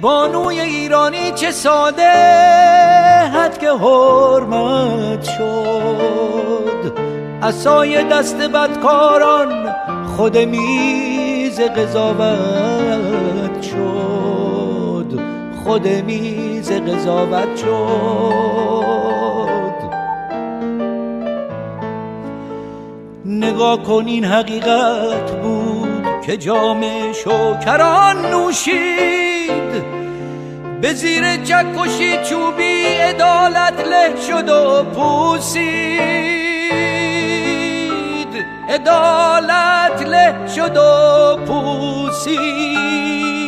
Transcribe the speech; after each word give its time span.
بانوی 0.00 0.60
ایرانی 0.60 1.32
چه 1.32 1.50
ساده 1.50 2.12
حد 3.34 3.58
که 3.58 3.70
حرمت 3.70 5.22
شد. 5.22 6.92
اسای 7.42 8.04
دست 8.04 8.36
بدکاران 8.36 9.74
خود 10.16 10.38
میز 10.38 11.60
قضاوت 11.60 13.62
شد. 13.62 15.20
خود 15.64 15.88
میز 15.88 16.72
قضاوت 16.72 17.56
شد. 17.56 17.70
نگاه 23.26 23.82
کن 23.82 24.04
این 24.06 24.24
حقیقت 24.24 25.40
بود 25.42 26.06
که 26.26 26.36
جام 26.36 26.84
شکران 27.12 28.26
نوشید. 28.26 29.19
به 30.80 30.92
زیر 30.92 31.36
چکشی 31.36 32.24
چوبی 32.30 32.84
عدالت 32.84 33.80
له 33.88 34.14
شد 34.28 34.48
و 34.48 34.82
پوسید. 34.82 36.00
عدالت 38.68 40.02
له 40.06 40.48
شد 40.56 40.76
و 40.76 41.36
پوسید. 41.46 43.39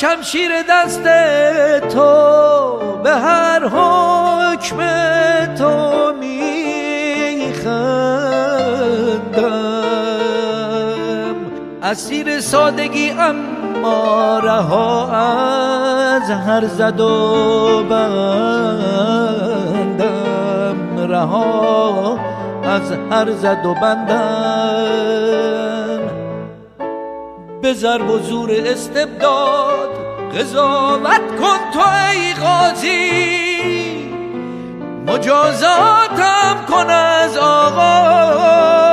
شمشیر 0.00 0.50
دست 0.70 1.02
تو 1.94 2.78
به 3.02 3.10
هر 3.10 3.64
حکم 3.64 4.78
تو 5.54 6.12
میخندم. 6.20 7.56
اسیر 11.82 12.40
سادگی 12.40 13.10
اما 13.10 14.38
رها 14.38 15.12
از 15.12 16.30
هر 16.30 16.66
زد 16.66 17.00
و 17.00 17.82
بندم. 17.90 18.16
رها 21.08 22.18
از 22.64 22.92
هر 23.10 23.32
زد 23.32 23.66
و 23.66 23.74
بندم. 23.74 24.96
به 27.62 27.72
ضرب 27.72 28.10
و 28.10 28.18
زور 28.18 28.50
استبداد 28.66 29.85
قضاوت 30.36 31.20
کن 31.40 31.58
تو 31.72 31.80
ای 31.80 32.34
قاضی. 32.34 33.56
مجازاتم 35.06 36.64
کن 36.68 36.90
از 36.90 37.36
آغاز 37.36 38.85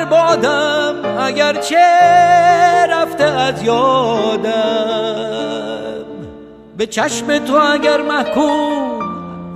رفته 0.00 0.10
بربادم 0.10 1.20
اگر 1.20 1.52
چه 1.52 1.76
رفته 2.90 3.24
از 3.24 3.62
یادم. 3.62 4.50
به 6.76 6.86
چشم 6.86 7.38
تو 7.38 7.54
اگر 7.72 8.00
محکوم 8.00 9.00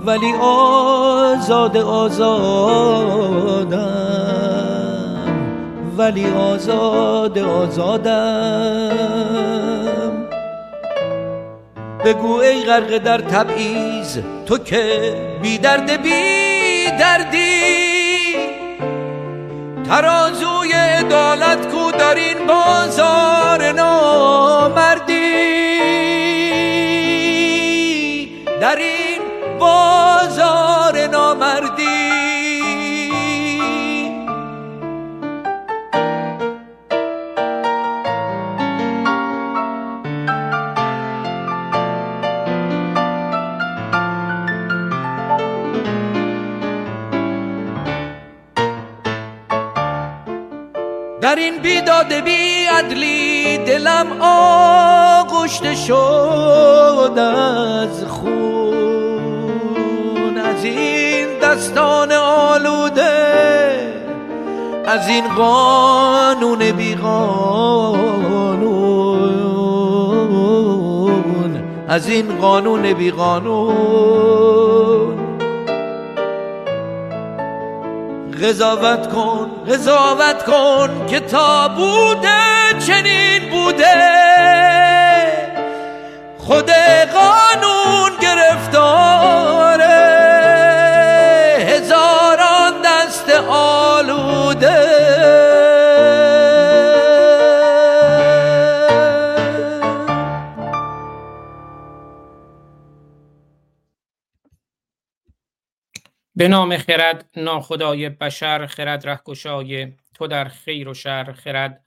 ولی 0.05 0.33
آزاد 0.41 1.77
آزادم. 1.77 2.85
ولی 5.97 6.25
آزاد 6.33 7.39
آزادم. 7.39 8.91
بگو 12.05 12.39
ای 12.39 12.63
غرق 12.63 12.97
در 12.97 13.17
تبعیض 13.17 14.19
تو 14.45 14.57
که 14.57 15.13
بی 15.41 15.57
درد 15.57 16.01
بی 16.01 16.91
دردی 16.99 17.84
ترازوی 19.89 20.71
عدالت 20.71 21.67
کو 21.67 21.91
در 21.91 22.15
این 22.15 22.47
بازار 22.47 23.71
نامردی. 23.71 25.15
در 28.61 28.75
این 28.75 29.21
بازار 29.59 31.07
نامردی. 31.07 31.94
در 51.35 51.41
این 51.41 51.57
بیداد 51.57 52.13
بی 52.13 52.65
عدلی 52.65 53.57
دلم 53.57 54.07
آغشته 54.21 55.75
شد 55.75 57.13
از 57.17 58.05
خون. 58.05 59.17
از 60.37 60.63
این 60.63 61.39
دستان 61.41 62.11
آلوده 62.11 63.13
از 64.85 65.07
این 65.07 65.27
قانون 65.27 66.71
بی 66.71 66.95
قانون 66.95 68.05
از 71.87 72.09
این 72.09 72.37
قانون 72.41 72.93
بی 72.93 73.11
قانون 73.11 74.74
قضاوت 78.45 79.13
کن 79.13 79.51
قضاوت 79.69 80.43
کن 80.45 81.05
که 81.07 81.19
تا 81.19 81.67
بوده 81.67 82.79
چنین 82.87 83.49
بوده. 83.49 83.95
خود 86.37 86.71
قانون 87.13 87.74
به 106.37 106.47
نام 106.47 106.77
خرد 106.77 107.29
ناخدای 107.37 108.09
بشر 108.09 108.65
خرد 108.65 109.07
رهگشای 109.07 109.93
تو 110.13 110.27
در 110.27 110.45
خیر 110.45 110.89
و 110.89 110.93
شر 110.93 111.31
خرد 111.31 111.85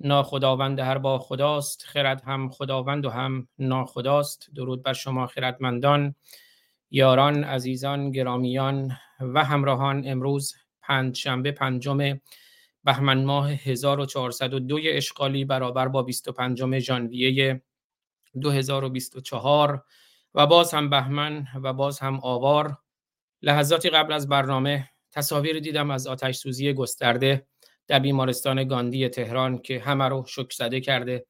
ناخداوند 0.00 0.78
هر 0.78 0.98
با 0.98 1.18
خداست 1.18 1.82
خرد 1.86 2.22
هم 2.22 2.50
خداوند 2.50 3.06
و 3.06 3.10
هم 3.10 3.48
ناخداست. 3.58 4.50
درود 4.54 4.82
بر 4.82 4.92
شما 4.92 5.26
خردمندان 5.26 6.14
یاران 6.90 7.44
عزیزان 7.44 8.10
گرامیان 8.10 8.96
و 9.20 9.44
همراهان. 9.44 10.02
امروز 10.06 10.54
پنج 10.82 11.16
شنبه 11.16 11.52
پنجم 11.52 12.20
بهمن 12.84 13.24
ماه 13.24 13.50
1402 13.52 14.78
اشغالی 14.84 15.44
برابر 15.44 15.88
با 15.88 16.02
25 16.02 16.78
ژانویه 16.78 17.62
2024 18.42 19.84
و 20.34 20.46
باز 20.46 20.74
هم 20.74 20.90
بهمن 20.90 21.46
و 21.62 21.72
باز 21.72 21.98
هم 21.98 22.20
آوار. 22.22 22.76
لحظاتی 23.42 23.90
قبل 23.90 24.12
از 24.12 24.28
برنامه 24.28 24.88
تصاویر 25.12 25.60
دیدم 25.60 25.90
از 25.90 26.06
آتش 26.06 26.36
سوزی 26.36 26.72
گسترده 26.72 27.46
در 27.86 27.98
بیمارستان 27.98 28.68
گاندی 28.68 29.08
تهران 29.08 29.58
که 29.58 29.80
همه 29.80 30.08
رو 30.08 30.24
شک 30.26 30.52
زده 30.52 30.80
کرده. 30.80 31.26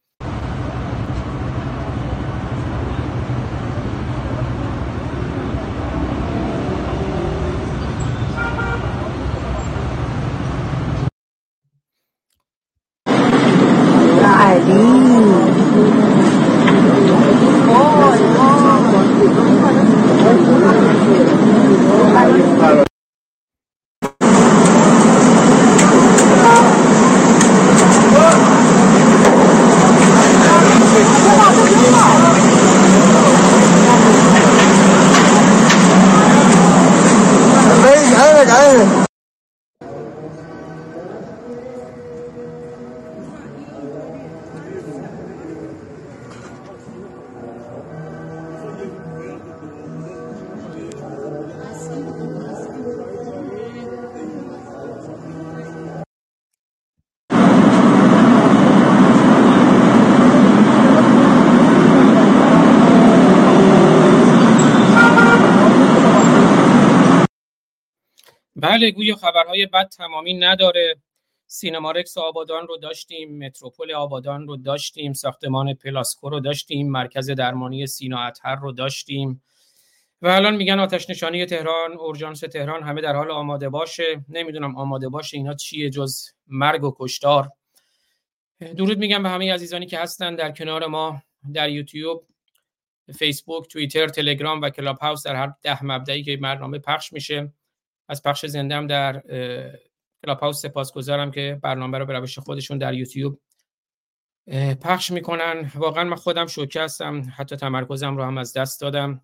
بله 68.71 68.91
گویا 68.91 69.17
خبرهای 69.17 69.67
بد 69.67 69.89
تمامی 69.89 70.35
نداره. 70.35 70.97
سینما 71.47 71.83
رکس 71.83 72.19
آبادان 72.19 72.67
رو 72.67 72.77
داشتیم 72.77 73.39
متروپول 73.39 73.93
آبادان 73.93 74.47
رو 74.47 74.57
داشتیم 74.57 75.13
ساختمان 75.13 75.75
پلاسکو 75.75 76.31
رو 76.31 76.41
داشتیم 76.41 76.91
مرکز 76.91 77.31
درمانی 77.31 77.87
سینا 77.87 78.19
اطهر 78.19 78.57
رو 78.57 78.73
داشتیم. 78.73 79.43
و 80.23 80.29
الان 80.29 80.57
میگن 80.57 80.81
آتش 80.81 81.11
نشانی 81.11 81.47
تهران 81.47 81.93
اورژانس 81.93 82.41
تهران 82.41 82.83
همه 82.83 83.01
در 83.01 83.17
حال 83.17 83.31
آماده 83.31 83.69
باشه. 83.69 84.25
نمی‌دونم 84.29 84.77
آماده 84.77 85.09
باشه 85.09 85.37
اینا 85.37 85.55
چیه 85.55 85.91
جز 85.91 86.29
مرگ 86.47 86.85
و 86.85 86.95
کشتار. 86.99 87.51
درود 88.77 88.99
میگم 88.99 89.23
به 89.23 89.29
همه 89.29 89.53
عزیزانی 89.53 89.87
که 89.87 89.99
هستن 89.99 90.35
در 90.35 90.51
کنار 90.51 90.87
ما 90.87 91.23
در 91.55 91.69
یوتیوب 91.71 92.27
فیسبوک 93.19 93.69
توییتر 93.69 94.09
تلگرام 94.09 94.61
و 94.61 94.71
کلاب 94.71 94.99
هاوس 94.99 95.27
در 95.27 95.35
هر 95.35 95.53
ده 95.63 95.85
مبدعی 95.85 96.23
که 96.23 96.37
برنامه 96.37 96.79
پخش 96.79 97.13
میشه. 97.13 97.53
از 98.11 98.23
پخش 98.23 98.47
زنده 98.47 98.75
هم 98.75 98.87
در 98.87 99.23
کلاب 100.25 100.41
هاوس 100.41 100.63
سپاسگزارم 100.63 101.31
که 101.31 101.59
برنامه 101.63 101.99
رو 101.99 102.07
به 102.07 102.13
روش 102.13 102.39
خودشون 102.39 102.79
در 102.79 102.95
یوتیوب 102.95 103.41
پخش 104.83 105.11
می‌کنن. 105.11 105.71
واقعا 105.75 106.05
من 106.05 106.17
خودم 106.17 106.47
شوکه 106.47 106.81
هستم 106.81 107.23
حتی 107.37 107.57
تمرکزم 107.57 108.17
رو 108.17 108.23
هم 108.23 108.39
از 108.39 108.53
دست 108.53 108.81
دادم. 108.81 109.23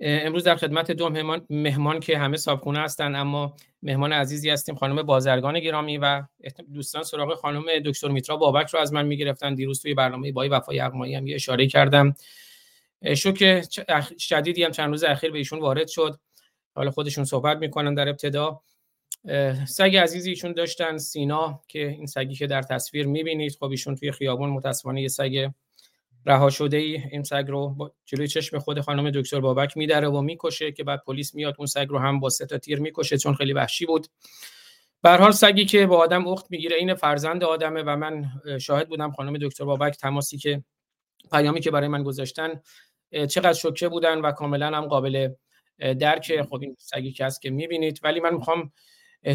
امروز 0.00 0.44
در 0.44 0.56
خدمت 0.56 0.90
دو 0.90 1.08
مهمان, 1.08 1.46
مهمان 1.50 2.00
که 2.00 2.18
همه 2.18 2.36
صابخونه 2.36 2.78
هستن 2.78 3.14
اما 3.14 3.56
مهمان 3.82 4.12
عزیزی 4.12 4.50
هستیم 4.50 4.74
خانم 4.74 5.02
بازرگان 5.02 5.60
گرامی 5.60 5.98
و 5.98 6.22
دوستان 6.74 7.02
سراغ 7.02 7.34
خانم 7.34 7.64
دکتر 7.84 8.08
میترا 8.08 8.36
بابک 8.36 8.68
رو 8.70 8.80
از 8.80 8.92
من 8.92 9.06
می‌گرفتن. 9.06 9.54
دیروز 9.54 9.82
توی 9.82 9.94
برنامه 9.94 10.32
بای 10.32 10.48
وفای 10.48 10.80
اقمایی 10.80 11.14
هم 11.14 11.26
یه 11.26 11.34
اشاره 11.34 11.66
کردم. 11.66 12.14
شوک 13.16 13.62
شدیدی 14.18 14.64
هم 14.64 14.70
چند 14.70 14.90
روز 14.90 15.04
اخیر 15.04 15.30
به 15.30 15.38
ایشون 15.38 15.58
وارد 15.58 15.88
شد. 15.88 16.20
حالا 16.78 16.90
خودشون 16.90 17.24
صحبت 17.24 17.58
می‌کنن 17.58 17.94
در 17.94 18.08
ابتدا. 18.08 18.60
سگ 19.68 19.96
عزیزی 19.96 20.30
ایشون 20.30 20.52
داشتن 20.52 20.98
سینا 20.98 21.60
که 21.68 21.88
این 21.88 22.06
سگی 22.06 22.34
که 22.34 22.46
در 22.46 22.62
تصویر 22.62 23.06
می‌بینید 23.06 23.56
خب 23.60 23.70
ایشون 23.70 23.94
توی 23.94 24.12
خیابون 24.12 24.50
متاسفانه 24.50 25.02
یه 25.02 25.08
سگ 25.08 25.50
رها 26.26 26.50
شده 26.50 26.76
ای 26.76 27.02
این 27.12 27.22
سگ 27.22 27.44
رو 27.48 27.90
جلوی 28.04 28.28
چشم 28.28 28.58
خود 28.58 28.80
خانم 28.80 29.10
دکتر 29.10 29.40
بابک 29.40 29.76
میدره 29.76 30.08
و 30.08 30.20
می‌کشه 30.20 30.72
که 30.72 30.84
بعد 30.84 31.02
پلیس 31.06 31.34
میاد 31.34 31.54
اون 31.58 31.66
سگ 31.66 31.86
رو 31.88 31.98
هم 31.98 32.20
با 32.20 32.28
سه 32.28 32.46
تا 32.46 32.58
تیر 32.58 32.80
می‌کشه 32.80 33.18
چون 33.18 33.34
خیلی 33.34 33.52
وحشی 33.52 33.86
بود. 33.86 34.06
به 35.02 35.10
حال 35.10 35.32
سگی 35.32 35.64
که 35.64 35.86
با 35.86 35.96
آدم 35.96 36.28
اخت 36.28 36.50
می‌گیره 36.50 36.76
این 36.76 36.94
فرزند 36.94 37.44
آدمه 37.44 37.82
و 37.82 37.96
من 37.96 38.24
شاهد 38.60 38.88
بودم 38.88 39.12
خانم 39.12 39.38
دکتر 39.38 39.64
بابک 39.64 39.96
تماسی 39.96 40.38
که 40.38 40.64
پیامی 41.32 41.60
که 41.60 41.70
برای 41.70 41.88
من 41.88 42.02
گذاشتن 42.02 42.60
چقدر 43.10 43.52
شوکه 43.52 43.88
بودن 43.88 44.20
و 44.20 44.32
کاملا 44.32 44.66
هم 44.66 44.86
قابل 44.86 45.28
درک 45.78 46.42
خب 46.42 46.58
این 46.62 46.76
سگی 46.78 47.12
که 47.12 47.24
هست 47.26 47.42
که 47.42 47.50
می‌بینید. 47.50 48.00
ولی 48.02 48.20
من 48.20 48.34
می‌خوام 48.34 48.72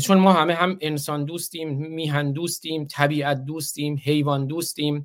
چون 0.04 0.18
ما 0.18 0.34
همه 0.34 0.54
هم 0.54 0.78
انسان 0.82 1.26
دوستیم 1.26 1.70
میهن 1.70 2.34
دوستیم 2.34 2.88
طبیعت 2.88 3.46
دوستیم 3.46 4.02
حیوان 4.04 4.48
دوستیم 4.48 5.04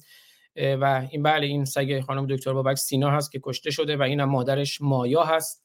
و 0.57 1.07
این 1.11 1.23
بله 1.23 1.47
این 1.47 1.65
سگ 1.65 2.01
خانم 2.01 2.27
دکتر 2.27 2.53
بابک 2.53 2.77
سینا 2.77 3.11
هست 3.11 3.33
که 3.33 3.41
کشته 3.43 3.71
شده 3.71 3.97
و 3.97 4.03
این 4.03 4.21
هم 4.21 4.29
مادرش 4.31 4.81
مایا 4.81 5.25
هست. 5.25 5.65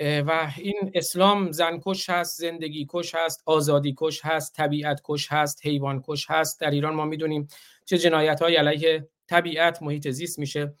و 0.00 0.52
این 0.58 0.90
اسلام 0.94 1.52
زن 1.52 1.80
کش 1.84 2.10
هست 2.10 2.40
زندگی 2.40 2.86
کش 2.88 3.14
هست 3.14 3.42
آزادی 3.46 3.94
کش 3.96 4.20
هست 4.24 4.54
طبیعت 4.54 5.00
کش 5.04 5.32
هست 5.32 5.66
حیوان 5.66 6.02
کش 6.06 6.26
هست. 6.30 6.60
در 6.60 6.70
ایران 6.70 6.94
ما 6.94 7.04
می‌دونیم 7.04 7.48
چه 7.84 7.98
جنایت 7.98 8.42
های 8.42 8.56
علیه 8.56 9.08
طبیعت 9.26 9.82
محیط 9.82 10.08
زیست 10.08 10.38
میشه. 10.38 10.74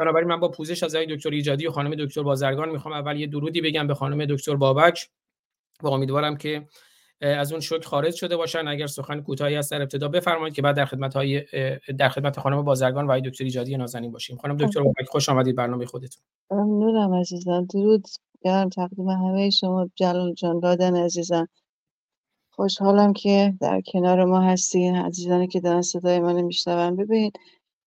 بنابراین 0.00 0.28
من 0.28 0.40
با 0.40 0.48
پوزش 0.48 0.82
از 0.82 0.96
دکتر 0.96 1.30
ایجادی 1.30 1.66
و 1.66 1.70
خانم 1.70 1.94
دکتر 1.94 2.22
بازرگان 2.22 2.68
می‌خوام 2.68 2.94
اول 2.94 3.16
یه 3.20 3.26
درودی 3.26 3.60
بگم 3.60 3.86
به 3.86 3.94
خانم 3.94 4.24
دکتر 4.24 4.56
بابک 4.56 5.08
و 5.82 5.88
امیدوارم 5.88 6.36
که 6.36 6.66
از 7.20 7.52
اون 7.52 7.60
شوک 7.60 7.84
خارج 7.84 8.14
شده 8.14 8.36
باشن. 8.36 8.68
اگر 8.68 8.86
سخن 8.86 9.20
کوتاهی 9.20 9.54
هست 9.54 9.70
در 9.70 9.82
ابتدا 9.82 10.08
بفرمایید 10.08 10.54
که 10.54 10.62
بعد 10.62 10.76
در 10.76 10.84
خدمت 10.84 11.16
های 11.16 11.44
در 11.98 12.08
خدمت 12.08 12.40
خانم 12.40 12.62
بازرگان 12.62 13.06
و 13.06 13.20
دکتر 13.20 13.44
ایجادی 13.44 13.76
نازنین 13.76 14.12
باشیم. 14.12 14.36
خانم 14.36 14.56
دکتر 14.56 14.82
بابک 14.82 15.08
خوش 15.08 15.28
آمدید 15.28 15.56
برنامه 15.56 15.86
خودتون. 15.86 16.22
ممنونم 16.50 17.14
عزیزم. 17.14 17.66
درود 17.74 18.08
گرم 18.42 18.68
تقدیم 18.68 19.08
همه 19.08 19.50
شما. 19.50 19.90
جلال 19.94 20.34
جان 20.34 20.60
دادن 20.60 20.96
عزیزم. 20.96 21.48
خوشحالم 22.50 23.12
که 23.12 23.54
در 23.60 23.80
کنار 23.92 24.24
ما 24.24 24.40
هستین. 24.40 24.96
عزیزانی 24.96 25.48
که 25.48 25.60
دارن 25.60 25.82
صدای 25.82 26.20
منو 26.20 26.42
میشنون. 26.42 26.96
ببین 26.96 27.32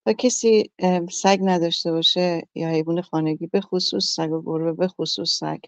تا 0.06 0.14
کسی 0.14 0.72
سگ 1.12 1.40
نداشته 1.44 1.92
باشه 1.92 2.42
یا 2.56 2.70
حیوان 2.70 3.02
خانگی 3.02 3.48
به 3.48 3.62
خصوص 3.62 4.06
سگ 4.16 4.32
و 4.32 4.42
گربه 4.42 4.74
به 4.74 4.88
خصوص 4.88 5.40
سگ 5.40 5.60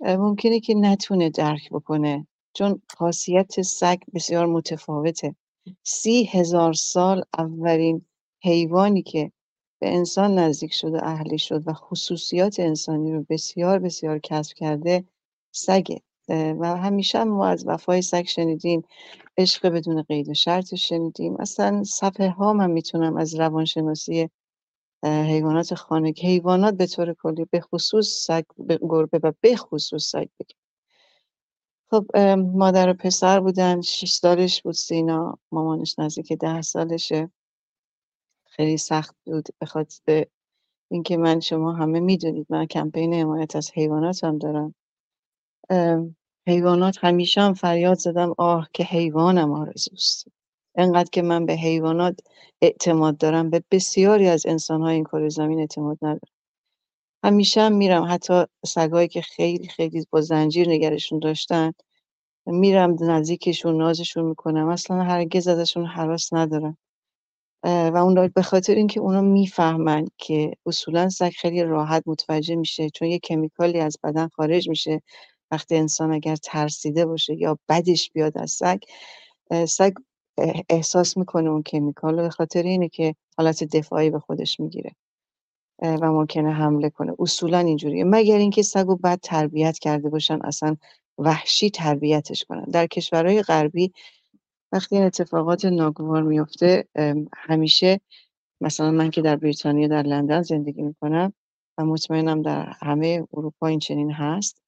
ممکنه 0.00 0.60
که 0.60 0.74
نتونه 0.74 1.30
درک 1.30 1.70
بکنه. 1.70 2.26
چون 2.54 2.82
خاصیت 2.98 3.62
سگ 3.62 3.98
بسیار 4.14 4.46
متفاوته. 4.46 5.34
سی 5.84 6.24
هزار 6.24 6.72
سال 6.72 7.24
اولین 7.38 8.06
حیوانی 8.44 9.02
که 9.02 9.32
به 9.80 9.94
انسان 9.94 10.38
نزدیک 10.38 10.72
شد 10.72 10.94
و 10.94 10.98
اهلی 11.02 11.38
شد 11.38 11.68
و 11.68 11.72
خصوصیات 11.72 12.60
انسانی 12.60 13.12
رو 13.12 13.26
بسیار 13.30 13.78
بسیار 13.78 14.18
کسب 14.18 14.54
کرده 14.56 15.04
سگه. 15.54 16.02
و 16.28 16.76
همیشه 16.76 17.24
ما 17.24 17.46
از 17.46 17.66
وفای 17.66 18.02
سگ 18.02 18.24
شنیدیم 18.26 18.82
عشق 19.38 19.68
بدون 19.68 20.02
قید 20.02 20.28
و 20.28 20.34
شرط 20.34 20.74
شنیدیم. 20.74 21.36
اصلا 21.40 21.84
صفحه 21.84 22.30
ها 22.30 22.52
من 22.52 22.70
می‌تونم 22.70 23.16
از 23.16 23.34
روانشناسی 23.34 24.30
حیوانات 25.04 25.74
خانگی 25.74 26.26
حیوانات 26.26 26.74
به 26.74 26.86
طور 26.86 27.14
کلی 27.14 27.46
به 27.50 27.60
خصوص 27.60 28.08
سگ 28.26 28.44
گربه 28.68 29.20
و 29.22 29.32
به 29.40 29.56
خصوص 29.56 30.10
سگ 30.10 30.28
بگیم 30.40 30.56
خب 31.90 32.16
مادر 32.36 32.88
و 32.88 32.94
پسر 32.94 33.40
بودن 33.40 33.80
شیش 33.80 34.14
سالش 34.14 34.62
بود 34.62 34.74
سینا 34.74 35.38
مامانش 35.52 35.98
نزدیک 35.98 36.32
ده 36.32 36.62
سالشه. 36.62 37.30
خیلی 38.46 38.76
سخت 38.76 39.16
بود 39.26 39.48
بخاطر 39.60 40.26
اینکه 40.90 41.16
من 41.16 41.40
شما 41.40 41.72
همه 41.72 42.00
می‌دونید 42.00 42.46
من 42.50 42.66
کمپین 42.66 43.14
حمایت 43.14 43.56
از 43.56 43.70
حیوانات 43.74 44.24
هم 44.24 44.38
دارم. 44.38 44.74
حیوانات 46.48 46.96
همیشه 47.04 47.40
هم 47.40 47.54
فریاد 47.54 47.98
زدم 47.98 48.34
آه 48.38 48.68
که 48.72 48.84
حیوانم 48.84 49.52
آرزوست. 49.52 50.28
انقدر 50.74 51.08
که 51.12 51.22
من 51.22 51.46
به 51.46 51.52
حیوانات 51.52 52.20
اعتماد 52.62 53.16
دارم. 53.18 53.50
به 53.50 53.62
بسیاری 53.70 54.28
از 54.28 54.46
انسانهای 54.46 54.94
این 54.94 55.04
کار 55.04 55.28
زمین 55.28 55.60
اعتماد 55.60 55.98
ندارم. 56.02 56.20
همیشه 57.24 57.60
هم 57.60 57.72
میرم. 57.72 58.04
حتی 58.10 58.44
سگایی 58.66 59.08
که 59.08 59.22
خیلی 59.22 59.68
خیلی 59.68 60.06
با 60.10 60.20
زنجیر 60.20 60.68
نگرشون 60.68 61.18
داشتن 61.18 61.72
میرم 62.46 62.96
نزدیکشون 63.00 63.76
نازشون 63.76 64.24
می‌کنم. 64.24 64.68
اصلا 64.68 65.02
هرگز 65.02 65.48
ازشون 65.48 65.86
حراس 65.86 66.32
ندارم. 66.32 66.78
و 67.64 67.96
اون 67.96 68.28
به 68.34 68.42
خاطر 68.42 68.74
اینکه 68.74 69.00
اونا 69.00 69.20
می‌فهمن 69.20 70.06
که 70.18 70.52
اصولا 70.66 71.08
سگ 71.08 71.30
خیلی 71.30 71.62
راحت 71.62 72.02
متوجه 72.06 72.56
میشه 72.56 72.90
چون 72.90 73.08
یه 73.08 73.18
کمیکالی 73.18 73.80
از 73.80 73.96
بدن 74.04 74.28
خارج 74.28 74.68
میشه. 74.68 75.02
وقتی 75.50 75.76
انسان 75.76 76.12
اگر 76.12 76.36
ترسیده 76.36 77.06
باشه 77.06 77.34
یا 77.34 77.58
بدش 77.68 78.10
بیاد 78.10 78.38
از 78.38 78.50
سگ 78.50 78.78
سگ 79.68 79.92
احساس 80.68 81.16
می‌کنه 81.16 81.50
اون 81.50 81.62
کمیکال 81.62 82.16
به 82.16 82.30
خاطر 82.30 82.62
اینه 82.62 82.88
که 82.88 83.14
حالت 83.38 83.64
دفاعی 83.64 84.10
به 84.10 84.18
خودش 84.18 84.60
می‌گیره 84.60 84.92
و 85.82 86.12
ممکنه 86.12 86.52
حمله 86.52 86.90
کنه. 86.90 87.12
اصولا 87.18 87.58
اینجوریه. 87.58 88.04
مگر 88.04 88.36
اینکه 88.36 88.62
سگو 88.62 88.96
بد 88.96 89.18
تربیت 89.22 89.78
کرده 89.78 90.08
باشن 90.08 90.38
اصلا 90.44 90.76
وحشی 91.18 91.70
تربیتش 91.70 92.44
کنن. 92.44 92.64
در 92.64 92.86
کشورهای 92.86 93.42
غربی 93.42 93.92
وقتی 94.72 94.96
این 94.96 95.04
اتفاقات 95.04 95.64
ناگوار 95.64 96.22
میفته 96.22 96.88
همیشه 97.36 98.00
مثلا 98.60 98.90
من 98.90 99.10
که 99.10 99.22
در 99.22 99.36
بریتانیا 99.36 99.88
در 99.88 100.02
لندن 100.02 100.42
زندگی 100.42 100.82
می‌کنم 100.82 101.32
و 101.78 101.84
مطمئنم 101.84 102.42
در 102.42 102.66
همه 102.80 103.26
اروپا 103.34 103.66
این 103.66 103.78
چنین 103.78 104.12
هست 104.12 104.62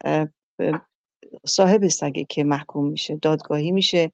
صاحب 1.47 1.89
سگه 1.89 2.25
که 2.25 2.45
محکوم 2.45 2.89
میشه 2.89 3.17
دادگاهی 3.17 3.73
میشه. 3.73 4.13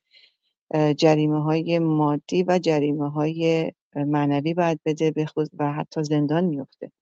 جریمه 0.96 1.42
های 1.42 1.78
مادی 1.78 2.42
و 2.42 2.58
جریمه 2.58 3.10
های 3.10 3.72
معنوی 3.96 4.54
باید 4.54 4.80
بده 4.84 5.10
به 5.10 5.26
خود 5.26 5.50
و 5.58 5.72
حتی 5.72 6.04
زندان 6.04 6.44
میفته 6.44 6.92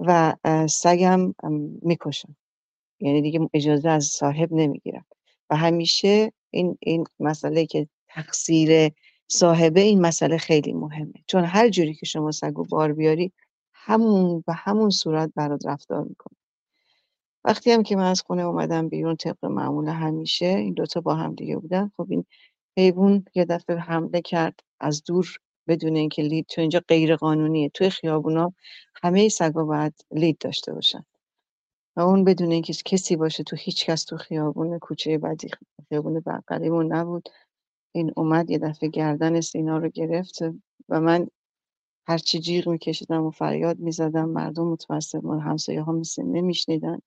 و 0.00 0.36
سگم 0.70 1.34
می‌کشن. 1.82 2.36
یعنی 3.00 3.22
دیگه 3.22 3.50
اجازه 3.54 3.88
از 3.88 4.04
صاحب 4.04 4.52
نمی‌گیرن. 4.52 5.04
و 5.50 5.56
همیشه 5.56 6.32
این 6.50 6.78
این 6.80 7.04
مسئله 7.20 7.66
که 7.66 7.88
تقصیر 8.08 8.92
صاحبه 9.28 9.80
این 9.80 10.00
مسئله 10.00 10.38
خیلی 10.38 10.72
مهمه. 10.72 11.14
چون 11.26 11.44
هر 11.44 11.68
جوری 11.68 11.94
که 11.94 12.06
شما 12.06 12.30
سگو 12.30 12.64
بار 12.64 12.92
بیاری 12.92 13.32
همون 13.72 14.44
به 14.46 14.52
همون 14.52 14.90
صورت 14.90 15.32
برات 15.34 15.66
رفتار 15.66 16.04
می‌کنه. 16.04 16.36
وقتی 17.44 17.72
هم 17.72 17.82
که 17.82 17.96
من 17.96 18.10
از 18.10 18.22
خونه 18.22 18.42
اومدم 18.42 18.88
بیرون 18.88 19.16
طبق 19.16 19.44
معمول 19.44 19.88
همیشه 19.88 20.46
این 20.46 20.74
دوتا 20.74 21.00
با 21.00 21.14
هم 21.14 21.34
دیگه 21.34 21.56
بودن 21.56 21.90
خب 21.96 22.06
این 22.10 22.24
حیوان 22.78 23.24
یه 23.34 23.44
دفعه 23.44 23.76
حمله 23.76 24.20
کرد 24.20 24.60
از 24.80 25.04
دور 25.04 25.38
بدون 25.68 25.96
اینکه 25.96 26.22
لید 26.22 26.46
تو 26.46 26.60
اینجا 26.60 26.82
غیر 26.88 27.16
قانونیه 27.16 27.68
توی 27.68 27.90
خیابونا 27.90 28.54
همه 29.02 29.28
سگا 29.28 29.64
باید 29.64 29.94
لید 30.12 30.38
داشته 30.38 30.72
باشن. 30.74 31.04
و 31.96 32.00
اون 32.00 32.24
بدون 32.24 32.52
اینکه 32.52 32.72
کسی 32.84 33.16
باشه 33.16 33.42
تو 33.44 33.56
هیچ 33.56 33.86
کس 33.86 34.04
تو 34.04 34.16
خیابون 34.16 34.78
کوچه 34.78 35.18
بعدی 35.18 35.48
خیابون 35.88 36.20
بغلیمون 36.20 36.92
نبود. 36.92 37.28
این 37.94 38.12
اومد 38.16 38.50
یه 38.50 38.58
دفعه 38.58 38.88
گردن 38.88 39.40
سینا 39.40 39.78
رو 39.78 39.88
گرفت 39.88 40.38
و 40.88 41.00
من 41.00 41.28
هرچی 42.08 42.40
جیغ 42.40 42.68
میکشیدم 42.68 43.22
و 43.22 43.30
فریاد 43.30 43.78
می‌زدم 43.78 44.28
مردم 44.28 44.68
متوسط 44.68 45.24
من 45.24 45.40
همسایه 45.40 45.82
ها 45.82 46.02
نمیشنیدن. 46.18 46.98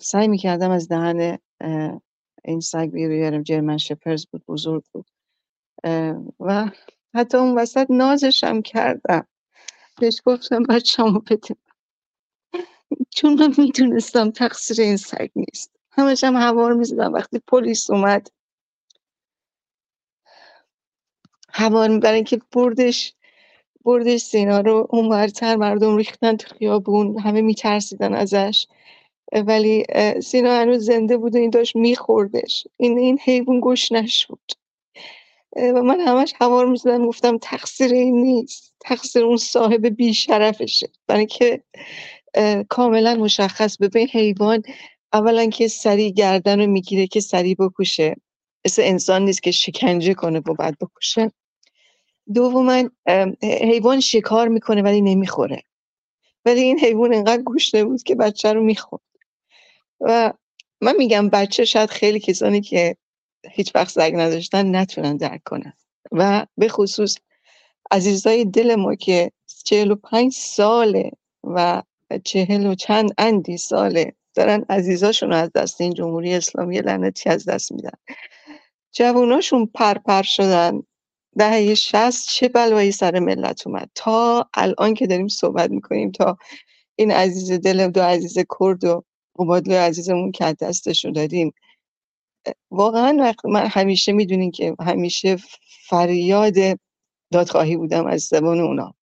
سعی 0.00 0.28
می‌کردم 0.28 0.70
از 0.70 0.88
دهن 0.88 1.38
این 2.44 2.60
سگ 2.60 2.90
بیارم 2.90 3.42
جرمن 3.42 3.78
شپرز 3.78 4.26
بود 4.26 4.44
بزرگ 4.48 4.84
بود 4.92 5.06
و 6.40 6.70
حتی 7.14 7.38
اون 7.38 7.58
وسط 7.58 7.86
نازشم 7.90 8.62
کردم 8.62 9.26
بهش 10.00 10.22
گفتم 10.26 10.62
بچه‌مو 10.62 11.20
بده 11.20 11.56
چون 13.10 13.34
من 13.34 13.54
می‌دونستم 13.58 14.30
تقصیر 14.30 14.80
این 14.80 14.96
سگ 14.96 15.30
نیست 15.36 15.72
همش 15.90 16.24
هم 16.24 16.36
هوا 16.36 16.68
رو 16.68 16.76
می‌زدم 16.76 17.12
وقتی 17.12 17.38
پلیس 17.48 17.90
اومد 17.90 18.28
هوا 21.50 21.98
برای 21.98 22.14
اینکه 22.16 22.40
بردش 22.52 23.14
بردش 23.84 24.20
سینا 24.20 24.60
رو 24.60 24.86
اونورتر 24.90 25.56
مردم 25.56 25.96
ریختن 25.96 26.36
تو 26.36 26.54
خیابون 26.54 27.18
همه 27.18 27.40
میترسیدن 27.40 28.14
ازش 28.14 28.66
ولی 29.32 29.84
سینا 30.22 30.60
هنوز 30.60 30.84
زنده 30.84 31.16
بود 31.16 31.34
و 31.34 31.38
این 31.38 31.50
داشت 31.50 31.76
میخوردش. 31.76 32.66
این 32.76 32.98
این 32.98 33.18
حیوان 33.24 33.60
گوش 33.60 33.92
نشد. 33.92 34.38
و 35.56 35.82
من 35.82 36.00
همش 36.00 36.34
هوا 36.40 36.62
رو 36.62 36.70
می‌زدم 36.70 37.06
گفتم 37.06 37.38
تقصیر 37.38 37.92
این 37.92 38.22
نیست. 38.22 38.74
تقصیر 38.80 39.24
اون 39.24 39.36
صاحب 39.36 39.86
بیشرفشه. 39.86 40.88
برای 41.06 41.26
که 41.26 41.62
کاملا 42.68 43.14
مشخص 43.14 43.76
به 43.76 44.00
حیوان 44.12 44.62
اولا 45.12 45.46
که 45.46 45.68
سری 45.68 46.12
گردن 46.12 46.60
رو 46.60 46.66
می‌گیره 46.66 47.06
که 47.06 47.20
سری 47.20 47.54
بکشه. 47.54 48.16
مثل 48.66 48.82
انسان 48.82 49.24
نیست 49.24 49.42
که 49.42 49.50
شکنجه 49.50 50.14
کنه 50.14 50.38
و 50.38 50.54
بعد 50.54 50.76
بکشه. 50.80 51.32
دوما 52.34 52.82
حیوان 53.42 54.00
شکار 54.00 54.48
می‌کنه 54.48 54.82
ولی 54.82 55.00
نمی‌خوره. 55.00 55.62
ولی 56.44 56.60
این 56.60 56.78
حیوان 56.78 57.14
انقدر 57.14 57.42
گوشته 57.42 57.84
بود 57.84 58.02
که 58.02 58.14
بچه 58.14 58.52
رو 58.52 58.62
می‌خورد. 58.62 59.02
و 60.00 60.32
من 60.80 60.96
میگم 60.98 61.28
بچه 61.28 61.64
شاید 61.64 61.90
خیلی 61.90 62.20
کسانی 62.20 62.60
که 62.60 62.96
هیچ 63.50 63.72
وقت 63.74 63.90
سگ 63.90 64.12
نداشتن 64.14 64.76
نتونن 64.76 65.16
درک 65.16 65.42
کنن. 65.44 65.72
و 66.12 66.46
به 66.56 66.68
خصوص 66.68 67.16
عزیزای 67.90 68.44
دل 68.44 68.74
ما 68.74 68.94
که 68.94 69.32
چهل 69.64 69.90
و 69.90 69.94
پنج 69.94 70.32
ساله 70.32 71.10
و 71.44 71.82
چهل 72.24 72.66
و 72.66 72.74
چند 72.74 73.10
اندی 73.18 73.56
ساله 73.56 74.12
دارن 74.34 74.64
عزیزاشون 74.68 75.32
از 75.32 75.52
دست 75.52 75.80
این 75.80 75.94
جمهوری 75.94 76.34
اسلامی 76.34 76.78
لعنتی 76.78 77.30
از 77.30 77.44
دست 77.44 77.72
میدن. 77.72 77.98
جواناشون 78.92 79.66
پرپر 79.74 80.22
شدن. 80.22 80.82
دهه 81.38 81.74
شست 81.74 82.28
چه 82.28 82.48
بلایی 82.48 82.92
سر 82.92 83.18
ملت 83.18 83.66
اومد. 83.66 83.90
تا 83.94 84.50
الان 84.54 84.94
که 84.94 85.06
داریم 85.06 85.28
صحبت 85.28 85.70
می‌کنیم 85.70 86.10
تا 86.10 86.38
این 86.96 87.10
عزیز 87.10 87.52
دل 87.52 87.88
دو 87.88 88.02
عزیز 88.02 88.38
کرد 88.60 88.84
و 88.84 89.04
قبادلو 89.38 89.74
عزیزمون 89.74 90.32
که 90.32 90.56
دستشون 90.60 91.12
دادیم. 91.12 91.52
واقعا 92.70 93.34
من 93.44 93.66
همیشه 93.66 94.12
می‌دونین 94.12 94.50
که 94.50 94.76
همیشه 94.80 95.36
فریاد 95.88 96.54
دادخواهی 97.32 97.76
بودم 97.76 98.06
از 98.06 98.22
زبان 98.22 98.60
اونا. 98.60 98.94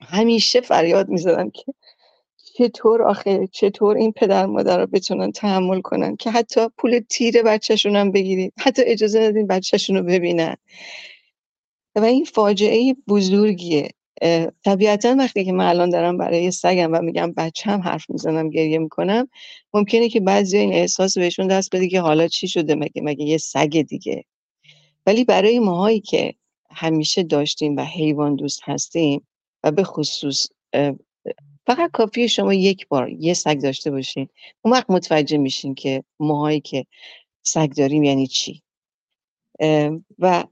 همیشه 0.00 0.60
فریاد 0.60 1.08
می‌زدم 1.08 1.50
که 1.50 1.64
چطور 2.54 3.02
آخه 3.02 3.48
چطور 3.52 3.96
این 3.96 4.12
پدر 4.12 4.46
مادر 4.46 4.78
رو 4.78 4.86
بتونن 4.86 5.32
تحمل 5.32 5.80
کنن 5.80 6.16
که 6.16 6.30
حتی 6.30 6.68
پول 6.78 7.00
تیر 7.08 7.42
بچهشون 7.42 7.96
هم 7.96 8.12
بگیرید 8.12 8.52
حتی 8.58 8.82
اجازه 8.86 9.20
ندین 9.20 9.46
بچهشون 9.46 9.96
رو 9.96 10.02
ببینن. 10.02 10.56
و 11.96 12.04
این 12.04 12.24
فاجعه 12.24 12.96
بزرگیه. 13.08 13.90
طبیعتا 14.64 15.16
وقتی 15.18 15.44
که 15.44 15.52
من 15.52 15.66
الان 15.66 15.90
دارم 15.90 16.16
برای 16.16 16.50
سگم 16.50 16.92
و 16.92 17.02
میگم 17.02 17.32
بچم 17.32 17.80
حرف 17.80 18.10
می‌زنم 18.10 18.50
گریه 18.50 18.78
می‌کنم 18.78 19.28
ممکنه 19.74 20.08
که 20.08 20.20
بعضی 20.20 20.58
این 20.58 20.72
احساس 20.72 21.18
بهشون 21.18 21.46
دست 21.46 21.76
بده 21.76 21.88
که 21.88 22.00
حالا 22.00 22.28
چی 22.28 22.48
شده؟ 22.48 22.74
مگه 22.74 23.02
مگه 23.02 23.24
یه 23.24 23.38
سگ 23.38 23.80
دیگه؟ 23.80 24.24
ولی 25.06 25.24
برای 25.24 25.58
ماهایی 25.58 26.00
که 26.00 26.34
همیشه 26.70 27.22
داشتیم 27.22 27.76
و 27.76 27.84
حیوان 27.84 28.36
دوست 28.36 28.60
هستیم 28.64 29.26
و 29.64 29.70
به 29.70 29.84
خصوص 29.84 30.46
فقط 31.66 31.90
کافیه 31.90 32.26
شما 32.26 32.54
یک 32.54 32.88
بار 32.88 33.10
یه 33.10 33.34
سگ 33.34 33.60
داشته 33.60 33.90
باشین 33.90 34.28
اون 34.62 34.74
وقت 34.74 34.90
متوجه 34.90 35.38
میشین 35.38 35.74
که 35.74 36.04
ماهایی 36.20 36.60
که 36.60 36.86
سگ 37.42 37.72
داریم 37.76 38.02
یعنی 38.02 38.26
چی؟ 38.26 38.62
و 40.18 40.44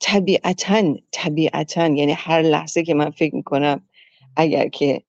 طبیعتا 0.00 0.94
طبیعتا 1.12 1.86
یعنی 1.86 2.12
هر 2.12 2.42
لحظه 2.42 2.82
که 2.82 2.94
من 2.94 3.10
فکر 3.10 3.34
می‌کنم 3.34 3.88
اگر 4.36 4.68
که 4.68 5.02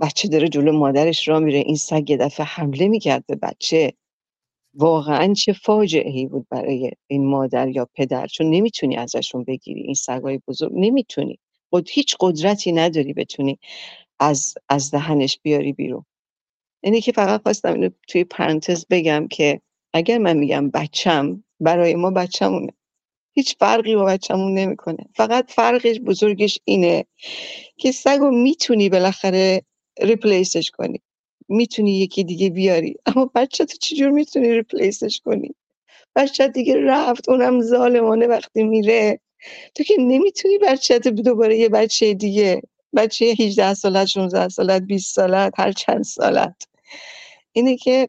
بچه 0.00 0.28
داره 0.28 0.48
جلو 0.48 0.72
مادرش 0.72 1.28
را 1.28 1.40
میره 1.40 1.58
این 1.58 1.76
سگ 1.76 2.10
یه 2.10 2.16
دفعه 2.16 2.46
حمله 2.46 2.88
می‌کرد 2.88 3.26
به 3.26 3.36
بچه. 3.36 3.92
واقعا 4.74 5.34
چه 5.34 5.52
فاجعه 5.52 6.10
ای 6.10 6.26
بود 6.26 6.46
برای 6.50 6.90
این 7.06 7.26
مادر 7.26 7.68
یا 7.68 7.88
پدر؟ 7.94 8.26
چون 8.26 8.50
نمی‌تونی 8.50 8.96
ازشون 8.96 9.44
بگیری. 9.44 9.80
این 9.82 9.94
سگای 9.94 10.40
بزرگ 10.48 10.72
نمی‌تونی. 10.74 11.38
خود 11.70 11.88
هیچ 11.92 12.16
قدرتی 12.20 12.72
نداری 12.72 13.12
بتونی 13.12 13.58
از, 14.20 14.54
از 14.68 14.90
دهنش 14.90 15.38
بیاری 15.42 15.72
بیرون. 15.72 16.04
اینه 16.82 17.00
که 17.00 17.12
فقط 17.12 17.42
خواستم 17.42 17.72
اینو 17.72 17.88
توی 18.08 18.24
پرانتز 18.24 18.86
بگم 18.90 19.28
که 19.28 19.60
اگر 19.94 20.18
من 20.18 20.36
میگم 20.36 20.70
بچم 20.70 21.44
برای 21.60 21.94
ما 21.94 22.10
بچمونه. 22.10 22.72
هیچ 23.34 23.56
فرقی 23.60 23.96
با 23.96 24.04
بچه‌مون 24.04 24.54
نمی‌کنه. 24.54 24.98
فقط 25.16 25.50
فرقش 25.52 26.00
بزرگش 26.00 26.58
اینه 26.64 27.04
که 27.78 27.92
سگو 27.92 28.30
می‌تونی 28.30 28.88
بالاخره 28.88 29.62
ریپلیسش 30.02 30.70
کنی. 30.70 31.00
می‌تونی 31.48 32.00
یکی 32.00 32.24
دیگه 32.24 32.50
بیاری. 32.50 32.94
اما 33.06 33.30
بچه 33.34 33.64
تو 33.64 33.78
چجور 33.80 34.10
می‌تونی 34.10 34.52
ریپلیسش 34.52 35.20
کنی؟ 35.24 35.54
بچه 36.16 36.48
دیگه 36.48 36.76
رفت 36.84 37.28
اونم 37.28 37.62
ظالمانه 37.62 38.26
وقتی 38.26 38.64
میره. 38.64 39.20
تو 39.74 39.84
که 39.84 39.94
نمی‌تونی 40.00 40.58
بچه 40.58 40.98
دوباره 40.98 41.58
یه 41.58 41.68
بچه 41.68 42.14
دیگه 42.14 42.62
بچه 42.96 43.24
18 43.40 43.74
سالت 43.74 44.06
16 44.06 44.48
سالت 44.48 44.82
20 44.82 45.14
سالت 45.16 45.52
هر 45.60 45.72
چند 45.72 46.04
سالت. 46.04 46.68
اینه 47.52 47.76
که 47.76 48.08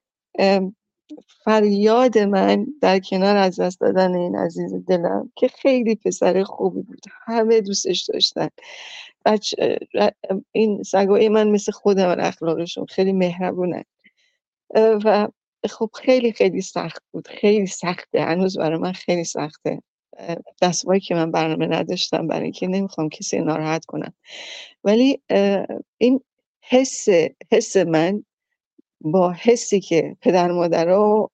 فریاد 1.46 2.18
من 2.18 2.68
در 2.82 3.00
کنار 3.00 3.38
از 3.38 3.60
دست 3.60 3.80
دادن 3.80 4.16
این 4.16 4.36
عزیز 4.36 4.74
دلم 4.88 5.32
که 5.36 5.48
خیلی 5.48 5.96
پسر 5.96 6.44
خوبی 6.44 6.82
بود. 6.82 7.02
همه 7.26 7.62
دوستش 7.62 8.02
داشتن. 8.02 8.48
بچه 9.26 9.80
این 10.52 10.84
سگای 10.84 11.30
من 11.30 11.48
مثل 11.48 11.72
خودم 11.72 12.20
اخلاقشون 12.20 12.86
خیلی 12.86 13.14
مهربونن. 13.14 13.84
و 14.76 15.28
خب 15.70 15.90
خیلی 15.94 16.32
خیلی 16.32 16.62
سخت 16.62 17.04
بود. 17.12 17.28
خیلی 17.28 17.68
سخته. 17.68 18.22
هنوز 18.22 18.58
برای 18.58 18.78
من 18.78 18.92
خیلی 18.92 19.24
سخته. 19.24 19.82
دستمایی 20.62 21.02
که 21.02 21.16
من 21.16 21.32
برنامه 21.32 21.68
نداشتم 21.68 22.28
برای 22.28 22.44
اینکه 22.44 22.68
نمی‌خوام 22.68 23.10
کسی 23.10 23.40
ناراحت 23.40 23.86
کنم. 23.86 24.14
ولی 24.84 25.22
این 25.98 26.22
حس 26.62 27.08
حس 27.52 27.78
من 27.78 28.24
با 29.02 29.32
حسی 29.32 29.80
که 29.80 30.18
پدر 30.22 30.52
مادر 30.52 30.90
و 30.90 31.30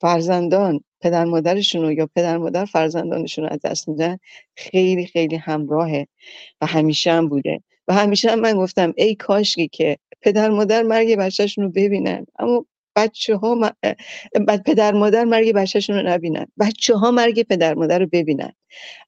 فرزندان 0.00 0.80
پدر 1.00 1.24
مادرشون 1.24 1.92
یا 1.92 2.08
پدر 2.16 2.38
مادر 2.38 2.64
فرزندانشون 2.64 3.44
رو 3.44 3.50
از 3.52 3.60
دست 3.64 3.88
میدن 3.88 4.18
خیلی 4.56 5.06
خیلی 5.06 5.36
همراهه 5.36 6.06
و 6.60 6.66
همیشه 6.66 7.12
هم 7.12 7.28
بوده. 7.28 7.62
و 7.88 7.94
همیشه 7.94 8.30
هم 8.30 8.40
من 8.40 8.54
گفتم 8.56 8.94
ای 8.96 9.14
کاشکی 9.14 9.68
که 9.68 9.98
پدر 10.22 10.50
مادر 10.50 10.82
مرگ 10.82 11.16
بچهشون 11.16 11.64
رو 11.64 11.70
ببینن. 11.70 12.26
اما 12.38 12.66
بچه 12.96 13.36
ها 13.36 13.72
پدر 14.66 14.92
مادر 14.92 15.24
مرگ 15.24 15.52
بچهشون 15.52 15.96
رو 15.96 16.02
نبینن. 16.08 16.46
بچه 16.60 16.96
ها 16.96 17.10
مرگ 17.10 17.42
پدر 17.42 17.74
مادر 17.74 17.98
رو 17.98 18.06
ببینن. 18.12 18.52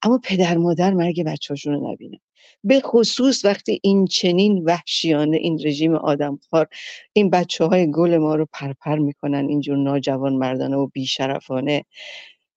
اما 0.02 0.21
پدر 0.25 0.57
مادر 0.57 0.95
مرگ 0.95 1.25
بچه 1.25 1.55
هاشون 1.55 1.75
رو 1.75 1.93
نبینن. 1.93 2.19
به 2.64 2.81
خصوص 2.81 3.45
وقتی 3.45 3.81
این 3.83 4.07
چنین 4.07 4.64
وحشیانه 4.64 5.37
این 5.37 5.61
رژیم 5.64 5.95
آدمخوار 5.95 6.67
این 7.12 7.31
بچه 7.31 7.64
های 7.64 7.90
گل 7.90 8.17
ما 8.19 8.35
رو 8.35 8.47
پرپر 8.52 8.99
می‌کنن 8.99 9.49
اینجور 9.49 9.76
ناجوان 9.76 10.37
مردانه 10.37 10.76
و 10.76 10.87
بیشرفانه. 10.87 11.85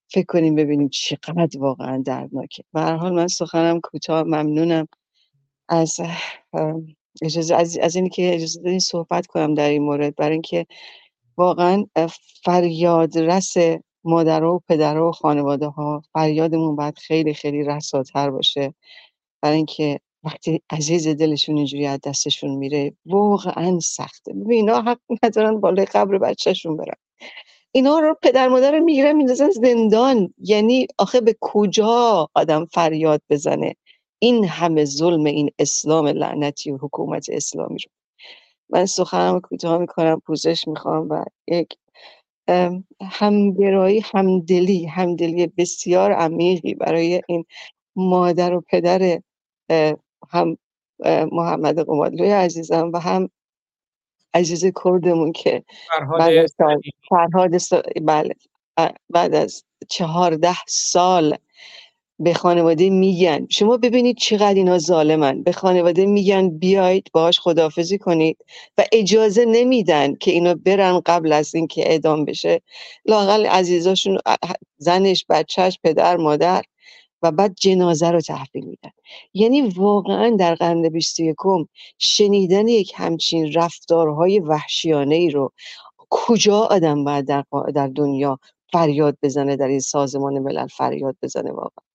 فکر 0.08 0.26
کنیم 0.26 0.56
ببینیم 0.56 0.90
چقدر 0.90 1.60
واقعا 1.60 2.04
دردناکه. 2.06 2.64
به 2.74 2.82
هر 2.82 2.96
حال 2.96 3.14
من 3.14 3.28
سخنم 3.28 3.80
کوتاه 3.80 4.24
ممنونم. 4.24 4.88
از 5.70 6.00
اجازه 7.22 7.56
از, 7.56 7.78
از 7.78 7.96
اینی 7.96 8.10
که 8.10 8.36
اجازه 8.36 8.62
دادین 8.62 8.80
صحبت 8.80 9.28
کنم 9.28 9.54
در 9.54 9.70
این 9.70 9.82
مورد. 9.84 10.16
برای 10.16 10.32
اینکه 10.32 10.66
واقعا 11.38 11.86
فریاد 12.44 13.18
رس 13.18 13.56
مادرها 14.04 14.56
و 14.56 14.60
پدرها 14.70 15.10
و 15.10 15.12
خانواده 15.12 15.68
ها 15.68 16.02
فریادمون 16.14 16.76
باید 16.76 16.98
خیلی 16.98 17.34
خیلی 17.34 17.64
رساتر 17.64 18.30
باشه. 18.32 18.74
برای 19.44 19.56
اینکه 19.56 20.00
وقتی 20.24 20.62
عزیز 20.70 21.08
دلشون 21.08 21.58
اینجوری 21.58 21.86
از 21.86 22.00
دستشون 22.06 22.52
میره 22.52 22.94
واقعا 23.06 23.80
سخته. 23.80 24.34
اینا 24.50 24.82
حق 24.82 25.00
ندارن 25.24 25.60
بالای 25.60 25.86
قبر 25.86 26.18
بچهشون 26.18 26.78
برن. 26.78 26.96
اینا 27.72 28.00
رو 28.00 28.16
پدر 28.22 28.48
مادر 28.48 28.72
رو 28.72 28.84
می‌گیرن 28.84 29.16
میندازن 29.16 29.50
زندان. 29.50 30.34
یعنی 30.38 30.88
آخه 30.98 31.22
به 31.22 31.36
کجا 31.42 32.28
آدم 32.34 32.66
فریاد 32.66 33.22
بزنه؟ 33.30 33.76
این 34.20 34.46
همه 34.46 34.86
ظلم 34.86 35.24
این 35.24 35.50
اسلام 35.60 36.08
لعنتی 36.08 36.72
و 36.72 36.78
حکومت 36.78 37.26
اسلامی 37.30 37.78
رو. 37.80 37.92
من 38.70 38.86
سخنم 38.86 39.40
کوتاه 39.40 39.78
می‌کنم 39.78 40.22
پوزش 40.26 40.68
می‌خوام 40.68 41.10
و 41.10 41.26
یک 41.48 41.68
همگرایی 43.02 44.00
همدلی 44.14 44.86
همدلی 44.86 45.48
بسیار 45.48 46.12
عمیقی 46.12 46.74
برای 46.74 47.22
این 47.28 47.46
مادر 47.96 48.54
و 48.54 48.62
پدر 48.70 49.22
هم 50.30 50.58
محمد 51.32 51.86
قمادلوی 51.86 52.32
عزیزم 52.32 52.92
و 52.94 53.00
هم 53.00 53.30
عزیز 54.34 54.66
کردمون 54.84 55.32
که 55.32 55.64
بعد 56.20 56.38
از 56.38 56.56
فرهاد 57.10 57.52
بله 58.02 58.36
بعد 59.10 59.36
از 59.36 59.64
چهارده 59.90 60.56
سال 60.68 61.38
به 62.20 62.34
خانواده 62.34 62.90
میگن. 62.90 63.48
شما 63.50 63.78
ببینید 63.78 64.18
چقدر 64.18 64.54
اینا 64.54 64.78
ظالمن. 64.78 65.44
به 65.44 65.52
خانواده 65.52 66.06
میگن 66.06 66.50
بیایید 66.50 67.10
باهاش 67.14 67.40
خدافزی 67.40 67.98
کنید 67.98 68.38
و 68.78 68.86
اجازه 68.92 69.46
نمیدن 69.46 70.16
که 70.16 70.32
اینا 70.32 70.54
برن 70.54 71.02
قبل 71.06 71.34
از 71.34 71.56
اینکه 71.56 71.90
اعدام 71.90 72.26
بشه. 72.26 72.62
لاقل 73.06 73.46
عزیزاشون 73.46 74.18
زنش 74.78 75.26
بچهش 75.30 75.80
پدر 75.84 76.18
مادر 76.18 76.64
و 77.24 77.32
بعد 77.32 77.56
جنازه 77.56 78.12
رو 78.12 78.22
تحویل 78.22 78.66
میدن. 78.66 78.92
یعنی 79.34 79.62
واقعا 79.62 80.36
در 80.40 80.56
قرن 80.56 80.90
21 80.90 81.36
شنیدن 81.98 82.68
یک 82.68 82.94
همچین 82.96 83.54
رفتارهای 83.54 84.40
وحشیانه 84.40 85.16
ای 85.16 85.30
رو 85.30 85.52
کجا 86.10 86.60
آدم 86.60 87.04
باید 87.04 87.26
در, 87.26 87.44
در 87.76 87.88
دنیا 87.88 88.40
فریاد 88.72 89.18
بزنه 89.22 89.56
در 89.56 89.68
این 89.68 89.80
سازمان 89.80 90.40
ملل 90.40 90.68
فریاد 90.68 91.16
بزنه 91.22 91.52
واقعا؟ 91.52 91.86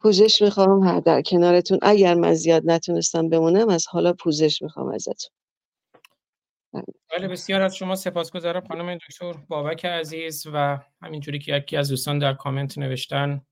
پوزش 0.00 0.42
می‌خوام 0.42 1.00
در 1.00 1.22
کنارتون. 1.22 1.78
اگر 1.82 2.14
من 2.14 2.34
زیاد 2.34 2.62
نتونستم 2.64 3.28
بمونم 3.28 3.68
از 3.68 3.86
حالا 3.86 4.12
پوزش 4.12 4.62
می‌خوام 4.62 4.88
ازتون. 4.88 5.30
بله 7.10 7.28
بسیار 7.28 7.62
از 7.62 7.76
شما 7.76 7.94
سپاسگزارم 7.94 8.66
خانم 8.68 8.94
دکتر 8.94 9.32
بابک 9.48 9.84
عزیز 9.84 10.46
و 10.52 10.78
همینجوری 11.02 11.38
که 11.38 11.56
یکی 11.56 11.76
از 11.76 11.88
دوستان 11.88 12.18
در 12.18 12.34
کامنت 12.34 12.78
نوشتن 12.78 13.42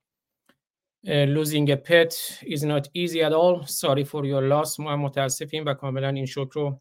losing 1.04 1.70
a 1.70 1.76
pet 1.76 2.12
is 2.46 2.62
not 2.62 2.88
easy 2.94 3.22
at 3.22 3.32
all. 3.32 3.66
Sorry 3.66 4.04
for 4.04 4.24
your 4.24 4.42
loss. 4.42 4.78
ما 4.78 4.96
متاسفیم 4.96 5.64
و 5.66 5.74
کاملا 5.74 6.08
این 6.08 6.26
شکر 6.26 6.50
رو 6.52 6.80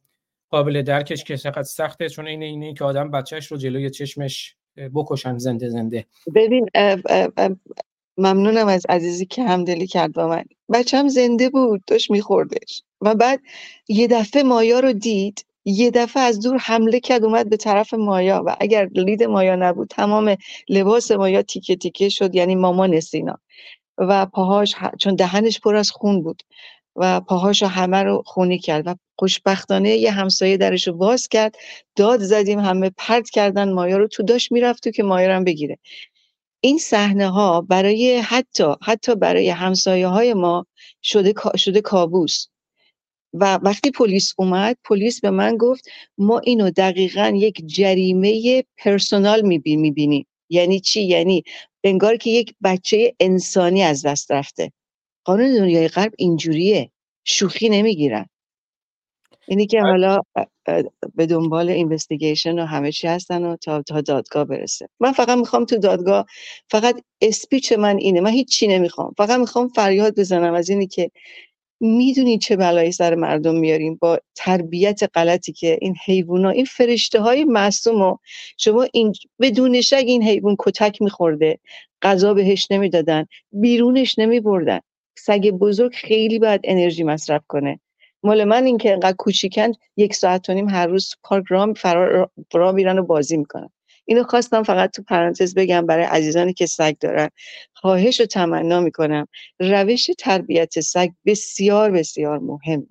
قابل 0.49 0.81
درکش 0.81 1.23
که 1.23 1.37
چقدر 1.37 1.63
سخته 1.63 2.09
چون 2.09 2.27
این 2.27 2.43
اینه 2.43 2.73
که 2.73 2.83
آدم 2.83 3.11
بچهش 3.11 3.45
رو 3.45 3.57
جلوی 3.57 3.89
چشمش 3.89 4.55
بکشن 4.95 5.37
زنده 5.37 5.69
زنده. 5.69 6.05
ببین 6.35 6.69
ممنونم 8.17 8.67
از 8.67 8.85
عزیزی 8.89 9.25
که 9.25 9.43
همدلی 9.43 9.87
کرد 9.87 10.13
با 10.13 10.27
من. 10.27 10.43
بچم 10.73 11.07
زنده 11.07 11.49
بود 11.49 11.81
داشت 11.87 12.11
میخوردش. 12.11 12.83
و 13.01 13.15
بعد 13.15 13.39
یه 13.87 14.07
دفعه 14.07 14.43
مایا 14.43 14.79
رو 14.79 14.93
دید 14.93 15.45
یه 15.65 15.91
دفعه 15.91 16.23
از 16.23 16.39
دور 16.39 16.57
حمله 16.57 16.99
کرد 16.99 17.23
اومد 17.23 17.49
به 17.49 17.57
طرف 17.57 17.93
مایا. 17.93 18.43
و 18.45 18.55
اگر 18.59 18.89
لید 18.95 19.23
مایا 19.23 19.55
نبود 19.55 19.87
تمام 19.87 20.35
لباس 20.69 21.11
مایا 21.11 21.41
تیکه 21.41 21.75
تیکه 21.75 22.09
شد 22.09 22.35
یعنی 22.35 22.55
مامان 22.55 22.99
سینا. 22.99 23.39
و 24.01 24.25
پاهاش 24.25 24.75
چون 24.99 25.15
دهنش 25.15 25.59
پر 25.59 25.75
از 25.75 25.91
خون 25.91 26.23
بود 26.23 26.43
و 26.95 27.21
پاهاش 27.21 27.63
همه 27.63 28.03
رو 28.03 28.23
خونی 28.25 28.59
کرد 28.59 28.87
و 28.87 28.95
خوشبختانه 29.19 29.89
یه 29.89 30.11
همسایه 30.11 30.57
درش 30.57 30.87
رو 30.87 30.93
باز 30.93 31.27
کرد 31.27 31.55
داد 31.95 32.19
زدیم 32.19 32.59
همه 32.59 32.91
پرت 32.97 33.29
کردن 33.29 33.71
مایا 33.73 33.97
رو 33.97 34.07
تو 34.07 34.23
داشت 34.23 34.51
می‌رفت 34.51 34.83
تو 34.83 34.91
که 34.91 35.03
مایا 35.03 35.37
رو 35.37 35.43
بگیره. 35.43 35.77
این 36.61 36.77
صحنه 36.77 37.29
ها 37.29 37.61
برای 37.61 38.17
حتی 38.19 38.75
حتی 38.81 39.15
برای 39.15 39.49
همسایه 39.49 40.07
های 40.07 40.33
ما 40.33 40.65
شده 41.03 41.33
شده 41.57 41.81
کابوس. 41.81 42.47
و 43.33 43.59
وقتی 43.63 43.91
پلیس 43.91 44.33
اومد 44.37 44.77
پلیس 44.83 45.21
به 45.21 45.29
من 45.29 45.57
گفت 45.57 45.89
ما 46.17 46.39
اینو 46.39 46.71
دقیقا 46.71 47.33
یک 47.35 47.63
جریمه 47.65 48.63
پرسونال 48.77 49.41
می‌بینیم. 49.41 50.25
یعنی 50.51 50.79
چی؟ 50.79 51.01
یعنی 51.03 51.43
انگار 51.83 52.17
که 52.17 52.29
یک 52.29 52.55
بچه 52.63 53.15
انسانی 53.19 53.83
از 53.83 54.05
دست 54.05 54.31
رفته. 54.31 54.71
قانون 55.25 55.55
دنیای 55.55 55.87
غرب 55.87 56.13
اینجوریه. 56.17 56.91
شوخی 57.25 57.69
نمی‌گیرن. 57.69 58.25
اینی 59.47 59.67
که 59.67 59.81
حالا 59.81 60.19
به 61.15 61.25
دنبال 61.25 61.69
اینوستیگیشن 61.69 62.59
و 62.59 62.65
همه 62.65 62.91
چی 62.91 63.07
هستن 63.07 63.43
و 63.45 63.55
تا, 63.57 63.81
تا 63.81 64.01
دادگاه 64.01 64.45
برسه. 64.45 64.89
من 64.99 65.11
فقط 65.11 65.37
می‌خوام 65.37 65.65
تو 65.65 65.77
دادگاه 65.77 66.25
فقط 66.69 67.01
اسپیچ 67.21 67.73
من 67.73 67.97
اینه. 67.97 68.21
من 68.21 68.31
هیچ 68.31 68.49
چی 68.49 68.67
نمی‌خوام. 68.67 69.13
فقط 69.17 69.39
می‌خوام 69.39 69.67
فریاد 69.67 70.19
بزنم 70.19 70.53
از 70.53 70.69
اینی 70.69 70.87
که 70.87 71.11
می‌دونید 71.81 72.41
چه 72.41 72.55
بلایی 72.55 72.91
سر 72.91 73.15
مردم 73.15 73.55
میاریم 73.55 73.97
با 74.01 74.19
تربیت 74.35 74.99
غلطی 75.13 75.51
که 75.53 75.77
این 75.81 75.95
حیوونا 76.05 76.49
این 76.49 76.65
فرشته 76.65 77.21
های 77.21 77.43
معصوم 77.45 78.19
شما 78.57 78.87
این 78.93 79.13
بدون 79.39 79.81
شک 79.81 80.03
این 80.07 80.23
حیوان 80.23 80.55
کتک 80.59 81.01
میخورده 81.01 81.59
غذا 82.01 82.33
بهش 82.33 82.67
نمی‌دادن 82.71 83.25
بیرونش 83.51 84.19
نمیبردن. 84.19 84.79
سگ 85.17 85.49
بزرگ 85.49 85.93
خیلی 85.93 86.39
باید 86.39 86.61
انرژی 86.63 87.03
مصرف 87.03 87.41
کنه. 87.47 87.79
مال 88.23 88.43
من 88.43 88.65
این 88.65 88.77
که 88.77 88.93
انقدر 88.93 89.15
کوچیکن 89.17 89.71
یک 89.97 90.15
ساعت 90.15 90.49
و 90.49 90.53
نیم 90.53 90.69
هر 90.69 90.87
روز 90.87 91.15
پارک 91.23 91.45
رام 91.49 91.73
فرار 91.73 92.29
را 92.53 92.71
میرن 92.71 92.99
و 92.99 93.03
بازی 93.03 93.37
می‌کنن. 93.37 93.69
اینو 94.05 94.23
خواستم 94.23 94.63
فقط 94.63 94.91
تو 94.91 95.03
پرانتز 95.03 95.55
بگم 95.55 95.85
برای 95.85 96.05
عزیزانی 96.05 96.53
که 96.53 96.65
سگ 96.65 96.95
دارن. 96.99 97.29
خواهش 97.73 98.21
و 98.21 98.25
تمنا 98.25 98.79
می‌کنم. 98.79 99.27
روش 99.59 100.09
تربیت 100.17 100.79
سگ 100.79 101.09
بسیار 101.25 101.91
بسیار 101.91 102.39
مهمه. 102.39 102.87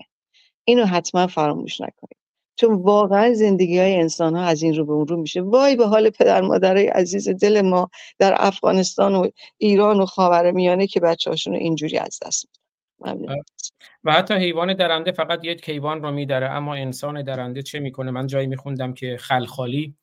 اینو 0.64 0.84
حتما 0.84 1.26
فراموش 1.26 1.80
نکنید. 1.80 2.16
چون 2.56 2.74
واقعا 2.74 3.34
زندگی 3.34 3.78
های 3.78 3.96
انسان 3.96 4.36
ها 4.36 4.42
از 4.42 4.62
این 4.62 4.74
رو 4.74 4.86
به 4.86 4.92
اون 4.92 5.06
رو 5.06 5.16
میشه. 5.16 5.40
وای 5.40 5.76
به 5.76 5.86
حال 5.86 6.10
پدر 6.10 6.40
مادرای 6.40 6.86
عزیز 6.86 7.28
دل 7.28 7.60
ما 7.60 7.90
در 8.18 8.34
افغانستان 8.38 9.14
و 9.14 9.28
ایران 9.58 10.00
و 10.00 10.06
خاورمیانه 10.06 10.86
که 10.86 11.00
بچه 11.00 11.30
هاشون 11.30 11.54
اینجوری 11.54 11.98
از 11.98 12.18
دست 12.26 12.48
میدن. 13.04 13.34
و 14.04 14.12
حتی 14.12 14.34
حیوان 14.34 14.74
درنده 14.74 15.12
فقط 15.12 15.44
یک 15.44 15.68
حیوان 15.68 16.02
رو 16.02 16.10
میداره 16.10 16.50
اما 16.50 16.74
انسان 16.74 17.22
درنده 17.22 17.62
چه 17.62 17.80
می‌کنه؟ 17.80 18.10
من 18.10 18.26
جایی 18.26 18.46
میخوندم 18.46 18.94
که 18.94 19.16
خلخالی 19.20 19.94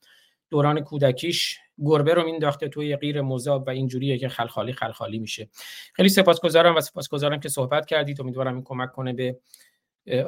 دوران 0.49 0.81
کودکیش 0.81 1.59
گربه 1.85 2.13
رو 2.13 2.25
مینداخته 2.25 2.67
توی 2.67 2.95
غیر 2.95 3.21
مذاب 3.21 3.67
و 3.67 3.69
اینجوریه 3.69 4.17
که 4.17 4.29
خلخالی 4.29 4.73
خلخالی 4.73 5.19
میشه. 5.19 5.49
خیلی 5.93 6.09
سپاسگزارم 6.09 6.75
و 6.75 6.81
سپاسگزارم 6.81 7.39
که 7.39 7.49
صحبت 7.49 7.85
کردید. 7.85 8.21
امیدوارم 8.21 8.53
این 8.53 8.63
کمک 8.63 8.91
کنه 8.91 9.13
به 9.13 9.37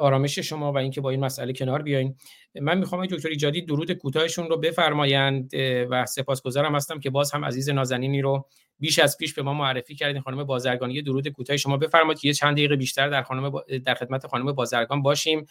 آرامش 0.00 0.38
شما 0.38 0.72
و 0.72 0.78
اینکه 0.78 1.00
با 1.00 1.10
این 1.10 1.20
مسئله 1.20 1.52
کنار 1.52 1.82
بیاین. 1.82 2.16
من 2.60 2.78
می‌خوام 2.78 3.06
دکتر 3.06 3.28
ایجادی 3.28 3.62
درود 3.62 3.92
کوتاهشون 3.92 4.48
رو 4.48 4.56
بفرمایند 4.56 5.50
و 5.90 6.06
سپاسگزارم 6.06 6.74
هستم 6.74 7.00
که 7.00 7.10
باز 7.10 7.32
هم 7.32 7.44
عزیز 7.44 7.70
نازنینی 7.70 8.22
رو 8.22 8.46
بیش 8.78 8.98
از 8.98 9.18
پیش 9.18 9.34
به 9.34 9.42
ما 9.42 9.54
معرفی 9.54 9.94
کردین. 9.94 10.22
خانم 10.22 10.44
بازرگانی 10.44 11.02
درود 11.02 11.28
کوتاه 11.28 11.56
شما 11.56 11.76
بفرمایید 11.76 12.18
که 12.18 12.28
یه 12.28 12.34
چند 12.34 12.56
دقیقه 12.56 12.76
بیشتر 12.76 13.08
در 13.08 13.22
خانم 13.22 13.52
در 13.84 13.94
خدمت 13.94 14.26
خانم 14.26 14.52
بازرگان 14.52 15.02
باشیم 15.02 15.46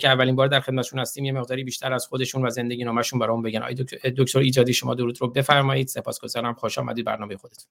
که 0.00 0.08
اولین 0.08 0.36
بار 0.36 0.48
در 0.48 0.60
خدمتشون 0.60 0.98
هستیم. 0.98 1.24
یه 1.24 1.32
مقداری 1.32 1.64
بیشتر 1.64 1.92
از 1.92 2.06
خودشون 2.06 2.46
و 2.46 2.50
زندگی 2.50 2.84
نامشون 2.84 3.18
برام 3.18 3.42
بگن. 3.42 3.62
آقای 3.62 3.74
دکتر 4.16 4.38
ایجادی 4.38 4.72
شما 4.72 4.94
درود 4.94 5.20
رو 5.20 5.28
بفرمایید. 5.28 5.88
سپاسگزارم. 5.88 6.54
خوش 6.54 6.78
آمدید. 6.78 7.04
برنامه 7.04 7.36
خودتون 7.36 7.64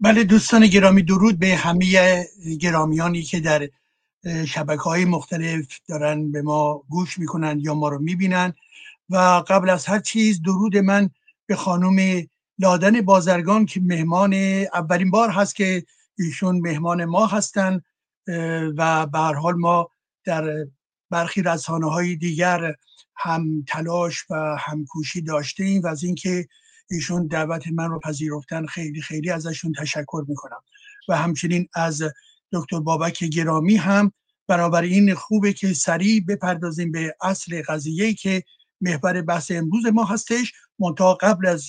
بله 0.00 0.24
دوستان 0.24 0.66
گرامی 0.66 1.02
درود 1.02 1.38
به 1.38 1.46
همه 1.46 1.86
گرامیانی 2.60 3.22
که 3.22 3.40
در 3.40 3.68
شبکه 4.48 4.82
های 4.82 5.04
مختلف 5.04 5.66
دارن 5.88 6.32
به 6.32 6.42
ما 6.42 6.82
گوش 6.88 7.18
می‌کنن 7.18 7.60
یا 7.60 7.74
ما 7.74 7.88
رو 7.88 7.98
می‌بینن. 7.98 8.52
و 9.08 9.16
قبل 9.48 9.70
از 9.70 9.86
هر 9.86 9.98
چیز 9.98 10.42
درود 10.42 10.76
من 10.76 11.10
به 11.46 11.56
خانم 11.56 12.26
لادن 12.58 13.00
بازرگان 13.00 13.66
که 13.66 13.80
مهمان 13.80 14.34
اولین 14.74 15.10
بار 15.10 15.30
هست 15.30 15.56
که 15.56 15.84
ایشون 16.18 16.60
مهمان 16.60 17.04
ما 17.04 17.26
هستن 17.26 17.80
و 18.76 19.06
به 19.06 19.18
هر 19.18 19.34
حال 19.34 19.54
ما 19.54 19.88
در 20.24 20.66
برخی 21.10 21.42
رسانه 21.42 21.90
های 21.90 22.16
دیگر 22.16 22.74
هم 23.16 23.64
تلاش 23.68 24.24
و 24.30 24.56
همکوشی 24.58 25.22
داشته 25.22 25.64
ایم 25.64 25.82
و 25.82 25.86
از 25.86 26.04
اینکه 26.04 26.48
ایشون 26.90 27.26
دعوت 27.26 27.68
من 27.68 27.90
رو 27.90 27.98
پذیرفتن 27.98 28.66
خیلی 28.66 29.02
خیلی 29.02 29.30
ازشون 29.30 29.72
تشکر 29.72 30.24
می‌کنم. 30.28 30.60
و 31.08 31.16
همچنین 31.16 31.68
از 31.74 32.02
دکتر 32.52 32.80
بابک 32.80 33.24
گرامی 33.24 33.76
هم 33.76 34.12
این 34.82 35.14
خوبه 35.14 35.52
که 35.52 35.74
سریع 35.74 36.24
بپردازیم 36.28 36.92
به 36.92 37.16
اصل 37.20 37.62
قضیه 37.68 38.14
که 38.14 38.42
محور 38.80 39.22
بحث 39.22 39.50
امروز 39.50 39.86
ما 39.86 40.04
هستش. 40.04 40.52
منتها 40.78 41.14
قبل 41.14 41.46
از 41.46 41.66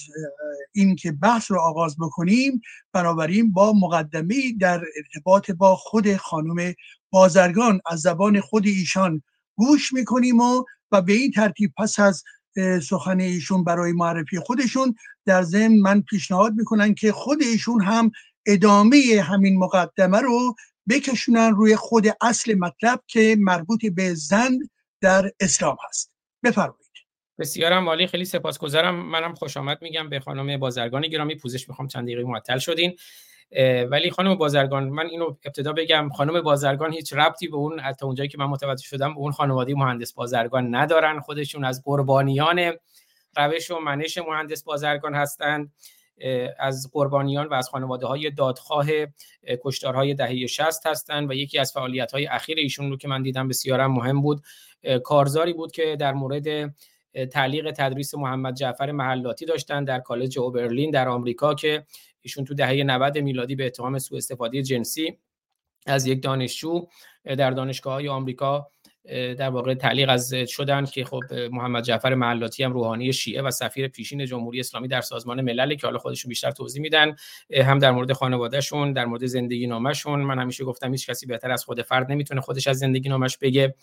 اینکه 0.74 1.12
بحث 1.12 1.52
رو 1.52 1.60
آغاز 1.60 1.98
بکنیم 1.98 2.62
بنابراین 2.93 3.54
با 3.54 3.74
مقدمه 3.74 4.36
در 4.60 4.82
ارتباط 4.98 5.52
با 5.52 5.76
خود 5.76 6.15
خانم 6.15 6.74
بازرگان 7.10 7.82
از 7.86 8.00
زبان 8.00 8.41
خود 8.41 8.67
ایشان 8.67 9.24
گوش 9.56 9.93
می‌کنیم 9.93 10.39
و 10.39 10.63
و 10.91 11.02
به 11.02 11.13
این 11.13 11.32
ترتیب 11.32 11.74
پس 11.78 12.00
از 12.00 12.24
سخن 12.84 13.19
ایشون 13.19 13.63
برای 13.63 13.91
معرفی 13.91 14.39
خودشون 14.39 14.96
در 15.26 15.43
ضمن 15.43 15.78
من 15.78 16.02
پیشنهاد 16.02 16.54
می‌کنن 16.54 16.93
که 16.93 17.12
خود 17.12 17.41
ایشون 17.41 17.82
هم 17.82 18.12
ادامه 18.46 19.22
همین 19.24 19.60
مقدمه 19.60 20.19
رو 20.19 20.56
بکشونن 20.89 21.56
روی 21.56 21.76
خود 21.76 22.06
اصل 22.22 22.56
مطلب 22.56 23.00
که 23.08 23.36
مربوط 23.39 23.86
به 23.86 24.13
زن 24.13 24.52
در 25.02 25.32
اسلام 25.39 25.78
هست. 25.89 26.12
بفرمایید. 26.43 26.84
بسیارم 27.39 27.84
مالی 27.84 28.08
خیلی 28.08 28.26
سپاسگزارم. 28.26 28.96
منم 28.96 29.34
خوش 29.34 29.58
آمد 29.58 29.78
میگم 29.82 30.10
به 30.10 30.19
خانم 30.19 30.60
بازرگان 30.60 31.02
گرامی 31.02 31.36
پوزش 31.36 31.69
می‌خوام 31.69 31.88
چند 31.88 32.04
دقیقه 32.04 32.24
معطل 32.24 32.58
شدین. 32.58 32.98
ولی 33.89 34.12
خانم 34.12 34.36
بازرگان 34.36 34.89
من 34.89 35.06
اینو 35.06 35.26
ابتدا 35.26 35.74
بگم 35.74 36.10
خانم 36.10 36.41
بازرگان 36.41 36.93
هیچ 36.93 37.13
ربطی 37.13 37.48
به 37.48 37.56
اون 37.56 37.80
حتی 37.80 38.06
اونجایی 38.06 38.30
که 38.30 38.38
من 38.38 38.46
متوجه 38.46 38.84
شدم 38.84 39.13
به 39.13 39.19
اون 39.19 39.32
خانواده 39.32 39.76
مهندس 39.76 40.13
بازرگان 40.13 40.76
ندارن. 40.76 41.19
خودشون 41.19 41.65
از 41.65 41.82
قربانیان 41.86 42.74
روش 43.38 43.72
و 43.72 43.80
منش 43.80 44.17
مهندس 44.17 44.63
بازرگان 44.63 45.15
هستند 45.15 45.72
از 46.60 46.89
قربانیان 46.93 47.47
و 47.47 47.54
از 47.54 47.69
خانواده 47.69 48.08
های 48.08 48.32
دادخواه 48.32 48.86
کشتارهای 49.63 50.13
دهه 50.13 50.47
60 50.47 50.88
هستند 50.88 51.30
و 51.30 51.34
یکی 51.34 51.60
از 51.60 51.73
فعالیت 51.73 52.12
های 52.12 52.26
اخیر 52.26 52.58
ایشون 52.58 52.89
رو 52.89 52.97
که 52.97 53.08
من 53.08 53.21
دیدم 53.21 53.47
بسیارم 53.47 53.91
مهم 53.91 54.21
بود 54.21 54.41
کارزاری 55.04 55.54
بود 55.54 55.71
که 55.71 55.95
در 55.99 56.13
مورد 56.13 56.76
تعلیق 57.32 57.71
تدریس 57.71 58.15
محمد 58.15 58.56
جعفر 58.56 58.91
محلاتی 58.91 59.45
داشتن 59.45 59.84
در 59.84 59.99
کالج 59.99 60.39
اوبرلین 60.39 60.91
در 60.91 61.08
آمریکا 61.08 61.54
که 61.54 61.86
ایشون 62.21 62.45
تو 62.45 62.54
دهه 62.54 62.84
90 62.84 63.17
میلادی 63.17 63.56
به 63.56 63.65
اتهام 63.65 63.99
سوء 63.99 64.17
استفاده 64.17 64.62
جنسی 64.62 65.17
از 65.86 66.06
یک 66.06 66.23
دانشجو 66.23 66.86
در 67.26 67.52
دانشگاه 67.52 67.93
های 67.93 68.08
آمریکا 68.08 68.69
در 69.10 69.50
واقع 69.50 69.74
تعلیق 69.74 70.10
از 70.10 70.34
شدن 70.34 70.86
که 70.86 71.06
خب 71.06 71.22
محمد 71.52 71.84
جعفر 71.84 72.13
محلاتی 72.13 72.63
هم 72.63 72.74
روحانی 72.74 73.13
شیعه 73.13 73.42
و 73.42 73.52
سفیر 73.52 73.88
پیشین 73.88 74.26
جمهوری 74.26 74.60
اسلامی 74.60 74.88
در 74.88 75.02
سازمان 75.02 75.42
ملل 75.42 75.76
که 75.76 75.88
حالا 75.88 76.00
خودشون 76.00 76.30
بیشتر 76.30 76.52
توضیح 76.52 76.82
میدن 76.82 77.16
هم 77.56 77.80
در 77.80 77.92
مورد 77.92 78.13
خانوادهشون 78.13 78.94
در 78.94 79.06
مورد 79.06 79.26
زندگی 79.26 79.68
نامشون 79.68 80.20
من 80.20 80.39
همیشه 80.39 80.63
گفتم 80.63 80.92
هیچ 80.92 81.10
کسی 81.10 81.26
بهتر 81.26 81.52
از 81.52 81.66
خود 81.66 81.82
فرد 81.82 82.12
نمی‌تونه 82.12 82.42
خودش 82.42 82.68
از 82.68 82.78
زندگی 82.78 83.10
نامش 83.10 83.38
بگه. 83.38 83.76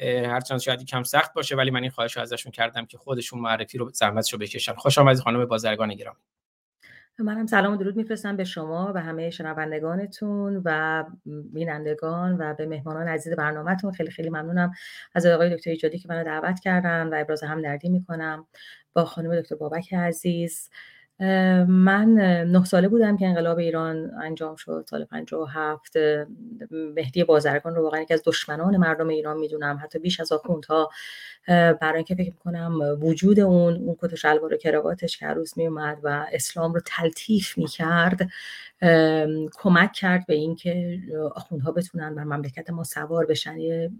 هرچند 0.00 0.60
شاید 0.60 0.84
کم 0.84 1.02
سخت 1.02 1.34
باشه 1.34 1.56
ولی 1.56 1.70
من 1.70 1.82
این 1.82 1.90
خواهش 1.90 2.16
ازشون 2.16 2.52
کردم 2.52 2.86
که 2.86 2.98
خودشون 2.98 3.40
معرفی 3.40 3.78
رو 3.78 3.90
زحمتشو 3.94 4.38
بکشن. 4.38 4.74
خوش 4.74 4.98
آمدید 4.98 5.22
خانم 5.22 5.44
بازرگان 5.44 5.94
گرامی. 5.94 6.18
منم 7.18 7.46
سلام 7.46 7.72
و 7.72 7.76
درود 7.76 7.96
میفرستم 7.96 8.36
به 8.36 8.44
شما 8.44 8.92
و 8.94 9.00
همه 9.00 9.30
شنوندگانتون 9.30 10.62
و 10.64 11.04
بینندگان 11.52 12.36
و 12.38 12.54
به 12.54 12.66
مهمانان 12.66 13.08
عزیز 13.08 13.32
برنامهتون. 13.32 13.92
خیلی 13.92 14.10
خیلی 14.10 14.28
ممنونم 14.30 14.72
از 15.14 15.26
آقای 15.26 15.56
دکتر 15.56 15.70
ایجادی 15.70 15.98
که 15.98 16.08
منو 16.08 16.24
دعوت 16.24 16.60
کردن 16.60 17.08
و 17.08 17.14
ابراز 17.20 17.42
همدردی 17.42 17.88
می‌کنم 17.88 18.46
با 18.92 19.04
خانم 19.04 19.40
دکتر 19.40 19.54
بابک 19.54 19.94
عزیز. 19.94 20.70
من 21.68 22.14
نه 22.48 22.64
ساله 22.64 22.88
بودم 22.88 23.16
که 23.16 23.26
انقلاب 23.26 23.58
ایران 23.58 24.10
انجام 24.22 24.56
شد 24.56 24.84
سال 24.90 25.04
57 25.04 25.96
مهدی 26.70 27.24
بازرگان 27.24 27.74
رو 27.74 27.82
واقعا 27.82 28.00
یکی 28.00 28.14
از 28.14 28.22
دشمنان 28.26 28.76
مردم 28.76 29.08
ایران 29.08 29.38
می‌دونم. 29.38 29.80
حتی 29.82 29.98
بیش 29.98 30.20
از 30.20 30.32
آخوندها 30.32 30.90
برای 31.48 31.94
اینکه 31.94 32.14
فکر 32.14 32.34
کنم 32.34 32.78
وجود 33.00 33.40
اون 33.40 33.74
اون 33.74 33.96
کت 34.02 34.12
و 34.12 34.16
شلوار 34.16 34.54
و 34.54 34.56
کراواتش 34.56 35.16
که 35.18 35.26
عروس 35.26 35.56
می 35.56 35.66
اومد 35.66 35.98
و 36.02 36.26
اسلام 36.32 36.74
رو 36.74 36.80
تلطیف 36.84 37.58
می 37.58 37.66
کرد 37.66 38.28
کمک 39.52 39.92
کرد 39.92 40.26
به 40.26 40.34
اینکه 40.34 40.98
آخوندها 41.34 41.72
بتونن 41.72 42.14
بر 42.14 42.24
مملکت 42.24 42.70
ما 42.70 42.84
سوار 42.84 43.26
بشن. 43.26 43.58
یه 43.58 43.90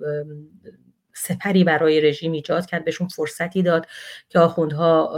سپری 1.14 1.64
برای 1.64 2.00
رژیم 2.00 2.32
ایجاد 2.32 2.66
کرد 2.66 2.84
بهشون 2.84 3.08
فرصتی 3.08 3.62
داد 3.62 3.86
که 4.28 4.38
آخوندها 4.38 5.12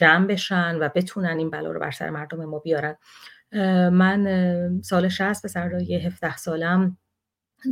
جمع 0.00 0.26
بشن 0.26 0.78
و 0.80 0.88
بتونن 0.94 1.38
این 1.38 1.50
بلا 1.50 1.70
رو 1.70 1.80
بر 1.80 1.90
سر 1.90 2.10
مردم 2.10 2.44
ما 2.44 2.58
بیارن. 2.58 2.96
من 3.90 4.80
سال 4.82 5.08
60 5.08 5.42
به 5.42 5.48
سرای 5.48 6.06
17 6.06 6.36
سالم 6.36 6.96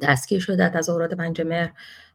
دستگیر 0.03 0.41
شده 0.41 0.65
از 0.65 0.73
تظاهرات 0.73 1.15
پنج 1.15 1.41
مهر. 1.41 1.73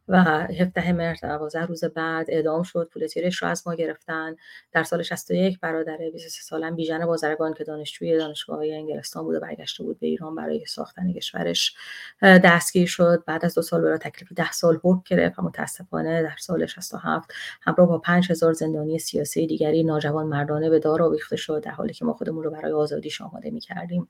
و 0.08 0.24
17 0.24 0.94
مهر 0.94 1.16
12 1.22 1.66
روز 1.66 1.84
بعد 1.84 2.26
اعدام 2.30 2.64
شد. 2.64 2.90
پول 2.94 3.08
تیرش 3.08 3.42
رو 3.42 3.48
از 3.48 3.68
ما 3.68 3.76
گرفتن. 3.76 4.36
در 4.72 4.84
سال 4.84 5.04
61 5.04 5.60
برادر 5.60 5.98
23 6.14 6.42
سالم 6.42 6.76
بیژن 6.76 7.06
بازرگان 7.06 7.54
که 7.54 7.64
دانشجوی 7.64 8.18
دانشگاه 8.18 8.58
های 8.58 8.76
انگلستان 8.76 9.24
بود 9.24 9.36
و 9.36 9.40
برگشته 9.40 9.84
بود 9.84 10.00
به 10.00 10.08
ایران 10.08 10.36
برای 10.36 10.66
ساختن 10.66 11.14
کشورش 11.14 11.76
دستگیر 12.22 12.88
شد. 12.88 13.24
بعد 13.28 13.46
از 13.46 13.56
دو 13.56 13.62
سال 13.62 13.82
برای 13.82 13.98
تکلیف 13.98 14.34
10 14.36 14.52
سال 14.52 14.80
حکم 14.84 15.02
گرفت. 15.06 15.40
و 15.40 15.42
متاسفانه 15.42 16.24
در 16.24 16.36
سال 16.40 16.66
67 16.66 17.34
همراه 17.62 17.88
با 17.88 17.98
5000 17.98 18.54
زندانی 18.54 19.00
سیاسی 19.00 19.48
دیگری 19.48 19.84
ناجوان 19.84 20.28
مردانه 20.28 20.70
به 20.70 20.80
دار 20.80 21.04
آویخته 21.04 21.36
شد. 21.36 21.64
در 21.64 21.72
حالی 21.72 21.94
که 21.94 22.06
ما 22.06 22.14
خودمون 22.14 22.44
رو 22.44 22.52
برای 22.52 22.72
آزادی 22.72 23.10
آماده 23.22 23.52
می‌کردیم. 23.52 24.08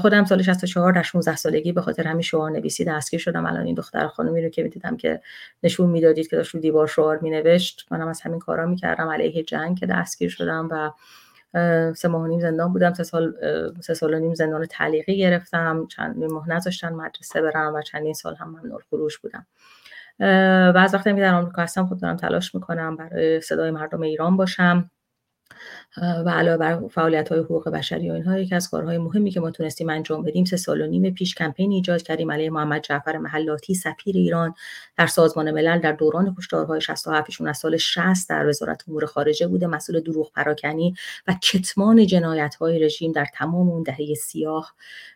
خودم 0.00 0.24
سال 0.24 0.42
64 0.42 0.92
در 0.92 1.02
16 1.02 1.36
سالگی 1.36 1.72
به 1.72 1.80
خاطر 1.80 2.06
همین 2.06 2.22
شعار 2.22 2.50
نویسی 2.50 2.84
دستگیر 2.84 3.20
شدم. 3.20 3.46
الان 3.46 3.66
این 3.66 3.74
دختر 3.74 4.06
خانمی 4.06 4.42
رو 4.42 4.48
که 4.48 4.62
می‌دیدم 4.62 4.96
که 4.96 5.09
نشون 5.62 5.90
می‌دادید 5.90 6.28
که 6.28 6.36
داشت 6.36 6.54
رو 6.54 6.60
دیوار 6.60 6.86
شعار 6.86 7.18
مینوشت. 7.22 7.86
منم 7.90 8.08
از 8.08 8.20
همین 8.20 8.38
کارا 8.38 8.66
می‌کردم. 8.66 9.08
علیه 9.08 9.42
جنگ 9.42 9.78
که 9.78 9.86
دستگیر 9.86 10.30
شدم 10.30 10.68
و 10.70 10.90
سه 11.94 12.08
ماه 12.08 12.28
نیم 12.28 12.40
زندان 12.40 12.72
بودم. 12.72 12.92
سه 12.92 13.02
سال 13.02 13.34
سه 13.80 13.94
سال 13.94 14.14
و 14.14 14.18
نیم 14.18 14.34
زندان 14.34 14.66
تعلیقی 14.66 15.18
گرفتم. 15.18 15.86
چند 15.86 16.24
ماه 16.24 16.50
نذاشتن 16.50 16.92
مدرسه 16.92 17.42
برم 17.42 17.74
و 17.74 17.82
چندین 17.82 18.14
سال 18.14 18.34
هم 18.34 18.48
ممنوع 18.48 18.80
خروش 18.90 19.18
بودم. 19.18 19.46
و 20.74 20.78
از 20.78 20.94
وقتی 20.94 21.14
که 21.14 21.20
در 21.20 21.34
آمریکا 21.34 21.62
هستم 21.62 21.86
خود 21.86 22.00
دارم 22.00 22.16
تلاش 22.16 22.54
می‌کنم 22.54 22.96
برای 22.96 23.40
صدای 23.40 23.70
مردم 23.70 24.00
ایران 24.00 24.36
باشم. 24.36 24.90
و 25.96 26.30
علاوه 26.30 26.56
بر 26.56 26.88
فعالیت 26.88 27.28
های 27.28 27.40
حقوق 27.40 27.68
بشری 27.68 28.10
و 28.10 28.12
اینها 28.12 28.38
یکی 28.38 28.54
از 28.54 28.70
کارهای 28.70 28.98
مهمی 28.98 29.30
که 29.30 29.40
ما 29.40 29.50
تونستیم 29.50 29.90
انجام 29.90 30.22
بدیم 30.22 30.44
سه 30.44 30.56
سال 30.56 30.80
و 30.80 30.86
نیم 30.86 31.14
پیش 31.14 31.34
کمپین 31.34 31.72
ایجاد 31.72 32.02
کردیم. 32.02 32.32
علیه 32.32 32.50
محمد 32.50 32.82
جعفر 32.82 33.18
محلاتی 33.18 33.74
سفیر 33.74 34.16
ایران 34.16 34.54
در 34.96 35.06
سازمان 35.06 35.50
ملل 35.50 35.78
در 35.78 35.92
دوران 35.92 36.34
کشتارهای 36.38 36.80
67 36.80 37.26
ایشون 37.28 37.48
از 37.48 37.58
سال 37.58 37.76
60 37.76 38.28
در 38.28 38.46
وزارت 38.46 38.84
امور 38.88 39.06
خارجه 39.06 39.46
بوده 39.46 39.66
مسئول 39.66 40.00
دروغ 40.00 40.32
پراکنی 40.32 40.94
و 41.28 41.34
کتمان 41.42 42.06
جنایت 42.06 42.54
های 42.54 42.78
رژیم 42.78 43.12
در 43.12 43.26
تمام 43.34 43.68
اون 43.68 43.82
دهه 43.82 44.14
سیاه. 44.14 44.74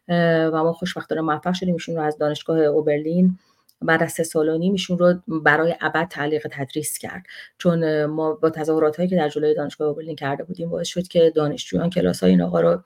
و 0.08 0.50
ما 0.64 0.72
خوشبختانه 0.72 1.20
موفق 1.20 1.54
شدیم. 1.54 1.74
ایشون 1.74 1.96
رو 1.96 2.02
از 2.02 2.18
دانشگاه 2.18 2.58
اوبرلین 2.58 3.38
بعد 3.82 4.02
از 4.02 4.12
سه 4.12 4.22
سال 4.22 4.48
و 4.48 4.58
نیمشون 4.58 4.98
رو 4.98 5.14
برای 5.28 5.74
ابد 5.80 6.08
تعلیق 6.08 6.46
تدریس 6.50 6.98
کرد. 6.98 7.22
چون 7.58 8.04
ما 8.04 8.32
با 8.32 8.50
تظاهرات 8.50 8.96
هایی 8.96 9.08
که 9.08 9.16
در 9.16 9.28
جلوی 9.28 9.54
دانشگاه 9.54 9.88
اوبرلین 9.88 10.16
کرده 10.16 10.44
بودیم 10.44 10.70
باعث 10.70 10.88
شد 10.88 11.08
که 11.08 11.32
دانشجویان 11.34 11.90
کلاس 11.90 12.22
های 12.22 12.30
این 12.30 12.42
آقا 12.42 12.60
رو 12.60 12.82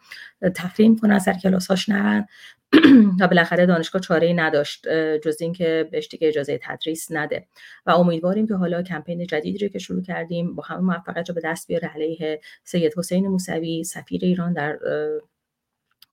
تحریم 0.55 0.99
کنن 0.99 1.19
سر 1.19 1.33
کلاس 1.33 1.67
هاش 1.67 1.89
نرن. 1.89 2.27
و 3.21 3.29
بالاخره 3.29 3.67
دانشگاه 3.67 4.03
چاره 4.03 4.27
ای 4.27 4.35
نداشت 4.35 4.89
جز 5.25 5.37
اینکه 5.41 5.89
بهش 5.93 6.09
دیگه 6.09 6.29
اجازه 6.29 6.61
تدریس 6.63 7.07
نده. 7.11 7.47
و 7.87 7.91
امیدواریم 7.91 8.47
که 8.47 8.55
حالا 8.55 8.83
کمپین 8.83 9.27
جدیدی 9.27 9.59
رو 9.59 9.69
که 9.69 9.79
شروع 9.79 10.03
کردیم 10.03 10.55
با 10.55 10.63
همه 10.63 10.81
موفقیت 10.81 11.29
رو 11.29 11.35
به 11.35 11.41
دست 11.45 11.69
بیاره. 11.69 11.89
علیه 11.89 12.41
سید 12.65 12.93
حسین 12.97 13.29
موسوی 13.29 13.85
سفیر 13.85 14.21
ایران 14.25 14.53
در 14.53 14.79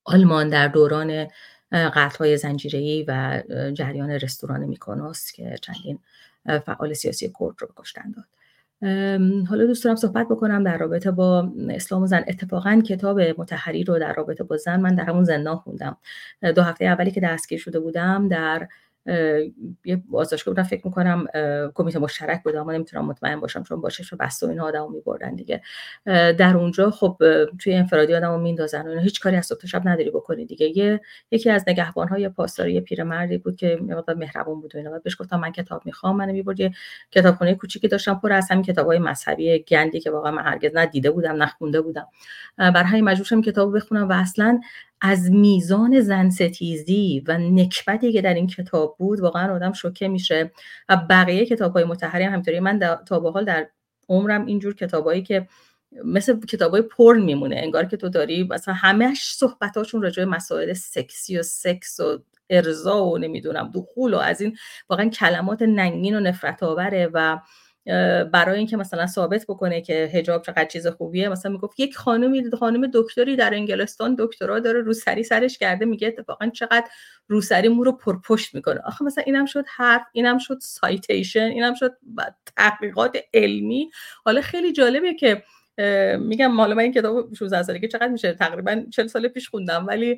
آلمان 0.06 0.50
در 0.50 0.68
دوران 0.68 1.28
قتل 1.76 2.18
های 2.18 2.38
زنجیری 2.38 3.06
و 3.08 3.44
جریان 3.74 4.10
رستوران 4.10 4.66
میکنوس 4.66 5.32
که 5.32 5.56
چندین 5.62 6.00
فعال 6.66 6.94
سیاسی 6.94 7.28
کرد 7.40 7.56
رو 7.60 7.68
کشتن 7.76 8.12
داد. 8.12 8.26
حالا 9.50 9.66
دوست 9.66 9.84
دارم 9.84 9.96
صحبت 9.96 10.28
بکنم 10.28 10.64
در 10.64 10.78
رابطه 10.78 11.12
با 11.12 11.52
اسلام 11.70 12.04
و 12.04 12.08
زن. 12.08 12.24
اتفاقا 12.28 12.82
کتاب 12.88 13.20
متحری 13.20 13.84
رو 13.84 14.00
در 14.00 14.14
رابطه 14.14 14.44
با 14.44 14.58
زن 14.58 14.80
من 14.80 14.96
در 14.96 15.04
همون 15.04 15.24
زندان 15.24 15.56
خوندم. 15.56 15.98
دو 16.56 16.62
هفته 16.62 16.86
اولی 16.86 17.12
که 17.12 17.22
دستگیر 17.22 17.60
شده 17.60 17.80
بودم 17.80 18.28
در 18.28 18.68
یه 19.86 20.04
بازداشتگاه 20.10 20.54
بودم 20.54 20.64
فکر 20.64 20.88
می‌کنم 20.88 21.26
کمیته 21.74 22.00
مشترک 22.00 22.44
بود 22.44 22.56
اما 22.56 22.72
نمی‌تونم 22.72 23.06
مطمئن 23.06 23.40
باشم 23.40 23.64
چون 23.64 23.82
باشش 23.82 24.08
رو 24.08 24.18
بسته 24.18 24.48
و 24.48 24.50
این 24.50 24.60
آدمو 24.60 24.90
میبردن 24.90 25.36
دیگه. 25.36 25.62
در 26.06 26.58
اونجا 26.58 26.92
خب 26.92 27.18
توی 27.60 27.74
انفرادی 27.74 28.16
آدمو 28.16 28.38
میندازن 28.38 28.88
و 28.88 29.00
هیچ 29.00 29.22
کاری 29.22 29.36
از 29.36 29.46
صبح 29.46 29.66
شب 29.66 29.88
نداری 29.88 30.10
بکنی 30.12 30.46
دیگه. 30.46 30.78
یه 30.78 31.02
یکی 31.32 31.50
از 31.50 31.66
نگهبان 31.68 32.08
های 32.08 32.30
پاسداری 32.30 32.74
یه 32.74 32.82
پیرمردی 32.82 33.38
بود 33.38 33.56
که 33.56 33.80
مقدار 33.82 34.16
مهربون 34.16 34.62
بود 34.62 34.76
و 34.76 34.78
اینا. 34.78 35.00
بهش 35.00 35.22
گفتم 35.22 35.40
من 35.40 35.52
کتاب 35.52 35.86
می‌خوام 35.86 36.16
من 36.16 36.32
می‌برد 36.32 36.60
یه 36.60 36.72
کتابخونه 37.12 37.56
کوچیکی 37.56 37.88
داشتم 37.88 38.20
پر 38.24 38.32
از 38.34 38.52
همین 38.52 38.64
کتابای 38.64 39.00
مذهبی 39.00 39.60
گندی 39.60 40.00
که 40.00 40.12
واقعا 40.12 40.32
من 40.32 40.44
هرگز 40.44 40.72
ندیده 40.74 41.12
بودم 41.12 41.44
نخونده 41.44 41.82
بودم. 41.82 42.08
برای 42.58 42.84
همین 42.84 43.04
مجبور 43.04 43.26
شدم 43.26 43.42
کتابو 43.42 43.72
بخونم 43.72 44.10
و 44.10 44.14
اصلا 44.14 44.62
از 45.08 45.32
میزان 45.32 46.02
زن 46.02 46.30
ستیزی 46.30 47.24
و 47.28 47.38
نکبتی 47.38 48.14
که 48.14 48.22
در 48.22 48.34
این 48.34 48.48
کتاب 48.48 48.96
بود 49.00 49.20
واقعا 49.20 49.56
آدم 49.56 49.74
شوکه 49.74 50.08
میشه 50.08 50.52
و 50.90 50.98
بقیه 51.10 51.46
کتاب 51.46 51.74
های 51.74 51.84
متحری 51.84 52.24
هم 52.24 52.32
همینطوری. 52.32 52.60
من 52.60 52.80
تا 53.06 53.20
به 53.20 53.32
حال 53.32 53.46
در 53.46 53.68
عمرم 54.10 54.46
اینجور 54.46 54.76
کتابایی 54.76 55.24
که 55.24 55.48
مثل 56.04 56.40
کتابای 56.40 56.82
پر 56.82 57.18
میمونه. 57.18 57.56
انگار 57.56 57.86
که 57.86 57.98
تو 57.98 58.10
داری 58.10 58.44
مثلا 58.44 58.74
همهش 58.74 59.34
صحبتاشون 59.36 60.02
راجع 60.02 60.26
به 60.26 60.32
مسائل 60.32 60.74
سکسی 60.74 61.38
و 61.38 61.44
سکس 61.44 62.00
و 62.00 62.20
ارزا 62.50 63.06
و 63.06 63.18
نمی‌دونم 63.18 63.72
دخول 63.74 64.14
و 64.14 64.18
از 64.18 64.42
این 64.42 64.58
واقعا 64.90 65.10
کلمات 65.10 65.62
ننگین 65.62 66.16
و 66.16 66.20
نفرت 66.20 66.64
آوره 66.64 67.10
و 67.14 67.40
برای 68.34 68.58
اینکه 68.58 68.78
مثلا 68.78 69.08
ثابت 69.08 69.46
بکنه 69.48 69.82
که 69.82 70.10
حجاب 70.14 70.42
چقدر 70.42 70.66
چیز 70.66 70.88
خوبیه 70.88 71.30
مثلا 71.30 71.52
می‌گفت 71.52 71.80
یک 71.80 71.98
خانمی 71.98 72.52
خانم 72.60 72.92
دکتری 72.94 73.36
در 73.36 73.54
انگلستان 73.54 74.16
دکترا 74.20 74.60
داره 74.60 74.82
روسری 74.82 75.24
سرش 75.24 75.58
کرده 75.58 75.86
میگه 75.86 76.08
اتفاقا 76.08 76.50
چقدر 76.50 76.88
روسری 77.28 77.68
مو 77.68 77.84
رو 77.84 77.92
پرپشت 77.92 78.56
می‌کنه. 78.56 78.80
آخه 78.86 79.06
مثلا 79.06 79.24
اینم 79.28 79.46
شد 79.46 79.66
حرف 79.76 80.02
اینم 80.14 80.38
شد 80.38 80.58
سایتیشن 80.62 81.40
اینم 81.40 81.74
شد 81.74 81.98
تحقیقات 82.58 83.18
علمی. 83.34 83.90
حالا 84.26 84.42
خیلی 84.42 84.72
جالبه 84.74 85.14
که 85.14 85.44
میگم 86.20 86.48
مال 86.48 86.74
من 86.74 86.84
این 86.84 86.94
کتاب 86.94 87.34
16 87.34 87.64
سالگی 87.64 87.88
چقدر 87.88 88.08
میشه؟ 88.08 88.34
تقریبا 88.34 88.84
40 88.92 89.08
سال 89.08 89.28
پیش 89.28 89.50
خوندم 89.50 89.88
ولی 89.88 90.18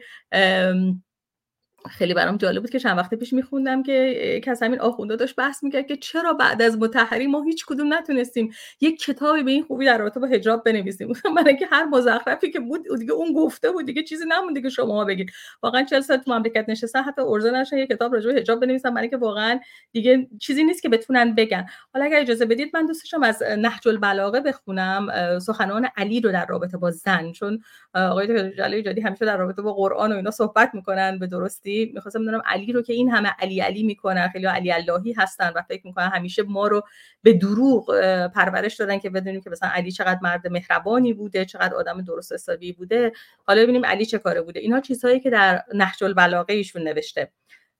خیلی 1.92 2.14
برام 2.14 2.38
جالب 2.38 2.62
بود 2.62 2.70
که 2.70 2.80
چند 2.80 2.98
وقت 2.98 3.14
پیش 3.14 3.34
میخوندم 3.34 3.84
که 3.84 4.42
از 4.48 4.64
همین 4.64 4.80
آخونده 4.80 5.16
داشت 5.16 5.36
بحث 5.36 5.64
می‌کرد 5.64 5.88
که 5.88 5.98
چرا 5.98 6.34
بعد 6.34 6.62
از 6.62 6.78
متحری 6.78 7.28
ما 7.28 7.44
هیچ 7.44 7.66
کدوم 7.66 7.94
نتونستیم 7.94 8.52
یک 8.82 9.00
کتابی 9.00 9.44
به 9.44 9.52
این 9.52 9.64
خوبی 9.64 9.86
در 9.86 9.98
رابطه 9.98 10.20
با 10.20 10.28
حجاب 10.28 10.64
بنویسیم. 10.64 11.08
برای 11.36 11.50
اینکه 11.50 11.68
هر 11.72 11.86
مزخرفی 11.86 12.52
که 12.52 12.60
بود 12.60 12.82
دیگه 13.00 13.12
اون 13.12 13.34
گفته 13.34 13.72
بود 13.72 13.86
دیگه 13.86 14.04
چیزی 14.04 14.26
نمون 14.28 14.54
دیگه 14.54 14.70
شما 14.70 15.06
بگید. 15.06 15.32
واقعا 15.64 15.84
40 15.84 16.02
سال 16.02 16.18
تو 16.18 16.34
مملکت 16.34 16.66
نشستن 16.70 17.04
حتی 17.04 17.22
ارزه 17.22 17.52
نشن 17.52 17.78
یک 17.78 17.90
کتاب 17.90 18.14
راجع 18.14 18.32
به 18.32 18.40
حجاب 18.40 18.60
بنویسن 18.60 18.90
برای 18.90 19.02
اینکه 19.02 19.18
واقعا 19.18 19.60
دیگه 19.92 20.28
چیزی 20.40 20.64
نیست 20.64 20.82
که 20.82 20.90
بتونن 20.90 21.36
بگن. 21.36 21.66
حالا 21.94 22.06
اگر 22.06 22.20
اجازه 22.20 22.46
بدید 22.46 22.72
من 22.74 22.86
دوست 22.86 23.02
داشتم 23.04 23.24
از 23.24 23.44
نهج 23.58 23.88
البلاغه 23.88 24.40
بخونم 24.40 25.40
سخنان 25.40 25.88
علی 25.98 26.22
رو 26.22 26.32
در 26.32 26.46
رابطه 26.46 26.78
با 26.78 26.92
زن. 26.92 27.32
چون 27.32 27.62
آقای 27.94 28.28
جلالی 28.28 28.84
جادی 28.84 29.02
همیشه 29.02 29.26
در 29.26 29.38
رابطه 29.38 29.62
با 29.62 29.74
قرآن 29.74 30.12
و 30.12 30.16
اینا 30.16 30.32
صحبت 30.32 30.72
می‌کنن 30.74 31.20
به 31.20 31.28
درستی. 31.28 31.77
می‌خواستم 31.86 32.22
بدونم 32.22 32.42
علی 32.46 32.74
رو 32.74 32.82
که 32.82 32.94
این 32.94 33.10
همه 33.10 33.30
علی 33.30 33.60
علی 33.60 33.84
می‌کنن 33.84 34.30
خیلی 34.30 34.46
علی 34.46 34.72
اللهی 34.72 35.14
هستن 35.14 35.52
و 35.56 35.62
فکر 35.62 35.88
می‌کنن 35.88 36.08
همیشه 36.08 36.44
ما 36.44 36.68
رو 36.68 36.82
به 37.22 37.34
دروغ 37.34 37.86
پرورش 38.28 38.76
دادن 38.76 39.00
که 39.00 39.10
بدونیم 39.10 39.42
که 39.42 39.50
مثلا 39.50 39.70
علی 39.70 39.92
چقدر 39.92 40.20
مرد 40.22 40.48
مهربانی 40.48 41.14
بوده 41.14 41.46
چقدر 41.46 41.76
آدم 41.76 42.02
درست 42.02 42.34
حسابی 42.34 42.72
بوده. 42.74 43.12
حالا 43.48 43.64
ببینیم 43.64 43.86
علی 43.86 44.06
چه 44.06 44.18
کاره 44.18 44.42
بوده. 44.42 44.60
اینا 44.60 44.80
چیزهایی 44.80 45.20
که 45.20 45.30
در 45.30 45.64
نهج 45.74 46.04
البلاغه 46.04 46.54
ایشون 46.54 46.84
نوشته. 46.84 47.32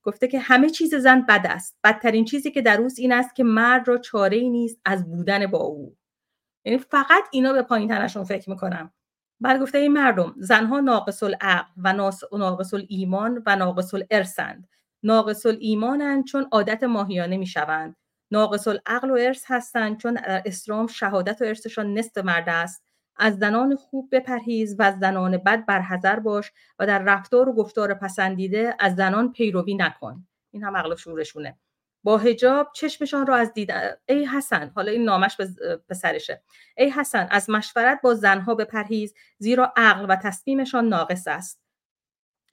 گفته 0.02 0.28
که 0.28 0.38
همه 0.38 0.70
چیز 0.70 0.94
زن 0.94 1.20
بد 1.20 1.46
است. 1.48 1.78
بدترین 1.84 2.24
چیزی 2.24 2.50
که 2.50 2.62
در 2.62 2.80
اوست 2.80 2.98
این 2.98 3.12
است 3.12 3.36
که 3.36 3.44
مرد 3.44 3.88
را 3.88 3.98
چاره 3.98 4.36
ای 4.36 4.50
نیست 4.50 4.80
از 4.84 5.10
بودن 5.10 5.46
با 5.46 5.58
او. 5.58 5.96
یعنی 6.64 6.78
فقط 6.78 7.24
اینا 7.32 7.52
به 7.52 7.62
پایین 7.62 7.88
تنشون 7.88 8.24
فکر 8.24 8.50
می‌کنم. 8.50 8.92
بعد 9.40 9.60
گفته 9.60 9.78
این 9.78 9.92
مردم 9.92 10.34
زنها 10.38 10.80
ناقص 10.80 11.22
العقل 11.22 11.70
و 11.76 11.92
ناقص 12.32 12.74
ایمان 12.88 13.42
و 13.46 13.56
ناقص 13.56 13.94
الارثند 13.94 14.68
ناقص 15.02 15.46
ایمانند 15.46 16.24
چون 16.24 16.48
عادت 16.52 16.84
ماهیانه 16.84 17.36
می‌شوند. 17.36 17.96
ناقص 18.30 18.68
العقل 18.68 19.10
و 19.10 19.16
ارث 19.20 19.44
هستند 19.46 19.96
چون 20.00 20.14
در 20.14 20.42
اسلام 20.46 20.86
شهادت 20.86 21.42
و 21.42 21.44
ارثشان 21.44 21.94
نصف 21.94 22.18
مرد 22.18 22.48
است. 22.48 22.84
از 23.16 23.38
زنان 23.38 23.76
خوب 23.76 24.08
بپرهیز 24.12 24.76
و 24.78 24.82
از 24.82 24.98
زنان 24.98 25.36
بد 25.36 25.66
برحذر 25.66 26.18
باش 26.18 26.52
و 26.78 26.86
در 26.86 26.98
رفتار 26.98 27.48
و 27.48 27.52
گفتار 27.52 27.94
پسندیده 27.94 28.74
از 28.80 28.96
زنان 28.96 29.32
پیروی 29.32 29.74
نکن. 29.74 30.26
این 30.50 30.64
هم 30.64 30.76
عقل 30.76 30.96
شورشونه. 30.96 31.58
با 32.04 32.18
هجاب 32.18 32.70
چشمشان 32.74 33.26
را 33.26 33.36
از 33.36 33.52
دیدن 33.52 33.90
ای 34.06 34.24
حسن 34.24 34.72
حالا 34.74 34.92
این 34.92 35.04
نامش 35.04 35.36
به 35.88 35.94
سرشه. 35.94 36.42
ای 36.76 36.90
حسن 36.90 37.28
از 37.30 37.50
مشورت 37.50 38.00
با 38.02 38.14
زنها 38.14 38.54
بپرهیز 38.54 39.14
زیرا 39.38 39.72
عقل 39.76 40.06
و 40.08 40.16
تصمیمشان 40.16 40.88
ناقص 40.88 41.28
است. 41.28 41.60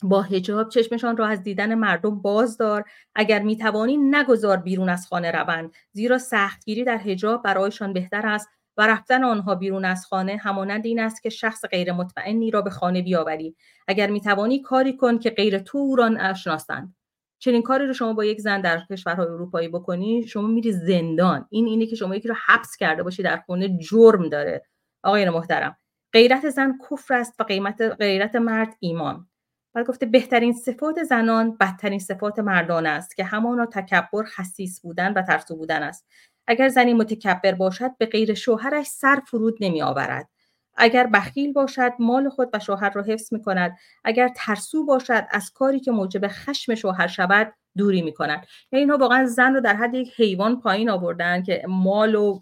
با 0.03 0.21
هجاب 0.21 0.69
چشمشان 0.69 1.17
را 1.17 1.27
از 1.27 1.43
دیدن 1.43 1.75
مردم 1.75 2.21
باز 2.21 2.58
دار. 2.58 2.86
اگر 3.15 3.41
می‌توانی 3.41 3.97
نگذار 3.97 4.58
بیرون 4.58 4.89
از 4.89 5.08
خانه 5.08 5.31
روند. 5.31 5.73
زیرا 5.91 6.17
سختگیری 6.17 6.84
در 6.84 6.97
هجاب 6.97 7.43
برایشان 7.43 7.93
بهتر 7.93 8.27
است 8.27 8.49
و 8.77 8.88
رفتن 8.88 9.23
آنها 9.23 9.55
بیرون 9.55 9.86
از 9.86 10.05
خانه 10.05 10.38
همانند 10.38 10.86
این 10.86 10.99
است 10.99 11.23
که 11.23 11.29
شخص 11.29 11.65
غیر 11.65 11.91
مطمئنی 11.91 12.51
را 12.51 12.62
به 12.62 12.69
خانه 12.69 13.01
بیاوری. 13.01 13.55
اگر 13.88 14.10
می‌توانی 14.10 14.62
کاری 14.62 14.97
کن 14.97 15.19
که 15.19 15.29
غیر 15.29 15.60
تو 15.60 15.77
او 15.77 15.95
را 15.95 16.10
نشناسند 16.10 16.95
چنین 17.39 17.62
کاری 17.62 17.88
رو 17.88 17.93
شما 17.93 18.13
با 18.13 18.26
یک 18.26 18.41
زن 18.41 18.62
در 18.62 18.82
کشورهای 18.91 19.28
اروپایی 19.28 19.67
بکنی 19.67 20.28
شما 20.28 20.48
میری 20.48 20.71
زندان. 20.71 21.48
این 21.50 21.65
اینه 21.65 21.86
که 21.86 21.95
شما 21.95 22.15
یکی 22.15 22.28
رو 22.28 22.36
حبس 22.45 22.78
کرده 22.78 23.04
باشی 23.04 23.24
در 23.24 23.38
خونه 23.38 23.78
جرم 23.78 24.30
داره. 24.30 24.65
آقایان 25.04 25.34
محترم 25.34 25.78
غیرت 26.13 26.50
زن 26.50 26.74
کفر 26.91 27.13
است 27.13 27.34
و 27.39 27.43
قیمت 27.43 27.82
غیرت 27.82 28.36
مرد 28.36 28.76
ایمان. 28.80 29.28
بعد 29.74 29.88
گفته 29.88 30.06
بهترین 30.06 30.54
صفات 30.54 31.04
زنان 31.04 31.58
بدترین 31.58 32.00
صفات 32.00 32.39
مردان 32.39 32.86
است 32.86 33.15
که 33.15 33.24
همانا 33.24 33.65
تکبر 33.65 34.24
حسیس 34.38 34.82
بودن 34.82 35.13
و 35.13 35.21
ترسو 35.21 35.56
بودن 35.56 35.84
است. 35.84 36.06
اگر 36.48 36.69
زنی 36.69 36.93
متکبر 36.93 37.52
باشد 37.52 37.98
به 37.98 38.06
غیر 38.06 38.34
شوهرش 38.34 38.88
سر 38.88 39.19
فرود 39.28 39.58
نمی 39.62 39.82
آورد 39.82 40.30
اگر 40.75 41.07
بخیل 41.07 41.53
باشد 41.53 41.91
مال 41.99 42.29
خود 42.29 42.49
و 42.53 42.59
شوهر 42.59 42.93
را 42.93 43.03
حفظ 43.03 43.33
می 43.33 43.41
کند 43.41 43.77
اگر 44.03 44.29
ترسو 44.35 44.85
باشد 44.85 45.23
از 45.31 45.51
کاری 45.51 45.79
که 45.79 45.91
موجب 45.91 46.27
خشم 46.27 46.75
شوهر 46.75 47.07
شود 47.07 47.53
دوری 47.77 48.01
می 48.01 48.13
کند 48.13 48.45
یعنی 48.71 48.81
اینها 48.81 48.97
واقعا 48.97 49.25
زن 49.25 49.53
رو 49.53 49.61
در 49.61 49.75
حد 49.75 49.93
یک 49.93 50.13
حیوان 50.15 50.59
پایین 50.59 50.89
آوردن 50.89 51.43
که 51.43 51.63
مال 51.67 52.15
و 52.15 52.41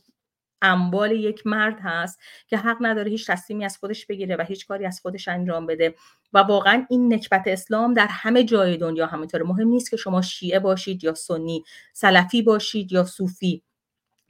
اموال 0.64 1.12
یک 1.12 1.48
مرد 1.48 1.80
هست 1.80 2.20
که 2.48 2.58
حق 2.58 2.78
نداره 2.82 3.12
هیچ 3.12 3.28
تصمیمی 3.28 3.66
از 3.66 3.78
خودش 3.78 4.06
بگیره 4.06 4.36
و 4.36 4.42
هیچ 4.42 4.68
کاری 4.68 4.86
از 4.86 5.00
خودش 5.02 5.28
انجام 5.28 5.66
بده. 5.66 5.96
و 6.34 6.38
واقعا 6.40 6.86
این 6.90 7.14
نکبت 7.14 7.44
اسلام 7.46 7.94
در 7.94 8.08
همه 8.10 8.44
جای 8.44 8.78
دنیا 8.78 9.06
همینطوره. 9.06 9.44
مهم 9.44 9.68
نیست 9.68 9.92
که 9.92 9.98
شما 9.98 10.22
شیعه 10.22 10.60
باشید 10.60 11.04
یا 11.04 11.14
سنی 11.14 11.64
سلفی 11.94 12.42
باشید 12.42 12.92
یا 12.92 13.04
صوفی. 13.04 13.64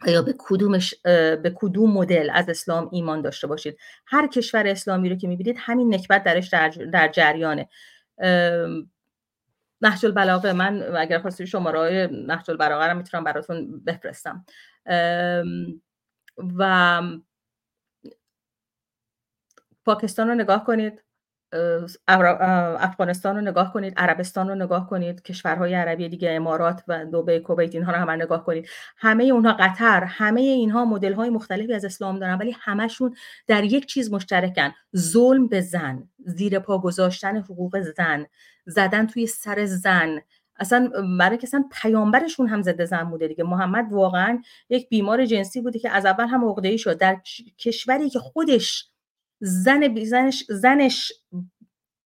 یا 0.08 0.22
به 0.22 0.36
کدومش 0.38 0.96
به 1.04 1.54
کدوم 1.56 1.94
مدل 1.94 2.30
از 2.34 2.50
اسلام 2.50 2.90
ایمان 2.92 3.22
داشته 3.22 3.48
باشید. 3.48 3.78
هر 4.06 4.28
کشور 4.28 4.68
اسلامی 4.68 5.10
رو 5.10 5.16
که 5.16 5.28
می‌بینید 5.28 5.58
همین 5.60 5.94
نکبت 5.94 6.24
درش 6.24 6.48
در, 6.48 6.70
در 6.70 7.08
جریانه. 7.08 7.70
نهج 9.82 10.06
البلاغه 10.06 10.54
من 10.54 10.96
اگر 10.96 11.20
خواستید 11.20 11.48
شماره 11.48 12.10
نهج 12.28 12.52
البلاغه 12.52 12.86
رو 12.86 12.98
می‌تونم 12.98 13.24
براتون 13.24 13.84
بفرستم. 13.86 14.46
و 16.58 17.02
پاکستان 19.86 20.28
رو 20.28 20.36
نگاه 20.36 20.66
کنید. 20.66 21.03
افغانستان 22.08 23.36
رو 23.36 23.42
نگاه 23.42 23.74
کنید 23.74 23.94
عربستان 23.98 24.48
رو 24.48 24.56
نگاه 24.56 24.90
کنید 24.90 25.22
کشورهای 25.22 25.74
عربی 25.74 26.10
دیگه 26.10 26.32
امارات 26.32 26.84
و 26.88 27.06
دوبه 27.06 27.40
کویت 27.40 27.76
اینها 27.76 27.92
رو 27.92 27.98
هم 27.98 28.10
نگاه 28.10 28.46
کنید. 28.46 28.68
همه 28.98 29.24
اونها 29.24 29.54
قطر 29.54 30.04
همه 30.04 30.42
اینها 30.42 30.86
مدل 30.86 31.14
های 31.14 31.30
مختلفی 31.30 31.74
از 31.74 31.86
اسلام 31.86 32.20
دارن 32.20 32.38
ولی 32.38 32.56
همشون 32.60 33.16
در 33.48 33.64
یک 33.64 33.86
چیز 33.86 34.14
مشترکن 34.14 34.72
ظلم 34.98 35.48
به 35.48 35.62
زن 35.62 36.10
زیر 36.26 36.60
پا 36.60 36.78
گذاشتن 36.80 37.38
حقوق 37.38 37.80
زن 37.80 38.26
زدن 38.66 39.08
توی 39.08 39.28
سر 39.28 39.66
زن. 39.66 40.20
اصلا 40.60 40.92
برای 41.20 41.40
اصلا 41.44 41.66
پیامبرشون 41.82 42.48
هم 42.48 42.62
ضد 42.62 42.84
زن 42.84 43.04
بوده 43.04 43.28
دیگه. 43.28 43.44
محمد 43.44 43.86
واقعا 43.92 44.42
یک 44.70 44.90
بیمار 44.90 45.26
جنسی 45.26 45.62
بوده 45.62 45.80
که 45.80 45.90
از 45.90 46.06
اول 46.06 46.28
هم 46.28 46.46
عقده‌ای 46.46 46.78
شد. 46.78 46.98
در 46.98 47.18
کشوری 47.58 48.10
که 48.10 48.20
خودش 48.20 48.93
زن 49.44 49.88
زنش 49.88 50.44
زنش 50.50 51.14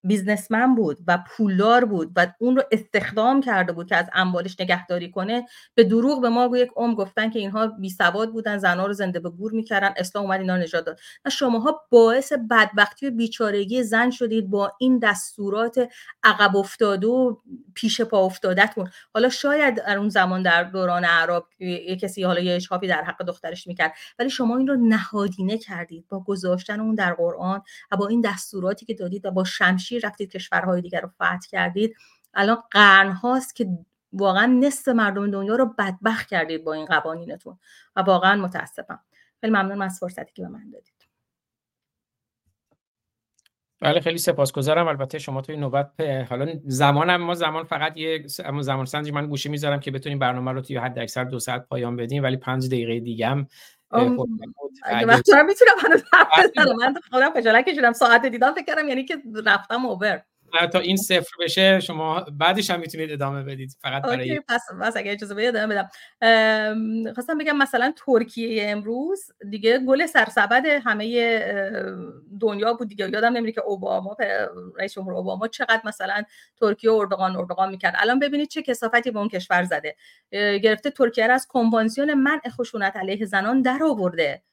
بیزنسمن 0.08 0.76
بود 0.76 0.98
و 1.08 1.24
پولدار 1.28 1.86
بود 1.86 2.12
و 2.15 2.28
اون 2.39 2.56
رو 2.56 2.63
استخدام 2.72 3.41
کرده 3.41 3.72
بود 3.74 3.89
که 3.89 3.96
از 3.96 4.10
اموالش 4.13 4.60
نگهداری 4.60 5.12
کنه 5.12 5.46
به 5.76 5.84
دروغ 5.84 6.22
به 6.22 6.30
ما 6.30 6.58
یک 6.58 6.70
عمر 6.76 6.96
گفتن 6.96 7.30
که 7.30 7.39
اینها 7.39 7.67
بی 7.67 7.89
سواد 7.89 8.32
بودن 8.32 8.58
زنها 8.58 8.86
رو 8.86 8.93
زنده 8.93 9.20
به 9.20 9.30
گور 9.30 9.52
می‌کردن 9.52 9.93
اسلام 9.98 10.26
اومد 10.26 10.39
اینا 10.39 10.58
نجات 10.58 10.86
داد. 10.86 11.00
و 11.26 11.30
شماها 11.30 11.82
باعث 11.89 12.34
بدبختی 12.50 13.08
و 13.08 13.12
بیچارگی 13.12 13.84
زن 13.84 14.10
شدید 14.10 14.50
با 14.50 14.74
این 14.80 15.00
دستورات 15.00 15.89
عقب 16.24 16.56
افتاده 16.58 17.08
و 17.08 17.36
پیش 17.74 18.02
پا 18.02 18.26
افتادتون. 18.26 18.89
حالا 19.13 19.30
شاید 19.30 19.76
در 19.76 19.98
اون 19.98 20.10
زمان 20.10 20.41
در 20.41 20.63
دوران 20.63 21.06
عرب 21.06 21.43
یه 21.60 21.96
کسی 21.96 22.24
حالا 22.24 22.39
یه 22.39 22.54
اشکافی 22.54 22.88
در 22.88 23.04
حق 23.04 23.24
دخترش 23.24 23.67
می‌کرد 23.67 23.93
ولی 24.20 24.30
شما 24.30 24.58
این 24.58 24.67
رو 24.67 24.76
نهادینه 24.76 25.58
کردید 25.58 26.06
با 26.10 26.20
گذاشتن 26.20 26.80
اون 26.80 26.96
در 26.96 27.13
قرآن 27.13 27.62
و 27.91 27.98
با 27.98 28.08
این 28.08 28.22
دستوراتی 28.22 28.86
که 28.86 28.93
دادید 28.93 29.26
و 29.26 29.32
با 29.32 29.43
شمشیر 29.43 29.96
رفتید 29.99 30.31
کشورهای 30.31 30.81
دیگر 30.81 31.01
رو 31.01 31.07
فتح 31.07 31.47
کردید. 31.51 31.95
الان 32.33 32.57
قرن 32.71 33.12
هاست 33.12 33.55
که 33.55 33.67
واقعا 34.13 34.45
نصف 34.45 34.88
مردم 34.88 35.31
دنیا 35.31 35.55
رو 35.55 35.75
بدبخت 35.77 36.27
کردید 36.27 36.63
با 36.63 36.73
این 36.73 36.86
قوانینتون. 36.86 37.60
و 37.95 38.01
واقعا 38.01 38.41
متاسفم. 38.41 38.99
خیلی 39.41 39.53
ممنون 39.53 39.81
از 39.81 39.99
فرصتی 39.99 40.31
که 40.33 40.41
به 40.41 40.47
من 40.47 40.69
دادید. 40.69 41.07
بله 43.81 43.99
خیلی 43.99 44.17
سپاسگزارم. 44.17 44.88
البته 44.88 45.19
شما 45.19 45.41
توی 45.41 45.57
نوبت 45.57 46.01
حالا 46.29 46.60
زمانم 46.65 47.21
ما 47.21 47.33
زمان 47.33 47.63
فقط 47.63 47.97
یه 47.97 48.23
زمان 48.60 48.86
سنجی 48.86 49.12
من 49.12 49.27
گوشی 49.27 49.49
می‌ذارم 49.49 49.79
که 49.79 49.91
بتونیم 49.91 50.19
برنامه 50.19 50.51
رو 50.51 50.62
توی 50.62 50.77
حد 50.77 50.99
اکثر 50.99 51.23
دو 51.23 51.39
ساعت 51.39 51.67
پایان 51.67 51.95
بدیم 51.95 52.23
ولی 52.23 52.38
پنج 52.38 52.67
دقیقه 52.67 52.99
دیگه 52.99 53.27
هم 53.27 53.47
می‌تونم 55.45 55.78
هنوز 55.84 56.04
حرف 56.13 56.50
بزنم 56.58 56.76
من 56.76 56.95
خودم 57.12 57.34
خجالت 57.34 57.65
کشیدم. 57.65 57.93
ساعت 57.93 58.26
دیدم 58.26 58.54
فکر 58.54 58.65
کردم 58.65 58.88
یعنی 58.88 59.06
که 59.06 59.21
رفتم 59.45 59.86
اوور 59.86 60.23
تا 60.73 60.79
این 60.79 60.97
صفر 60.97 61.31
بشه 61.39 61.79
شما 61.79 62.25
بعدش 62.39 62.69
هم 62.69 62.79
می‌تونید 62.79 63.12
ادامه 63.12 63.43
بدید 63.43 63.77
فقط 63.81 64.01
برای 64.01 64.41
پس 64.49 64.62
پس 64.81 64.97
اگه 64.97 65.12
اجازه 65.12 65.36
بدید 65.36 65.47
ادامه 65.55 65.75
بدم. 65.75 65.89
خواستم 67.13 67.38
بگم 67.38 67.57
مثلا 67.57 67.93
ترکیه 68.05 68.69
امروز 68.69 69.31
دیگه 69.49 69.79
گل 69.79 70.05
سرسبد 70.05 70.65
همه 70.65 71.39
دنیا 72.41 72.73
بود 72.73 72.88
دیگه. 72.88 73.10
یادم 73.10 73.38
نمیاد 73.38 73.55
که 73.55 73.62
اوباما 73.62 74.15
رئیس 74.77 74.93
جمهور 74.93 75.13
اوباما 75.13 75.47
چقدر 75.47 75.81
مثلا 75.86 76.23
ترکیه 76.60 76.91
و 76.91 76.93
اردوغان 76.93 77.36
اردوغان 77.36 77.69
می‌کرد. 77.69 77.95
الان 77.97 78.19
ببینید 78.19 78.49
چه 78.49 78.62
کسافتی 78.62 79.12
به 79.12 79.19
اون 79.19 79.29
کشور 79.29 79.63
زده. 79.63 79.95
گرفته 80.31 80.89
ترکیه 80.89 81.27
را 81.27 81.33
از 81.33 81.47
کنوانسیون 81.47 82.13
منع 82.13 82.49
خشونت 82.49 82.95
علیه 82.95 83.25
زنان 83.25 83.62
در 83.62 83.79
آورده. 83.83 84.43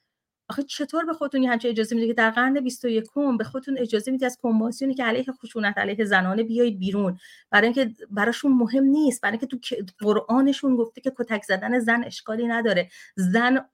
آخه 0.55 0.63
چطور 0.63 1.05
به 1.05 1.13
خودتون 1.13 1.45
همچین 1.45 1.71
اجازه 1.71 1.95
میده 1.95 2.07
که 2.07 2.15
در 2.15 2.31
قرن 2.31 2.61
21 2.61 3.05
به 3.39 3.45
خودتون 3.45 3.79
اجازه 3.79 4.11
می‌دید 4.11 4.25
از 4.25 4.39
کنوانسیونی 4.43 4.95
که 4.95 5.05
علیه 5.05 5.25
خشونت 5.43 5.79
علیه 5.79 6.05
زنانه 6.05 6.43
بیایید 6.43 6.79
بیرون؟ 6.79 7.19
برای 7.51 7.65
اینکه 7.67 7.91
براشون 8.11 8.53
مهم 8.53 8.85
نیست. 8.85 9.21
برای 9.21 9.39
اینکه 9.39 9.47
تو 9.47 9.59
قرآنشون 9.99 10.77
گفته 10.77 11.01
که 11.01 11.13
کتک 11.19 11.43
زدن 11.43 11.79
زن 11.79 12.05
اشکالی 12.05 12.47
نداره. 12.47 12.89
زن 13.17 13.65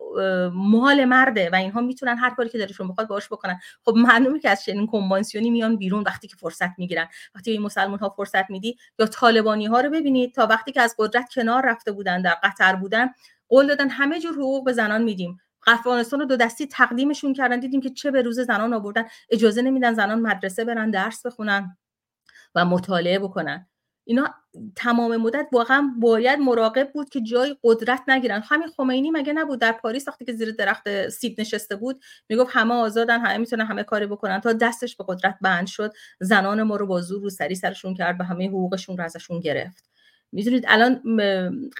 مال 0.52 1.04
مرده 1.04 1.50
و 1.52 1.54
اینها 1.54 1.80
می‌تونن 1.80 2.16
هر 2.16 2.30
کاری 2.30 2.48
که 2.48 2.58
دلشون 2.58 2.88
بخواد 2.88 3.08
باش 3.08 3.26
بکنن. 3.26 3.60
خب 3.84 3.94
معلومه 3.96 4.38
که 4.38 4.50
از 4.50 4.64
چنین 4.64 4.86
کنوانسیونی 4.86 5.50
میان 5.50 5.76
بیرون 5.76 6.02
وقتی 6.06 6.28
که 6.28 6.36
فرصت 6.36 6.78
می‌گیرن. 6.78 7.08
وقتی 7.34 7.50
این 7.50 7.62
مسلمان 7.62 7.98
ها 7.98 8.08
فرصت 8.08 8.50
میدی 8.50 8.76
یا 8.98 9.06
طالبانی 9.06 9.66
ها 9.66 9.80
رو 9.80 9.90
ببینید 9.90 10.34
تا 10.34 10.46
وقتی 10.46 10.72
که 10.72 10.80
از 10.80 10.94
قدرت 10.98 11.28
کنار 11.34 11.66
رفته 11.66 11.92
بودن 11.92 12.22
در 12.22 12.36
قطر 12.42 12.76
بودن 12.76 13.10
قول 13.48 13.66
دادن 13.66 13.88
همه 13.88 14.20
جور 14.20 14.34
حقوق 14.34 14.64
به 14.64 14.72
زنان 14.72 15.02
میدیم. 15.02 15.40
افغانستان 15.66 16.20
رو 16.20 16.26
دو 16.26 16.36
دستی 16.36 16.66
تقدیمشون 16.66 17.32
کردن. 17.32 17.60
دیدیم 17.60 17.80
که 17.80 17.90
چه 17.90 18.10
به 18.10 18.22
روز 18.22 18.40
زنان 18.40 18.74
آوردن. 18.74 19.04
اجازه 19.30 19.62
نمیدن 19.62 19.94
زنان 19.94 20.20
مدرسه 20.20 20.64
برن 20.64 20.90
درس 20.90 21.26
بخونن 21.26 21.76
و 22.54 22.64
مطالعه 22.64 23.18
بکنن. 23.18 23.66
اینا 24.04 24.34
تمام 24.76 25.16
مدت 25.16 25.48
واقعا 25.52 25.90
باید 26.00 26.38
مراقب 26.38 26.92
بود 26.92 27.08
که 27.08 27.20
جای 27.20 27.56
قدرت 27.62 28.02
نگیرن. 28.08 28.42
همین 28.48 28.68
خمینی 28.68 29.10
مگه 29.10 29.32
نبود؟ 29.32 29.60
در 29.60 29.72
پاریس 29.72 30.08
وقتی 30.08 30.24
که 30.24 30.32
زیر 30.32 30.50
درخت 30.50 31.08
سیب 31.08 31.40
نشسته 31.40 31.76
بود 31.76 32.02
می‌گفت 32.28 32.50
همه 32.52 32.74
آزادن 32.74 33.20
همه 33.20 33.38
می‌تونن 33.38 33.66
همه 33.66 33.82
کاری 33.82 34.06
بکنن 34.06 34.40
تا 34.40 34.52
دستش 34.52 34.96
به 34.96 35.04
قدرت 35.08 35.38
بند 35.40 35.66
شد. 35.66 35.92
زنان 36.20 36.62
ما 36.62 36.76
رو 36.76 36.86
با 36.86 37.00
زور 37.00 37.22
رو 37.22 37.30
سری 37.30 37.54
سرشون 37.54 37.94
کرد 37.94 38.20
و 38.20 38.24
همه 38.24 38.48
حقوقشون 38.48 38.96
رو 38.96 39.04
ازشون 39.04 39.40
گرفت. 39.40 39.90
می‌دونید 40.32 40.64
الان 40.68 41.20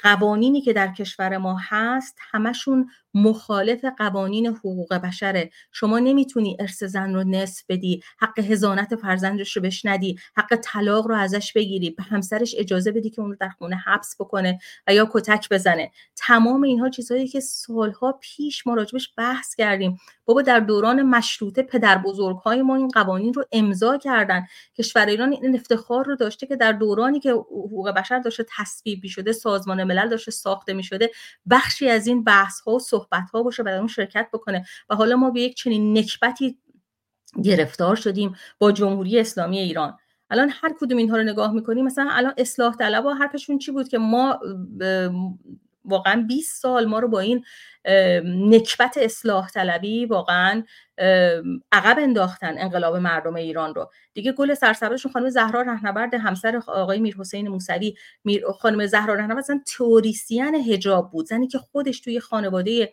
قوانینی 0.02 0.60
که 0.60 0.72
در 0.72 0.92
کشور 0.92 1.36
ما 1.36 1.58
هست 1.60 2.18
همشون 2.30 2.90
مخالف 3.14 3.84
قوانین 3.98 4.46
حقوق 4.46 4.94
بشره 4.94 5.50
شما 5.72 5.98
نمی‌تونی 5.98 6.56
ارث 6.60 6.84
زن 6.84 7.14
رو 7.14 7.24
نصف 7.24 7.64
بدی 7.68 8.02
حق 8.18 8.38
هزانت 8.38 8.96
فرزندش 8.96 9.56
رو 9.56 9.62
بهش 9.62 9.84
ندی 9.84 10.18
حق 10.36 10.56
طلاق 10.56 11.06
رو 11.06 11.14
ازش 11.14 11.52
بگیری 11.52 11.90
به 11.90 12.02
همسرش 12.02 12.54
اجازه 12.58 12.92
بدی 12.92 13.10
که 13.10 13.20
اون 13.20 13.30
رو 13.30 13.36
در 13.40 13.48
خونه 13.48 13.76
حبس 13.76 14.16
بکنه 14.20 14.58
و 14.86 14.94
یا 14.94 15.08
کتک 15.12 15.48
بزنه. 15.48 15.90
تمام 16.16 16.62
اینها 16.62 16.88
چیزهایی 16.88 17.28
که 17.28 17.40
سالها 17.40 18.18
پیش 18.20 18.66
ما 18.66 18.74
راجبش 18.74 19.10
بحث 19.16 19.54
کردیم. 19.54 19.98
بابا 20.24 20.42
در 20.42 20.60
دوران 20.60 21.02
مشروطه 21.02 21.62
پدر 21.62 21.98
بزرگ 21.98 22.36
های 22.36 22.62
ما 22.62 22.76
این 22.76 22.88
قوانین 22.88 23.34
رو 23.34 23.44
امضا 23.52 23.98
کردن. 23.98 24.46
کشور 24.78 25.06
ایران 25.06 25.32
این 25.32 25.54
افتخار 25.54 26.04
رو 26.04 26.16
داشته 26.16 26.46
که 26.46 26.56
در 26.56 26.72
دورانی 26.72 27.20
که 27.20 27.30
حقوق 27.30 27.90
بشر 27.90 28.18
داشته 28.18 28.46
تصویب 28.56 29.06
شده 29.06 29.32
سازمان 29.32 29.84
ملل 29.84 30.08
داشته 30.08 30.30
ساخته 30.30 30.72
می 30.72 30.82
شده 30.82 31.10
بخشی 31.50 31.88
از 31.88 32.06
این 32.06 32.24
بحث 32.24 32.60
ها 32.60 32.72
و 32.72 32.78
صحبت 33.00 33.30
ها 33.34 33.42
باشه 33.42 33.62
و 33.62 33.68
اون 33.68 33.86
شرکت 33.86 34.28
بکنه. 34.32 34.66
و 34.90 34.94
حالا 34.94 35.16
ما 35.16 35.30
به 35.30 35.40
یک 35.40 35.54
چنین 35.54 35.98
نکبتی 35.98 36.58
گرفتار 37.44 37.96
شدیم 37.96 38.34
با 38.58 38.72
جمهوری 38.72 39.20
اسلامی 39.20 39.58
ایران. 39.58 39.96
الان 40.30 40.50
هر 40.52 40.74
کدوم 40.80 40.98
اینها 40.98 41.16
رو 41.16 41.22
نگاه 41.22 41.52
می‌کنیم 41.52 41.84
مثلا 41.84 42.08
الان 42.10 42.34
اصلاح 42.38 42.76
طلب 42.76 43.04
ها 43.04 43.14
حرفشون 43.14 43.58
چی 43.58 43.72
بود 43.72 43.88
که 43.88 43.98
ما 43.98 44.40
واقعا 45.84 46.24
20 46.28 46.62
سال 46.62 46.86
ما 46.86 46.98
رو 46.98 47.08
با 47.08 47.20
این 47.20 47.44
نکبت 48.24 48.98
اصلاح 49.00 49.50
طلبی 49.50 50.06
واقعا 50.06 50.64
عقب 51.72 51.96
انداختن 51.98 52.58
انقلاب 52.58 52.96
مردم 52.96 53.34
ایران 53.34 53.74
رو. 53.74 53.90
دیگه 54.14 54.32
گل 54.32 54.54
سرسبزشون 54.54 55.12
خانم 55.12 55.28
زهرا 55.28 55.62
رهنورد 55.62 56.14
همسر 56.14 56.56
آقای 56.56 57.00
میر 57.00 57.16
حسین 57.16 57.48
موسوی 57.48 57.94
خانم 58.58 58.86
زهرا 58.86 59.14
رهنورد 59.14 59.38
مثلا 59.38 59.60
توریسیان 59.76 60.54
حجاب 60.54 61.10
بود. 61.10 61.26
زنی 61.26 61.46
که 61.46 61.58
خودش 61.58 62.00
توی 62.00 62.20
خانواده 62.20 62.92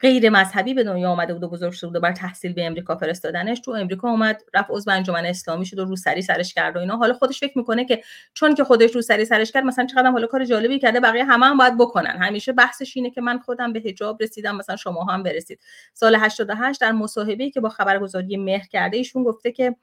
غیر 0.00 0.30
مذهبی 0.30 0.74
به 0.74 0.84
دنیا 0.84 1.10
آمده 1.10 1.34
بود 1.34 1.42
و 1.42 1.48
بزرگ 1.48 1.72
شده 1.72 1.86
بود 1.86 1.96
و 1.96 2.00
بر 2.00 2.12
تحصیل 2.12 2.52
به 2.52 2.66
امریکا 2.66 2.96
فرستادنش. 2.96 3.60
تو 3.60 3.70
امریکا 3.70 4.10
اومد 4.10 4.42
رفت 4.54 4.70
عضو 4.70 4.90
انجمن 4.90 5.26
اسلامی 5.26 5.66
شد 5.66 5.78
و 5.78 5.84
رو 5.84 5.96
سری 5.96 6.22
سرش 6.22 6.54
کرد 6.54 6.76
و 6.76 6.78
اینا. 6.78 6.96
حالا 6.96 7.14
خودش 7.14 7.40
فکر 7.40 7.58
می‌کنه 7.58 7.84
که 7.84 8.02
چون 8.34 8.54
که 8.54 8.64
خودش 8.64 8.94
رو 8.94 9.02
سری 9.02 9.24
سرش 9.24 9.52
کرد 9.52 9.64
مثلا 9.64 9.86
چقدر 9.86 10.10
حالا 10.10 10.26
کار 10.26 10.44
جالبی 10.44 10.78
کرده 10.78 11.00
بقیه 11.00 11.24
همه 11.24 11.46
هم 11.46 11.56
باید 11.56 11.78
بکنن. 11.78 12.16
همیشه 12.20 12.52
بحثش 12.52 12.96
اینه 12.96 13.10
که 13.10 13.20
من 13.20 13.38
خودم 13.38 13.72
به 13.72 13.82
حجاب 13.84 14.22
رسیدم 14.22 14.56
مثلا 14.56 14.76
شما 14.76 15.04
هم 15.04 15.22
برسید. 15.22 15.60
سال 15.94 16.14
88 16.14 16.80
در 16.80 16.92
مصاحبه‌ای 16.92 17.50
که 17.50 17.60
با 17.60 17.68
خبرگزاری 17.68 18.36
مهر 18.36 18.66
کرده 18.66 18.96
ایشون 18.96 19.24
گفته 19.24 19.52
که 19.52 19.76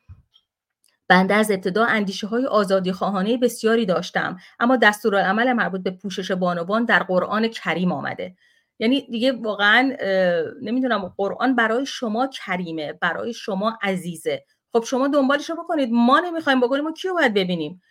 بنده 1.07 1.33
از 1.33 1.51
ابتدا 1.51 1.85
اندیشه 1.85 2.27
های 2.27 2.45
آزادی 2.45 2.91
خواهانه 2.91 3.37
بسیاری 3.37 3.85
داشتم 3.85 4.37
اما 4.59 4.77
دستورالعمل 4.77 5.53
مربوط 5.53 5.83
به 5.83 5.91
پوشش 5.91 6.31
بانوان 6.31 6.85
در 6.85 7.03
قرآن 7.03 7.47
کریم 7.47 7.91
آمده. 7.91 8.35
یعنی 8.79 9.01
دیگه 9.01 9.31
واقعا 9.31 9.95
نمی‌دونم 10.61 11.13
قرآن 11.17 11.55
برای 11.55 11.85
شما 11.85 12.27
کریمه 12.27 12.93
برای 12.93 13.33
شما 13.33 13.77
عزیزه. 13.81 14.43
خب 14.73 14.83
شما 14.83 15.07
دنبالش 15.07 15.49
رو 15.49 15.55
بکنید. 15.55 15.89
ما 15.91 16.19
نمی‌خوایم 16.19 16.59
بکنیم 16.61 16.83
ما 16.83 16.91
کیو 16.91 17.13
باید 17.13 17.33
ببینیم؟ 17.33 17.81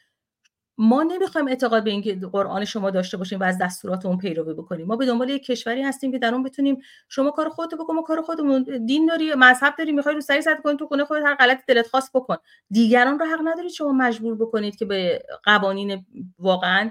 ما 0.78 1.02
نمی‌خوایم 1.02 1.48
اعتقاد 1.48 1.84
به 1.84 1.90
اینکه 1.90 2.14
قرآن 2.14 2.64
شما 2.64 2.90
داشته 2.90 3.16
باشیم 3.16 3.40
و 3.40 3.42
از 3.44 3.58
دستورات 3.58 4.06
اون 4.06 4.18
پیروی 4.18 4.54
بکنیم. 4.54 4.86
ما 4.86 4.96
به 4.96 5.06
دنبال 5.06 5.30
یک 5.30 5.46
کشوری 5.46 5.82
هستیم 5.82 6.12
که 6.12 6.18
در 6.18 6.34
اون 6.34 6.42
بتونیم 6.42 6.78
شما 7.08 7.30
کار 7.30 7.48
خودت 7.48 7.74
بکن 7.74 7.94
ما 7.94 8.02
کار 8.02 8.22
خودمون 8.22 8.62
دین 8.86 9.06
داری 9.06 9.34
مذهب 9.34 9.74
داری 9.78 9.92
می‌خوای 9.92 10.14
رو 10.14 10.20
سری 10.20 10.42
صد 10.42 10.62
کنی 10.62 10.76
تو 10.76 10.86
خونه 10.86 11.04
خودت 11.04 11.22
هر 11.24 11.34
غلطی 11.34 11.62
دلت 11.68 11.86
خواست 11.86 12.12
بکن. 12.14 12.36
دیگران 12.70 13.18
رو 13.18 13.26
حق 13.26 13.40
ندارید 13.44 13.70
شما 13.70 13.92
مجبور 13.92 14.36
بکنید 14.36 14.76
که 14.76 14.84
به 14.84 15.22
قوانین 15.44 16.06
واقعا 16.38 16.90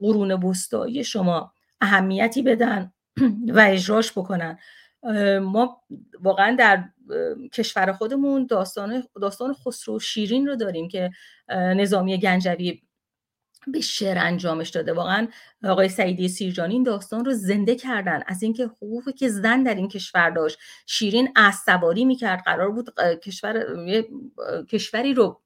قرون 0.00 0.32
وسطایی 0.32 1.04
شما 1.04 1.52
اهمیتی 1.80 2.42
بدن. 2.42 2.92
و 3.48 3.66
اجراش 3.68 4.12
بکنن. 4.12 4.58
ما 5.42 5.82
واقعا 6.20 6.56
در 6.58 6.84
کشور 7.52 7.92
خودمون 7.92 8.46
داستان 8.46 9.04
داستان 9.20 9.54
خسرو 9.54 9.98
شیرین 9.98 10.46
رو 10.46 10.56
داریم 10.56 10.88
که 10.88 11.10
نظامی 11.48 12.18
گنجوی 12.18 12.82
به 13.66 13.80
شعر 13.80 14.18
انجامش 14.18 14.68
داده. 14.68 14.92
واقعا 14.92 15.28
آقای 15.64 15.88
سعیدی 15.88 16.28
سیرجانی 16.28 16.74
این 16.74 16.82
داستان 16.82 17.24
رو 17.24 17.32
زنده 17.32 17.74
کردن. 17.74 18.22
از 18.26 18.42
اینکه 18.42 18.64
حقوقی 18.64 19.12
که 19.12 19.28
زن 19.28 19.62
در 19.62 19.74
این 19.74 19.88
کشور 19.88 20.30
داشت 20.30 20.58
شیرین 20.86 21.32
از 21.36 21.54
سواری 21.54 22.04
می‌کرد. 22.04 22.42
قرار 22.44 22.70
بود 22.70 22.94
کشور 23.00 23.66
کشوری 24.70 25.14
رو 25.14 25.40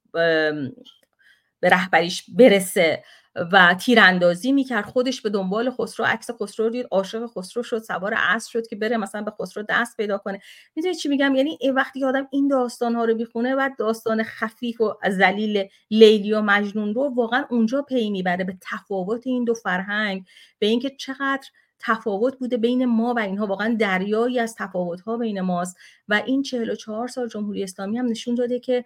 به 1.60 1.70
رهبریش 1.70 2.24
برسه. 2.28 3.04
و 3.52 3.74
تیراندازی 3.74 4.52
می‌کرد. 4.52 4.84
خودش 4.84 5.20
به 5.20 5.30
دنبال 5.30 5.70
خسرو 5.70 6.06
عکس 6.06 6.30
خسرو 6.30 6.70
دید. 6.70 6.86
عاشق 6.90 7.26
خسرو 7.26 7.62
شد. 7.62 7.78
سوار 7.78 8.14
اسب 8.16 8.50
شد 8.50 8.66
که 8.66 8.76
بره 8.76 8.96
مثلا 8.96 9.22
به 9.22 9.30
خسرو 9.30 9.64
دست 9.68 9.96
پیدا 9.96 10.18
کنه. 10.18 10.40
می‌دونی 10.76 10.94
چی 10.94 11.08
میگم؟ 11.08 11.34
یعنی 11.34 11.58
وقتی 11.76 12.04
آدم 12.04 12.28
این 12.30 12.48
داستان 12.48 12.94
ها 12.94 13.04
رو 13.04 13.14
می‌خونه 13.14 13.54
و 13.54 13.70
داستان 13.78 14.22
خفیف 14.22 14.80
و 14.80 14.94
ذلیل 15.10 15.68
لیلی 15.90 16.32
و 16.32 16.40
مجنون 16.40 16.94
رو 16.94 17.14
واقعا 17.16 17.44
اونجا 17.50 17.82
پی 17.82 18.10
می‌بره. 18.10 18.44
به 18.44 18.56
تفاوت 18.60 19.26
این 19.26 19.44
دو 19.44 19.54
فرهنگ 19.54 20.24
به 20.58 20.66
اینکه 20.66 20.90
چقدر 20.90 21.48
تفاوت 21.78 22.38
بوده 22.38 22.56
بین 22.56 22.84
ما 22.84 23.14
و 23.14 23.18
اینها. 23.18 23.46
واقعا 23.46 23.76
دریایی 23.80 24.38
از 24.38 24.54
تفاوت 24.58 25.00
ها 25.00 25.16
بین 25.16 25.40
ماست. 25.40 25.76
و 26.08 26.22
این 26.26 26.42
44 26.42 27.08
سال 27.08 27.28
جمهوری 27.28 27.62
اسلامی 27.62 27.98
هم 27.98 28.06
نشون 28.06 28.34
داده 28.34 28.60
که 28.60 28.84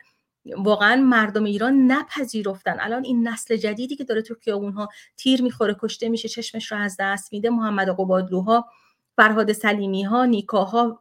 واقعا 0.56 0.96
مردم 0.96 1.44
ایران 1.44 1.92
نپذیرفتن. 1.92 2.76
الان 2.80 3.04
این 3.04 3.28
نسل 3.28 3.56
جدیدی 3.56 3.96
که 3.96 4.04
داره 4.04 4.22
تو 4.22 4.34
خیابونها 4.34 4.88
تیر 5.16 5.42
می‌خوره 5.42 5.76
کشته 5.80 6.08
میشه 6.08 6.28
چشمش 6.28 6.72
رو 6.72 6.78
از 6.78 6.96
دست 7.00 7.32
میده 7.32 7.50
محمد 7.50 7.88
قبادلوها 7.88 8.68
فرهاد 9.16 9.52
سلیمی 9.52 10.02
ها 10.02 10.24
نیکاها 10.24 10.98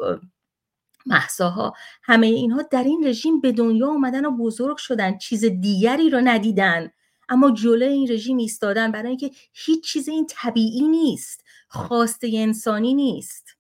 محساها 1.06 1.74
همه 2.04 2.28
اینها 2.28 2.62
در 2.62 2.84
این 2.84 3.08
رژیم 3.08 3.42
به 3.42 3.52
دنیا 3.52 3.88
اومدن 3.88 4.26
و 4.26 4.32
بزرگ 4.38 4.78
شدن. 4.78 5.18
چیز 5.18 5.46
دیگری 5.46 6.10
رو 6.10 6.22
ندیدن. 6.24 6.92
اما 7.30 7.52
جلوی 7.52 7.94
این 7.94 8.12
رژیم 8.12 8.38
ایستادن. 8.38 8.92
برای 8.92 9.08
اینکه 9.08 9.32
هیچ 9.54 9.84
چیز 9.84 10.10
این 10.10 10.28
طبیعی 10.30 10.88
نیست. 10.88 11.44
خواسته 11.68 12.32
انسانی 12.34 12.94
نیست. 12.94 13.58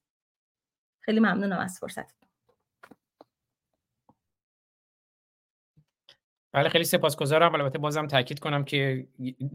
خیلی 1.00 1.20
ممنونم 1.20 1.60
از 1.60 1.80
فرصت. 1.80 2.18
بله 6.54 6.70
خیلی 6.70 6.84
سپاسگزارم. 6.84 7.56
البته 7.56 7.78
بازم 7.78 8.08
تاکید 8.08 8.39
کنم 8.39 8.64
که 8.64 9.08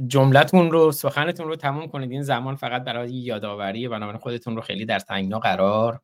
جملتون 0.07 0.70
رو 0.70 0.92
سخنتون 0.92 1.47
رو 1.49 1.57
تموم 1.57 1.86
کنید. 1.86 2.11
این 2.11 2.22
زمان 2.22 2.57
فقط 2.57 2.84
برای 2.84 3.12
یادآوری 3.12 3.88
بنابراین 3.88 4.20
خودتون 4.20 4.57
رو 4.57 4.62
خیلی 4.62 4.84
در 4.84 4.99
تنگنا 4.99 5.38
قرار 5.38 6.01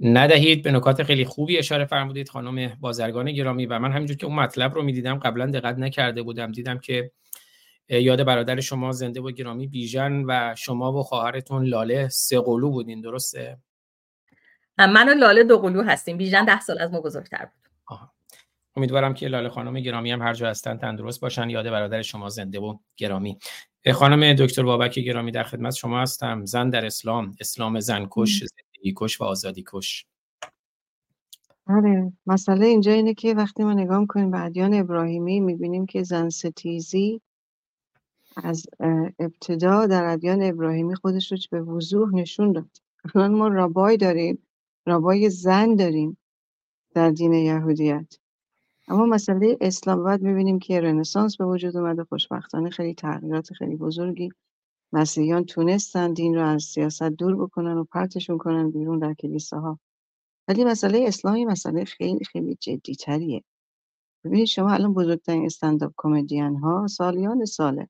ندهید. 0.00 0.62
به 0.62 0.72
نکات 0.72 1.02
خیلی 1.02 1.24
خوبی 1.24 1.58
اشاره 1.58 1.84
فرمودید 1.84 2.28
خانم 2.28 2.76
بازرگان 2.80 3.32
گرامی. 3.32 3.66
و 3.66 3.78
من 3.78 3.92
همینجور 3.92 4.16
که 4.16 4.26
اون 4.26 4.36
مطلب 4.36 4.74
رو 4.74 4.82
می‌دیدم 4.82 5.18
قبلا 5.18 5.46
دقت 5.46 5.78
نکرده 5.78 6.22
بودم. 6.22 6.52
دیدم 6.52 6.78
که 6.78 7.10
یاد 7.88 8.24
برادر 8.24 8.60
شما 8.60 8.92
زنده 8.92 9.20
و 9.20 9.30
گرامی 9.30 9.66
بیژن 9.66 10.24
و 10.28 10.54
شما 10.56 10.92
و 10.92 11.02
خواهرتون 11.02 11.64
لاله 11.64 12.08
سه 12.08 12.40
قلو 12.40 12.70
بودین. 12.70 13.00
درسته؟ 13.00 13.58
من 14.78 15.08
و 15.08 15.14
لاله 15.14 15.44
دو 15.44 15.58
قلو 15.58 15.82
هستیم. 15.82 16.16
بیژن 16.16 16.44
ده 16.44 16.60
سال 16.60 16.78
از 16.78 16.92
ما 16.92 17.00
بزرگتر 17.00 17.44
بود. 17.44 17.98
امیدوارم 18.76 19.14
که 19.14 19.28
لاله 19.28 19.48
خانم 19.48 19.80
گرامی 19.80 20.10
هم 20.10 20.22
هر 20.22 20.34
جا 20.34 20.50
هستن 20.50 20.76
تندرست 20.76 21.20
باشن. 21.20 21.50
یاد 21.50 21.70
برادر 21.70 22.02
شما 22.02 22.28
زنده 22.28 22.60
و 22.60 22.78
گرامی. 22.96 23.38
خانم 23.94 24.34
دکتر 24.34 24.62
بابک 24.62 24.98
گرامی 24.98 25.30
در 25.30 25.42
خدمت 25.42 25.74
شما 25.74 26.00
هستم. 26.00 26.44
زن 26.44 26.70
در 26.70 26.86
اسلام. 26.86 27.36
اسلام 27.40 27.80
زنکش 27.80 28.38
زندگی 28.38 28.94
کش 28.96 29.20
و 29.20 29.24
آزادی 29.24 29.64
کش 29.72 30.06
آره. 31.66 32.12
مسئله 32.26 32.66
اینجا 32.66 32.92
اینه 32.92 33.14
که 33.14 33.34
وقتی 33.34 33.64
ما 33.64 33.72
نگاه 33.72 34.06
کنیم 34.06 34.30
به 34.30 34.44
ادیان 34.44 34.74
ابراهیمی 34.74 35.40
می‌بینیم 35.40 35.86
که 35.86 36.02
زن 36.02 36.28
ستیزی 36.28 37.20
از 38.36 38.66
ابتدا 39.18 39.86
در 39.86 40.04
ادیان 40.04 40.42
ابراهیمی 40.42 40.94
خودش 40.94 41.32
رو 41.32 41.38
به 41.50 41.60
وضوح 41.60 42.14
نشون 42.14 42.52
داد. 42.52 42.70
الان 43.14 43.34
ما 43.34 43.48
رابای 43.48 43.96
داریم. 43.96 44.46
رابای 44.86 45.30
زن 45.30 45.74
داریم 45.74 46.18
در 46.94 47.10
دین 47.10 47.32
یهودیت. 47.32 48.14
اما 48.92 49.06
مسئله 49.06 49.58
اسلام 49.60 50.02
باید 50.02 50.22
می‌بینیم 50.22 50.58
که 50.58 50.80
رنسانس 50.80 51.36
به 51.36 51.44
وجود 51.44 51.76
اومده 51.76 52.04
خوشبختانه 52.04 52.70
خیلی 52.70 52.94
تغییرات 52.94 53.52
خیلی 53.52 53.76
بزرگی 53.76 54.30
مسیحیان 54.92 55.44
تونستن 55.44 56.12
دین 56.12 56.34
رو 56.34 56.42
از 56.42 56.62
سیاست 56.62 57.02
دور 57.02 57.36
بکنن 57.36 57.78
و 57.78 57.84
پرتشون 57.84 58.38
کنن 58.38 58.70
بیرون 58.70 58.98
در 58.98 59.14
کلیساها. 59.14 59.78
ولی 60.48 60.64
مسئله 60.64 61.04
اسلامی 61.08 61.44
مسئله 61.44 61.84
خیلی 61.84 62.24
خیلی 62.24 62.54
جدی 62.60 62.94
تریه 62.94 63.44
ببینید 64.24 64.46
شما 64.46 64.70
الان 64.70 64.94
بزرگترین 64.94 65.46
استنداپ 65.46 65.92
کمدین 65.96 66.56
ها 66.56 66.86
سالیان 66.86 67.44
ساله. 67.44 67.88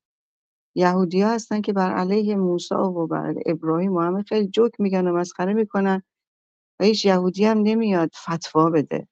یهودی 0.76 1.22
ها 1.22 1.30
هستن 1.34 1.60
که 1.60 1.72
بر 1.72 1.92
علیه 1.92 2.36
موسی 2.36 2.74
و 2.74 3.06
بر 3.06 3.34
ابراهیم 3.46 3.92
و 3.92 4.00
همه 4.00 4.22
خیلی 4.22 4.48
جوک 4.48 4.72
میگن 4.80 5.08
و 5.08 5.12
مسخره 5.16 5.52
می‌کنن 5.54 6.02
و 6.80 6.84
هیچ 6.84 7.04
یهودی 7.04 7.44
هم 7.44 7.58
نمیاد 7.58 8.10
فتوا 8.16 8.70
بده. 8.70 9.08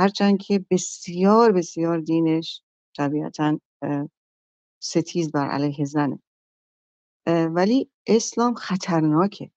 هرچند 0.00 0.38
که 0.38 0.64
بسیار 0.70 1.52
بسیار 1.52 1.98
دینش 1.98 2.62
طبیعتا 2.96 3.60
ستیز 4.82 5.32
بر 5.32 5.48
علیه 5.48 5.84
زنه. 5.84 6.18
ولی 7.26 7.90
اسلام 8.06 8.54
خطرناکه. 8.54 9.50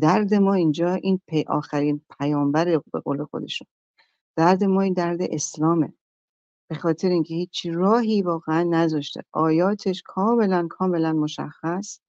درد 0.00 0.34
ما 0.34 0.54
اینجا 0.54 0.94
این 0.94 1.20
پی 1.26 1.44
آخرین 1.48 2.00
پیامبر 2.18 2.64
به 2.92 3.00
قول 3.00 3.24
خودشون. 3.24 3.66
درد 4.36 4.64
ما 4.64 4.80
این 4.80 4.92
درد 4.92 5.18
اسلامه. 5.22 5.92
به 6.70 6.76
خاطر 6.76 7.08
اینکه 7.08 7.34
هیچ 7.34 7.66
راهی 7.66 8.22
واقعا 8.22 8.62
نذاشته. 8.62 9.22
آیاتش 9.32 10.02
کاملا 10.04 10.66
کاملا 10.70 11.12
مشخص. 11.12 12.00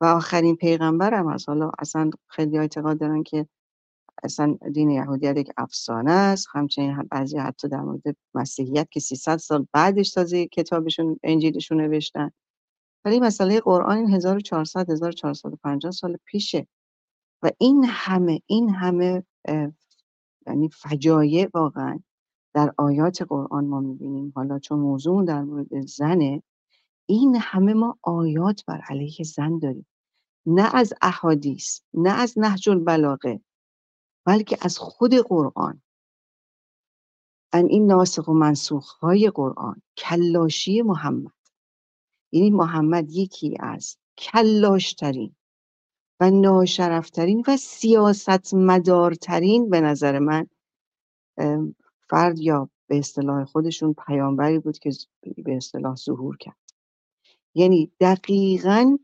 و 0.00 0.04
آخرین 0.04 0.56
پیغمبر 0.56 1.14
هم 1.14 1.36
حالا 1.46 1.70
اصلا 1.78 2.10
خیلی 2.28 2.58
اعتقاد 2.58 3.00
دارن 3.00 3.22
که 3.22 3.48
اصلا 4.24 4.58
دین 4.72 4.90
یهودیت 4.90 5.36
یک 5.36 5.50
افسانه 5.56 6.10
است. 6.10 6.46
همچنین 6.52 7.02
بعضی 7.10 7.38
حتی 7.38 7.68
در 7.68 7.80
مورد 7.80 8.16
مسیحیت 8.34 8.90
که 8.90 9.00
300 9.00 9.36
سال 9.36 9.66
بعدش 9.72 10.10
تازه 10.10 10.46
کتابشون 10.46 11.20
انجیلشون 11.22 11.80
نوشتن. 11.80 12.30
ولی 13.04 13.20
مسئله 13.20 13.60
قرآن 13.60 13.96
این 13.96 14.10
1400 14.14 14.90
1450 14.90 15.92
سال 15.92 16.18
پیشه. 16.24 16.66
و 17.42 17.50
این 17.58 17.84
همه 17.88 18.40
این 18.46 18.70
همه 18.70 19.24
یعنی 20.46 20.68
فجایع 20.68 21.48
واقعا 21.54 21.98
در 22.54 22.74
آیات 22.76 23.22
قرآن 23.22 23.64
ما 23.64 23.80
می‌بینیم. 23.80 24.32
حالا 24.36 24.58
چون 24.58 24.78
موضوع 24.78 25.24
در 25.24 25.42
مورد 25.42 25.86
زنه 25.86 26.42
این 27.06 27.36
همه 27.40 27.74
ما 27.74 27.98
آیات 28.02 28.64
بر 28.66 28.80
علیه 28.88 29.24
زن 29.24 29.58
داریم. 29.58 29.86
نه 30.46 30.74
از 30.74 30.94
احادیث 31.02 31.80
نه 31.94 32.10
از 32.10 32.38
نهج 32.38 32.68
البلاغه. 32.68 33.40
بلکه 34.24 34.58
از 34.60 34.78
خود 34.78 35.14
قرآن. 35.14 35.82
ان 37.52 37.66
این 37.66 37.86
ناسخ 37.86 38.28
و 38.28 38.32
منسوخ 38.32 38.90
های 38.90 39.30
قرآن 39.30 39.82
کلاشی 39.96 40.82
محمد. 40.82 41.32
یعنی 42.32 42.50
محمد 42.50 43.10
یکی 43.10 43.56
از 43.60 43.96
کلاشترین 44.18 45.36
و 46.20 46.30
ناشرفترین 46.30 47.44
و 47.48 47.56
سیاست 47.56 48.54
مدارترین 48.54 49.70
به 49.70 49.80
نظر 49.80 50.18
من 50.18 50.46
فرد 52.08 52.38
یا 52.38 52.70
به 52.86 52.98
اصطلاح 52.98 53.44
خودشون 53.44 53.94
پیامبری 54.06 54.58
بود 54.58 54.78
که 54.78 54.90
به 55.44 55.56
اصطلاح 55.56 55.96
ظهور 55.96 56.36
کرد. 56.36 56.56
یعنی 57.54 57.92
دقیقا 58.00 58.98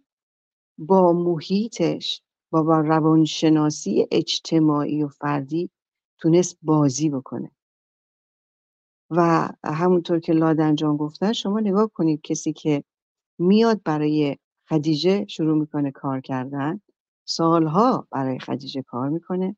با 0.78 1.12
محیطش 1.12 2.22
با, 2.50 2.62
با 2.62 2.80
روانشناسی 2.80 4.06
اجتماعی 4.10 5.02
و 5.02 5.08
فردی 5.08 5.70
تونست 6.18 6.58
بازی 6.62 7.10
بکنه. 7.10 7.50
و 9.10 9.48
همونطور 9.64 10.20
که 10.20 10.32
لادنجان 10.32 10.96
گفتن 10.96 11.32
شما 11.32 11.60
نگاه 11.60 11.90
کنید 11.94 12.20
کسی 12.22 12.52
که 12.52 12.84
میاد 13.38 13.82
برای 13.84 14.36
خدیجه 14.68 15.26
شروع 15.28 15.58
می‌کنه 15.58 15.90
کار 15.90 16.20
کردن 16.20 16.80
سالها 17.24 18.08
برای 18.10 18.38
خدیجه 18.38 18.82
کار 18.82 19.08
می‌کنه 19.08 19.56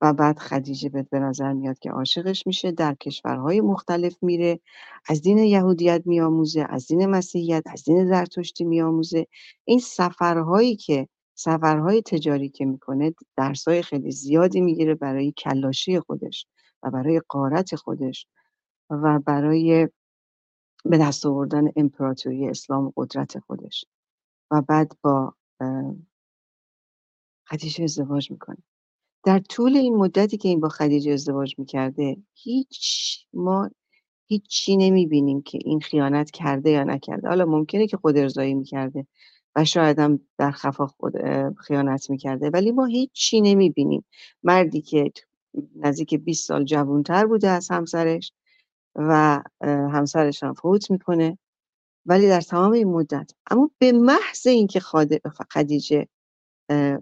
و 0.00 0.12
بعد 0.12 0.38
خدیجه 0.38 0.88
به 0.88 1.18
نظر 1.18 1.52
میاد 1.52 1.78
که 1.78 1.90
عاشقش 1.90 2.46
میشه 2.46 2.72
در 2.72 2.94
کشورهای 2.94 3.60
مختلف 3.60 4.22
میره 4.22 4.60
از 5.08 5.22
دین 5.22 5.38
یهودیت 5.38 6.02
میآموزه 6.06 6.66
از 6.68 6.86
دین 6.86 7.06
مسیحیت 7.06 7.62
از 7.66 7.84
دین 7.84 8.06
زرتشتی 8.06 8.64
میآموزه. 8.64 9.26
این 9.64 9.78
سفرهایی 9.78 10.76
که 10.76 11.08
سفرهای 11.40 12.02
تجاری 12.02 12.48
که 12.48 12.64
می‌کنه 12.64 13.14
درسای 13.36 13.82
خیلی 13.82 14.10
زیادی 14.10 14.60
می‌گیره 14.60 14.94
برای 14.94 15.32
کلاشی 15.32 16.00
خودش 16.00 16.46
و 16.82 16.90
برای 16.90 17.20
قارت 17.28 17.76
خودش 17.76 18.26
و 18.90 19.18
برای 19.26 19.88
به 20.84 20.98
دست 20.98 21.26
آوردن 21.26 21.68
امپراتوری 21.76 22.48
اسلام 22.48 22.84
و 22.86 22.92
قدرت 22.96 23.38
خودش 23.38 23.84
و 24.50 24.62
بعد 24.62 24.92
با 25.02 25.34
خدیجه 27.48 27.84
ازدواج 27.84 28.30
می‌کنه. 28.30 28.58
در 29.24 29.38
طول 29.38 29.76
این 29.76 29.96
مدتی 29.96 30.36
که 30.36 30.48
این 30.48 30.60
با 30.60 30.68
خدیجه 30.68 31.12
ازدواج 31.12 31.54
می‌کرده 31.58 32.16
هیچ 32.34 33.26
ما 33.34 33.70
هیچی 34.28 34.76
نمی‌بینیم 34.76 35.42
که 35.42 35.58
این 35.64 35.80
خیانت 35.80 36.30
کرده 36.30 36.70
یا 36.70 36.84
نکرده. 36.84 37.28
حالا 37.28 37.44
ممکنه 37.44 37.86
که 37.86 37.96
خود 37.96 38.16
ارزایی 38.16 38.54
می‌کرده. 38.54 39.06
و 39.56 39.64
شاید 39.64 39.98
هم 39.98 40.20
در 40.38 40.50
خفا 40.50 40.86
خود 40.86 41.12
خیانت 41.58 42.10
می‌کرده. 42.10 42.50
ولی 42.50 42.72
ما 42.72 42.84
هیچی 42.84 43.40
نمی‌بینیم. 43.40 44.04
مردی 44.42 44.80
که 44.80 45.12
نزدیک 45.76 46.14
20 46.14 46.48
سال 46.48 46.64
جوانتر 46.64 47.26
بوده 47.26 47.48
از 47.48 47.70
همسرش 47.70 48.32
و 48.94 49.42
همسرش 49.62 50.42
هم 50.42 50.54
فوت 50.54 50.90
می‌کنه. 50.90 51.38
ولی 52.06 52.28
در 52.28 52.40
تمام 52.40 52.72
این 52.72 52.88
مدت. 52.88 53.32
اما 53.50 53.70
به 53.78 53.92
محض 53.92 54.46
اینکه 54.46 54.80
خدیجه 55.50 56.06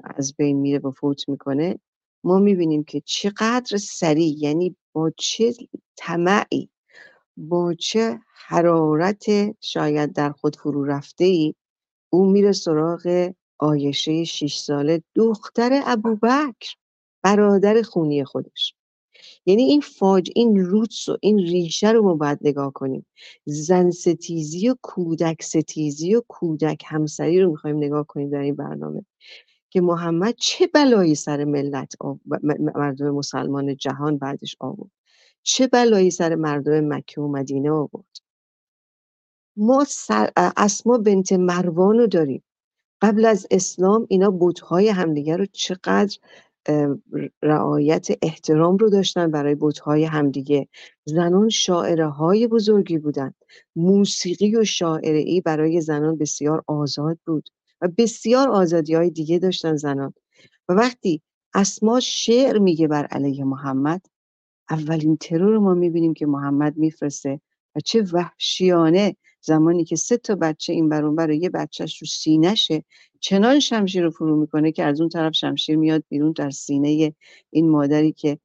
از 0.05 0.35
بین 0.39 0.57
میره 0.61 0.79
و 0.79 0.91
فوت 0.91 1.29
می‌کنه 1.29 1.79
ما 2.25 2.39
می‌بینیم 2.39 2.85
که 2.85 3.01
چقدر 3.05 3.77
سریع 3.77 4.35
یعنی 4.39 4.77
با 4.93 5.11
چه 5.17 5.53
طمعی 5.97 6.71
با 7.37 7.75
چه 7.75 8.21
حرارت 8.35 9.25
شاید 9.61 10.13
در 10.13 10.33
خود 10.33 10.57
فرو 10.57 10.85
رفته 10.85 11.25
ای 11.25 11.55
او 12.11 12.27
میره 12.27 12.53
سراغ 12.53 13.33
آیشه 13.59 14.25
شیش 14.25 14.59
ساله 14.59 15.03
دختر 15.15 15.83
ابوبکر 15.87 16.75
برادر 17.23 17.83
خونی 17.83 18.25
خودش. 18.25 18.75
یعنی 19.47 19.63
این 19.63 19.81
فاج 19.81 20.31
این 20.35 20.65
روتس 20.65 21.09
و 21.09 21.17
این 21.23 21.39
ریشه 21.39 21.91
رو 21.91 22.03
ما 22.03 22.15
باید 22.15 22.39
نگاه 22.43 22.73
کنیم. 22.73 23.07
زن 23.45 23.91
ستیزی 23.91 24.69
و 24.69 24.77
کودک 24.83 25.43
ستیزی 25.43 26.15
و 26.15 26.23
کودک 26.29 26.83
همسری 26.87 27.41
رو 27.41 27.51
می‌خوایم 27.51 27.77
نگاه 27.77 28.07
کنیم 28.07 28.31
در 28.31 28.41
این 28.41 28.57
برنامه 28.57 29.05
که 29.71 29.81
محمد 29.81 30.35
چه 30.39 30.67
بلایی 30.67 31.15
سر 31.15 31.45
ملت 31.45 31.95
مردم 32.75 33.11
مسلمان 33.11 33.77
جهان 33.77 34.19
بعدش 34.19 34.57
آورد؟ 34.61 34.91
چه 35.43 35.67
بلایی 35.67 36.11
سر 36.11 36.35
مردم 36.35 36.95
مکه 36.95 37.21
و 37.21 37.29
مدینه 37.29 37.71
آورد؟ 37.71 38.28
ما 39.59 39.87
اسما 40.57 40.99
بنت 40.99 41.33
مروان 41.33 41.99
رو 41.99 42.07
داریم. 42.07 42.43
قبل 43.03 43.25
از 43.25 43.47
اسلام 43.51 44.07
اینا 44.09 44.31
بودهای 44.31 44.89
همدیگر 44.89 45.37
رو 45.37 45.47
چقدر 45.53 46.19
رعایت 47.43 48.09
احترام 48.23 48.77
رو 48.77 48.91
داشتن 48.91 49.31
برای 49.31 49.55
بودهای 49.55 50.05
همدیگه. 50.05 50.69
زنان 51.05 51.49
شاعره 51.49 52.09
های 52.09 52.47
بزرگی 52.47 52.99
بودند 52.99 53.35
موسیقی 53.77 54.57
و 54.57 54.65
شاعره 54.65 55.19
ای 55.19 55.41
برای 55.41 55.81
زنان 55.81 56.19
بسیار 56.19 56.65
آزاد 56.67 57.19
بود 57.27 57.49
و 57.81 57.89
بسیار 57.99 58.49
آزادی 58.49 58.95
های 58.95 59.11
دیگه 59.11 59.39
داشتن 59.39 59.77
زنان. 59.77 60.15
و 60.69 60.73
وقتی 60.73 61.23
اسما 61.55 62.01
شعر 62.01 62.59
میگه 62.59 62.89
بر 62.89 63.07
علیه 63.07 63.45
محمد 63.45 64.07
اولین 64.71 65.17
ترور 65.17 65.59
ما 65.59 65.75
می‌بینیم 65.75 66.15
که 66.15 66.27
محمد 66.27 66.77
میفرسته 66.77 67.41
و 67.77 67.81
چه 67.81 68.03
وحشیانه 68.13 69.17
زمانی 69.41 69.85
که 69.85 69.97
سه 69.97 70.17
تا 70.17 70.35
بچه 70.35 70.73
این 70.73 70.89
بر 70.89 71.31
یه 71.31 71.51
بچهش 71.51 72.03
رو 72.03 72.07
سینهشه 72.07 72.85
چنان 73.21 73.61
شمشیر 73.61 74.03
رو 74.03 74.11
فرو 74.11 74.37
می‌کنه 74.41 74.73
که 74.73 74.85
از 74.85 75.01
اون 75.01 75.09
طرف 75.09 75.33
شمشیر 75.33 75.77
میاد 75.77 76.05
بیرون 76.09 76.33
در 76.33 76.51
سینه 76.51 77.15
این 77.51 77.71
مادری 77.71 78.13
که 78.13 78.39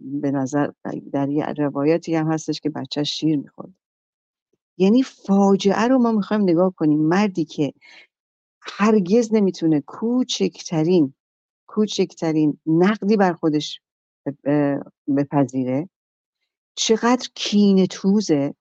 به 0.00 0.30
نظر 0.30 0.70
در 1.12 1.28
یه 1.28 1.46
روایاتی 1.46 2.14
هم 2.14 2.32
هستش 2.32 2.60
که 2.60 2.70
بچه 2.70 3.04
شیر 3.04 3.36
می‌خورد. 3.38 3.74
یعنی 4.78 5.02
فاجعه 5.02 5.88
رو 5.88 5.98
ما 5.98 6.12
می‌خوایم 6.12 6.42
نگاه 6.42 6.74
کنیم. 6.76 7.00
مردی 7.00 7.44
که 7.44 7.72
هرگز 8.60 9.34
نمی‌تونه 9.34 9.80
کوچکترین 9.80 11.14
کوچکترین 11.66 12.58
نقدی 12.66 13.16
بر 13.16 13.32
خودش 13.32 13.80
بپذیره 15.16 15.88
چقدر 16.76 17.28
کین 17.34 17.86
توزه 17.86 18.54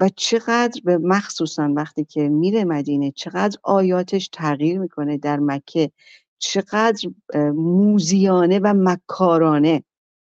و 0.00 0.08
چقدر 0.16 0.80
به 0.84 0.98
مخصوصا 0.98 1.72
وقتی 1.76 2.04
که 2.04 2.28
میره 2.28 2.64
مدینه 2.64 3.10
چقدر 3.10 3.58
آیاتش 3.62 4.28
تغییر 4.28 4.78
می‌کنه 4.78 5.18
در 5.18 5.38
مکه 5.38 5.90
چقدر 6.38 7.08
موزیانه 7.54 8.58
و 8.58 8.74
مکارانه. 8.76 9.84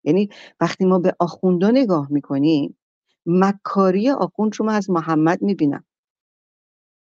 یعنی 0.03 0.29
وقتی 0.59 0.85
ما 0.85 0.99
به 0.99 1.15
آخوندا 1.19 1.71
نگاه 1.71 2.07
می‌کنیم 2.11 2.77
مکاری 3.25 4.09
آخوند 4.09 4.55
رو 4.55 4.65
من 4.65 4.75
از 4.75 4.89
محمد 4.89 5.41
می‌بینم. 5.41 5.83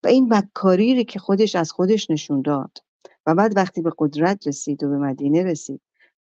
و 0.04 0.08
این 0.08 0.34
مکاری 0.34 1.06
که 1.06 1.20
خودش 1.20 1.56
از 1.56 1.72
خودش 1.72 2.10
نشون 2.10 2.42
داد 2.42 2.78
و 3.26 3.36
بعد 3.36 3.58
وقتی 3.58 3.82
به 3.82 3.92
قدرت 3.98 4.48
رسید 4.48 4.84
و 4.84 4.90
به 4.90 4.98
مدینه 4.98 5.44
رسید 5.44 5.82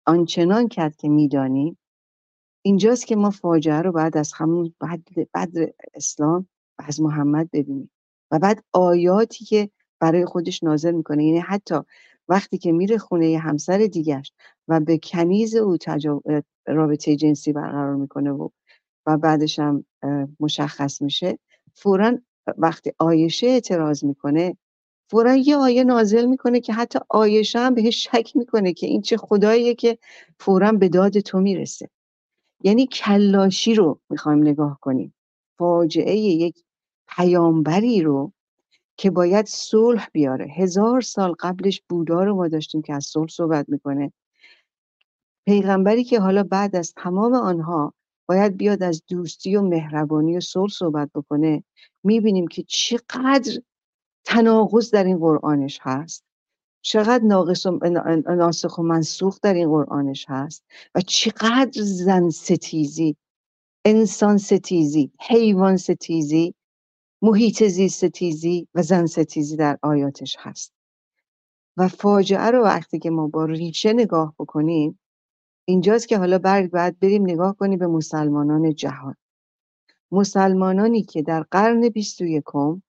آنچنان 0.06 0.68
کرد 0.68 0.96
که 0.96 1.08
می‌دانیم 1.08 1.78
اینجاست 2.64 3.06
که 3.06 3.16
ما 3.16 3.30
فاجعه 3.30 3.82
رو 3.82 3.92
بعد 3.92 4.16
از 4.16 4.32
همون 4.32 4.74
بعد, 4.80 5.02
بعد 5.32 5.52
اسلام 5.94 6.48
و 6.78 6.82
از 6.88 7.00
محمد 7.00 7.50
ببینیم. 7.52 7.90
و 8.30 8.38
بعد 8.38 8.64
آیاتی 8.72 9.44
که 9.44 9.70
برای 10.00 10.24
خودش 10.24 10.62
نازل 10.62 10.92
می‌کنه. 10.92 11.24
یعنی 11.24 11.38
حتی 11.38 11.74
وقتی 12.28 12.58
که 12.58 12.72
میره 12.72 12.98
خونه 12.98 13.38
همسر 13.38 13.78
دیگرش 13.78 14.32
و 14.68 14.80
به 14.80 14.98
کنیز 14.98 15.56
او 15.56 15.76
رابطه 16.66 17.16
جنسی 17.16 17.52
برقرار 17.52 17.96
می‌کنه 17.96 18.30
و 18.30 18.48
و 19.06 19.18
بعدش 19.18 19.58
هم 19.58 19.84
مشخص 20.40 21.02
میشه 21.02 21.38
فورا 21.74 22.18
وقتی 22.58 22.92
آیشه 22.98 23.46
اعتراض 23.46 24.04
می‌کنه 24.04 24.56
فورا 25.10 25.36
یه 25.36 25.56
آیه 25.56 25.84
نازل 25.84 26.26
می‌کنه 26.26 26.60
که 26.60 26.72
حتی 26.72 26.98
آیشه 27.08 27.58
هم 27.58 27.74
بهش 27.74 28.04
شک 28.04 28.36
می‌کنه 28.36 28.72
که 28.72 28.86
این 28.86 29.02
چه 29.02 29.16
خداییه 29.16 29.74
که 29.74 29.98
فورا 30.40 30.72
به 30.72 30.88
داد 30.88 31.20
تو 31.20 31.40
می‌رسه. 31.40 31.88
یعنی 32.64 32.86
کلاشی 32.86 33.74
رو 33.74 34.00
می‌خوایم 34.10 34.42
نگاه 34.42 34.78
کنیم. 34.80 35.14
فاجعه 35.58 36.16
یک 36.16 36.64
پیامبری 37.08 38.02
رو 38.02 38.32
که 38.96 39.10
باید 39.10 39.46
صلح 39.46 40.08
بیاره. 40.12 40.46
هزار 40.46 41.00
سال 41.00 41.34
قبلش 41.40 41.82
بودا 41.88 42.24
رو 42.24 42.34
ما 42.34 42.48
داشتیم 42.48 42.82
که 42.82 42.94
از 42.94 43.04
صلح 43.04 43.28
صحبت 43.28 43.68
می‌کنه. 43.68 44.12
پیغمبری 45.46 46.04
که 46.04 46.20
حالا 46.20 46.42
بعد 46.42 46.76
از 46.76 46.94
تمام 46.96 47.34
آنها 47.34 47.94
باید 48.28 48.56
بیاد 48.56 48.82
از 48.82 49.02
دوستی 49.08 49.56
و 49.56 49.62
مهربانی 49.62 50.36
و 50.36 50.40
صلح 50.40 50.70
صحبت 50.72 51.10
بکنه 51.14 51.64
می‌بینیم 52.04 52.46
که 52.46 52.62
چقدر 52.62 53.62
تناقض 54.24 54.90
در 54.90 55.04
این 55.04 55.18
قرآنش 55.18 55.78
هست. 55.82 56.24
چقدر 56.82 57.24
ناقص 57.24 57.66
و 57.66 57.78
ناسخ 58.34 58.78
و 58.78 58.82
منسوخ 58.82 59.38
در 59.42 59.54
این 59.54 59.68
قرآنش 59.68 60.26
هست 60.28 60.64
و 60.94 61.00
چقدر 61.00 61.82
زن 61.82 62.30
ستیزی 62.30 63.16
انسان 63.84 64.38
ستیزی 64.38 65.12
حیوان 65.20 65.76
ستیزی 65.76 66.54
محیط 67.22 67.64
زیست 67.64 68.06
ستیزی 68.06 68.68
و 68.74 68.82
زن 68.82 69.06
ستیزی 69.06 69.56
در 69.56 69.78
آیاتش 69.82 70.36
هست. 70.38 70.72
و 71.76 71.88
فاجعه 71.88 72.50
رو 72.50 72.62
وقتی 72.64 72.98
که 72.98 73.10
ما 73.10 73.28
با 73.28 73.44
ریشه 73.44 73.92
نگاه 73.92 74.34
بکنیم 74.38 74.98
اینجاست 75.64 76.08
که 76.08 76.18
حالا 76.18 76.38
برگ 76.38 76.70
بعد 76.70 76.98
بریم 76.98 77.22
نگاه 77.22 77.56
کنیم 77.56 77.78
به 77.78 77.86
مسلمانان 77.86 78.74
جهان. 78.74 79.16
مسلمانانی 80.12 81.02
که 81.02 81.22
در 81.22 81.42
قرن 81.42 81.88
بیست 81.88 82.20
و 82.20 82.24
یکم 82.24 82.82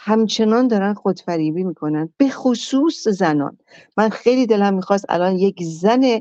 همچنان 0.00 0.68
دارن 0.68 0.94
خودفریبی 0.94 1.64
می‌کنن. 1.64 2.12
به 2.16 2.28
خصوص 2.28 3.08
زنان. 3.08 3.58
من 3.96 4.08
خیلی 4.08 4.46
دلم 4.46 4.74
می‌خواست 4.74 5.04
الان 5.08 5.38
یک 5.38 5.62
زن 5.62 6.20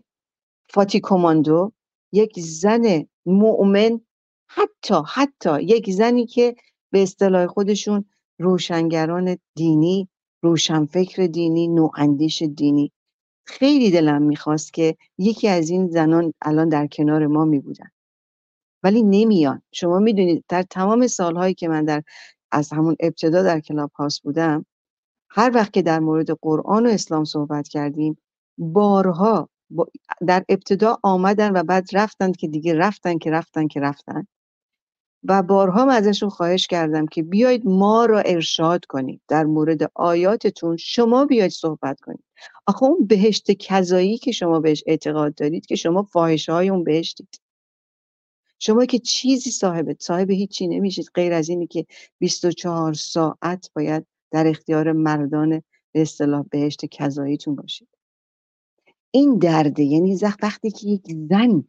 فاتی 0.70 1.00
کماندو 1.04 1.72
یک 2.12 2.40
زن 2.40 3.06
مؤمن 3.26 4.00
حتی 4.48 4.96
حتی 5.08 5.62
یک 5.64 5.92
زنی 5.92 6.26
که 6.26 6.56
به 6.92 7.04
اصطلاح 7.04 7.48
خودشون 7.48 8.06
روشنگران 8.40 9.38
دینی 9.56 10.10
روشنفکر 10.42 11.26
دینی 11.28 11.68
نواندیش 11.68 12.42
دینی. 12.42 12.92
خیلی 13.46 13.92
دلم 13.92 14.22
می‌خواست 14.22 14.74
که 14.74 14.96
یکی 15.18 15.48
از 15.48 15.70
این 15.70 15.88
زنان 15.88 16.34
الان 16.42 16.70
در 16.70 16.88
کنار 16.88 17.28
ما 17.28 17.46
میبودن. 17.46 17.90
ولی 18.84 19.04
نمیان. 19.04 19.62
شما 19.72 20.00
می‌دونید 20.00 20.44
در 20.48 20.64
تمام 20.64 21.08
سالهایی 21.08 21.54
که 21.54 21.68
من 21.68 21.86
در 21.86 22.04
از 22.52 22.74
همون 22.74 22.96
ابتدا 23.00 23.44
در 23.44 23.60
کلاب 23.60 23.92
هاست 23.92 24.24
بودم. 24.24 24.66
هر 25.30 25.52
وقت 25.54 25.74
که 25.74 25.82
در 25.82 26.00
مورد 26.00 26.32
قرآن 26.32 26.86
و 26.86 26.90
اسلام 26.90 27.26
صحبت 27.26 27.68
کردیم 27.68 28.18
بارها 28.58 29.50
در 30.28 30.46
ابتدا 30.50 30.98
آمدن 31.04 31.52
و 31.58 31.64
بعد 31.64 31.88
رفتند 31.94 32.38
که 32.38 32.48
دیگه 32.48 32.74
رفتن 32.74 33.18
که 33.18 33.32
رفتن 33.32 33.68
که 33.68 33.80
رفتن. 33.80 34.28
و 35.24 35.44
بارها 35.44 35.86
من 35.86 35.94
ازشون 35.94 36.30
خواهش 36.30 36.68
کردم 36.68 37.06
که 37.06 37.24
بیاید 37.24 37.66
ما 37.66 38.06
را 38.06 38.20
ارشاد 38.20 38.86
کنید 38.86 39.22
در 39.28 39.44
مورد 39.44 39.92
آیاتتون 39.96 40.78
شما 40.78 41.26
بیاید 41.26 41.52
صحبت 41.52 42.00
کنید. 42.00 42.24
آخه 42.68 42.84
اون 42.84 43.08
بهشت 43.08 43.52
کذایی 43.52 44.18
که 44.18 44.32
شما 44.32 44.60
بهش 44.60 44.84
اعتقاد 44.88 45.36
دارید 45.36 45.66
که 45.66 45.76
شما 45.76 46.04
فاحشه 46.04 46.54
های 46.54 46.70
اون 46.70 46.84
بهشتید. 46.84 47.42
شما 48.60 48.86
که 48.86 49.00
چیزی 49.00 49.52
صاحب 49.52 49.96
صاحب 50.00 50.32
هیچی 50.32 50.68
نمیشید 50.68 51.10
غیر 51.14 51.34
از 51.34 51.50
اینی 51.50 51.68
که 51.68 51.86
24 52.20 52.94
ساعت 52.94 53.70
باید 53.76 54.06
در 54.32 54.48
اختیار 54.48 54.92
مردان 54.92 55.64
به 55.92 56.02
اصطلاح 56.02 56.46
بهشت 56.52 56.86
کذاییتون 56.86 57.56
باشید. 57.56 57.88
این 59.12 59.38
درده 59.38 59.84
یعنی 59.84 60.20
وقتی 60.42 60.72
که 60.72 60.88
یک 60.88 61.02
زن 61.30 61.64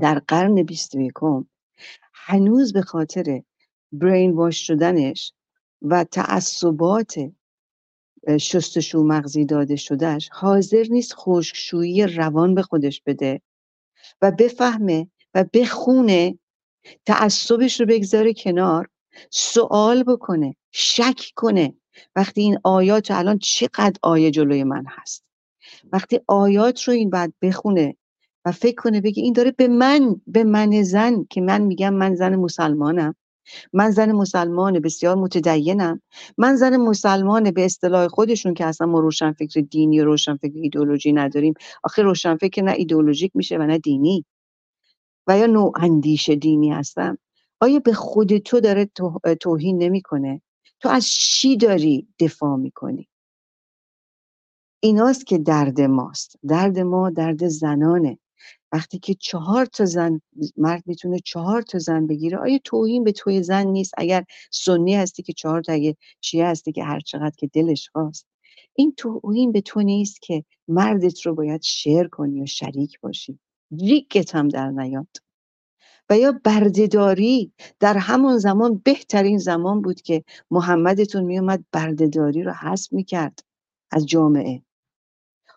در 0.00 0.18
قرن 0.18 0.62
21 0.62 1.12
هنوز 2.12 2.72
به 2.72 2.82
خاطر 2.82 3.42
برین 3.92 4.32
واش 4.32 4.66
شدنش 4.66 5.32
و 5.82 6.04
تعصبات 6.04 7.14
شستشو 8.40 9.02
مغزی 9.02 9.44
داده 9.44 9.76
شدهش 9.76 10.28
حاضر 10.32 10.86
نیست 10.90 11.14
خشکشویی 11.16 12.06
روان 12.06 12.54
به 12.54 12.62
خودش 12.62 13.02
بده 13.06 13.40
و 14.22 14.30
بفهمه 14.30 15.08
و 15.36 15.44
بخونه 15.52 16.38
تعصبش 17.06 17.80
رو 17.80 17.86
بگذاره 17.86 18.34
کنار 18.34 18.88
سوال 19.30 20.02
بکنه 20.02 20.56
شک 20.72 21.20
کنه. 21.34 21.74
وقتی 22.16 22.40
این 22.40 22.58
آیات 22.64 23.10
الان 23.10 23.38
چقدر 23.38 23.98
آیه 24.02 24.30
جلوی 24.30 24.64
من 24.64 24.84
هست؟ 24.88 25.24
وقتی 25.92 26.20
آیات 26.26 26.82
رو 26.82 26.94
این 26.94 27.10
بعد 27.10 27.32
بخونه 27.42 27.96
و 28.44 28.52
فکر 28.52 28.82
کنه 28.82 29.00
بگه 29.00 29.22
این 29.22 29.32
داره 29.32 29.50
به 29.50 29.68
من 29.68 30.20
به 30.26 30.44
من 30.44 30.82
زن 30.82 31.26
که 31.30 31.40
من 31.40 31.62
میگم 31.62 31.94
من 31.94 32.14
زن 32.14 32.36
مسلمانم 32.36 33.14
من 33.72 33.90
زن 33.90 34.12
مسلمان 34.12 34.80
بسیار 34.80 35.16
متدینم 35.16 36.02
من 36.38 36.56
زن 36.56 36.76
مسلمان 36.76 37.50
به 37.50 37.64
اصطلاح 37.64 38.08
خودشون 38.08 38.54
که 38.54 38.66
اصلا 38.66 38.86
ما 38.86 39.00
روشنفکر 39.00 39.60
دینی 39.60 40.00
و 40.00 40.04
روشنفکر 40.04 40.58
ایدولوژی 40.58 41.12
نداریم. 41.12 41.54
آخه 41.84 42.02
روشنفکر 42.02 42.62
نه 42.62 42.72
ایدولوژیک 42.72 43.32
میشه 43.34 43.58
و 43.58 43.62
نه 43.62 43.78
دینی. 43.78 44.24
و 45.26 45.38
یا 45.38 45.46
نوع 45.46 45.72
اندیش 45.76 46.30
دینی 46.30 46.70
هستم؟ 46.70 47.18
آیا 47.60 47.78
به 47.78 47.92
خود 47.92 48.38
تو 48.38 48.60
داره 48.60 48.90
توهین 49.40 49.78
نمی‌کنه؟ 49.78 50.42
تو 50.80 50.88
از 50.88 51.06
چی 51.06 51.56
داری 51.56 52.08
دفاع 52.20 52.56
می‌کنی؟ 52.56 53.08
ایناست 54.80 55.26
که 55.26 55.38
درد 55.38 55.80
ماست. 55.80 56.36
درد 56.48 56.78
ما 56.78 57.10
درد 57.10 57.48
زنانه. 57.48 58.18
وقتی 58.72 58.98
که 58.98 59.14
چهار 59.14 59.66
تا 59.66 59.84
زن 59.84 60.20
مرد 60.56 60.82
می‌تونه 60.86 61.18
چهار 61.24 61.62
تا 61.62 61.78
زن 61.78 62.06
بگیره 62.06 62.38
آیا 62.38 62.58
توهین 62.64 63.04
به 63.04 63.12
توی 63.12 63.42
زن 63.42 63.66
نیست؟ 63.66 63.94
اگر 63.98 64.24
سنی 64.50 64.94
هستی 64.94 65.22
که 65.22 65.32
چهار 65.32 65.62
تا 65.62 65.72
اگه 65.72 65.96
شیعه 66.20 66.46
هستی 66.46 66.72
که 66.72 66.84
هر 66.84 67.00
چقدر 67.00 67.34
که 67.38 67.46
دلش 67.46 67.88
خواست. 67.88 68.26
این 68.74 68.94
توهین 68.96 69.52
به 69.52 69.60
تو 69.60 69.82
نیست 69.82 70.22
که 70.22 70.44
مردت 70.68 71.26
رو 71.26 71.34
باید 71.34 71.62
شیر 71.62 72.08
کنی 72.08 72.42
و 72.42 72.46
شریک 72.46 73.00
باشی. 73.00 73.38
ریگت 73.72 74.34
هم 74.34 74.48
در 74.48 74.70
نیاد. 74.70 75.06
و 76.10 76.18
یا 76.18 76.40
بردهداری 76.44 77.52
در 77.80 77.96
همون 77.96 78.38
زمان 78.38 78.80
بهترین 78.84 79.38
زمان 79.38 79.82
بود 79.82 80.02
که 80.02 80.24
محمدتون 80.50 81.24
میومد 81.24 81.64
بردهداری 81.72 82.42
رو 82.42 82.52
حذف 82.52 82.92
می‌کرد 82.92 83.40
از 83.90 84.06
جامعه. 84.06 84.62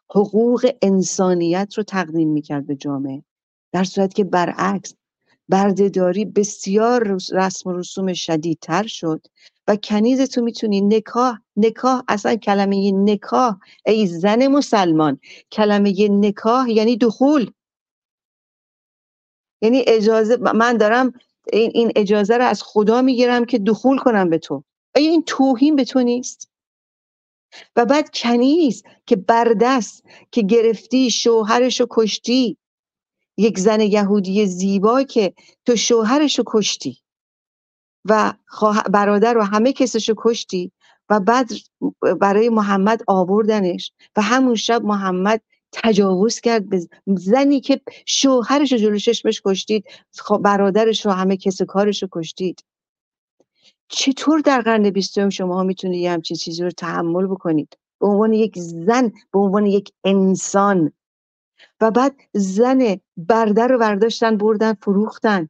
حقوق 0.10 0.72
انسانیت 0.82 1.74
رو 1.78 1.84
تقدیم 1.84 2.30
می‌کرد 2.30 2.68
به 2.68 2.76
جامعه. 2.76 3.24
در 3.72 3.84
صورت 3.84 4.14
که 4.14 4.24
برعکس 4.24 4.93
بردهداری 5.49 6.26
بسیار 6.26 7.18
رسم 7.32 7.70
و 7.70 7.74
رسوم 7.74 8.14
شدیدتر 8.14 8.88
شد 8.88 9.28
و 9.68 9.76
کنیز 9.76 10.22
تو 10.22 10.41
می‌تونی 10.41 10.82
نکاح 10.82 11.38
نکاح 11.57 12.03
اصلا 12.07 12.36
کلمه 12.36 12.91
نکاح 12.91 13.57
ای 13.86 14.07
زن 14.07 14.47
مسلمان 14.47 15.20
کلمه 15.51 16.10
نکاح 16.10 16.70
یعنی 16.70 16.97
دخول. 16.97 17.51
یعنی 19.62 19.84
اجازه 19.88 20.38
من 20.38 20.78
دارم 20.78 21.14
این 21.53 21.91
اجازه 21.95 22.38
رو 22.38 22.45
از 22.45 22.64
خدا 22.64 23.01
می‌گیرم 23.01 23.45
که 23.45 23.60
دخول 23.60 23.97
کنم 23.97 24.30
به 24.30 24.38
تو. 24.38 24.64
آیا 24.95 25.10
این 25.10 25.24
توهین 25.24 25.76
به 25.76 25.86
تو 25.86 25.99
نیست. 26.01 26.49
و 27.76 27.86
بعد 27.86 28.10
کنیز 28.14 28.84
که 29.05 29.16
بردست 29.16 30.03
که 30.32 30.41
گرفتی 30.41 31.12
شوهرشو 31.12 31.88
کشتی. 31.89 32.57
یک 33.38 33.60
زن 33.60 33.80
یهودی 33.82 34.45
زیبا 34.45 35.03
که 35.03 35.34
تو 35.66 35.76
شوهرشو 35.76 36.43
کشتی. 36.45 37.01
و 38.05 38.34
برادر 38.91 39.38
و 39.38 39.41
همه 39.41 39.74
کسشو 39.74 40.14
کشتی. 40.18 40.72
و 41.10 41.20
بعد 41.20 41.49
برای 42.20 42.49
محمد 42.49 43.03
آوردنش. 43.07 43.91
و 44.18 44.22
همون 44.22 44.55
شب 44.55 44.84
محمد 44.84 45.41
تجاوز 45.72 46.39
کرد 46.39 46.70
به 46.70 46.88
زنی 47.07 47.59
که 47.59 47.82
شوهرش 48.05 48.72
رو 48.72 48.78
جلو 48.78 48.97
چشمش 48.97 49.41
کشتید 49.45 49.86
برادرش 50.41 51.05
رو 51.05 51.11
همه 51.11 51.38
کس 51.38 51.61
کارش 51.61 52.01
رو 52.03 52.09
کشتید. 52.11 52.63
چطور 53.88 54.39
در 54.39 54.61
قرن 54.61 54.89
بیستم 54.89 55.30
شما 55.30 55.63
می‌تونید 55.63 56.01
یه 56.01 56.11
همچین 56.11 56.38
چیزی 56.38 56.63
رو 56.63 56.72
تحمل 56.72 57.28
بکنید؟ 57.28 57.78
به 57.99 58.07
عنوان 58.07 58.34
یک 58.34 58.53
زن 58.57 59.11
به 59.32 59.39
عنوان 59.39 59.65
یک 59.65 59.91
انسان. 60.03 60.91
و 61.82 61.91
بعد 61.91 62.15
زن 62.34 62.99
برده 63.17 63.67
رو 63.67 63.78
برداشتن 63.78 64.38
بردن 64.38 64.74
فروختن. 64.74 65.49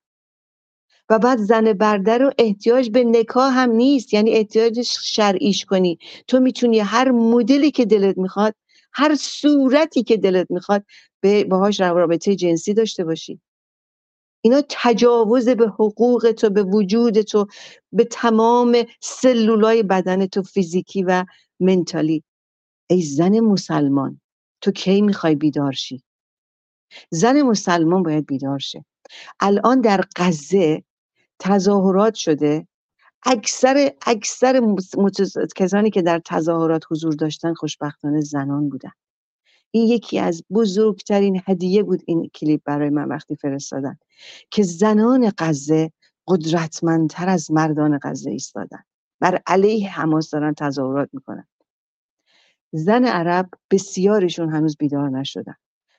و 1.09 1.19
بعد 1.19 1.39
زن 1.39 1.73
برده 1.73 2.17
رو 2.17 2.31
احتیاج 2.37 2.89
به 2.89 3.03
نکاح 3.03 3.53
هم 3.53 3.71
نیست 3.71 4.13
یعنی 4.13 4.31
احتیاج 4.31 4.81
شرعیش 4.81 5.65
کنی. 5.65 5.99
تو 6.27 6.39
می‌تونی 6.39 6.79
هر 6.79 7.11
مدلی 7.11 7.71
که 7.71 7.85
دلت 7.85 8.17
می‌خواد 8.17 8.55
هر 8.93 9.15
صورتی 9.15 10.03
که 10.03 10.17
دلت 10.17 10.51
می‌خواد 10.51 10.83
به 11.21 11.43
باهاش 11.43 11.81
رابطه 11.81 12.35
جنسی 12.35 12.73
داشته 12.73 13.03
باشی. 13.03 13.41
اینا 14.41 14.61
تجاوز 14.69 15.49
به 15.49 15.67
حقوق 15.67 16.31
تو 16.37 16.49
به 16.49 16.63
وجود 16.63 17.21
تو 17.21 17.47
به 17.91 18.03
تمام 18.03 18.77
سلولای 19.01 19.83
بدن 19.83 20.25
تو 20.25 20.43
فیزیکی 20.43 21.03
و 21.03 21.25
منتالی. 21.59 22.23
ای 22.89 23.01
زن 23.01 23.39
مسلمان 23.39 24.21
تو 24.61 24.71
کی 24.71 25.01
می‌خوای 25.01 25.35
بیدار 25.35 25.71
شی؟ 25.71 26.03
زن 27.11 27.41
مسلمان 27.41 28.03
باید 28.03 28.25
بیدار 28.25 28.59
شه. 28.59 28.85
الان 29.39 29.81
در 29.81 30.05
غزه 30.15 30.83
تظاهرات 31.39 32.15
شده 32.15 32.67
اکثر 33.23 33.91
اکثر 34.05 34.61
کسانی 35.55 35.89
که 35.89 36.01
در 36.01 36.21
تظاهرات 36.25 36.83
حضور 36.91 37.13
داشتن 37.13 37.53
خوشبختانه 37.53 38.21
زنان 38.21 38.69
بودن. 38.69 38.91
این 39.71 39.87
یکی 39.87 40.19
از 40.19 40.43
بزرگترین 40.51 41.41
هدیه 41.47 41.83
بود 41.83 42.03
این 42.05 42.29
کلیپ 42.35 42.61
برای 42.65 42.89
من 42.89 43.07
وقتی 43.07 43.35
فرستادن 43.35 43.97
که 44.51 44.63
زنان 44.63 45.31
غزه 45.37 45.91
قدرتمندتر 46.27 47.29
از 47.29 47.51
مردان 47.51 47.99
غزه 48.03 48.29
ایستادن. 48.29 48.83
بر 49.19 49.41
علیه 49.47 49.89
حماس 49.89 50.29
دارن 50.29 50.53
تظاهرات 50.53 51.09
می‌کنن. 51.13 51.47
زن 52.71 53.05
عرب 53.05 53.49
بسیارشون 53.71 54.49
هنوز 54.49 54.77
بیدار 54.77 55.09
نشدن. 55.09 55.55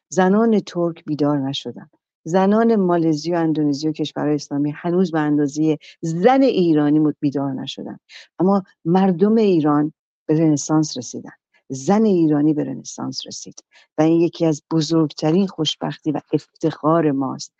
زنان 0.09 0.61
ترک 0.61 1.05
بیدار 1.05 1.39
نشدن. 1.39 1.91
زنان 2.25 2.77
مالزی 2.77 3.33
و 3.33 3.37
اندونزی 3.37 3.89
و 3.89 3.93
کشورهای 3.93 4.35
اسلامی 4.35 4.71
هنوز 4.71 5.13
به 5.13 5.21
اندازه 5.21 5.79
زن 6.01 6.43
ایرانی 6.43 6.99
بیدار 7.21 7.53
نشدن. 7.53 7.99
اما 8.39 8.63
مردم 8.85 9.35
ایران 9.35 9.93
به 10.27 10.39
رنسانس 10.39 10.99
رسیدن. 10.99 11.31
زن 11.69 12.05
ایرانی 12.05 12.55
به 12.55 12.65
رنسانس 12.65 13.27
رسید. 13.27 13.65
و 13.99 14.03
این 14.03 14.21
یکی 14.21 14.47
از 14.47 14.63
بزرگترین 14.71 15.47
خوشبختی 15.47 16.13
و 16.13 16.21
افتخار 16.33 17.11
ماست. 17.11 17.53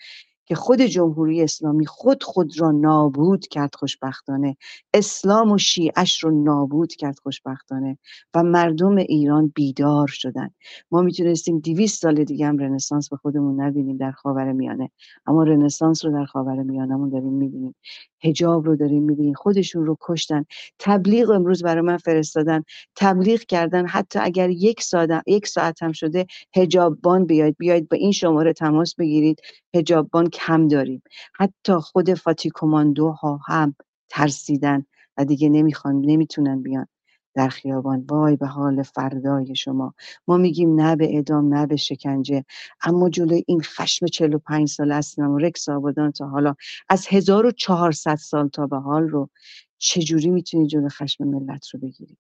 که 0.51 0.57
خود 0.57 0.83
جمهوری 0.83 1.43
اسلامی 1.43 1.87
خود 1.87 2.23
خود 2.23 2.61
را 2.61 2.71
نابود 2.71 3.47
کرد 3.47 3.75
خوشبختانه. 3.75 4.57
اسلام 4.95 5.53
و 5.53 5.59
شیعش 5.59 6.25
رو 6.25 6.45
نابود 6.45 6.95
کرد 6.95 7.19
خوشبختانه 7.19 7.99
و 8.35 8.43
مردم 8.43 8.97
ایران 8.97 9.53
بیدار 9.55 10.07
شدن. 10.07 10.51
ما 10.91 11.03
می‌تونستیم 11.03 11.59
دیویست 11.59 12.03
سال 12.03 12.25
دیگه 12.25 12.47
هم 12.47 12.59
رنسانس 12.59 13.09
به 13.09 13.17
خودمون 13.17 13.61
نبینیم 13.61 13.97
در 13.97 14.11
خاور 14.11 14.53
میانه. 14.53 14.91
اما 15.27 15.43
رنسانس 15.43 16.05
رو 16.05 16.13
در 16.13 16.25
خاور 16.25 16.63
میانمون 16.63 17.09
داریم 17.09 17.33
می‌بینیم. 17.33 17.75
هجاب 18.23 18.67
رو 18.67 18.77
داریم 18.77 19.03
می‌بینیم. 19.03 19.35
خودشون 19.35 19.87
رو 19.87 19.97
کشتن. 20.01 20.45
تبلیغ 20.79 21.31
امروز 21.31 21.63
برای 21.63 21.83
من 21.83 21.97
فرستادن. 21.97 22.63
تبلیغ 22.97 23.41
کردن. 23.41 23.87
حتی 23.87 24.19
اگر 24.19 24.51
یک 24.51 24.83
ساعت 24.83 25.23
یک 25.27 25.47
ساعت 25.47 25.83
هم 25.83 25.93
شده 25.93 26.27
هجابان 26.57 27.27
بیاید. 27.27 27.57
بیاید 27.59 27.89
با 27.89 27.97
این 27.97 28.13
شماره 28.13 28.53
تماس 28.53 28.95
بگیرید. 28.95 29.41
هجابان 29.75 30.29
کم 30.47 30.69
داریم. 30.69 31.03
حتی 31.35 31.73
خود 31.75 32.15
فاتی 32.15 32.51
کماندو 32.55 33.11
ها 33.11 33.41
هم 33.47 33.75
ترسیدن 34.11 34.85
و 35.17 35.25
دیگه 35.25 35.49
نمی‌خوان 35.49 36.01
نمی‌تونن 36.01 36.63
بیان 36.63 36.87
در 37.35 37.49
خیابان. 37.49 38.05
وای 38.11 38.37
به 38.37 38.47
حال 38.47 38.83
فردای 38.83 39.57
شما. 39.57 39.95
ما 40.29 40.37
میگیم 40.37 40.81
نه 40.81 40.97
به 40.97 41.19
ادام 41.19 41.55
نه 41.55 41.67
به 41.67 41.77
شکنجه. 41.77 42.45
اما 42.83 43.09
جلوی 43.11 43.45
این 43.47 43.61
خشم 43.61 44.07
45 44.07 44.69
سال 44.69 45.01
و 45.19 45.39
رکس 45.39 45.69
آبادان 45.69 46.13
تا 46.13 46.29
حالا 46.29 46.55
از 46.89 47.07
1400 47.11 48.17
سال 48.17 48.49
تا 48.49 48.67
به 48.67 48.79
حال 48.79 49.09
رو 49.09 49.31
چجوری 49.79 50.31
می‌تونید 50.31 50.69
جلو 50.69 50.89
خشم 50.89 51.25
ملت 51.25 51.69
رو 51.69 51.81
بگیرید؟ 51.81 52.19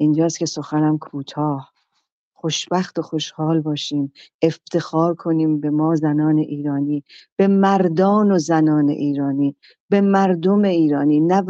اینجاست 0.00 0.38
که 0.38 0.46
سخنم 0.46 0.98
کوتاه. 0.98 1.72
خوشبخت 2.40 2.98
و 2.98 3.02
خوشحال 3.02 3.60
باشیم. 3.60 4.12
افتخار 4.42 5.14
کنیم 5.14 5.60
به 5.60 5.70
ما 5.70 5.94
زنان 5.94 6.38
ایرانی 6.38 7.04
به 7.36 7.46
مردان 7.46 8.32
و 8.32 8.38
زنان 8.38 8.88
ایرانی 8.88 9.56
به 9.90 10.00
مردم 10.00 10.62
ایرانی. 10.64 11.20
نه 11.20 11.42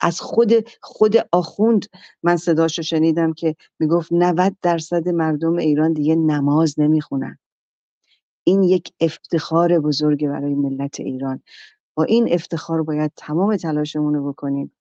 از 0.00 0.20
خود 0.20 0.52
خود 0.82 1.16
آخوند 1.32 1.86
من 2.22 2.36
صداشو 2.36 2.82
شنیدم 2.82 3.32
که 3.32 3.56
می‌گفت 3.80 4.12
90 4.12 4.56
درصد 4.62 5.08
مردم 5.08 5.56
ایران 5.56 5.92
دیگه 5.92 6.14
نماز 6.16 6.80
نمی‌خونن. 6.80 7.38
این 8.44 8.62
یک 8.62 8.92
افتخار 9.00 9.78
بزرگ 9.78 10.28
برای 10.28 10.54
ملت 10.54 11.00
ایران. 11.00 11.42
با 11.96 12.04
این 12.04 12.32
افتخار 12.32 12.82
باید 12.82 13.12
تمام 13.16 13.56
تلاشمون 13.56 14.14
رو 14.14 14.32
بکنیم. 14.32 14.72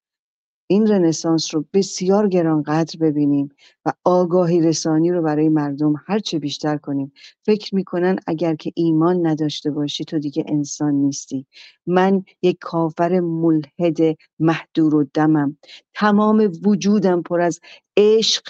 این 0.74 0.88
رنسانس 0.88 1.56
رو 1.56 1.66
بسیار 1.74 2.30
گرانقدر 2.30 3.00
ببینیم 3.02 3.50
و 3.86 3.94
آگاهی 4.06 4.62
رسانی 4.62 5.12
رو 5.12 5.22
برای 5.22 5.50
مردم 5.50 5.94
هرچه 6.08 6.40
بیشتر 6.40 6.78
کنیم. 6.78 7.14
فکر 7.46 7.76
می‌کنن 7.76 8.16
اگر 8.28 8.56
که 8.56 8.72
ایمان 8.76 9.28
نداشته 9.28 9.72
باشی 9.72 10.06
تو 10.06 10.20
دیگه 10.20 10.46
انسان 10.48 10.94
نیستی. 10.94 11.46
من 11.88 12.24
یک 12.42 12.58
کافر 12.62 13.20
ملحد 13.20 13.98
محدور 14.40 14.96
و 14.96 15.06
دمم. 15.14 15.58
تمام 15.96 16.52
وجودم 16.66 17.22
پر 17.22 17.42
از 17.42 17.60
عشق 17.98 18.44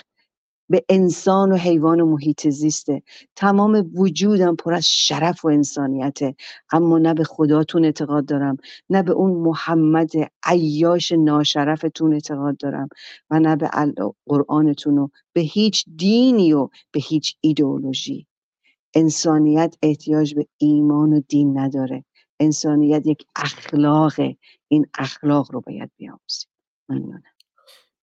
به 0.69 0.85
انسان 0.89 1.51
و 1.51 1.55
حیوان 1.55 2.01
و 2.01 2.05
محیط 2.05 2.49
زیسته. 2.49 3.03
تمام 3.35 3.91
وجودم 3.95 4.55
پر 4.55 4.73
از 4.73 4.87
شرف 4.87 5.45
و 5.45 5.47
انسانیته. 5.47 6.35
اما 6.71 6.97
نه 6.97 7.13
به 7.13 7.23
خداتون 7.23 7.85
اعتقاد 7.85 8.25
دارم 8.25 8.57
نه 8.89 9.03
به 9.03 9.11
اون 9.11 9.31
محمد 9.31 10.11
عیاش 10.43 11.11
ناشرفتون 11.11 12.13
اعتقاد 12.13 12.57
دارم 12.57 12.89
و 13.29 13.39
نه 13.39 13.55
به 13.55 13.69
قرآنتون 14.25 14.97
و 14.97 15.07
به 15.33 15.41
هیچ 15.41 15.85
دینی 15.95 16.53
و 16.53 16.69
به 16.91 16.99
هیچ 16.99 17.37
ایدئولوژی. 17.41 18.27
انسانیت 18.95 19.75
احتیاج 19.83 20.35
به 20.35 20.47
ایمان 20.57 21.13
و 21.13 21.21
دین 21.29 21.59
نداره. 21.59 22.05
انسانیت 22.39 23.07
یک 23.07 23.25
اخلاقه. 23.35 24.37
این 24.67 24.85
اخلاق 24.99 25.51
رو 25.51 25.61
باید 25.61 25.91
بیاموزیم. 25.97 26.49
ممنونم. 26.89 27.32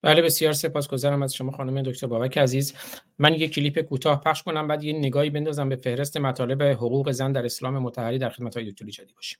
بله 0.03 0.22
بسیار 0.22 0.53
سپاسگزارم 0.53 1.22
از 1.22 1.34
شما 1.34 1.53
خانم 1.53 1.82
دکتر 1.82 2.07
بابک 2.07 2.38
عزیز. 2.38 2.74
من 3.18 3.34
یک 3.34 3.55
کلیپ 3.55 3.80
کوتاه 3.80 4.20
پخش 4.20 4.42
کنم 4.42 4.68
بعد 4.68 4.84
یه 4.84 4.92
نگاهی 4.92 5.30
بندازم 5.30 5.68
به 5.68 5.76
فهرست 5.76 6.16
مطالب 6.16 6.62
حقوق 6.62 7.11
زن 7.11 7.32
در 7.32 7.44
اسلام 7.44 7.78
متحری 7.78 8.18
در 8.18 8.30
خدمت 8.30 8.57
های 8.57 8.70
دکتر 8.70 8.86
جدی 8.86 9.12
باشیم. 9.14 9.38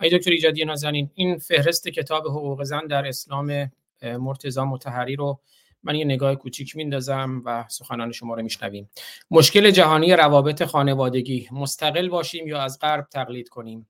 آقای 0.00 0.18
دکتر 0.18 0.30
ایجادی 0.30 0.64
نازنین 0.64 1.10
این 1.14 1.38
فهرست 1.38 1.88
کتاب 1.88 2.26
حقوق 2.26 2.62
زن 2.62 2.86
در 2.86 3.06
اسلام 3.06 3.72
مرتضی 4.02 4.60
متحری 4.60 5.16
رو 5.16 5.40
من 5.82 5.94
یه 5.94 6.04
نگاه 6.04 6.34
کوچیک 6.34 6.76
میندازم 6.76 7.42
و 7.44 7.64
سخنان 7.68 8.12
شما 8.12 8.34
رو 8.34 8.42
میشنویم. 8.42 8.90
مشکل 9.30 9.70
جهانی 9.70 10.12
روابط 10.12 10.64
خانوادگی 10.64 11.48
مستقل 11.52 12.08
باشیم 12.08 12.48
یا 12.48 12.60
از 12.60 12.78
غرب 12.78 13.06
تقلید 13.12 13.48
کنیم؟ 13.48 13.88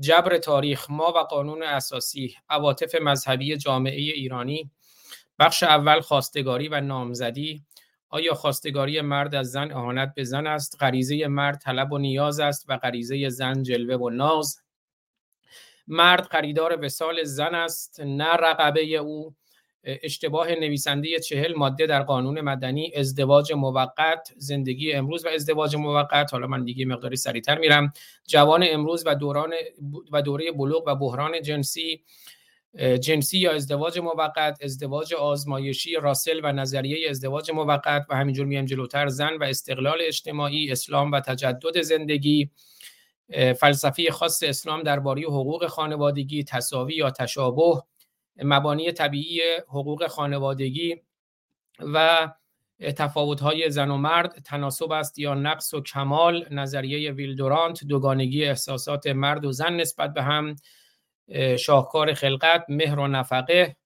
جبر 0.00 0.38
تاریخ 0.38 0.90
ما 0.90 1.12
و 1.16 1.18
قانون 1.18 1.62
اساسی 1.62 2.34
عواطف 2.48 2.94
مذهبی 2.94 3.56
جامعه 3.56 4.00
ایرانی 4.00 4.70
بخش 5.38 5.62
اول 5.62 6.00
خواستگاری 6.00 6.68
و 6.68 6.80
نامزدی. 6.80 7.62
آیا 8.08 8.34
خواستگاری 8.34 9.00
مرد 9.00 9.34
از 9.34 9.50
زن 9.50 9.72
اهانت 9.72 10.12
به 10.16 10.24
زن 10.24 10.46
است؟ 10.46 10.76
غریزه 10.80 11.26
مرد 11.26 11.58
طلب 11.58 11.92
و 11.92 11.98
نیاز 11.98 12.40
است 12.40 12.64
و 12.68 12.76
غریزه 12.76 13.28
زن 13.28 13.62
جلوه 13.62 13.96
و 13.96 14.10
ناز. 14.10 14.63
مرد 15.86 16.26
خریدار 16.26 16.84
وسال 16.84 17.24
زن 17.24 17.54
است 17.54 18.00
نه 18.00 18.32
رقبه 18.32 18.96
او. 18.96 19.34
اشتباه 19.84 20.50
نویسنده 20.54 21.18
چهل 21.18 21.54
ماده 21.54 21.86
در 21.86 22.02
قانون 22.02 22.40
مدنی 22.40 22.92
ازدواج 22.96 23.52
موقت 23.52 24.32
زندگی 24.36 24.92
امروز 24.92 25.24
و 25.24 25.28
ازدواج 25.28 25.76
موقت. 25.76 26.32
حالا 26.32 26.46
من 26.46 26.64
دیگه 26.64 26.84
مقداری 26.84 27.16
سریعتر 27.16 27.58
میرم. 27.58 27.92
جوان 28.26 28.64
امروز 28.70 29.02
و 29.06 29.14
دوران 29.14 29.54
و 30.12 30.22
دوره 30.22 30.52
بلوغ 30.52 30.84
و 30.86 30.94
بحران 30.94 31.42
جنسی 31.42 32.04
جنسی 33.00 33.38
یا 33.38 33.52
ازدواج 33.52 33.98
موقت 33.98 34.58
ازدواج 34.62 35.14
آزمایشی 35.14 35.94
راسل 35.94 36.40
و 36.44 36.52
نظریه 36.52 37.10
ازدواج 37.10 37.50
موقت 37.50 38.06
و 38.10 38.16
همینجور 38.16 38.46
میام 38.46 38.64
جلوتر 38.64 39.08
زن 39.08 39.36
و 39.36 39.44
استقلال 39.44 39.98
اجتماعی 40.00 40.72
اسلام 40.72 41.12
و 41.12 41.20
تجدد 41.20 41.80
زندگی. 41.80 42.50
فلسفه 43.30 44.10
خاص 44.10 44.42
اسلام 44.42 44.82
درباره 44.82 45.22
حقوق 45.22 45.66
خانوادگی 45.66 46.44
تصاوی 46.44 46.94
یا 46.94 47.10
تشابه 47.10 47.82
مبانی 48.42 48.92
طبیعی 48.92 49.40
حقوق 49.68 50.06
خانوادگی 50.06 51.02
و 51.80 52.28
تفاوت‌های 52.96 53.70
زن 53.70 53.90
و 53.90 53.96
مرد 53.96 54.42
تناسب 54.44 54.92
است 54.92 55.18
یا 55.18 55.34
نقص 55.34 55.74
و 55.74 55.80
کمال 55.80 56.46
نظریه 56.50 57.12
ویلدورانت 57.12 57.84
دوگانگی 57.84 58.44
احساسات 58.44 59.06
مرد 59.06 59.44
و 59.44 59.52
زن 59.52 59.72
نسبت 59.76 60.14
به 60.14 60.22
هم 60.22 60.56
شاهکار 61.58 62.14
خلقت 62.14 62.64
مهر 62.68 62.98
و 62.98 63.08
نفقه. 63.08 63.76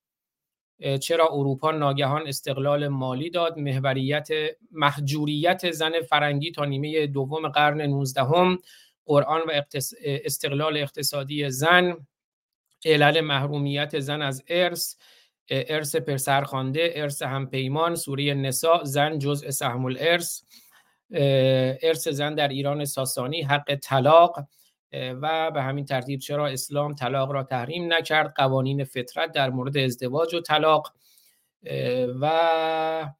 چرا 1.00 1.28
اروپا 1.32 1.70
ناگهان 1.70 2.28
استقلال 2.28 2.88
مالی 2.88 3.30
داد؟ 3.30 3.58
محوریت 3.58 4.28
محجوریت 4.72 5.70
زن 5.70 6.00
فرنگی 6.00 6.52
تا 6.52 6.64
نیمه 6.64 7.06
دوم 7.06 7.48
قرن 7.48 7.80
19 7.80 8.22
هم 8.22 8.58
قرآن 9.08 9.40
و 9.40 9.62
استقلال 10.04 10.76
اقتصادی 10.76 11.50
زن 11.50 12.06
علل 12.84 13.20
محرومیت 13.20 13.98
زن 13.98 14.22
از 14.22 14.44
ارث 14.48 14.96
ارث 15.50 15.96
پرسرخوانده 15.96 16.92
ارث 16.94 17.22
همپیمان 17.22 17.94
سوره 17.94 18.34
نساء 18.34 18.84
زن 18.84 19.18
جزء 19.18 19.50
سهم 19.50 19.84
الارث 19.84 20.42
ارث 21.82 22.08
زن 22.08 22.34
در 22.34 22.48
ایران 22.48 22.84
ساسانی 22.84 23.42
حق 23.42 23.74
طلاق 23.74 24.38
و 24.92 25.50
به 25.50 25.62
همین 25.62 25.84
ترتیب 25.84 26.20
چرا 26.20 26.46
اسلام 26.46 26.94
طلاق 26.94 27.30
را 27.30 27.42
تحریم 27.42 27.92
نکرد؟ 27.92 28.32
قوانین 28.36 28.84
فطرت 28.84 29.32
در 29.32 29.50
مورد 29.50 29.76
ازدواج 29.76 30.34
و 30.34 30.40
طلاق 30.40 30.92
و 32.20 33.12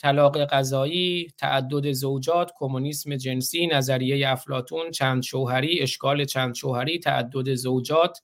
طلاق 0.00 0.38
قضایی 0.38 1.28
تعدد 1.38 1.92
زوجات 1.92 2.52
کمونیسم 2.56 3.16
جنسی 3.16 3.66
نظریه 3.66 4.30
افلاتون 4.30 4.90
چند 4.90 5.22
شوهری 5.22 5.80
اشکال 5.80 6.24
چند 6.24 6.54
شوهری 6.54 6.98
تعدد 6.98 7.54
زوجات 7.54 8.22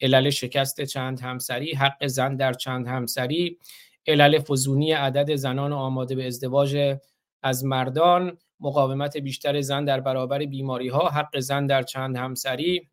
علل 0.00 0.30
شکست 0.30 0.84
چند 0.84 1.20
همسری 1.20 1.72
حق 1.72 2.06
زن 2.06 2.36
در 2.36 2.52
چند 2.52 2.86
همسری 2.86 3.58
علل 4.06 4.38
فزونی 4.38 4.92
عدد 4.92 5.34
زنان 5.34 5.72
آماده 5.72 6.14
به 6.14 6.26
ازدواج 6.26 6.96
از 7.42 7.64
مردان 7.64 8.38
مقاومت 8.60 9.16
بیشتر 9.16 9.60
زن 9.60 9.84
در 9.84 10.00
برابر 10.00 10.38
بیماری 10.38 10.88
ها 10.88 11.08
حق 11.08 11.38
زن 11.38 11.66
در 11.66 11.82
چند 11.82 12.16
همسری 12.16 12.88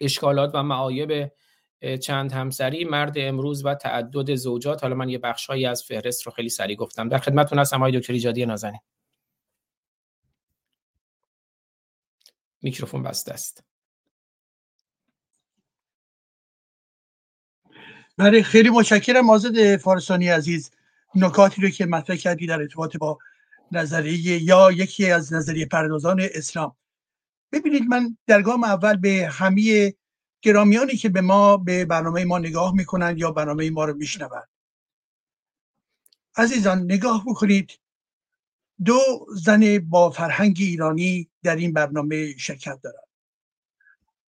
اشکالات 0.00 0.50
و 0.54 0.62
معایب 0.62 1.32
چند 1.82 2.32
همسری 2.32 2.84
مرد 2.84 3.12
امروز 3.16 3.64
و 3.64 3.74
تعدد 3.74 4.34
زوجات. 4.34 4.82
حالا 4.82 4.94
من 4.94 5.08
یه 5.08 5.18
بخشهایی 5.18 5.66
از 5.66 5.82
فهرست 5.82 6.22
رو 6.26 6.32
خیلی 6.32 6.48
سریع 6.48 6.76
گفتم. 6.76 7.08
در 7.08 7.18
خدمتتون 7.18 7.58
هستم 7.58 7.76
آقای 7.76 8.00
دکتر 8.00 8.12
ایجادی 8.12 8.46
نازنین. 8.46 8.80
میکروفون 12.62 13.02
بسته 13.02 13.32
است. 13.32 13.64
بله 18.16 18.42
خیلی 18.42 18.70
متشکرم 18.70 19.30
آزاد 19.30 19.76
فارسانی 19.76 20.28
عزیز. 20.28 20.70
نکاتی 21.14 21.62
رو 21.62 21.68
که 21.68 21.86
مطرح 21.86 22.16
کردی 22.16 22.46
در 22.46 22.60
ارتباط 22.60 22.96
با 22.96 23.18
نظریه 23.72 24.42
یا 24.42 24.72
یکی 24.72 25.10
از 25.10 25.32
نظریه 25.32 25.66
پردازان 25.66 26.20
اسلام. 26.34 26.76
ببینید 27.52 27.82
من 27.82 28.16
در 28.26 28.42
گام 28.42 28.64
اول 28.64 28.96
به 28.96 29.28
همه 29.32 29.94
گرامیانی 30.42 30.96
که 30.96 31.08
به 31.08 31.20
ما 31.20 31.56
به 31.56 31.84
برنامه 31.84 32.24
ما 32.24 32.38
نگاه 32.38 32.74
می‌کنند 32.74 33.18
یا 33.18 33.30
برنامه 33.30 33.70
ما 33.70 33.84
رو 33.84 33.94
میشنوند 33.94 34.48
عزیزان 36.36 36.82
نگاه 36.82 37.24
بکنید. 37.26 37.78
دو 38.84 39.26
زن 39.34 39.78
با 39.78 40.10
فرهنگ 40.10 40.56
ایرانی 40.60 41.30
در 41.42 41.56
این 41.56 41.72
برنامه 41.72 42.36
شرکت 42.36 42.80
دارند 42.82 43.08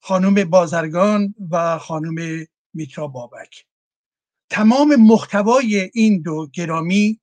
خانم 0.01 0.51
بازرگان 0.51 1.35
و 1.51 1.79
خانم 1.79 2.47
میترا 2.75 3.07
بابک. 3.07 3.67
تمام 4.51 4.97
محتوای 4.97 5.91
این 5.95 6.23
دو 6.23 6.47
گرامی 6.53 7.21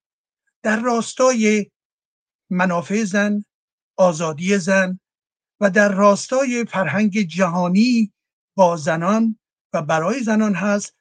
در 0.64 0.80
راستای 0.80 1.72
منافع 2.50 3.04
زن 3.04 3.46
آزادی 3.98 4.58
زن 4.58 5.00
و 5.60 5.70
در 5.70 5.92
راستای 5.92 6.66
فرهنگ 6.66 7.22
جهانی 7.22 8.14
زنان 8.78 9.40
و 9.74 9.82
برای 9.82 10.24
زنان 10.24 10.54
هست 10.54 10.96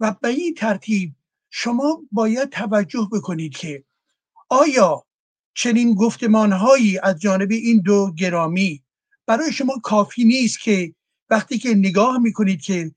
و 0.00 0.14
به 0.20 0.28
این 0.28 0.54
ترتیب 0.54 1.14
شما 1.50 2.02
باید 2.12 2.50
توجه 2.50 3.08
بکنید 3.12 3.56
که 3.56 3.84
آیا 4.48 5.06
چنین 5.54 5.94
گفتمانهایی 5.94 6.98
از 6.98 7.20
جانب 7.20 7.50
این 7.50 7.80
دو 7.80 8.12
گرامی 8.18 8.82
برای 9.26 9.52
شما 9.52 9.78
کافی 9.82 10.24
نیست 10.24 10.60
که 10.60 10.94
وقتی 11.30 11.58
که 11.58 11.74
نگاه 11.74 12.18
می‌کنید 12.18 12.62
که 12.62 12.94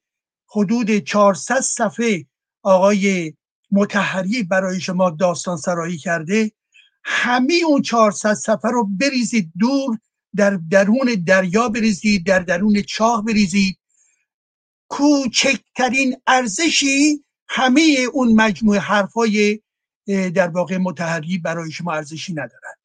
حدود 0.56 0.98
400 0.98 1.60
صفحه 1.60 2.26
آقای 2.64 3.34
متحری 3.72 4.44
برای 4.44 4.82
شما 4.82 5.10
داستان 5.10 5.58
سرایی 5.58 5.98
کرده 5.98 6.52
همه 7.04 7.54
اون 7.68 7.82
400 7.82 8.34
صفحه 8.34 8.72
رو 8.72 8.90
بریزید 9.00 9.52
دور 9.60 10.00
در 10.36 10.60
درون 10.72 11.24
دریا 11.28 11.70
بریزید 11.70 12.26
در 12.26 12.40
درون 12.40 12.82
چاه 12.82 13.24
بریزید 13.26 13.79
کوچکترین 14.90 16.18
ارزشی 16.28 17.24
همه 17.48 17.82
اون 18.14 18.34
مجموعه 18.36 18.80
حرفای 18.80 19.62
در 20.08 20.48
واقع 20.48 20.78
متحری 20.78 21.38
برای 21.38 21.72
شما 21.72 21.94
ارزشی 21.94 22.34
ندارد. 22.34 22.80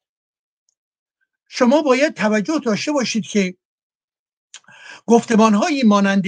شما 1.47 1.81
باید 1.81 2.13
توجه 2.13 2.59
داشته 2.59 2.91
باشید 2.91 3.23
که 3.23 3.57
گفتمان 5.05 5.53
هایی 5.53 5.83
مانند 5.83 6.25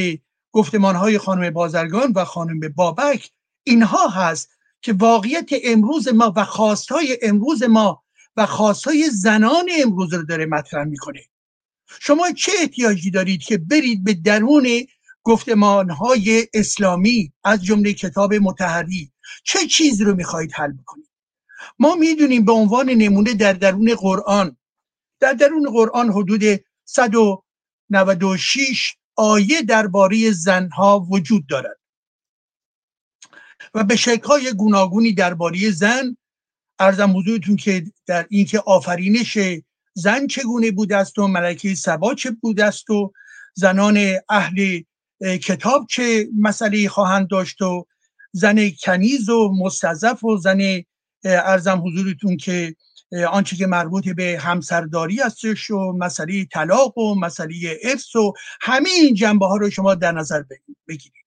گفتمان 0.51 0.95
های 0.95 1.17
خانم 1.17 1.49
بازرگان 1.49 2.11
و 2.15 2.25
خانم 2.25 2.59
بابک 2.59 3.32
اینها 3.63 4.07
هست 4.07 4.49
که 4.82 4.93
واقعیت 4.93 5.49
امروز 5.63 6.07
ما 6.07 6.34
و 6.36 6.45
خواستهای 6.45 7.17
امروز 7.21 7.63
ما 7.63 8.03
و 8.38 8.45
خواستهای 8.45 9.09
زنان 9.09 9.69
امروز 9.80 10.13
رو 10.13 10.23
داره 10.23 10.45
مطرح 10.45 10.84
می‌کنه. 10.84 11.25
شما 11.99 12.32
چه 12.32 12.51
احتیاجی 12.59 13.11
دارید 13.11 13.41
که 13.41 13.57
برید 13.57 14.03
به 14.03 14.13
درون 14.13 14.67
گفتمانهای 15.28 16.47
اسلامی 16.53 17.34
از 17.43 17.63
جمله 17.63 17.93
کتاب 17.93 18.34
متحری. 18.34 19.11
چه 19.43 19.67
چیزی 19.67 20.03
رو 20.03 20.15
می‌خواهید 20.15 20.51
حل 20.53 20.71
بکنید؟ 20.71 21.09
ما 21.80 21.95
می‌دونیم 21.95 22.45
به 22.45 22.51
عنوان 22.51 22.89
نمونه 22.89 23.34
در 23.34 23.53
درون 23.53 23.95
قرآن 23.95 24.57
در 25.19 25.34
درون 25.34 25.71
قرآن 25.71 26.11
حدود 26.11 26.43
196 26.86 28.95
آیه 29.15 29.61
درباره 29.61 30.32
زنها 30.32 31.07
وجود 31.09 31.47
دارد. 31.47 31.80
و 33.73 33.84
به 33.84 33.95
شکل‌های 33.95 34.53
گوناگونی 34.53 35.13
درباره 35.13 35.71
زن 35.71 36.17
ارزم 36.80 37.17
حضورتون 37.17 37.55
که 37.55 37.86
در 38.05 38.28
اینکه 38.30 38.59
آفرینش 38.59 39.38
زن 39.93 40.28
چگونه 40.28 40.71
بوده 40.71 40.97
است 40.97 41.19
و 41.19 41.28
ملکه 41.28 41.75
سبا 41.75 42.13
چه 42.13 42.32
بوده 42.32 42.65
است 42.65 42.89
و 42.89 43.13
زنان 43.53 43.97
اهل 44.30 44.82
کتاب 45.22 45.88
چه 45.89 46.28
مسئله 46.39 46.89
خواهند 46.89 47.28
داشت 47.28 47.61
و 47.61 47.86
زن 48.32 48.70
کنیز 48.70 49.30
و 49.30 49.53
مستضف 49.59 50.24
و 50.24 50.38
زن 50.38 50.84
ارزم 51.24 51.84
حضورتون 51.86 52.38
که 52.38 52.76
آنچه 53.30 53.55
که 53.55 53.68
مربوط 53.68 54.09
به 54.09 54.38
همسرداری 54.41 55.20
هستش 55.20 55.70
و 55.70 55.91
مسئله 55.97 56.45
طلاق 56.45 56.97
و 56.97 57.15
مسئله 57.15 57.80
افس 57.84 58.15
و 58.15 58.34
همه 58.61 58.89
این 58.89 59.13
جنبه 59.13 59.45
ها 59.45 59.57
رو 59.57 59.70
شما 59.70 59.95
در 59.95 60.11
نظر 60.11 60.43
بگیرید. 60.88 61.26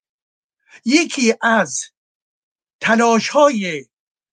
یکی 0.84 1.34
از 1.42 1.80
تلاش 2.80 3.28
های 3.28 3.84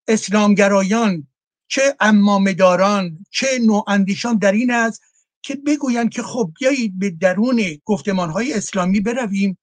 اسلامگرایان 0.08 1.28
چه 1.68 1.96
امامداران 2.00 3.26
چه 3.32 3.48
نواندیشان 3.66 4.38
در 4.38 4.52
این 4.52 4.72
است 4.72 5.02
که 5.42 5.56
بگویند 5.56 6.10
که 6.10 6.24
خب 6.24 6.52
بیایید 6.60 7.00
به 7.00 7.10
درون 7.10 7.62
گفتمان 7.86 8.30
های 8.30 8.54
اسلامی 8.54 9.00
برویم 9.00 9.58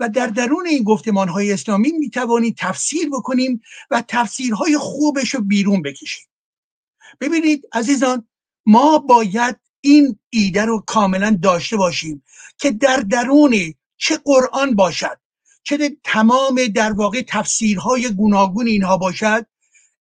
و 0.00 0.08
در 0.08 0.26
درون 0.26 0.66
این 0.66 0.82
گفتمان 0.82 1.28
های 1.28 1.52
اسلامی 1.52 1.92
می 1.92 2.10
توانید 2.10 2.56
تفسیر 2.56 3.08
بکنیم 3.10 3.60
و 3.90 4.04
تفسیرهای 4.08 4.78
خوبش 4.78 5.34
رو 5.34 5.40
بیرون 5.40 5.82
بکشیم. 5.82 6.26
ببینید 7.20 7.68
عزیزان 7.72 8.28
ما 8.66 8.98
باید 8.98 9.56
این 9.80 10.18
ایده 10.30 10.64
رو 10.64 10.84
کاملا 10.86 11.38
داشته 11.42 11.76
باشیم 11.76 12.22
که 12.58 12.70
در 12.70 12.96
درون 12.96 13.74
چه 13.96 14.16
قرآن 14.24 14.74
باشد 14.74 15.20
چه 15.62 15.96
تمام 16.04 16.66
در 16.74 16.92
واقع 16.92 17.22
تفسیرهای 17.28 18.08
گوناگون 18.08 18.66
اینها 18.66 18.96
باشد 18.96 19.46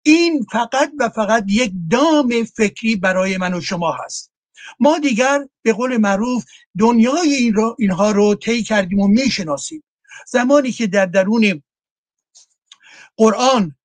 این 0.02 0.46
فقط 0.52 0.92
و 0.98 1.08
فقط 1.08 1.44
یک 1.48 1.72
دام 1.90 2.44
فکری 2.44 2.96
برای 2.96 3.36
من 3.36 3.54
و 3.54 3.60
شما 3.60 3.92
هست. 3.92 4.33
ما 4.80 4.98
دیگر 4.98 5.48
به 5.62 5.72
قول 5.72 5.96
معروف 5.96 6.44
دنیای 6.78 7.34
این 7.34 7.54
رو 7.54 7.76
اینها 7.78 8.10
رو 8.10 8.34
طی 8.34 8.62
کردیم 8.62 9.00
و 9.00 9.08
می‌شناسیم. 9.08 9.82
زمانی 10.26 10.72
که 10.72 10.86
در 10.86 11.06
درون 11.06 11.62
قرآن 13.16 13.76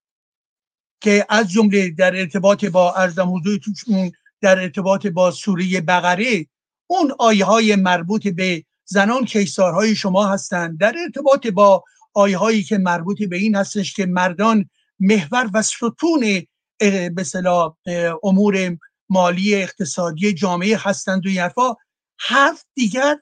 که 1.02 1.26
از 1.30 1.52
جمله 1.52 1.90
در 1.90 2.16
ارتباط 2.16 2.66
با 2.66 2.94
ارزم 2.94 3.36
حضورتون 3.36 4.12
در 4.42 4.60
ارتباط 4.60 5.08
با 5.08 5.32
سوره 5.32 5.82
بقره 5.82 6.48
اون 6.88 7.14
آیه 7.20 7.46
های 7.46 7.76
مربوط 7.76 8.28
به 8.28 8.64
زنان 8.86 9.26
کیسارهای 9.26 9.96
شما 9.96 10.28
هستند. 10.28 10.80
در 10.80 10.96
ارتباط 11.04 11.48
با 11.48 11.84
آیه 12.14 12.38
هایی 12.38 12.64
که 12.64 12.78
مربوط 12.78 13.24
به 13.24 13.38
این 13.38 13.56
هستش 13.56 13.94
که 13.94 14.06
مردان 14.06 14.70
محور 15.00 15.50
و 15.54 15.62
ستون 15.62 16.48
به 16.80 18.14
امور 18.24 18.78
مالی 19.10 19.56
اقتصادی 19.56 20.34
جامعه 20.34 20.78
هستند 20.78 21.26
و 21.26 21.30
حرفا 21.30 21.76
حرف 22.20 22.64
دیگر 22.76 23.18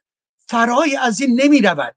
فرای 0.47 0.95
از 0.95 1.21
این 1.21 1.41
نمی 1.41 1.61
رود 1.61 1.95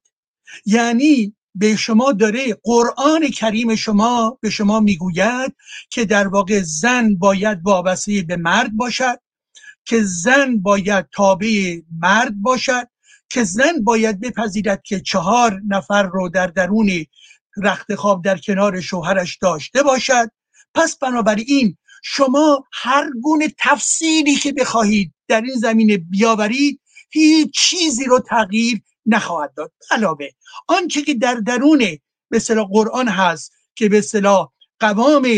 یعنی 0.66 1.36
به 1.55 1.76
شما 1.76 2.12
داره 2.12 2.57
قرآن 2.62 3.28
کریم 3.28 3.74
شما 3.74 4.38
به 4.41 4.51
شما 4.51 4.80
می‌گوید 4.80 5.57
که 5.91 6.05
در 6.05 6.28
واقع 6.28 6.61
زن 6.62 7.14
باید 7.14 7.59
وابسته 7.62 8.22
به 8.22 8.36
مرد 8.36 8.76
باشد 8.76 9.20
که 9.84 10.03
زن 10.03 10.57
باید 10.57 11.07
تابع 11.12 11.80
مرد 12.01 12.43
باشد 12.43 12.88
که 13.28 13.45
زن 13.45 13.84
باید 13.84 14.20
بپذیرد 14.20 14.82
که 14.82 15.01
چهار 15.01 15.61
نفر 15.68 16.03
رو 16.03 16.28
در 16.28 16.47
درون 16.47 16.91
رخت 17.57 17.95
خواب 17.95 18.24
در 18.24 18.38
کنار 18.38 18.80
شوهرش 18.80 19.38
داشته 19.43 19.82
باشد. 19.82 20.30
پس 20.74 20.99
بنابراین 20.99 21.76
شما 22.03 22.64
هر 22.72 23.11
گونه 23.22 23.55
تفسیری 23.59 24.34
که 24.34 24.53
بخواهید 24.53 25.12
در 25.28 25.40
این 25.40 25.55
زمینه 25.55 25.96
بیاورید 25.96 26.80
هیچ 27.11 27.51
چیزی 27.55 28.05
رو 28.05 28.18
تغییر 28.18 28.82
نخواهد 29.07 29.55
داد. 29.55 29.72
علاوه 29.90 30.26
آنچه 30.68 31.03
که 31.03 31.14
در 31.14 31.34
درون 31.34 31.98
به 32.30 32.38
قرآن 32.72 33.09
هست 33.09 33.53
که 33.74 33.88
به 33.88 33.98
اصطلاح 33.98 34.53
قوام 34.80 35.28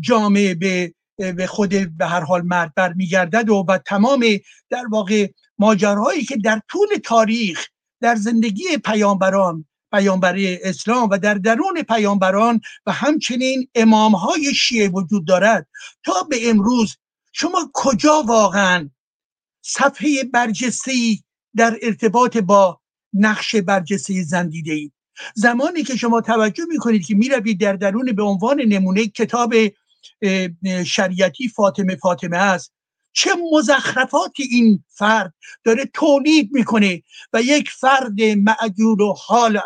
جامعه 0.00 0.54
به 0.54 0.94
به 1.16 1.46
خود 1.46 1.98
به 1.98 2.06
هر 2.06 2.20
حال 2.20 2.42
مرد 2.42 2.72
برمیگردد 2.74 3.50
و 3.50 3.64
و 3.68 3.78
تمام 3.78 4.24
در 4.70 4.86
واقع 4.90 5.28
ماجراهایی 5.58 6.24
که 6.24 6.36
در 6.36 6.60
طول 6.70 6.88
تاریخ 7.04 7.68
در 8.00 8.14
زندگی 8.14 8.64
پیامبران 8.84 9.64
پیامبر 9.94 10.36
اسلام 10.38 11.08
و 11.10 11.18
در 11.18 11.34
درون 11.34 11.82
پیامبران 11.82 12.60
و 12.86 12.92
همچنین 12.92 13.68
امامهای 13.74 14.54
شیعه 14.54 14.88
وجود 14.88 15.26
دارد. 15.26 15.66
تا 16.04 16.12
به 16.30 16.50
امروز 16.50 16.96
شما 17.32 17.70
کجا 17.74 18.22
واقعا 18.26 18.90
صفحه 19.62 20.24
برجسته 20.24 20.92
در 21.56 21.78
ارتباط 21.82 22.36
با 22.36 22.80
نقش 23.12 23.56
برجسته 23.56 24.22
زن 24.22 24.48
دیده 24.48 24.72
ای 24.72 24.90
زمانی 25.34 25.82
که 25.82 25.96
شما 25.96 26.20
توجه 26.20 26.64
می‌کنید 26.68 27.06
که 27.06 27.14
می‌روید 27.14 27.60
در 27.60 27.72
درون 27.72 28.12
به 28.12 28.22
عنوان 28.22 28.60
نمونه 28.60 29.06
کتاب 29.06 29.54
شریعتی 30.86 31.48
فاطمه 31.48 31.96
فاطمه 31.96 32.36
است 32.36 32.73
چه 33.14 33.30
مزخرفاتی 33.52 34.42
این 34.42 34.84
فرد 34.88 35.34
داره 35.64 35.90
تولید 35.94 36.50
می‌کنه 36.52 37.02
و 37.32 37.42
یک 37.42 37.70
فرد 37.70 38.22
معجول 38.22 39.00
و 39.00 39.14
حال 39.26 39.60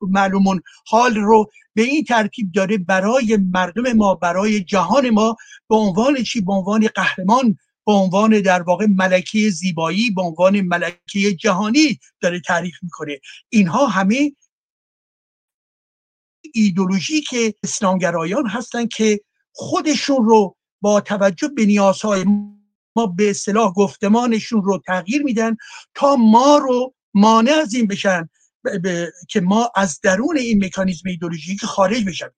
معلومون 0.00 0.62
حال 0.86 1.14
رو 1.14 1.50
به 1.74 1.82
این 1.82 2.04
ترتیب 2.04 2.52
داره 2.52 2.78
برای 2.78 3.36
مردم 3.36 3.92
ما 3.92 4.14
برای 4.14 4.64
جهان 4.64 5.10
ما 5.10 5.36
به 5.68 5.76
عنوان 5.76 6.22
چی؟ 6.22 6.40
به 6.40 6.52
عنوان 6.52 6.88
قهرمان 6.94 7.58
به 7.86 7.92
عنوان 7.92 8.40
در 8.40 8.62
واقع 8.62 8.86
ملکه 8.86 9.50
زیبایی 9.50 10.10
به 10.10 10.22
عنوان 10.22 10.60
ملکه 10.60 11.34
جهانی 11.34 11.98
داره 12.20 12.40
تعریف 12.40 12.74
می‌کنه. 12.82 13.20
اینها 13.48 13.86
همه 13.86 14.32
ایدولوژی 16.54 17.20
که 17.20 17.54
اسلامگرایان 17.62 18.46
هستن 18.46 18.86
که 18.86 19.20
خودشون 19.52 20.24
رو 20.24 20.56
با 20.80 21.00
توجه 21.00 21.48
به 21.48 21.66
نیازهای 21.66 22.24
ما 22.96 23.06
به 23.06 23.30
اصطلاح 23.30 23.72
گفتمانشون 23.72 24.62
رو 24.62 24.82
تغییر 24.86 25.22
میدن 25.22 25.56
تا 25.94 26.16
ما 26.16 26.58
رو 26.58 26.94
مانع 27.14 27.52
از 27.52 27.74
این 27.74 27.86
بشن 27.86 28.28
که 29.28 29.40
ما 29.40 29.70
از 29.76 30.00
درون 30.00 30.36
این 30.36 30.64
مکانیزم 30.64 31.08
ایدولوژیک 31.08 31.64
خارج 31.64 32.04
بشن. 32.04 32.30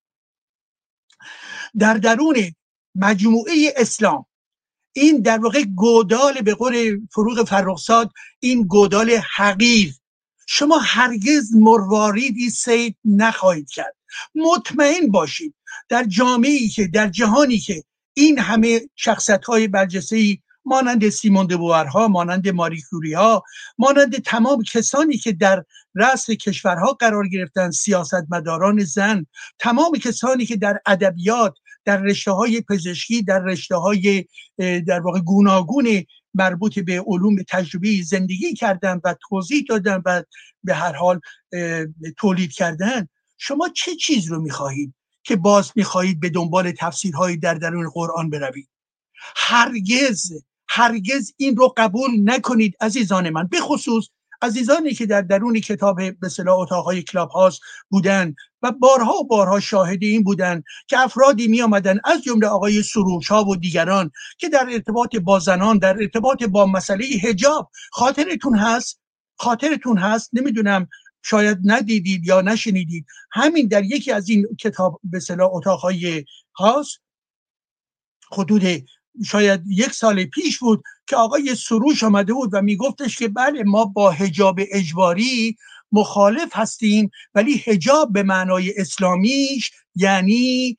در 1.78 1.94
درون 1.94 2.36
مجموعه 2.94 3.74
اسلام 3.76 4.26
این 4.92 5.22
در 5.22 5.38
واقع 5.38 5.64
گودال 5.64 6.40
به 6.40 6.54
قول 6.54 7.00
فروغ 7.12 7.48
فرخزاد 7.48 8.10
این 8.40 8.66
گودال 8.66 9.10
حقیر. 9.36 9.94
شما 10.46 10.78
هرگز 10.78 11.54
مرواریدی 11.54 12.50
سید 12.50 12.96
نخواهید 13.04 13.70
کرد. 13.70 13.96
مطمئن 14.34 15.06
باشید 15.10 15.54
در 15.88 16.04
جامعه 16.04 16.68
که 16.68 16.86
در 16.86 17.08
جهانی 17.08 17.58
که 17.58 17.84
این 18.14 18.38
همه 18.38 18.80
شخصت 18.94 19.44
های 19.44 19.68
برجسته 19.68 20.16
ای 20.16 20.38
مانند 20.66 21.08
سیمون 21.08 21.46
دبوارها 21.46 22.08
مانند 22.08 22.48
ماری 22.48 22.82
ها 23.14 23.42
مانند 23.78 24.22
تمام 24.22 24.62
کسانی 24.62 25.16
که 25.16 25.32
در 25.32 25.64
رأس 25.94 26.30
کشورها 26.30 26.92
قرار 26.92 27.28
گرفتن 27.28 27.70
سیاستمداران 27.70 28.84
زن 28.84 29.26
تمام 29.58 29.92
کسانی 29.92 30.46
که 30.46 30.56
در 30.56 30.80
ادبیات 30.86 31.54
در 31.84 31.96
رشته 31.96 32.30
های 32.30 32.60
پزشکی 32.60 33.22
در 33.22 33.38
رشته 33.38 33.76
های 33.76 34.24
در 34.86 35.00
واقع 35.00 35.20
گوناگون 35.20 36.04
مربوط 36.34 36.78
به 36.78 37.04
علوم 37.06 37.36
تجربی 37.48 38.02
زندگی 38.02 38.54
کردن 38.54 39.00
و 39.04 39.14
توضیح 39.28 39.64
دادن 39.68 40.02
و 40.06 40.22
به 40.64 40.74
هر 40.74 40.92
حال 40.92 41.20
تولید 42.16 42.52
کردن. 42.52 43.08
شما 43.38 43.68
چه 43.68 43.94
چیز 43.94 44.26
رو 44.26 44.42
می‌خواهید 44.42 44.94
که 45.22 45.36
باز 45.36 45.72
می‌خواهید 45.76 46.20
به 46.20 46.28
دنبال 46.28 46.72
تفسیرهایی 46.72 47.36
در 47.36 47.54
درون 47.54 47.90
قرآن 47.90 48.30
بروید؟ 48.30 48.68
هرگز 49.36 50.32
هرگز 50.68 51.32
این 51.36 51.56
رو 51.56 51.74
قبول 51.76 52.10
نکنید 52.24 52.76
عزیزان 52.80 53.30
من. 53.30 53.46
به 53.46 53.60
خصوص 53.60 54.08
عزیزانی 54.42 54.94
که 54.94 55.06
در 55.06 55.22
درون 55.22 55.60
کتاب 55.60 56.10
به 56.20 56.28
صلاح 56.28 56.58
اتاقهای 56.58 57.02
کلاب 57.02 57.30
هاست 57.30 57.60
بودن 57.90 58.34
و 58.62 58.72
بارها 58.72 59.14
و 59.14 59.26
بارها 59.26 59.60
شاهد 59.60 60.02
این 60.02 60.22
بودن 60.22 60.62
که 60.88 60.98
افرادی 60.98 61.48
می 61.48 61.62
آمدن 61.62 62.00
از 62.04 62.22
جمله 62.22 62.46
آقای 62.46 62.82
سروش 62.82 63.28
ها 63.28 63.44
و 63.44 63.56
دیگران 63.56 64.10
که 64.38 64.48
در 64.48 64.66
ارتباط 64.72 65.16
با 65.16 65.38
زنان 65.38 65.78
در 65.78 65.96
ارتباط 66.00 66.42
با 66.42 66.66
مسئله 66.66 67.04
هجاب 67.04 67.70
خاطرتون 67.92 68.56
هست؟ 68.56 69.00
خاطرتون 69.36 69.98
هست؟ 69.98 70.30
نمی‌دونم. 70.32 70.88
شاید 71.22 71.58
ندیدید 71.64 72.26
یا 72.26 72.40
نشنیدید. 72.40 73.06
همین 73.32 73.68
در 73.68 73.84
یکی 73.84 74.12
از 74.12 74.28
این 74.28 74.46
کتاب 74.60 75.00
به 75.04 75.20
صلاح 75.20 75.54
اتاقهای 75.54 76.24
هاست 76.54 77.00
حدود 78.32 78.62
شاید 79.24 79.62
یک 79.66 79.92
سال 79.92 80.24
پیش 80.24 80.58
بود 80.58 80.82
که 81.06 81.16
آقای 81.16 81.54
سروش 81.54 82.02
آمده 82.02 82.32
بود 82.32 82.50
و 82.52 82.62
میگفتش 82.62 83.18
که 83.18 83.28
بله 83.28 83.62
ما 83.62 83.84
با 83.84 84.10
هجاب 84.10 84.60
اجباری 84.72 85.56
مخالف 85.92 86.48
هستیم 86.52 87.10
ولی 87.34 87.62
هجاب 87.66 88.12
به 88.12 88.22
معنای 88.22 88.74
اسلامیش 88.76 89.70
یعنی 89.94 90.78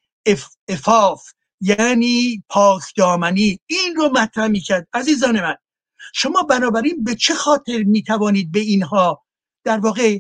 افاف 0.68 1.24
یعنی 1.62 2.44
پاکدامنی. 2.50 3.60
این 3.68 3.96
رو 3.96 4.10
مطرح 4.10 4.48
می‌کرد. 4.48 4.88
عزیزان 4.94 5.42
من 5.42 5.56
شما 6.14 6.44
بنابراین 6.44 7.04
به 7.04 7.16
چه 7.16 7.34
خاطر 7.34 7.84
می‌توانید 7.84 8.52
به 8.52 8.60
اینها 8.60 9.24
در 9.64 9.80
واقع 9.80 10.20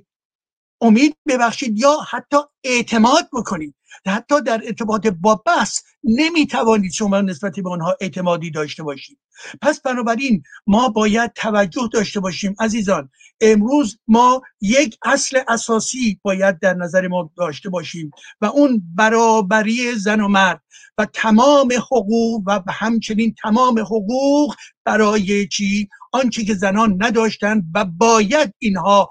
امید 0.81 1.17
ببخشید 1.27 1.79
یا 1.79 1.97
حتی 2.09 2.37
اعتماد 2.63 3.29
بکنید؟ 3.33 3.75
حتی 4.07 4.41
در 4.41 4.61
ارتباط 4.65 5.07
با 5.07 5.43
بس 5.45 5.83
نمی‌توانید 6.03 6.91
شما 6.91 7.21
نسبت 7.21 7.59
به 7.59 7.69
آنها 7.69 7.95
اعتمادی 8.01 8.51
داشته 8.51 8.83
باشید. 8.83 9.19
پس 9.61 9.81
بنابراین 9.81 10.43
ما 10.67 10.89
باید 10.89 11.31
توجه 11.33 11.89
داشته 11.93 12.19
باشیم 12.19 12.55
عزیزان. 12.59 13.09
امروز 13.41 13.99
ما 14.07 14.41
یک 14.61 14.97
اصل 15.05 15.39
اساسی 15.47 16.19
باید 16.23 16.59
در 16.59 16.73
نظر 16.73 17.07
ما 17.07 17.31
داشته 17.37 17.69
باشیم 17.69 18.11
و 18.41 18.45
اون 18.45 18.83
برابری 18.95 19.95
زن 19.95 20.21
و 20.21 20.27
مرد 20.27 20.61
و 20.97 21.05
تمام 21.05 21.73
حقوق 21.73 22.43
و 22.45 22.63
همچنین 22.69 23.35
تمام 23.43 23.79
حقوق 23.79 24.55
برای 24.85 25.47
چی؟ 25.47 25.89
آنچه 26.11 26.43
که 26.43 26.53
زنان 26.53 26.97
نداشتند 27.03 27.63
و 27.75 27.85
باید 27.85 28.53
اینها 28.59 29.09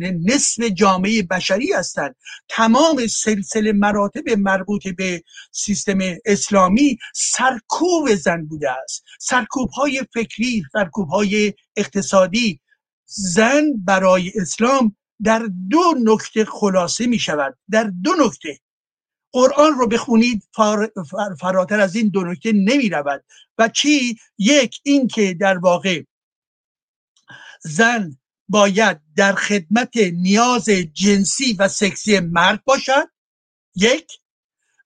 نصف 0.00 0.62
جامعه 0.62 1.22
بشری 1.22 1.72
هستند. 1.72 2.16
تمام 2.48 3.06
سلسله 3.06 3.72
مراتب 3.72 4.30
مربوط 4.30 4.88
به 4.88 5.22
سیستم 5.52 5.98
اسلامی 6.24 6.98
سرکوب 7.14 8.14
زن 8.14 8.46
بوده 8.46 8.70
است. 8.70 9.04
سرکوب 9.20 9.70
های 9.70 10.02
فکری 10.14 10.62
سرکوب 10.72 11.08
های 11.08 11.54
اقتصادی. 11.76 12.60
زن 13.06 13.64
برای 13.84 14.32
اسلام 14.34 14.96
در 15.24 15.48
دو 15.70 15.94
نکته 16.04 16.44
خلاصه 16.44 17.06
می 17.06 17.18
شود 17.18 17.58
در 17.70 17.92
دو 18.02 18.10
نکته. 18.26 18.58
قرآن 19.32 19.72
رو 19.78 19.86
بخونید 19.86 20.48
فراتر 21.40 21.80
از 21.80 21.96
این 21.96 22.08
دو 22.08 22.24
نکته 22.24 22.52
نمی 22.52 22.88
رود 22.88 23.24
و 23.58 23.68
چی؟ 23.68 24.16
یک 24.38 24.80
اینکه 24.82 25.34
در 25.34 25.58
واقع 25.58 26.02
زن 27.62 28.19
باید 28.50 29.00
در 29.16 29.32
خدمت 29.32 29.96
نیاز 29.96 30.68
جنسی 30.92 31.52
و 31.52 31.68
سکسی 31.68 32.20
مرد 32.20 32.64
باشد؟ 32.64 33.08
یک. 33.76 34.06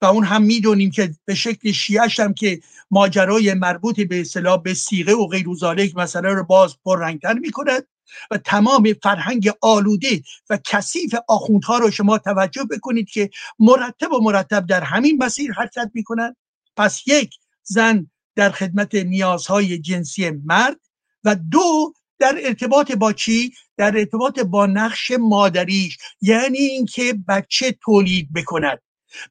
و 0.03 0.07
اون 0.07 0.25
هم 0.25 0.43
می‌دونیم 0.43 0.91
که 0.91 1.15
به 1.25 1.35
شکل 1.35 1.73
شیعش 1.73 2.21
هم 2.21 2.35
که 2.35 2.61
ماجرای 2.91 3.55
مربوط 3.55 4.01
به 4.01 4.21
اصطلاح 4.21 4.62
به 4.62 4.75
سیغه 4.75 5.12
و 5.15 5.27
غیر 5.27 5.47
ذالک 5.55 5.97
مسئله 5.97 6.29
رو 6.29 6.45
باز 6.45 6.77
پررنگتر 6.85 7.33
می‌کند 7.33 7.87
و 8.31 8.39
تمام 8.39 8.93
فرهنگ 9.03 9.51
آلوده 9.61 10.23
و 10.51 10.59
کثیف 10.65 11.15
آخوندها 11.29 11.79
رو 11.79 11.91
شما 11.91 12.19
توجه 12.19 12.65
بکنید 12.65 13.11
که 13.11 13.31
مرتب 13.59 14.12
و 14.12 14.21
مرتب 14.21 14.67
در 14.67 14.85
همین 14.85 15.23
مسیر 15.23 15.53
حرکت 15.53 15.91
می‌کنند. 15.95 16.37
پس 16.77 17.09
یک 17.09 17.35
زن 17.62 18.11
در 18.35 18.51
خدمت 18.51 18.95
نیازهای 18.95 19.79
جنسی 19.79 20.31
مرد 20.31 20.81
و 21.25 21.35
دو 21.35 21.95
در 22.19 22.39
ارتباط 22.45 22.93
با 22.93 23.12
چی؟ 23.12 23.53
در 23.77 23.99
ارتباط 23.99 24.41
با 24.41 24.67
نقش 24.67 25.12
مادریش 25.19 25.99
یعنی 26.21 26.59
اینکه 26.59 27.15
بچه 27.29 27.73
تولید 27.73 28.33
بکند. 28.33 28.79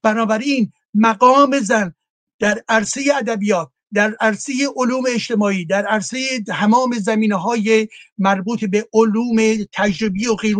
بنابراین 0.04 0.72
مقام 0.94 1.60
زن 1.60 1.96
در 2.40 2.64
عرصه 2.70 3.02
ادبیات 3.16 3.70
در 3.94 4.16
عرصه 4.20 4.54
علوم 4.76 5.04
اجتماعی 5.10 5.66
در 5.66 5.86
عرصه 5.86 6.42
تمام 6.48 6.94
زمینه 6.94 7.36
های 7.36 7.88
مربوط 8.18 8.66
به 8.66 8.88
علوم 8.94 9.64
تجربی 9.74 10.28
و 10.28 10.36
غیر 10.36 10.58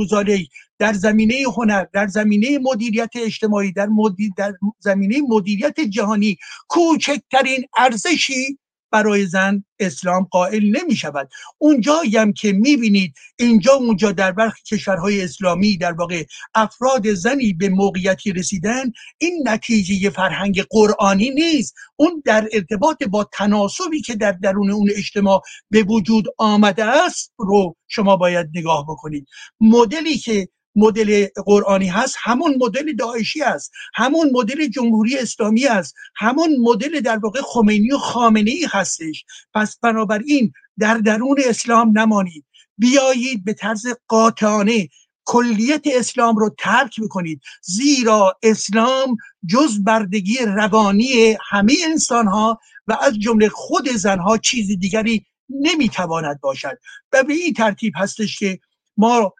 در 0.80 0.94
زمینه 0.94 1.36
هنر 1.58 1.86
در 1.94 2.08
زمینه 2.08 2.60
مدیریت 2.62 3.10
اجتماعی 3.16 3.72
در, 3.72 3.90
در 4.38 4.54
زمینه 4.80 5.22
مدیریت 5.30 5.80
جهانی 5.80 6.38
کوچکترین 6.68 7.66
ارزشی 7.78 8.60
برای 8.94 9.26
زن 9.26 9.64
اسلام 9.80 10.24
قائل 10.24 10.64
نمی 10.64 10.96
شود 10.96 11.30
اونجایی 11.58 12.18
هم 12.18 12.34
که 12.34 12.52
می 12.52 12.78
بینید 12.78 13.14
اینجا 13.40 13.74
اونجا 13.74 14.12
در 14.12 14.32
برخی 14.32 14.62
کشورهای 14.64 15.24
اسلامی 15.24 15.78
در 15.78 15.92
واقع 15.92 16.24
افراد 16.56 17.14
زنی 17.14 17.54
به 17.54 17.70
موقعیتی 17.70 18.32
رسیدن 18.32 18.92
این 19.18 19.48
نتیجه 19.48 20.10
فرهنگ 20.10 20.64
قرآنی 20.70 21.30
نیست. 21.30 21.76
اون 21.96 22.24
در 22.26 22.50
ارتباط 22.54 23.04
با 23.04 23.24
تناسبی 23.24 24.02
که 24.02 24.16
در 24.16 24.32
درون 24.32 24.72
اون 24.72 24.90
اجتماع 24.96 25.42
به 25.70 25.84
وجود 25.84 26.26
آمده 26.38 26.86
است 26.86 27.34
رو 27.38 27.76
شما 27.88 28.18
باید 28.18 28.48
نگاه 28.56 28.86
بکنید. 28.90 29.28
مدلی 29.62 30.18
که 30.18 30.48
مدل 30.76 31.28
قرآنی 31.46 31.88
هست 31.88 32.16
همون 32.20 32.56
مدل 32.60 32.94
داعشی 32.94 33.42
است 33.42 33.72
همون 33.96 34.30
مدل 34.34 34.68
جمهوری 34.68 35.18
اسلامی 35.18 35.68
است 35.68 35.96
همون 36.16 36.50
مدل 36.60 37.00
در 37.00 37.18
واقع 37.18 37.42
خمینی 37.42 37.92
و 37.92 37.98
خامنه 37.98 38.52
ای 38.52 38.68
هستش. 38.70 39.26
پس 39.54 39.80
بنابراین 39.80 40.52
در 40.80 40.98
درون 40.98 41.38
اسلام 41.46 42.00
نمانید. 42.00 42.46
بیایید 42.78 43.46
به 43.46 43.54
طرز 43.54 43.86
قاطعانه 44.08 44.90
کلیت 45.26 45.82
اسلام 45.86 46.36
رو 46.36 46.56
ترک 46.60 47.02
بکنید. 47.02 47.42
زیرا 47.62 48.38
اسلام 48.44 49.18
جز 49.50 49.84
بردگی 49.84 50.38
روانی 50.38 51.38
همه 51.50 51.74
انسان 51.84 52.28
ها 52.28 52.60
و 52.88 52.98
از 53.02 53.20
جمله 53.20 53.50
خود 53.50 53.90
زنها 53.90 54.38
چیز 54.38 54.68
دیگری 54.80 55.26
نمی‌تواند 55.50 56.40
باشد. 56.42 56.78
و 57.14 57.24
به 57.24 57.34
این 57.34 57.54
ترتیب 57.54 57.94
هستش 57.98 58.40
که 58.40 58.60
ما 58.98 59.34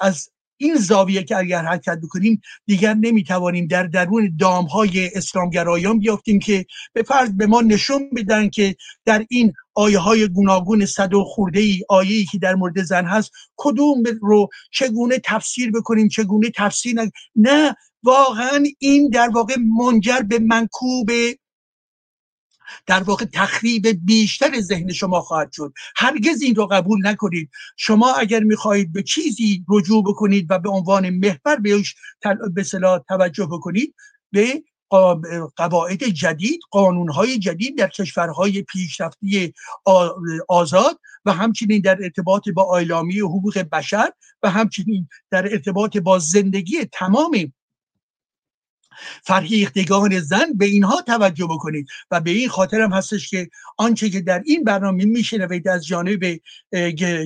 از 0.00 0.28
این 0.58 0.74
زاویه 0.76 1.22
که 1.22 1.36
اگر 1.36 1.64
حرکت 1.64 1.98
بکنیم 2.02 2.40
دیگر 2.66 2.94
نمی‌توانیم 2.94 3.66
در 3.66 3.82
درون 3.82 4.36
دام 4.38 4.64
های 4.64 5.10
اسلامگرایان 5.14 5.98
بیافتیم 5.98 6.38
که 6.38 6.66
به 6.92 7.02
فرض 7.02 7.30
به 7.30 7.46
ما 7.46 7.60
نشون 7.60 8.10
بدن 8.16 8.48
که 8.48 8.76
در 9.04 9.26
این 9.28 9.52
آیه 9.74 9.98
های 9.98 10.28
گوناگون 10.28 10.86
صد 10.86 11.14
و 11.14 11.24
خورده 11.24 11.60
ای 11.60 11.82
آیه 11.88 12.16
ای 12.16 12.24
که 12.24 12.38
در 12.38 12.54
مورد 12.54 12.82
زن 12.82 13.04
هست 13.04 13.30
کدوم 13.56 14.02
رو 14.20 14.48
چگونه 14.70 15.18
تفسیر 15.24 15.70
بکنیم 15.70 16.08
چگونه 16.08 16.50
تفسیر 16.56 16.96
نه 17.36 17.74
واقعا 18.02 18.64
این 18.78 19.10
در 19.10 19.28
واقع 19.28 19.56
منجر 19.78 20.20
به 20.20 20.38
منکوب 20.38 21.10
در 22.86 23.02
واقع 23.02 23.24
تخریب 23.24 23.86
بیشتر 24.04 24.60
ذهن 24.60 24.92
شما 24.92 25.20
خواهد 25.20 25.52
شد. 25.52 25.72
هرگز 25.96 26.42
این 26.42 26.54
رو 26.54 26.66
قبول 26.66 27.06
نکنید. 27.06 27.50
شما 27.76 28.14
اگر 28.14 28.40
می‌خواهید 28.40 28.92
به 28.92 29.02
چیزی 29.02 29.64
رجوع 29.68 30.04
بکنید 30.04 30.46
و 30.50 30.58
به 30.58 30.70
عنوان 30.70 31.10
محور 31.10 31.56
بهش 31.62 31.94
به 32.54 32.62
صلاح 32.62 32.98
توجه 33.08 33.46
بکنید 33.46 33.94
به 34.32 34.62
قواعد 35.56 36.04
جدید 36.04 36.60
قانونهای 36.70 37.38
جدید 37.38 37.78
در 37.78 37.88
کشورهای 37.88 38.62
پیشرفتی 38.62 39.54
آزاد 40.48 41.00
و 41.24 41.32
همچنین 41.32 41.80
در 41.80 41.98
ارتباط 42.02 42.48
با 42.48 42.62
آیلامی 42.62 43.20
حقوق 43.20 43.58
بشر 43.58 44.10
و 44.42 44.50
همچنین 44.50 45.08
در 45.30 45.52
ارتباط 45.52 45.96
با 45.96 46.18
زندگی 46.18 46.84
تمام 46.92 47.52
فرهیختگان 49.22 50.20
زن 50.20 50.52
به 50.54 50.64
اینها 50.64 51.00
توجه 51.00 51.46
بکنید. 51.46 51.88
و 52.10 52.20
به 52.20 52.30
این 52.30 52.48
خاطر 52.48 52.80
هم 52.80 52.92
هستش 52.92 53.30
که 53.30 53.48
آنچه 53.76 54.10
که 54.10 54.20
در 54.20 54.42
این 54.46 54.64
برنامه 54.64 55.04
میشنوید 55.04 55.68
از 55.68 55.86
جانب 55.86 56.40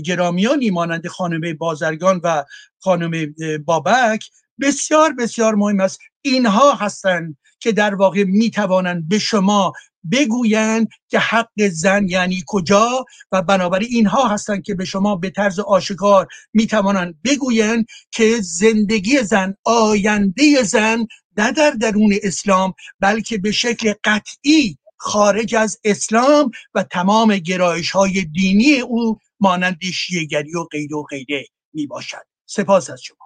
گرامیانی 0.04 0.70
مانند 0.70 1.06
خانم 1.06 1.54
بازرگان 1.54 2.20
و 2.24 2.44
خانم 2.78 3.34
بابک 3.64 4.30
بسیار 4.60 5.12
بسیار 5.12 5.54
مهم 5.54 5.80
است. 5.80 5.98
اینها 6.22 6.74
هستند 6.74 7.36
که 7.60 7.72
در 7.72 7.94
واقع 7.94 8.24
می‌توانند 8.24 9.08
به 9.08 9.18
شما 9.18 9.72
بگویند 10.12 10.88
که 11.08 11.18
حق 11.18 11.68
زن 11.68 12.08
یعنی 12.08 12.44
کجا 12.46 13.04
و 13.32 13.42
بنابراین 13.42 13.88
اینها 13.90 14.28
هستند 14.28 14.62
که 14.62 14.74
به 14.74 14.84
شما 14.84 15.16
به 15.16 15.30
طرز 15.30 15.58
آشکار 15.58 16.26
می‌توانند 16.52 17.14
بگویند 17.24 17.86
که 18.10 18.38
زندگی 18.40 19.22
زن 19.22 19.54
آینده 19.64 20.62
زن 20.62 21.06
نه 21.36 21.52
در 21.52 21.70
درون 21.70 22.14
اسلام 22.22 22.74
بلکه 23.00 23.38
به 23.38 23.52
شکل 23.52 23.92
قطعی 24.04 24.78
خارج 24.96 25.54
از 25.54 25.80
اسلام 25.84 26.50
و 26.74 26.82
تمام 26.82 27.36
گرایش 27.36 27.90
های 27.90 28.24
دینی 28.24 28.80
او 28.80 29.18
مانند 29.40 29.78
شیعگری 29.94 30.56
و 30.56 30.64
غیر 30.64 30.94
و 30.94 31.02
غیره 31.02 31.44
می 31.72 31.86
باشد 31.86 32.26
سپاس 32.46 32.90
از 32.90 33.02
شما. 33.02 33.16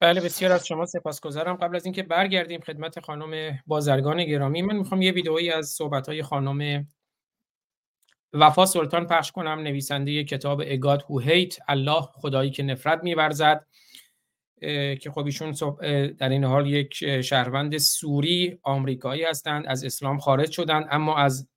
بله 0.00 0.20
بسیار 0.20 0.52
از 0.52 0.66
شما 0.66 0.86
سپاسگزارم. 0.86 1.56
قبل 1.56 1.76
از 1.76 1.84
اینکه 1.84 2.02
برگردیم 2.02 2.60
خدمت 2.60 3.00
خانم 3.00 3.58
بازرگان 3.66 4.24
گرامی 4.24 4.62
من 4.62 4.76
می‌خوام 4.76 5.02
یه 5.02 5.12
ویدئویی 5.12 5.50
از 5.50 5.68
صحبت 5.68 6.08
های 6.08 6.22
خانم 6.22 6.86
وفا 8.32 8.66
سلطان 8.66 9.06
پخش 9.06 9.32
کنم. 9.32 9.58
نویسنده 9.58 10.24
کتاب 10.24 10.62
اگاد 10.66 11.02
هو 11.02 11.20
هیت 11.20 11.56
الله 11.68 12.02
خدایی 12.02 12.50
که 12.50 12.62
نفرت 12.62 13.00
میورزد. 13.02 13.66
که 15.00 15.10
خب 15.14 15.24
ایشون 15.24 15.54
در 16.18 16.28
این 16.28 16.44
حال 16.44 16.66
یک 16.66 17.20
شهروند 17.20 17.78
سوری 17.78 18.58
آمریکایی 18.62 19.24
هستند 19.24 19.66
از 19.66 19.84
اسلام 19.84 20.18
خارج 20.18 20.50
شدند 20.50 20.86
اما 20.90 21.16
از 21.16 21.48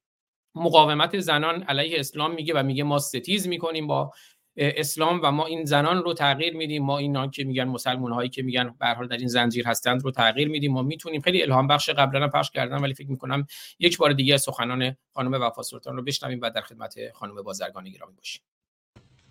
مقاومت 0.56 1.20
زنان 1.20 1.64
علیه 1.64 2.00
اسلام 2.00 2.34
میگه 2.34 2.54
و 2.54 2.64
میگه 2.64 2.84
ما 2.84 3.00
ستیز 3.00 3.48
می‌کنیم 3.48 3.88
با 3.88 4.12
اسلام 4.58 5.20
و 5.24 5.32
ما 5.32 5.46
این 5.46 5.66
زنان 5.66 6.04
رو 6.04 6.14
تغییر 6.14 6.56
میدیم 6.58 6.84
ما 6.84 6.98
اینا 6.98 7.28
که 7.28 7.44
میگن 7.44 7.64
مسلمان 7.64 8.12
هایی 8.12 8.30
که 8.30 8.44
میگن 8.44 8.76
به 8.80 8.88
حال 8.88 9.08
در 9.08 9.18
این 9.18 9.28
زنجیر 9.28 9.68
هستند 9.68 10.04
رو 10.04 10.12
تغییر 10.12 10.48
میدیم 10.48 10.74
ما 10.74 10.82
می‌تونیم. 10.82 11.22
خیلی 11.22 11.44
الهام 11.44 11.68
بخش 11.68 11.90
قبلا 11.90 12.28
پخش 12.28 12.52
کردم 12.52 12.84
ولی 12.84 12.94
فکر 12.94 13.10
می‌کنم 13.10 13.46
یک 13.80 13.98
بار 13.98 14.14
دیگه 14.14 14.38
سخنان 14.38 14.96
خانم 15.14 15.42
وفا 15.42 15.62
سلطان 15.62 15.96
رو 15.96 16.04
بشنویم 16.04 16.40
و 16.42 16.50
در 16.50 16.62
خدمت 16.62 17.12
خانم 17.14 17.42
بازرگان 17.42 17.90
گرامی 17.90 18.16
باشیم. 18.16 18.42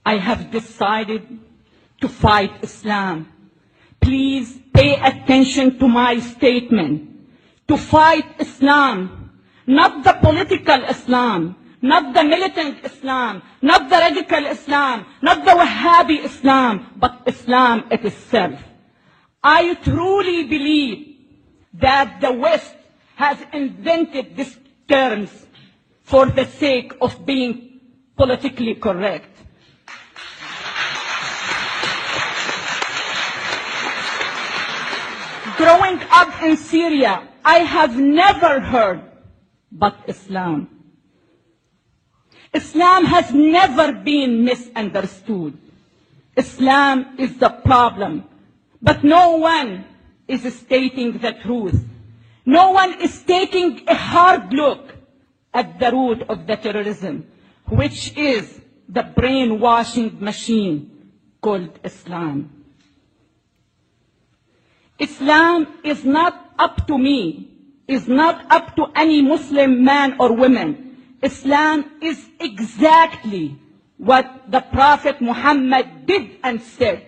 I 0.09 0.17
have 0.17 0.51
decided 0.59 1.23
to 2.03 2.09
fight 2.09 2.53
Islam. 2.63 3.40
Please 4.01 4.59
pay 4.73 4.97
attention 5.01 5.79
to 5.79 5.89
my 5.89 6.19
statement. 6.19 7.09
To 7.69 7.77
fight 7.77 8.25
Islam, 8.41 9.31
not 9.67 10.03
the 10.03 10.15
political 10.15 10.83
Islam, 10.85 11.57
not 11.83 12.15
the 12.15 12.25
militant 12.25 12.85
Islam, 12.85 13.43
not 13.63 13.89
the 13.89 13.97
radical 13.97 14.45
Islam, 14.47 15.07
not 15.23 15.45
the 15.45 15.53
Wahhabi 15.53 16.25
Islam, 16.25 16.87
but 16.97 17.23
Islam 17.27 17.85
itself. 17.91 18.61
I 19.43 19.75
truly 19.75 20.45
believe 20.45 21.17
that 21.75 22.21
the 22.21 22.33
West 22.33 22.75
has 23.17 23.39
invented 23.53 24.37
these 24.37 24.59
terms 24.89 25.47
for 26.03 26.27
the 26.27 26.45
sake 26.45 26.93
of 27.01 27.25
being 27.25 27.81
politically 28.17 28.75
correct. 28.75 29.40
Growing 35.61 36.01
up 36.11 36.43
in 36.43 36.57
Syria, 36.57 37.29
I 37.45 37.59
have 37.59 37.95
never 37.95 38.61
heard 38.61 39.03
but 39.71 39.95
Islam. 40.09 40.71
Islam 42.55 43.05
has 43.05 43.31
never 43.35 43.93
been 43.93 44.43
misunderstood. 44.43 45.59
Islam 46.35 47.15
is 47.19 47.37
the 47.37 47.51
problem, 47.51 48.25
but 48.81 49.05
no 49.05 49.37
one 49.37 49.85
is 50.27 50.49
stating 50.55 51.19
the 51.19 51.33
truth. 51.45 51.85
No 52.47 52.71
one 52.71 52.99
is 53.03 53.23
taking 53.25 53.87
a 53.87 53.95
hard 53.95 54.55
look 54.55 54.97
at 55.53 55.79
the 55.79 55.93
root 55.93 56.23
of 56.31 56.47
the 56.47 56.57
terrorism, 56.57 57.27
which 57.69 58.17
is 58.17 58.63
the 58.89 59.03
brainwashing 59.03 60.17
machine 60.25 61.13
called 61.43 61.79
Islam. 61.85 62.60
Islam 65.01 65.67
is 65.83 66.05
not 66.05 66.53
up 66.59 66.87
to 66.87 66.99
me, 66.99 67.49
is 67.89 68.07
not 68.07 68.45
up 68.53 68.77
to 68.77 68.85
any 68.95 69.23
Muslim 69.23 69.83
man 69.83 70.17
or 70.21 70.33
woman. 70.37 71.17
Islam 71.23 71.91
is 72.01 72.21
exactly 72.39 73.57
what 73.97 74.29
the 74.49 74.61
Prophet 74.61 75.21
Muhammad 75.21 76.07
did 76.07 76.37
and 76.45 76.61
said. 76.61 77.07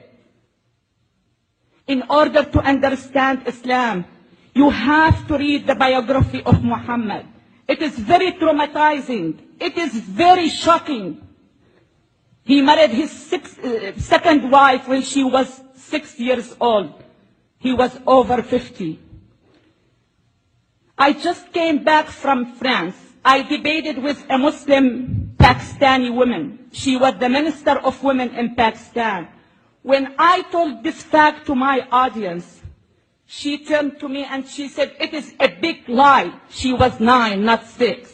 In 1.86 2.02
order 2.08 2.44
to 2.44 2.58
understand 2.60 3.42
Islam, 3.46 4.04
you 4.54 4.70
have 4.70 5.26
to 5.28 5.36
read 5.36 5.66
the 5.66 5.74
biography 5.74 6.42
of 6.44 6.64
Muhammad. 6.64 7.26
It 7.68 7.80
is 7.80 7.92
very 7.98 8.32
traumatizing. 8.32 9.38
It 9.60 9.76
is 9.76 9.92
very 9.92 10.48
shocking. 10.48 11.20
He 12.44 12.60
married 12.60 12.90
his 12.90 13.12
uh, 13.32 13.92
second 13.96 14.50
wife 14.50 14.88
when 14.88 15.02
she 15.02 15.24
was 15.24 15.60
six 15.74 16.18
years 16.18 16.54
old. 16.60 17.02
He 17.62 17.72
was 17.72 17.96
over 18.08 18.42
50. 18.42 18.98
I 20.98 21.12
just 21.12 21.52
came 21.52 21.84
back 21.84 22.08
from 22.08 22.54
France. 22.54 22.96
I 23.24 23.42
debated 23.42 24.02
with 24.02 24.18
a 24.28 24.36
Muslim 24.36 25.34
Pakistani 25.38 26.12
woman. 26.12 26.58
She 26.72 26.96
was 26.96 27.14
the 27.20 27.28
Minister 27.28 27.78
of 27.78 28.02
Women 28.02 28.34
in 28.34 28.56
Pakistan. 28.56 29.28
When 29.82 30.12
I 30.18 30.42
told 30.50 30.82
this 30.82 31.04
fact 31.04 31.46
to 31.46 31.54
my 31.54 31.86
audience, 31.92 32.60
she 33.26 33.64
turned 33.64 34.00
to 34.00 34.08
me 34.08 34.24
and 34.24 34.44
she 34.48 34.66
said, 34.66 34.96
it 34.98 35.14
is 35.14 35.32
a 35.38 35.46
big 35.46 35.88
lie. 35.88 36.34
She 36.50 36.72
was 36.72 36.98
nine, 36.98 37.44
not 37.44 37.64
six. 37.64 38.12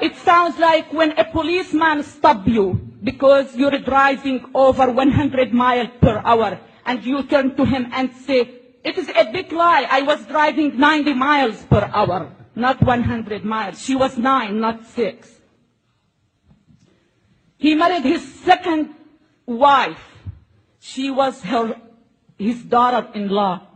It 0.00 0.14
sounds 0.18 0.56
like 0.58 0.92
when 0.92 1.18
a 1.18 1.24
policeman 1.24 2.04
stops 2.04 2.46
you 2.46 2.78
because 3.02 3.56
you're 3.56 3.78
driving 3.80 4.44
over 4.54 4.88
100 4.92 5.52
miles 5.52 5.88
per 6.00 6.22
hour 6.24 6.60
and 6.86 7.04
you 7.04 7.22
turn 7.24 7.56
to 7.56 7.64
him 7.64 7.90
and 7.92 8.14
say, 8.14 8.62
it 8.84 8.96
is 8.96 9.08
a 9.08 9.30
big 9.32 9.52
lie. 9.52 9.86
I 9.90 10.02
was 10.02 10.24
driving 10.26 10.78
90 10.78 11.14
miles 11.14 11.62
per 11.64 11.90
hour, 11.92 12.30
not 12.54 12.80
100 12.80 13.44
miles. 13.44 13.82
She 13.82 13.96
was 13.96 14.16
nine, 14.16 14.60
not 14.60 14.86
six. 14.86 15.28
He 17.58 17.74
married 17.74 18.04
his 18.04 18.22
second 18.44 18.94
wife. 19.44 20.00
She 20.78 21.10
was 21.10 21.42
her, 21.42 21.74
his 22.38 22.62
daughter-in-law. 22.62 23.66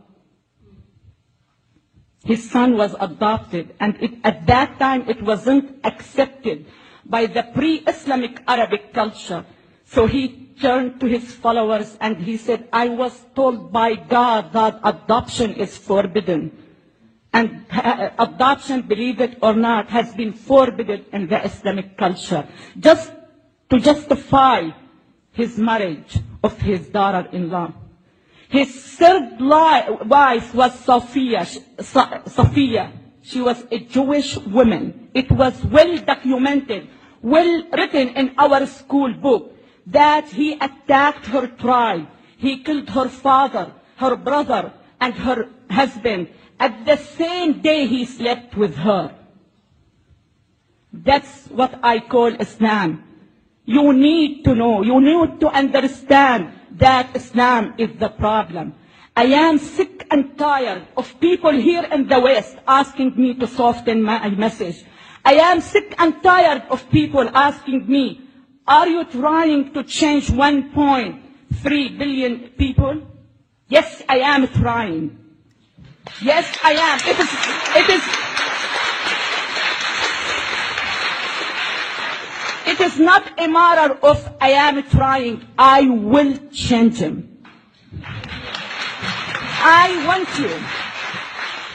His 2.25 2.49
son 2.49 2.77
was 2.77 2.95
adopted, 3.01 3.75
and 3.81 3.97
it, 4.01 4.13
at 4.23 4.47
that 4.47 4.79
time 4.79 5.09
it 5.09 5.23
wasn't 5.23 5.81
accepted 5.85 6.67
by 7.05 7.27
the 7.27 7.43
pre-Islamic 7.55 8.43
Arabic 8.47 8.93
culture. 8.93 9.45
So 9.91 10.07
he 10.07 10.55
turned 10.61 11.01
to 11.01 11.07
his 11.07 11.35
followers 11.35 11.99
and 12.01 12.17
he 12.17 12.37
said, 12.37 12.69
I 12.73 12.89
was 12.89 13.11
told 13.35 13.73
by 13.73 13.95
God 13.97 14.53
that 14.53 14.79
adoption 14.85 15.55
is 15.55 15.77
forbidden. 15.77 16.57
And 17.33 17.67
adoption, 18.19 18.83
believe 18.83 19.21
it 19.21 19.39
or 19.43 19.55
not, 19.55 19.89
has 19.91 20.15
been 20.15 20.33
forbidden 20.33 21.07
in 21.13 21.27
the 21.27 21.45
Islamic 21.45 21.99
culture. 21.99 22.47
Just 22.79 23.11
to 23.71 23.81
justify 23.81 24.71
his 25.33 25.59
marriage 25.59 26.19
of 26.45 26.57
his 26.61 26.87
daughter-in-law. 26.89 27.73
His 28.49 28.71
third 28.95 29.41
wife 29.41 30.55
was 30.55 30.79
Sophia. 30.81 31.47
Sophia. 31.81 32.93
She 33.23 33.41
was 33.41 33.65
a 33.71 33.79
Jewish 33.79 34.37
woman. 34.37 35.11
It 35.15 35.31
was 35.33 35.65
well 35.65 35.99
documented, 35.99 36.89
well 37.23 37.65
written 37.73 38.09
in 38.11 38.35
our 38.39 38.67
school 38.67 39.13
book 39.15 39.57
that 39.91 40.29
he 40.29 40.55
attacked 40.55 41.27
her 41.27 41.47
tribe. 41.47 42.09
He 42.37 42.63
killed 42.63 42.89
her 42.91 43.09
father, 43.09 43.73
her 43.97 44.17
brother, 44.17 44.73
and 45.01 45.15
her 45.15 45.49
husband. 45.71 46.29
At 46.59 46.87
the 46.87 46.97
same 46.97 47.61
day 47.61 47.87
he 47.87 48.05
slept 48.05 48.57
with 48.57 48.77
her. 48.77 49.15
That's 50.93 51.47
what 51.49 51.79
I 51.83 52.01
call 52.01 52.35
Islam. 52.35 53.05
You 53.65 53.93
need 53.93 54.45
to 54.45 54.55
know, 54.55 54.83
you 54.83 55.01
need 55.01 55.41
to 55.41 55.49
understand 55.49 56.53
that 56.73 57.15
Islam 57.15 57.75
is 57.79 57.91
the 57.99 58.09
problem. 58.09 58.75
I 59.17 59.25
am 59.25 59.59
sick 59.59 60.07
and 60.11 60.37
tired 60.39 60.87
of 60.97 61.21
people 61.21 61.53
here 61.53 61.85
in 61.85 62.09
the 62.09 62.21
West 62.21 62.57
asking 62.67 63.15
me 63.17 63.35
to 63.35 63.47
soften 63.47 64.03
my 64.03 64.31
message. 64.31 64.85
I 65.25 65.35
am 65.35 65.61
sick 65.61 65.95
and 65.99 66.23
tired 66.23 66.63
of 66.71 66.89
people 66.91 67.29
asking 67.35 67.87
me, 67.87 68.30
are 68.71 68.87
you 68.89 69.05
trying 69.05 69.73
to 69.75 69.83
change 69.83 70.29
1.3 70.29 71.99
billion 71.99 72.39
people? 72.51 73.03
Yes, 73.67 74.03
I 74.09 74.19
am 74.19 74.47
trying. 74.47 75.19
Yes, 76.23 76.57
I 76.63 76.73
am. 76.75 77.01
It 77.05 77.19
is, 77.19 77.31
it 77.81 77.89
is, 77.97 78.05
it 82.73 82.81
is 82.93 83.01
not 83.01 83.41
a 83.41 83.49
matter 83.49 83.95
of 84.05 84.37
I 84.41 84.51
am 84.51 84.83
trying. 84.85 85.45
I 85.59 85.83
will 85.89 86.37
change 86.53 86.99
him. 86.99 87.43
I 89.63 90.07
want 90.07 90.39
you. 90.39 90.51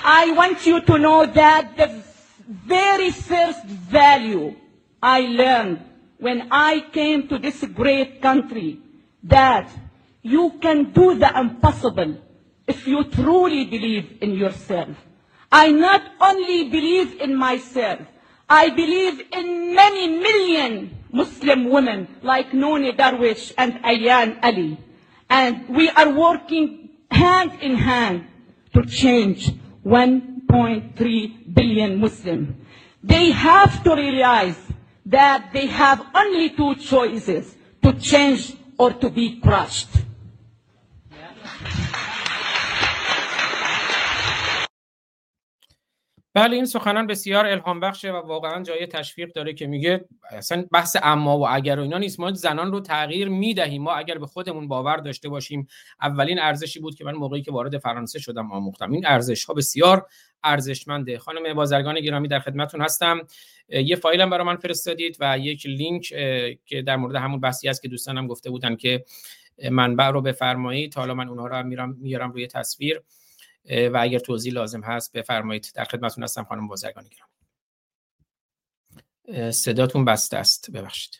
I 0.07 0.31
want 0.31 0.65
you 0.65 0.79
to 0.79 0.97
know 0.97 1.25
that 1.25 1.75
the 1.75 2.01
very 2.47 3.11
first 3.11 3.65
value 3.65 4.55
I 5.03 5.21
learned 5.21 5.84
when 6.19 6.47
I 6.51 6.85
came 6.91 7.27
to 7.27 7.37
this 7.37 7.63
great 7.73 8.21
country 8.21 8.79
that 9.23 9.69
you 10.21 10.53
can 10.61 10.91
do 10.91 11.17
the 11.17 11.31
impossible 11.37 12.17
if 12.67 12.87
you 12.87 13.03
truly 13.05 13.65
believe 13.65 14.17
in 14.21 14.31
yourself. 14.33 14.89
I 15.51 15.71
not 15.71 16.01
only 16.19 16.69
believe 16.69 17.21
in 17.21 17.35
myself, 17.35 17.99
I 18.49 18.69
believe 18.69 19.21
in 19.31 19.75
many 19.75 20.07
million 20.07 20.97
Muslim 21.11 21.69
women 21.69 22.07
like 22.21 22.51
Nooni 22.51 22.95
Darwish 22.95 23.53
and 23.57 23.73
Ayan 23.83 24.39
Ali. 24.43 24.77
And 25.29 25.69
we 25.69 25.89
are 25.89 26.09
working 26.09 26.89
hand 27.09 27.53
in 27.61 27.75
hand 27.75 28.25
to 28.73 28.85
change 28.85 29.49
1.3 29.85 31.53
billion 31.53 31.97
Muslims. 31.99 32.55
They 33.03 33.31
have 33.31 33.83
to 33.83 33.95
realize 33.95 34.57
that 35.05 35.51
they 35.53 35.67
have 35.67 36.05
only 36.15 36.49
two 36.49 36.75
choices, 36.75 37.55
to 37.83 37.93
change 37.93 38.55
or 38.77 38.91
to 38.93 39.09
be 39.09 39.39
crushed. 39.39 39.89
بله 46.35 46.55
این 46.55 46.65
سخنان 46.65 47.07
بسیار 47.07 47.45
الهام 47.45 47.79
بخشه 47.79 48.11
و 48.11 48.15
واقعا 48.15 48.63
جای 48.63 48.87
تشویق 48.87 49.33
داره 49.33 49.53
که 49.53 49.67
میگه 49.67 50.05
اصلا 50.31 50.65
بحث 50.71 50.97
اما 51.03 51.39
و 51.39 51.47
اگر 51.49 51.79
و 51.79 51.81
اینا 51.81 51.97
نیست. 51.97 52.19
ما 52.19 52.33
زنان 52.33 52.71
رو 52.71 52.79
تغییر 52.79 53.29
می‌دهیم. 53.29 53.81
ما 53.83 53.93
اگر 53.93 54.17
به 54.17 54.25
خودمون 54.25 54.67
باور 54.67 54.97
داشته 54.97 55.29
باشیم 55.29 55.67
اولین 56.01 56.39
ارزشی 56.39 56.79
بود 56.79 56.95
که 56.95 57.05
من 57.05 57.11
موقعی 57.11 57.41
که 57.41 57.51
وارد 57.51 57.77
فرانسه 57.77 58.19
شدم 58.19 58.51
آموختم. 58.51 58.91
این 58.91 59.07
ارزش 59.07 59.45
ها 59.45 59.53
بسیار 59.53 60.07
ارزشمنده. 60.43 61.19
خانم 61.19 61.53
بازرگان 61.53 61.99
گرامی 61.99 62.27
در 62.27 62.39
خدمتون 62.39 62.81
هستم. 62.81 63.21
یه 63.69 63.95
فایلم 63.95 64.29
برای 64.29 64.45
من 64.45 64.55
فرستادید 64.55 65.17
و 65.19 65.37
یک 65.37 65.65
لینک 65.65 66.03
که 66.65 66.81
در 66.81 66.95
مورد 66.95 67.15
همون 67.15 67.39
بحثی 67.39 67.69
است 67.69 67.81
که 67.81 67.87
دوستانم 67.87 68.27
گفته 68.27 68.49
بودن 68.49 68.75
که 68.75 69.05
منبع 69.71 70.07
رو 70.07 70.21
بفرمایید. 70.21 70.95
حالا 70.95 71.13
من 71.13 71.29
اونها 71.29 71.47
رو 71.47 71.63
میرم 71.63 71.97
میارم 72.01 72.31
روی 72.31 72.47
تصویر. 72.47 73.01
و 73.69 73.97
اگر 74.01 74.19
توضیح 74.19 74.53
لازم 74.53 74.81
هست 74.81 75.11
بفرمایید. 75.11 75.71
در 75.75 75.83
خدمتتون 75.83 76.23
هستم 76.23 76.43
خانم 76.43 76.67
بازرگانی 76.67 77.09
گرامی 77.09 77.31
صداتون 79.51 80.05
بسته 80.05 80.37
است. 80.37 80.71
ببخشید. 80.71 81.19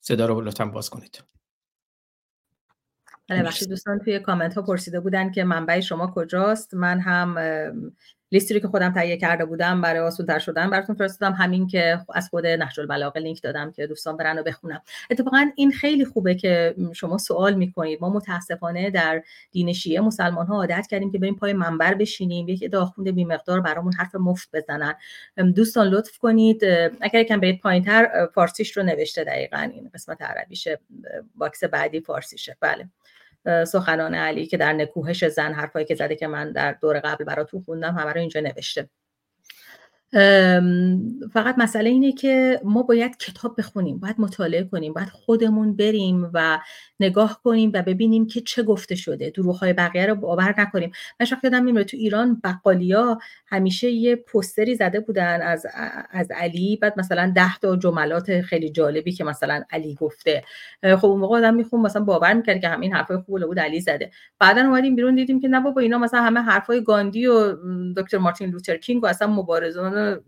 صدا 0.00 0.26
رو 0.26 0.40
لطفا 0.40 0.64
باز 0.64 0.90
کنید. 0.90 1.24
بله 3.28 3.50
دوستان 3.68 3.98
توی 3.98 4.18
کامنت 4.18 4.54
ها 4.54 4.62
پرسیده 4.62 5.00
بودن 5.00 5.30
که 5.30 5.44
منبع 5.44 5.80
شما 5.80 6.06
کجاست. 6.06 6.74
من 6.74 7.00
هم 7.00 7.34
لیستی 8.32 8.54
رو 8.54 8.60
که 8.60 8.68
خودم 8.68 8.92
تهیه 8.92 9.16
کرده 9.16 9.44
بودم 9.44 9.80
برای 9.80 10.00
آسونتر 10.00 10.38
شدن 10.38 10.70
براتون 10.70 10.96
فرستادم. 10.96 11.32
همین 11.34 11.66
که 11.66 12.00
از 12.14 12.28
خود 12.28 12.46
نهج 12.46 12.80
البلاغه 12.80 13.20
لینک 13.20 13.42
دادم 13.42 13.72
که 13.72 13.86
دوستان 13.86 14.16
برن 14.16 14.38
و 14.38 14.42
بخونم 14.42 14.82
اتفاقا 15.10 15.50
این 15.56 15.72
خیلی 15.72 16.04
خوبه 16.04 16.34
که 16.34 16.74
شما 16.92 17.18
سوال 17.18 17.54
می‌کنید. 17.54 17.98
ما 18.00 18.10
متاسفانه 18.10 18.90
در 18.90 19.22
دین 19.50 19.72
شیعه 19.72 20.00
مسلمان 20.00 20.46
ها 20.46 20.56
عادت 20.56 20.86
کردیم 20.90 21.12
که 21.12 21.18
بریم 21.18 21.36
پای 21.36 21.52
منبر 21.52 21.94
بشینیم 21.94 22.48
یک 22.48 22.70
داخوند 22.70 23.08
بی 23.08 23.24
مقدار 23.24 23.60
برامون 23.60 23.92
حرف 23.92 24.14
مفت 24.14 24.48
بزنن. 24.52 24.94
دوستان 25.54 25.86
لطف 25.86 26.18
کنید. 26.18 26.64
اگر 27.00 27.20
یکم 27.20 27.40
برید 27.40 27.60
پایینتر 27.60 28.28
فارسیش 28.34 28.76
رو 28.76 28.82
نوشته 28.82 29.24
دقیقا. 29.24 29.58
این 29.58 29.90
قسمت 29.94 30.22
عربیشه 30.22 30.80
box 31.34 31.64
بعدی 31.64 32.00
فارسیشه. 32.00 32.56
بله. 32.60 32.88
سخنان 33.44 34.14
علی 34.14 34.46
که 34.46 34.56
در 34.56 34.72
نکوهش 34.72 35.24
زن 35.24 35.52
حرفایی 35.52 35.84
که 35.84 35.94
زده 35.94 36.16
که 36.16 36.26
من 36.26 36.52
در 36.52 36.72
دور 36.72 37.00
قبل 37.00 37.24
براتون 37.24 37.62
خوندم 37.62 37.94
همه 37.94 38.12
رو 38.12 38.20
اینجا 38.20 38.40
نوشته. 38.40 38.88
فقط 41.32 41.54
مسئله 41.58 41.90
اینه 41.90 42.12
که 42.12 42.60
ما 42.64 42.82
باید 42.82 43.16
کتاب 43.16 43.54
بخونیم 43.58 43.98
باید 43.98 44.16
مطالعه 44.18 44.64
کنیم 44.64 44.92
باید 44.92 45.08
خودمون 45.08 45.76
بریم 45.76 46.30
و 46.34 46.58
نگاه 47.02 47.40
کنیم 47.44 47.70
و 47.74 47.82
ببینیم 47.82 48.26
که 48.26 48.40
چه 48.40 48.62
گفته 48.62 48.94
شده. 48.94 49.30
دروغ 49.30 49.74
بقیه 49.78 50.06
رو 50.06 50.14
باور 50.14 50.54
نکنیم. 50.58 50.92
من 51.20 51.26
شخص 51.26 51.44
یادم 51.44 51.64
میمونه 51.64 51.84
تو 51.84 51.96
ایران 51.96 52.40
بقالیا 52.44 53.18
همیشه 53.46 53.90
یه 53.90 54.16
پستری 54.16 54.74
زده 54.74 55.00
بودن 55.00 55.42
از 55.42 55.66
از 56.10 56.30
علی 56.30 56.76
بعد 56.76 56.94
مثلا 56.96 57.32
ده 57.36 57.58
تا 57.58 57.76
جملات 57.76 58.40
خیلی 58.40 58.70
جالبی 58.70 59.12
که 59.12 59.24
مثلا 59.24 59.64
علی 59.70 59.94
گفته. 59.94 60.44
خب 60.82 61.06
اون 61.06 61.20
موقع 61.20 61.38
آدم 61.38 61.54
میخون 61.54 61.80
مثلا 61.80 62.04
باور 62.04 62.34
می‌کرد 62.34 62.60
که 62.60 62.68
همین 62.68 62.94
حرفای 62.94 63.16
خوب 63.16 63.40
بود 63.40 63.58
علی 63.58 63.80
زده. 63.80 64.10
بعدا 64.38 64.60
اومدیم 64.60 64.96
بیرون 64.96 65.14
دیدیم 65.14 65.40
که 65.40 65.48
نه 65.48 65.60
بابا 65.60 65.80
اینا 65.80 65.98
مثلا 65.98 66.22
همه 66.22 66.40
حرفای 66.40 66.84
گاندی 66.84 67.26
و 67.26 67.56
دکتر 67.96 68.18
مارتین 68.18 68.50
لوتر 68.50 68.76
کینگ 68.76 69.04
و 69.04 69.06
اصلا 69.06 69.28
مبارزان 69.28 70.20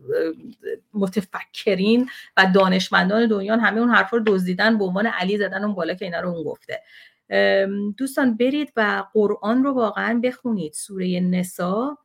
متفکرین 0.95 2.09
و 2.37 2.47
دانشمندان 2.55 3.27
دنیا 3.27 3.57
همه 3.57 3.81
اون 3.81 3.91
حرفا 3.91 4.17
رو 4.17 4.23
دزدیدن 4.27 4.79
به 4.79 4.85
عنوان 4.85 5.07
علی 5.07 5.39
زدن 5.39 5.65
اون 5.65 5.75
بالا 5.75 5.95
که 5.95 6.05
اینا 6.05 6.21
رو 6.21 6.29
اون 6.29 6.45
گفته 6.65 7.69
دوستان 7.99 8.37
برید 8.37 8.73
و 8.77 9.05
قرآن 9.13 9.65
رو 9.65 9.73
واقعا 9.73 10.21
بخونید. 10.25 10.73
سوره 10.73 11.21
نسا 11.21 11.99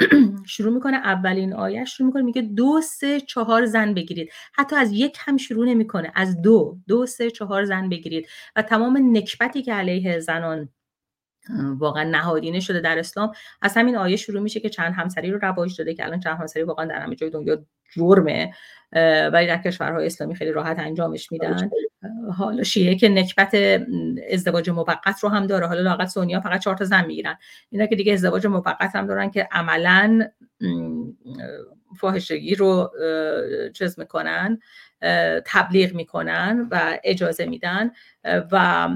شروع 0.46 0.72
می‌کنه 0.74 0.96
اولین 0.96 1.54
آیه 1.54 1.84
شروع 1.84 2.06
می‌کنه 2.06 2.22
میگه 2.22 2.42
دو 2.42 2.80
سه 2.80 3.20
چهار 3.20 3.66
زن 3.66 3.94
بگیرید. 3.94 4.30
حتی 4.54 4.76
از 4.76 4.92
یک 4.92 5.16
هم 5.20 5.36
شروع 5.36 5.66
نمی‌کنه 5.66 6.12
از 6.14 6.42
دو 6.42 6.78
دو 6.88 7.06
سه 7.06 7.30
چهار 7.30 7.64
زن 7.64 7.88
بگیرید. 7.88 8.28
و 8.56 8.62
تمام 8.62 9.16
نکبتی 9.16 9.62
که 9.62 9.72
علیه 9.74 10.20
زنان 10.20 10.68
واقعا 11.78 12.04
نهادینه 12.04 12.60
شده 12.60 12.80
در 12.80 12.98
اسلام 12.98 13.32
از 13.62 13.76
همین 13.76 13.96
آیه 13.96 14.16
شروع 14.16 14.40
میشه 14.42 14.60
که 14.60 14.68
چند 14.68 14.94
همسری 14.94 15.30
رو 15.30 15.38
رواج 15.42 15.78
داده 15.78 15.94
که 15.94 16.04
الان 16.04 16.20
چند 16.20 16.38
همسری 16.38 16.62
واقعا 16.62 16.86
در 16.86 17.00
همه 17.00 17.14
جای 17.16 17.30
دنیا 17.30 17.64
جرمه. 17.96 18.54
ولی 19.32 19.46
در 19.46 19.58
کشورهای 19.58 20.06
اسلامی 20.06 20.34
خیلی 20.34 20.52
راحت 20.52 20.78
انجامش 20.78 21.32
میدن. 21.32 21.70
حالا 22.36 22.62
شیعه 22.62 22.94
که 22.94 23.08
نکبت 23.08 23.54
ازدواج 24.30 24.70
موقت 24.70 25.20
رو 25.22 25.28
هم 25.28 25.46
داره. 25.46 25.66
حالا 25.66 25.80
لاقت 25.80 26.08
سونیا 26.08 26.40
فقط 26.40 26.60
چهار 26.60 26.76
تا 26.76 26.84
زن 26.84 27.06
می‌گیرن. 27.06 27.38
اینا 27.70 27.86
که 27.86 27.96
دیگه 27.96 28.12
ازدواج 28.12 28.46
موقت 28.46 28.96
هم 28.96 29.06
دارن 29.06 29.30
که 29.30 29.48
عملا 29.52 30.28
فاحشگی 31.96 32.54
رو 32.54 32.90
چیز 33.74 33.98
می‌کنن. 33.98 34.58
تبلیغ 35.46 35.94
می‌کنن 35.94 36.68
و 36.70 36.98
اجازه 37.04 37.46
میدن 37.46 37.90
و 38.24 38.88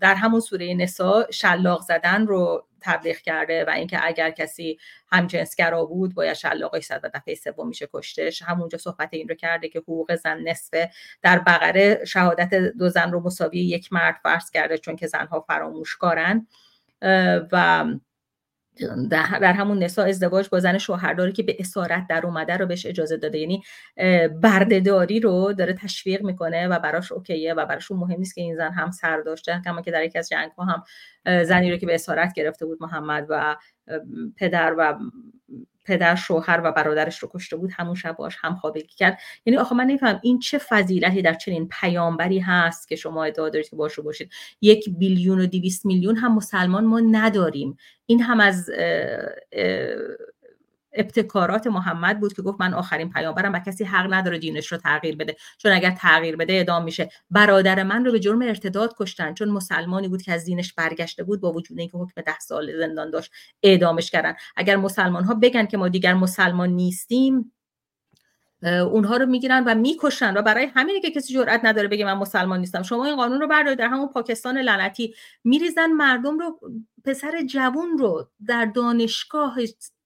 در 0.00 0.14
همون 0.14 0.40
سوره 0.40 0.74
نسا 0.74 1.26
شلاق 1.30 1.82
زدن 1.82 2.26
رو 2.26 2.66
تبلیغ 2.80 3.16
کرده 3.16 3.64
و 3.64 3.70
اینکه 3.70 3.98
اگر 4.02 4.30
کسی 4.30 4.78
همجنسگرا 5.12 5.84
بود 5.84 6.14
باید 6.14 6.34
شلاقش 6.34 6.84
زد 6.84 7.00
و 7.04 7.10
دفعه 7.14 7.34
سوم 7.34 7.68
میشه 7.68 7.88
کشتش. 7.92 8.42
همونجا 8.42 8.78
صحبت 8.78 9.08
این 9.12 9.28
رو 9.28 9.34
کرده 9.34 9.68
که 9.68 9.78
حقوق 9.78 10.14
زن 10.14 10.38
نصفه 10.38 10.90
در 11.22 11.38
بقره 11.38 12.04
شهادت 12.04 12.54
دو 12.54 12.88
زن 12.88 13.12
رو 13.12 13.20
مساوی 13.20 13.58
یک 13.58 13.92
مرد 13.92 14.16
فرض 14.22 14.50
کرده 14.50 14.78
چون 14.78 14.96
که 14.96 15.06
زنها 15.06 15.40
فراموشکارن. 15.40 16.46
و 17.52 17.84
در 19.10 19.52
همون 19.52 19.82
نسا 19.82 20.02
ازدواج 20.02 20.48
با 20.48 20.60
زن 20.60 20.78
شوهرداری 20.78 21.32
که 21.32 21.42
به 21.42 21.56
اسارت 21.58 22.06
در 22.08 22.26
اومده 22.26 22.56
رو 22.56 22.66
بهش 22.66 22.86
اجازه 22.86 23.16
داده. 23.16 23.38
یعنی 23.38 23.62
بردهداری 24.42 25.20
رو 25.20 25.52
داره 25.52 25.72
تشویق 25.72 26.22
می‌کنه 26.22 26.68
و 26.68 26.78
براش 26.78 27.12
اوکیه 27.12 27.54
و 27.54 27.66
براش 27.66 27.90
مهم 27.90 28.18
نیست 28.18 28.34
که 28.34 28.40
این 28.40 28.56
زن 28.56 28.72
هم 28.72 28.90
سر 28.90 29.20
داشته 29.20 29.60
کما 29.64 29.82
که 29.82 29.90
در 29.90 30.04
یکی 30.04 30.18
از 30.18 30.28
جنگ 30.28 30.50
ها 30.50 30.64
هم 30.64 30.82
زنی 31.44 31.70
رو 31.70 31.76
که 31.76 31.86
به 31.86 31.94
اسارت 31.94 32.32
گرفته 32.32 32.66
بود 32.66 32.78
محمد 32.80 33.26
و 33.28 33.56
پدر 34.36 34.74
و 34.78 34.98
پدر 35.84 36.14
شوهر 36.14 36.60
و 36.64 36.72
برادرش 36.72 37.18
رو 37.18 37.30
کشته 37.34 37.56
بود 37.56 37.70
همون 37.76 37.94
شب 37.94 38.16
باش 38.16 38.36
هم 38.40 38.54
خوابگی 38.54 38.94
کرد. 38.96 39.18
یعنی 39.46 39.58
آخه 39.58 39.74
من 39.74 39.84
نمیفهم 39.84 40.20
این 40.22 40.38
چه 40.38 40.58
فضیلتی 40.58 41.22
در 41.22 41.34
چنین 41.34 41.68
پیامبری 41.80 42.38
هست 42.38 42.88
که 42.88 42.96
شما 42.96 43.24
ادعا 43.24 43.48
دارید 43.48 43.68
که 43.68 43.76
باشه 43.76 44.02
باشید 44.02 44.30
یک 44.60 44.90
بیلیون 44.98 45.40
و 45.40 45.46
دیویست 45.46 45.86
میلیون 45.86 46.16
هم 46.16 46.34
مسلمان 46.34 46.84
ما 46.84 47.00
نداریم. 47.00 47.76
این 48.06 48.22
هم 48.22 48.40
از 48.40 48.70
ابتکارات 50.92 51.66
محمد 51.66 52.20
بود 52.20 52.32
که 52.32 52.42
گفت 52.42 52.60
من 52.60 52.74
آخرین 52.74 53.10
پیامبرم 53.10 53.52
و 53.52 53.58
کسی 53.58 53.84
حق 53.84 54.12
نداره 54.12 54.38
دینش 54.38 54.72
رو 54.72 54.78
تغییر 54.78 55.16
بده. 55.16 55.36
چون 55.58 55.72
اگر 55.72 55.90
تغییر 55.90 56.36
بده 56.36 56.60
ادام 56.60 56.84
میشه. 56.84 57.08
برادر 57.30 57.82
من 57.82 58.04
رو 58.04 58.12
به 58.12 58.20
جرم 58.20 58.42
ارتداد 58.42 58.94
کشتن. 58.98 59.34
چون 59.34 59.48
مسلمانی 59.48 60.08
بود 60.08 60.22
که 60.22 60.32
از 60.32 60.44
دینش 60.44 60.72
برگشته 60.72 61.24
بود 61.24 61.40
با 61.40 61.52
وجود 61.52 61.78
اینکه 61.78 61.98
حکم 61.98 62.20
ده 62.20 62.38
سال 62.38 62.78
زندان 62.78 63.10
داشت 63.10 63.32
اعدامش 63.62 64.10
کردن. 64.10 64.34
اگر 64.56 64.76
مسلمان 64.76 65.24
ها 65.24 65.34
بگن 65.34 65.66
که 65.66 65.76
ما 65.76 65.88
دیگر 65.88 66.14
مسلمان 66.14 66.70
نیستیم 66.70 67.52
اونها 68.62 69.16
رو 69.16 69.26
می‌گیرن 69.26 69.64
و 69.66 69.74
می‌کشن 69.74 70.36
و 70.36 70.42
برای 70.42 70.64
همینه 70.74 71.00
که 71.00 71.10
کسی 71.10 71.34
جرئت 71.34 71.60
نداره 71.64 71.88
بگه 71.88 72.04
من 72.04 72.12
مسلمان 72.12 72.60
نیستم. 72.60 72.82
شما 72.82 73.04
این 73.04 73.16
قانون 73.16 73.40
رو 73.40 73.48
بردارید. 73.48 73.78
در 73.78 73.88
همون 73.88 74.08
پاکستان 74.08 74.58
لعنتی 74.58 75.14
میریزن 75.44 75.86
مردم 75.86 76.38
رو 76.38 76.60
پسر 77.04 77.42
جوون 77.42 77.98
رو 77.98 78.28
در 78.46 78.64
دانشگاه 78.64 79.56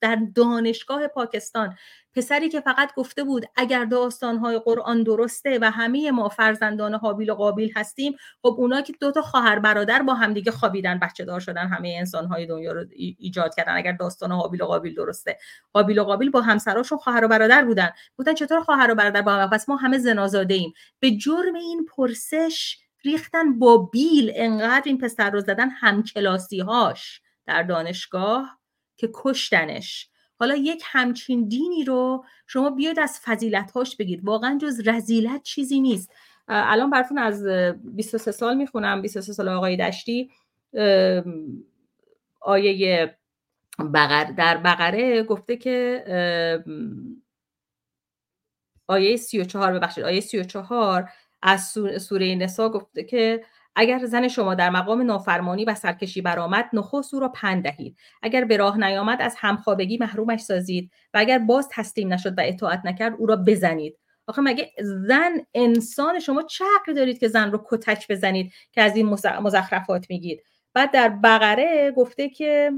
در 0.01 0.19
دانشگاه 0.35 1.07
پاکستان 1.07 1.77
پسری 2.17 2.49
که 2.49 2.61
فقط 2.61 2.95
گفته 2.95 3.25
بود 3.25 3.47
اگر 3.57 3.85
داستانهای 3.85 4.59
قرآن 4.59 5.03
درسته 5.03 5.59
و 5.63 5.71
همه 5.71 6.11
ما 6.11 6.29
فرزندان 6.29 6.95
حابیل 6.95 7.31
و 7.31 7.35
قابیل 7.35 7.73
هستیم 7.77 8.17
خب 8.43 8.55
اونا 8.59 8.81
که 8.81 8.93
دو 9.01 9.13
تا 9.13 9.23
خواهر 9.23 9.59
برادر 9.59 10.03
با 10.03 10.15
همدیگه 10.15 10.51
خوابیدن 10.51 10.99
بچه 10.99 11.25
دار 11.25 11.41
شدن 11.41 11.69
همه 11.69 11.95
انسانهای 11.99 12.47
دنیا 12.47 12.73
رو 12.73 12.85
ایجاد 13.19 13.55
کردن 13.55 13.77
اگر 13.77 13.93
داستان 13.93 14.33
حابیل 14.33 14.63
و 14.63 14.67
قابیل 14.67 14.95
درسته. 14.95 15.39
حابیل 15.75 15.99
و 15.99 16.05
قابیل 16.05 16.31
با 16.31 16.41
همسراشون 16.41 16.99
خواهر 16.99 17.25
و 17.25 17.29
برادر 17.29 17.65
بودن. 17.65 17.91
بودن 18.17 18.35
چطور 18.35 18.61
خواهر 18.61 18.91
و 18.91 18.95
برادر 18.95 19.23
با 19.23 19.33
هم؟ 19.33 19.51
پس 19.51 19.69
ما 19.69 19.77
همه 19.77 19.99
زنازاده 19.99 20.55
ایم 20.55 20.73
به 21.01 21.11
جرم 21.11 21.55
این 21.55 21.87
پرسش 21.97 22.79
ریختن 23.07 23.59
با 23.59 23.77
بیل 23.79 24.33
انقدر 24.35 24.83
این 24.87 24.99
پسر 24.99 25.31
رو 25.31 25.41
زدن 25.41 25.69
همکلاسی 25.71 26.61
هاش 26.61 27.21
در 27.47 27.63
دانشگاه 27.63 28.59
که 28.97 29.11
کشتنش. 29.15 30.11
حالا 30.39 30.57
یک 30.57 30.83
همچین 30.87 31.49
دینی 31.49 31.85
رو 31.85 32.25
شما 32.47 32.71
بیاید 32.71 33.01
از 33.01 33.21
فضیلتهاش 33.25 33.97
بگید. 33.97 34.25
واقعا 34.25 34.59
جز 34.63 34.89
رزیلت 34.89 35.43
چیزی 35.43 35.81
نیست. 35.81 36.13
الان 36.49 36.91
براتون 36.91 37.19
از 37.19 37.47
23 37.85 38.33
سال 38.33 38.57
می‌خونم. 38.57 39.03
23 39.03 39.33
سال 39.33 39.49
آقای 39.49 39.77
دشتی. 39.77 40.31
آیه 42.41 43.17
بقر 43.95 44.25
در 44.25 44.57
بقره 44.57 45.23
گفته 45.23 45.57
که 45.57 46.05
آیه 48.87 49.17
34 49.17 49.73
ببخشید 49.73 50.05
آیه 50.05 50.21
34 50.21 51.11
از 51.47 51.73
سوره 51.99 52.35
نسا 52.35 52.69
گفته 52.69 53.05
که 53.05 53.45
اگر 53.77 54.07
زن 54.07 54.29
شما 54.29 54.55
در 54.55 54.71
مقام 54.71 55.03
نافرمانی 55.03 55.65
و 55.65 55.75
سرکشی 55.75 56.21
برآمد 56.21 56.71
نخست 56.73 57.15
او 57.15 57.21
را 57.21 57.29
پند 57.29 57.63
دهید. 57.63 57.97
اگر 58.23 58.45
به 58.45 58.57
راه 58.57 58.79
نیامد 58.79 59.23
از 59.23 59.35
همخوابگی 59.39 59.99
محرومش 59.99 60.41
سازید 60.41 60.91
و 61.15 61.19
اگر 61.19 61.39
باز 61.39 61.69
تسلیم 61.73 62.13
نشد 62.13 62.39
و 62.39 62.43
اطاعت 62.45 62.81
نکرد 62.85 63.15
او 63.19 63.27
را 63.27 63.37
بزنید. 63.37 63.99
آخه 64.27 64.43
مگه 64.43 64.71
زن 64.81 65.33
انسان 65.55 66.21
شما 66.21 66.43
چه 66.43 66.65
حقی 66.77 66.95
دارید 66.95 67.19
که 67.19 67.29
زن 67.29 67.53
رو 67.53 67.67
کتک 67.71 68.09
بزنید 68.11 68.53
که 68.73 68.83
از 68.83 68.97
این 68.97 69.07
مزخرفات 69.41 70.07
میگید؟ 70.11 70.43
بعد 70.75 70.91
در 70.93 71.09
بقره 71.09 71.93
گفته 71.97 72.29
که 72.29 72.73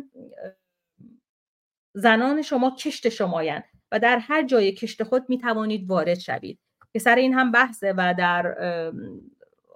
زنان 1.94 2.42
شما 2.42 2.76
کشت 2.78 3.08
شمایند 3.08 3.64
و 3.92 3.98
در 3.98 4.18
هر 4.18 4.42
جای 4.42 4.72
کشت 4.72 5.02
خود 5.02 5.24
می‌توانید 5.28 5.90
وارد 5.90 6.18
شوید. 6.18 6.58
که 6.92 6.98
سر 6.98 7.14
این 7.14 7.34
هم 7.34 7.52
بحثه 7.52 7.94
و 7.96 8.14
در 8.18 8.56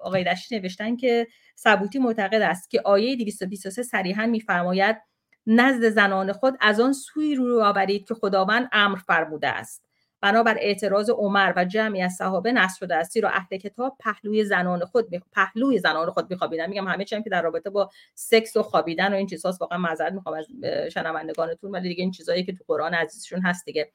آقای 0.01 0.25
دشتی 0.25 0.59
نوشتن 0.59 0.97
که 0.97 1.27
سبوتی 1.55 1.99
معتقد 1.99 2.43
است 2.43 2.71
که 2.71 2.81
آیه 2.85 3.17
223 3.17 3.83
صریحا 3.83 4.27
میفرماید 4.27 4.97
نزد 5.47 5.89
زنان 5.89 6.33
خود 6.33 6.57
از 6.61 6.81
آن 6.81 6.93
سوی 6.93 7.35
رو 7.35 7.63
آورید 7.65 8.09
که 8.09 8.15
خداوند 8.15 8.69
امر 8.73 8.99
فرموده 8.99 9.49
است. 9.49 9.85
بنابر 10.21 10.57
اعتراض 10.61 11.11
عمر 11.11 11.53
و 11.57 11.65
جمعی 11.65 12.03
از 12.03 12.13
صحابه 12.13 12.53
نصر 12.53 12.79
شده 12.79 12.95
است. 12.95 13.13
زیرا 13.13 13.29
اهل 13.29 13.57
کتاب 13.57 13.97
پهلوی 14.01 14.45
زنان 14.45 14.85
خود 14.85 15.11
می... 15.11 15.21
پهلوی 15.33 15.79
زنان 15.79 16.11
خود 16.11 16.31
میخوابیدن. 16.31 16.69
میگم 16.69 16.89
همه 16.89 17.05
چیم 17.05 17.23
که 17.23 17.31
در 17.31 17.43
رابطه 17.43 17.71
با 17.71 17.91
سکس 18.15 18.57
و 18.57 18.63
خوابیدن 18.63 19.13
و 19.13 19.17
این 19.17 19.27
چیزاست 19.27 19.61
واقعا 19.61 19.79
معذرت 19.79 20.13
می‌خوام 20.13 20.37
از 20.37 20.47
شنوندگانتون 20.93 21.71
ولی 21.71 21.89
دیگه 21.89 22.03
این 22.03 22.11
چیزایی 22.11 22.45
که 22.45 22.53
تو 22.53 22.65
قرآن 22.67 22.95
عزیزشون 22.95 23.41
هست 23.41 23.65
دیگه. 23.65 23.93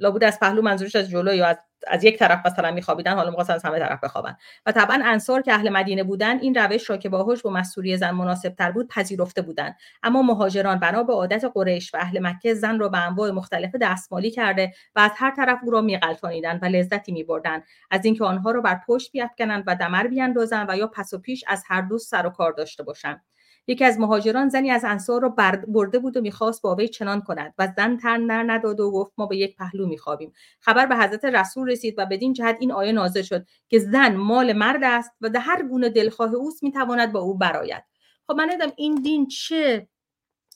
لابود 0.00 0.24
از 0.24 0.40
پهلو 0.40 0.62
منظورش 0.62 0.96
از 0.96 1.10
جلو 1.10 1.34
یا 1.34 1.46
از 1.46 1.56
از 1.86 2.04
یک 2.04 2.18
طرف 2.18 2.46
مثلا 2.46 2.70
میخوابیدن 2.70 3.14
حالا 3.14 3.30
می‌خواستن 3.30 3.54
از 3.54 3.64
همه 3.64 3.78
طرف 3.78 4.04
بخوابن. 4.04 4.36
و 4.66 4.72
طبعا 4.72 5.02
انصار 5.04 5.42
که 5.42 5.52
اهل 5.52 5.68
مدینه 5.68 6.04
بودن 6.04 6.38
این 6.38 6.54
روش 6.54 6.90
را 6.90 6.96
که 6.96 7.08
باهوش 7.08 7.42
با 7.42 7.50
مسئولی 7.50 7.96
زن 7.96 8.10
مناسب 8.10 8.48
تر 8.54 8.70
بود 8.70 8.88
پذیرفته 8.88 9.42
بودند 9.42 9.76
اما 10.02 10.22
مهاجران 10.22 10.78
بنا 10.78 11.02
به 11.02 11.12
عادت 11.12 11.44
قریش 11.54 11.94
و 11.94 11.98
اهل 12.00 12.18
مکه 12.26 12.54
زن 12.54 12.78
را 12.78 12.88
به 12.88 12.98
انواع 12.98 13.30
مختلف 13.30 13.70
دستمالی 13.80 14.30
کرده 14.30 14.72
و 14.96 15.00
از 15.00 15.10
هر 15.16 15.30
طرف 15.30 15.58
او 15.62 15.70
را 15.70 15.80
میغلطانیدند 15.80 16.62
و 16.62 16.66
لذتی 16.66 17.12
میبردند 17.12 17.62
از 17.90 18.04
اینکه 18.04 18.24
آنها 18.24 18.50
را 18.50 18.60
بر 18.60 18.80
پشت 18.86 19.12
بیافکنند 19.12 19.64
و 19.66 19.76
دمر 19.76 20.06
بیاندازند 20.06 20.70
و 20.70 20.76
یا 20.76 20.86
پس 20.86 21.14
و 21.14 21.18
پیش 21.18 21.44
از 21.46 21.64
هر 21.66 21.80
دو 21.80 21.98
سر 21.98 22.26
و 22.26 22.30
کار 22.30 22.52
داشته 22.52 22.82
باشند. 22.82 23.24
یکی 23.68 23.84
از 23.84 24.00
مهاجران 24.00 24.48
زنی 24.48 24.70
از 24.70 24.84
انصار 24.84 25.20
رو 25.20 25.34
برده 25.68 25.98
بود 25.98 26.16
و 26.16 26.20
می‌خواست 26.20 26.62
با 26.62 26.74
وی 26.74 26.88
چنان 26.88 27.20
کند 27.20 27.54
و 27.58 27.68
زن 27.76 27.96
تن 27.96 28.20
نر 28.20 28.52
نداد 28.52 28.80
و 28.80 28.90
گفت 28.90 29.12
ما 29.18 29.26
به 29.26 29.36
یک 29.36 29.56
پهلو 29.56 29.86
میخوابیم. 29.86 30.32
خبر 30.60 30.86
به 30.86 30.96
حضرت 30.96 31.24
رسول 31.24 31.70
رسید 31.70 31.94
و 31.98 32.06
بدین 32.06 32.32
جهت 32.32 32.56
این 32.60 32.72
آیه 32.72 32.92
نازل 32.92 33.22
شد 33.22 33.46
که 33.68 33.78
زن 33.78 34.14
مال 34.16 34.52
مرد 34.52 34.84
است 34.84 35.10
و 35.20 35.30
در 35.30 35.40
هر 35.40 35.62
گونه 35.62 35.88
دلخواه 35.88 36.34
اوست 36.34 36.62
می‌تواند 36.62 37.12
با 37.12 37.20
او 37.20 37.38
برآید. 37.38 37.84
خب 38.26 38.34
من 38.34 38.48
دیدم 38.48 38.72
این 38.76 38.94
دین 38.94 39.26
چه 39.26 39.88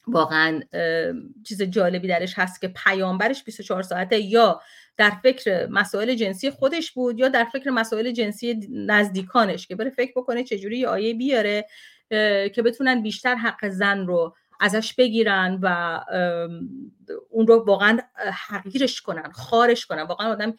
واقعا 0.07 0.61
چیز 1.47 1.63
جالبی 1.63 2.09
درش 2.09 2.39
هست 2.39 2.61
که 2.61 2.69
پیامبرش 2.69 3.45
24 3.45 3.83
ساعته 3.83 4.21
یا 4.21 4.61
در 4.97 5.11
فکر 5.11 5.67
مسائل 5.67 6.15
جنسی 6.15 6.51
خودش 6.51 6.93
بود 6.93 7.19
یا 7.19 7.29
در 7.29 7.45
فکر 7.45 7.71
مسائل 7.71 8.11
جنسی 8.11 8.69
نزدیکانش 8.71 9.67
که 9.67 9.77
بره 9.77 9.91
فکر 9.91 10.13
بکنه 10.17 10.45
چجوری 10.45 10.79
یه 10.79 10.89
آیه 10.89 11.15
بیاره 11.15 11.67
که 12.55 12.63
بتونن 12.65 13.03
بیشتر 13.03 13.35
حق 13.35 13.69
زن 13.69 14.07
رو 14.07 14.37
ازش 14.61 14.95
بگیرن 14.95 15.59
و 15.63 16.01
اون 17.31 17.47
رو 17.47 17.65
واقعا 17.67 17.99
حقیرش 18.49 19.01
کنن 19.01 19.31
خارش 19.33 19.87
کنن. 19.87 20.03
واقعا 20.03 20.33
آدم 20.33 20.55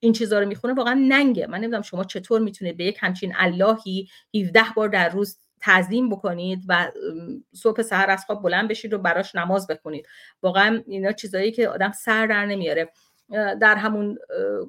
این 0.00 0.12
چیزها 0.12 0.38
رو 0.38 0.46
می‌خونه 0.46 0.74
واقعا 0.74 0.94
ننگه. 0.94 1.46
من 1.46 1.58
نمی‌دونم 1.58 1.82
شما 1.82 2.04
چطور 2.04 2.40
می‌تونید 2.40 2.76
به 2.76 2.84
یک 2.84 2.98
همچین 3.00 3.32
اللهی 3.36 4.08
17 4.34 4.60
بار 4.76 4.88
در 4.88 5.08
روز 5.08 5.38
تعظیم 5.60 6.08
بکنید 6.10 6.62
و 6.68 6.90
صبح 7.54 7.82
سحر 7.82 8.10
از 8.10 8.24
خواب 8.24 8.42
بلند 8.42 8.68
بشید 8.68 8.92
و 8.92 8.98
براش 8.98 9.34
نماز 9.34 9.66
بخونید. 9.66 10.06
واقعا 10.42 10.82
اینا 10.86 11.12
چیزایی 11.12 11.52
که 11.52 11.68
آدم 11.68 11.92
سر 11.92 12.26
در 12.26 12.46
نمیاره. 12.46 12.92
در 13.30 13.76
همون 13.76 14.18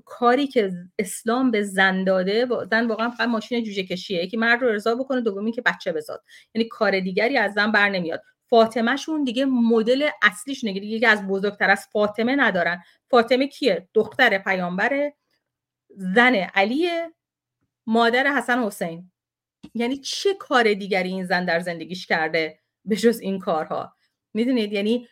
کاری 0.06 0.48
که 0.48 0.72
اسلام 1.00 1.52
به 1.52 1.64
زن 1.64 2.04
داده 2.04 2.48
زن 2.72 2.88
واقعا 2.88 3.10
فقط 3.10 3.28
ماشین 3.28 3.64
جوجه 3.64 3.84
کشیه 3.84 4.24
یکی 4.24 4.38
مرد 4.38 4.62
رو 4.62 4.68
ارضا 4.68 4.96
بکنه 4.96 5.22
دومی 5.22 5.52
که 5.52 5.62
بچه 5.62 5.92
بزاد. 5.92 6.24
یعنی 6.56 6.68
کار 6.68 7.00
دیگری 7.00 7.38
از 7.38 7.54
زن 7.54 7.72
بر 7.72 7.90
نمیاد. 7.90 8.24
فاطمه 8.46 8.96
شون 8.96 9.24
دیگه 9.24 9.46
مدل 9.46 10.10
اصلیش 10.22 10.64
دیگه 10.64 10.80
دیگه 10.80 11.08
از 11.08 11.28
بزرگتر 11.28 11.70
از 11.70 11.88
فاطمه 11.92 12.36
ندارن. 12.36 12.84
فاطمه 13.10 13.48
کیه؟ 13.48 13.88
دختر 13.94 14.38
پیامبر 14.38 15.12
زن 15.90 16.36
علی 16.36 16.90
مادر 17.88 18.28
حسن 18.28 18.64
حسین. 18.64 19.12
یعنی 19.74 19.98
چه 19.98 20.34
کار 20.34 20.74
دیگری 20.74 21.10
این 21.10 21.26
زن 21.26 21.46
در 21.46 21.60
زندگیش 21.60 22.06
کرده 22.06 22.60
به 22.86 22.96
جز 22.96 23.20
این 23.20 23.40
کارها؟ 23.40 23.94
می‌دونید؟ 24.34 24.74
یعنی 24.74 25.08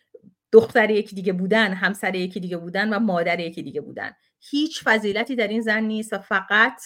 دختر 0.52 0.90
یکی 0.90 1.16
دیگه 1.16 1.34
بودن 1.34 1.74
همسر 1.74 2.16
یکی 2.16 2.40
دیگه 2.40 2.58
بودن 2.58 2.94
و 2.94 3.00
مادر 3.00 3.40
یکی 3.40 3.64
دیگه 3.64 3.82
بودن. 3.82 4.12
هیچ 4.40 4.84
فضیلتی 4.84 5.36
در 5.36 5.48
این 5.48 5.62
زن 5.62 5.84
نیست 5.84 6.14
و 6.14 6.18
فقط 6.18 6.82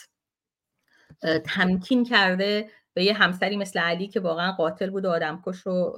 تمکین 1.45 2.03
کرده 2.05 2.69
به 2.93 3.03
یه 3.03 3.13
همسری 3.13 3.57
مثل 3.57 3.79
علی 3.79 4.07
که 4.07 4.19
واقعا 4.19 4.51
قاتل 4.51 4.89
بود 4.89 5.05
و 5.05 5.09
آدمکش 5.09 5.57
رو 5.57 5.97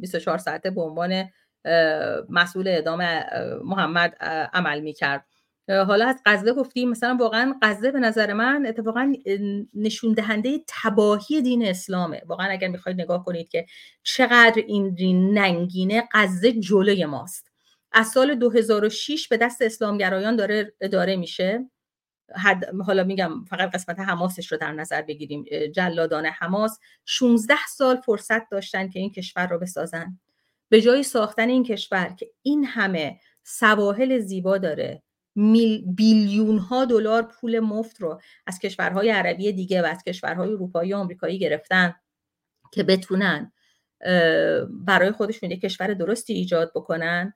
24 0.00 0.38
ساعته 0.38 0.70
به 0.70 0.80
عنوان 0.80 1.30
مسئول 2.28 2.68
اعدام 2.68 3.22
محمد 3.64 4.14
عمل 4.52 4.80
می‌کرد. 4.80 5.26
حالا 5.68 6.06
از 6.06 6.20
غزه 6.26 6.52
گفتیم 6.52 6.90
مثلا 6.90 7.16
واقعا 7.20 7.54
غزه 7.62 7.90
به 7.90 8.00
نظر 8.00 8.32
من 8.32 8.66
اتفاقا 8.66 9.12
نشون 9.74 10.12
دهنده 10.12 10.60
تباهی 10.68 11.42
دین 11.42 11.66
اسلامه. 11.66 12.22
واقعا 12.26 12.50
اگر 12.50 12.68
می‌خواید 12.68 13.00
نگاه 13.00 13.24
کنید 13.24 13.48
که 13.48 13.66
چقدر 14.02 14.62
این 14.66 14.96
ننگینه 15.38 16.08
غزه 16.12 16.52
جلوی 16.52 17.04
ماست. 17.04 17.52
از 17.92 18.06
سال 18.06 18.34
2006 18.34 19.28
به 19.28 19.36
دست 19.36 19.62
اسلامگرایان 19.62 20.36
داره 20.36 20.74
اداره 20.80 21.16
میشه. 21.16 21.70
حالا 22.86 23.04
میگم 23.04 23.44
فقط 23.44 23.70
قسمت 23.70 24.00
حماسش 24.00 24.52
رو 24.52 24.58
در 24.58 24.72
نظر 24.72 25.02
بگیریم. 25.02 25.44
جلادان 25.74 26.26
حماس 26.26 26.78
16 27.04 27.54
سال 27.68 27.96
فرصت 27.96 28.48
داشتن 28.50 28.88
که 28.88 28.98
این 28.98 29.12
کشور 29.12 29.46
رو 29.46 29.58
بسازن. 29.58 30.18
به 30.68 30.80
جای 30.80 31.02
ساختن 31.02 31.48
این 31.48 31.64
کشور 31.64 32.14
که 32.18 32.30
این 32.42 32.64
همه 32.64 33.20
سواحل 33.44 34.18
زیبا 34.18 34.58
داره 34.58 35.02
بیلیون 35.86 36.58
ها 36.58 36.84
دلار 36.84 37.22
پول 37.22 37.60
مفت 37.60 38.00
رو 38.00 38.20
از 38.46 38.58
کشورهای 38.58 39.10
عربی 39.10 39.52
دیگه 39.52 39.82
و 39.82 39.84
از 39.84 40.04
کشورهای 40.04 40.48
اروپایی 40.48 40.92
و 40.92 40.96
آمریکایی 40.96 41.38
گرفتن 41.38 41.94
که 42.72 42.82
بتونن 42.82 43.52
برای 44.70 45.12
خودشون 45.12 45.50
یک 45.50 45.60
کشور 45.60 45.94
درستی 45.94 46.32
ایجاد 46.32 46.72
بکنن. 46.74 47.34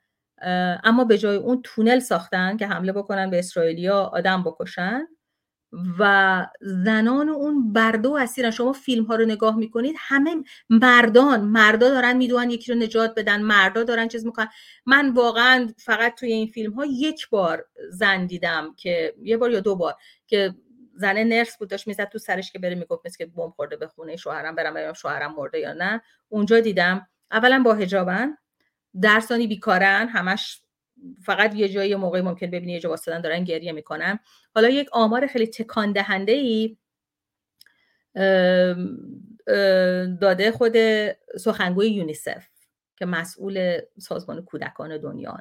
اما 0.85 1.05
به 1.05 1.19
جای 1.19 1.37
اون 1.37 1.61
تونل 1.65 1.99
ساختن 1.99 2.57
که 2.57 2.67
حمله 2.67 2.93
بکنن 2.93 3.31
به 3.31 3.39
اسرائیلیا 3.39 3.99
آدم 3.99 4.45
بکشن. 4.45 5.07
و 5.99 6.47
زنان 6.61 7.29
اون 7.29 7.73
برده 7.73 8.09
و 8.09 8.13
اسیرن 8.13 8.51
شما 8.51 8.73
فیلم 8.73 9.05
ها 9.05 9.15
رو 9.15 9.25
نگاه 9.25 9.57
می‌کنید 9.57 9.97
همه 9.99 10.37
مردان 10.71 11.41
مردا 11.41 11.91
دارن 11.91 12.17
می‌دونن 12.17 12.51
یکی 12.51 12.73
رو 12.73 12.79
نجات 12.79 13.15
بدن 13.17 13.43
مردا 13.43 13.83
دارن 13.83 14.09
چیز 14.09 14.27
می‌کنن. 14.27 14.49
من 14.87 15.11
واقعا 15.11 15.69
فقط 15.79 16.15
توی 16.15 16.33
این 16.33 16.47
فیلم 16.47 16.73
ها 16.73 16.85
یک 16.87 17.29
بار 17.29 17.67
زن 17.91 18.27
دیدم 18.27 18.75
که 18.77 19.15
یه 19.23 19.37
بار 19.37 19.51
یا 19.51 19.61
دو 19.61 19.77
بار 19.77 19.95
که 20.27 20.55
زنه 20.95 21.25
نرس 21.25 21.59
بود 21.59 21.71
داشت 21.71 21.87
می‌زد 21.87 22.09
تو 22.09 22.19
سرش 22.19 22.53
که 22.53 22.59
بره 22.59 22.75
می‌گفت 22.75 23.07
مثل 23.07 23.17
که 23.17 23.27
بمب 23.27 23.51
خورده 23.51 23.77
به 23.77 23.87
خونه 23.87 24.17
شوهرم 24.17 24.55
برم 24.55 24.75
ببینم 24.75 24.93
شوهرم 24.93 25.35
مرده 25.35 25.59
یا 25.59 25.73
نه. 25.73 26.03
اونجا 26.29 26.61
دیدم 26.61 27.07
اولا 27.33 27.63
با 27.65 27.75
حجابن 27.75 28.37
درسانی 29.03 29.47
بیکارن 29.47 30.09
همش 30.09 30.63
فقط 31.25 31.55
یه 31.55 31.69
جایی 31.69 31.95
موقعی 31.95 32.23
ممکن 32.23 32.47
ببینی 32.47 32.73
یه 32.73 32.81
جا 32.81 32.97
دارن 33.07 33.45
گریه 33.45 33.73
می‌کنن. 33.73 34.19
حالا 34.55 34.69
یک 34.69 34.89
آمار 34.93 35.27
خیلی 35.27 35.47
تکان 35.47 35.93
دهنده 35.93 36.33
ای 36.33 36.77
داده 40.21 40.53
خود 40.53 40.75
سخنگوی 41.39 41.89
یونیسف 41.89 42.47
که 42.97 43.07
مسئول 43.07 43.81
سازمان 43.99 44.45
کودکان 44.45 44.99
دنیا 44.99 45.39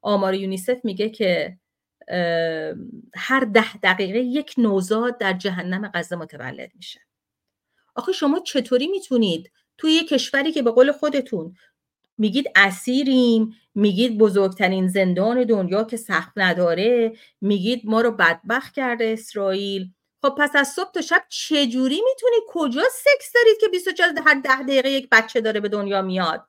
آمار 0.00 0.34
یونیسف 0.34 0.84
میگه 0.84 1.10
که 1.10 1.58
هر 3.14 3.40
ده 3.54 3.76
دقیقه 3.82 4.18
یک 4.18 4.54
نوزاد 4.58 5.18
در 5.18 5.32
جهنم 5.32 5.90
غزه 5.94 6.16
متولد 6.16 6.70
میشه. 6.74 7.00
آخه 7.94 8.12
شما 8.12 8.40
چطوری 8.40 8.86
می‌تونید 8.86 9.52
توی 9.78 9.92
یه 9.92 10.04
کشوری 10.04 10.52
که 10.52 10.62
به 10.62 10.70
قول 10.70 10.92
خودتون 10.92 11.56
میگید 12.18 12.46
اسیریم 12.56 13.56
میگید 13.74 14.18
بزرگترین 14.18 14.88
زندان 14.88 15.44
دنیا 15.44 15.84
که 15.84 15.96
سخت 15.96 16.32
نداره 16.36 17.12
میگید 17.40 17.82
ما 17.84 18.00
رو 18.00 18.10
بدبخت 18.10 18.74
کرده 18.74 19.04
اسرائیل. 19.04 19.90
خب 20.22 20.34
پس 20.38 20.56
از 20.56 20.68
صبح 20.68 20.90
تا 20.90 21.00
شب 21.00 21.22
چجوری 21.28 22.00
می‌تونی 22.08 22.36
کجا 22.48 22.82
سکس 22.82 23.32
دارید 23.34 23.56
که 23.60 23.68
24 23.68 24.10
هر 24.26 24.40
ده 24.40 24.62
دقیقه 24.62 24.90
یک 24.90 25.08
بچه 25.12 25.40
داره 25.40 25.60
به 25.60 25.68
دنیا 25.68 26.02
میاد؟ 26.02 26.46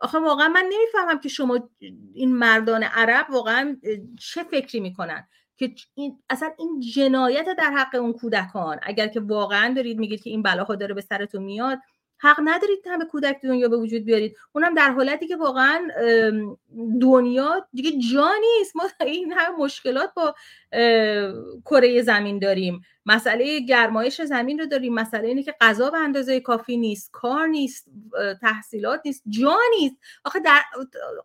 آخه 0.00 0.18
واقعا 0.18 0.48
من 0.48 0.64
نمی‌فهمم 0.72 1.20
که 1.20 1.28
شما 1.28 1.70
این 2.14 2.34
مردان 2.34 2.82
عرب 2.82 3.26
واقعا 3.30 3.76
چه 4.20 4.42
فکری 4.42 4.80
می‌کنن 4.80 5.28
که 5.56 5.74
این 5.94 6.22
اصلا 6.30 6.50
این 6.58 6.80
جنایت 6.80 7.46
در 7.58 7.70
حق 7.70 7.94
اون 7.94 8.12
کودکان. 8.12 8.78
اگر 8.82 9.06
که 9.08 9.20
واقعا 9.20 9.74
دارید 9.74 9.98
میگید 9.98 10.22
که 10.22 10.30
این 10.30 10.42
بلاها 10.42 10.74
داره 10.74 10.94
به 10.94 11.00
سرتون 11.00 11.42
میاد 11.42 11.78
حق 12.20 12.40
ندارید 12.44 12.78
همه 12.86 13.04
کودک 13.04 13.40
دنیا 13.42 13.68
به 13.68 13.76
وجود 13.76 14.04
بیارید. 14.04 14.36
اونم 14.52 14.74
در 14.74 14.90
حالتی 14.90 15.26
که 15.26 15.36
واقعا 15.36 15.88
دنیا 17.00 17.68
دیگه 17.74 17.90
جا 18.12 18.30
نیست. 18.40 18.76
ما 18.76 18.88
این 19.06 19.32
همه 19.32 19.56
مشکلات 19.58 20.14
با 20.14 20.34
کره 21.64 22.02
زمین 22.02 22.38
داریم. 22.38 22.80
مسئله 23.06 23.60
گرمایش 23.60 24.22
زمین 24.22 24.58
رو 24.58 24.66
داریم. 24.66 24.94
مسئله 24.94 25.28
اینه 25.28 25.42
که 25.42 25.54
غذا 25.60 25.90
به 25.90 25.98
اندازه 25.98 26.40
کافی 26.40 26.76
نیست. 26.76 27.10
کار 27.12 27.46
نیست. 27.46 27.86
تحصیلات 28.40 29.00
نیست. 29.04 29.22
جا 29.28 29.58
نیست. 29.78 29.96
آخه 30.24 30.40
در 30.40 30.60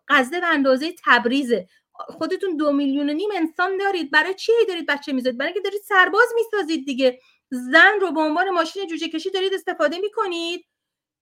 غزه 0.08 0.40
به 0.40 0.46
اندازه 0.46 0.94
تبریزه 1.04 1.66
خودتون 1.96 2.56
دو 2.56 2.72
میلیون 2.72 3.10
و 3.10 3.12
نیم 3.12 3.30
انسان 3.34 3.76
دارید. 3.78 4.10
برای 4.10 4.34
چی 4.34 4.52
دارید 4.68 4.86
بچه 4.86 5.12
می‌ذارید؟ 5.12 5.38
برای 5.38 5.52
اینکه 5.52 5.68
دارید 5.68 5.82
سرباز 5.84 6.28
می‌سازید 6.34 6.86
دیگه. 6.86 7.20
زن 7.50 8.00
رو 8.00 8.12
به 8.12 8.20
عنوان 8.20 8.50
ماشین 8.50 8.86
جوجه 8.86 9.08
کشی 9.08 9.30
دارید 9.30 9.54
استفاده 9.54 9.98
می‌کنید. 9.98 10.64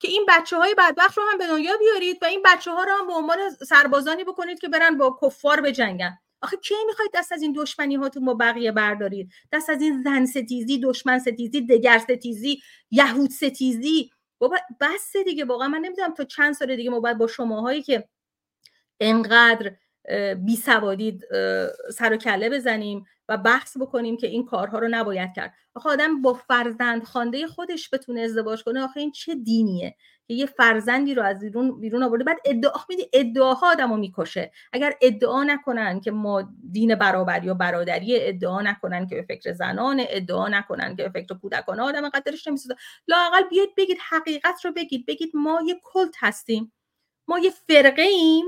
که 0.02 0.08
این 0.08 0.26
بچه 0.28 0.56
های 0.56 0.74
بدبخت 0.78 1.18
رو 1.18 1.24
هم 1.32 1.38
به 1.38 1.46
دنیا 1.46 1.76
بیارید 1.76 2.18
و 2.22 2.24
این 2.24 2.42
بچه 2.44 2.70
ها 2.70 2.84
رو 2.84 2.92
هم 2.92 3.06
به 3.06 3.12
عنوان 3.12 3.38
سربازانی 3.50 4.24
بکنید 4.24 4.60
که 4.60 4.68
برن 4.68 4.98
با 4.98 5.18
کفار 5.22 5.60
بجنگن. 5.60 6.18
آخه 6.42 6.56
کی 6.56 6.74
می‌خواید 6.86 7.10
دست 7.14 7.32
از 7.32 7.42
این 7.42 7.52
دشمنی 7.56 7.94
هاتون 7.94 8.24
با 8.24 8.34
بقیه 8.34 8.72
بردارید؟ 8.72 9.30
دست 9.52 9.70
از 9.70 9.82
این 9.82 10.02
زن 10.02 10.26
ستیزی 10.26 10.80
دشمن 10.80 11.18
ستیزی 11.18 11.66
دگر 11.66 11.98
ستیزی 11.98 12.62
یهود 12.90 13.30
ستیزی؟ 13.30 14.10
بابا 14.38 14.56
بس 14.80 15.16
دیگه 15.24 15.44
واقعا 15.44 15.68
من 15.68 15.78
نمی‌دونم 15.78 16.14
تا 16.14 16.24
چند 16.24 16.54
سال 16.54 16.76
دیگه 16.76 16.90
ما 16.90 17.00
باید 17.00 17.18
با 17.18 17.26
شماهایی 17.26 17.82
که 17.82 18.08
انقدر 19.00 19.72
بی 20.44 20.56
سوادید 20.56 21.24
سر 21.94 22.12
و 22.12 22.16
کله 22.16 22.50
بزنیم 22.50 23.06
و 23.28 23.36
بحث 23.36 23.76
بکنیم 23.76 24.16
که 24.16 24.26
این 24.26 24.46
کارها 24.46 24.78
رو 24.78 24.88
نباید 24.90 25.30
کرد. 25.36 25.54
آخه 25.74 25.88
آدم 25.88 26.22
با 26.22 26.34
فرزند 26.34 27.04
خانده 27.04 27.46
خودش 27.46 27.90
بتونه 27.94 28.20
ازدواج 28.20 28.62
کنه 28.62 28.80
آخه 28.80 29.00
این 29.00 29.12
چه 29.12 29.34
دینیه 29.34 29.96
که 30.28 30.34
یه 30.34 30.46
فرزندی 30.46 31.14
رو 31.14 31.22
از 31.22 31.40
بیرون 31.40 31.80
بیرون 31.80 32.02
آورده 32.02 32.24
بعد 32.24 32.38
ادعا 32.44 32.80
میدی 32.88 33.10
ادعاها 33.12 33.70
آدمو 33.70 33.96
می‌کشه. 33.96 34.52
اگر 34.72 34.94
ادعا 35.02 35.44
نکنن 35.44 36.00
که 36.00 36.10
ما 36.10 36.48
دین 36.72 36.94
برابری 36.94 37.48
و 37.48 37.54
برادری 37.54 38.20
ادعا 38.20 38.62
نکنن 38.62 39.06
که 39.06 39.14
به 39.14 39.22
فکر 39.22 39.52
زنان 39.52 40.02
ادعا 40.08 40.48
نکنن 40.48 40.96
که 40.96 41.02
به 41.02 41.08
فکر 41.08 41.34
کودکان 41.34 41.80
آدم 41.80 42.08
قدرش 42.08 42.48
نمیسوزه. 42.48 42.74
لاقل 43.08 43.42
بیاید 43.50 43.74
بگید 43.76 43.98
حقیقت 44.10 44.64
رو 44.64 44.72
بگید. 44.72 45.06
بگید 45.06 45.30
ما 45.34 45.62
یه 45.66 45.80
کلت 45.82 46.14
هستیم. 46.18 46.72
ما 47.28 47.38
یه 47.38 47.50
فرقه 47.50 48.02
ایم 48.02 48.46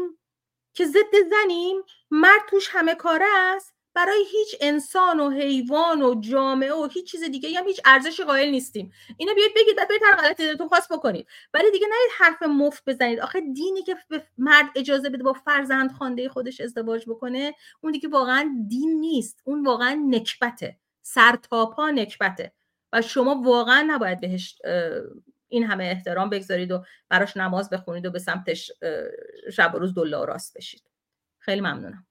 که 0.75 0.87
ضد 0.87 1.15
زنیم 1.31 1.83
مرد 2.11 2.41
توش 2.51 2.69
همه 2.73 2.95
کاره 2.95 3.27
است 3.57 3.75
برای 3.95 4.25
هیچ 4.31 4.57
انسان 4.61 5.21
و 5.21 5.31
حیوان 5.31 6.03
و 6.03 6.21
جامعه 6.21 6.73
و 6.73 6.89
هیچ 6.93 7.11
چیز 7.11 7.25
دیگه 7.25 7.59
هم 7.59 7.67
هیچ 7.67 7.81
ارزش 7.85 8.21
قائل 8.21 8.51
نیستیم. 8.51 8.93
اینو 9.17 9.35
بیاید 9.35 9.53
بگید 9.57 9.77
بعد 9.77 9.89
برید 9.89 10.03
هر 10.05 10.17
غلطی 10.17 10.47
دلتون 10.47 10.69
خواست 10.69 10.93
بکنید. 10.93 11.27
ولی 11.55 11.71
دیگه 11.71 11.87
نید 11.87 12.11
حرف 12.19 12.43
مفت 12.43 12.85
بزنید. 12.87 13.21
آخه 13.21 13.41
دینی 13.41 13.83
که 13.83 13.97
مرد 14.39 14.71
اجازه 14.77 15.11
بده 15.11 15.23
با 15.23 15.33
فرزند 15.33 15.93
خوانده 15.93 16.29
خودش 16.29 16.61
ازدواج 16.61 17.05
بکنه 17.09 17.55
اون 17.81 17.93
دیگه 17.93 18.09
واقعا 18.09 18.65
دین 18.69 19.01
نیست. 19.01 19.41
اون 19.45 19.67
واقعا 19.67 20.07
نکبته. 20.09 20.79
سر 21.03 21.37
تا 21.37 21.91
نکبته. 21.91 22.53
و 22.93 23.03
شما 23.03 23.43
واقعا 23.45 23.85
نباید 23.89 24.21
بهش 24.21 24.59
این 25.55 25.65
همه 25.65 25.85
احترام 25.85 26.31
بگذارید 26.31 26.73
و 26.73 26.85
براش 27.09 27.37
نماز 27.37 27.71
بخونید 27.71 28.07
و 28.07 28.11
به 28.11 28.19
سمتش 28.19 28.73
شب 29.53 29.75
و 29.75 29.79
روز 29.79 29.95
دولا 29.95 30.23
و 30.23 30.27
راست 30.27 30.57
بشید. 30.57 30.83
خیلی 31.39 31.61
ممنونم. 31.61 32.07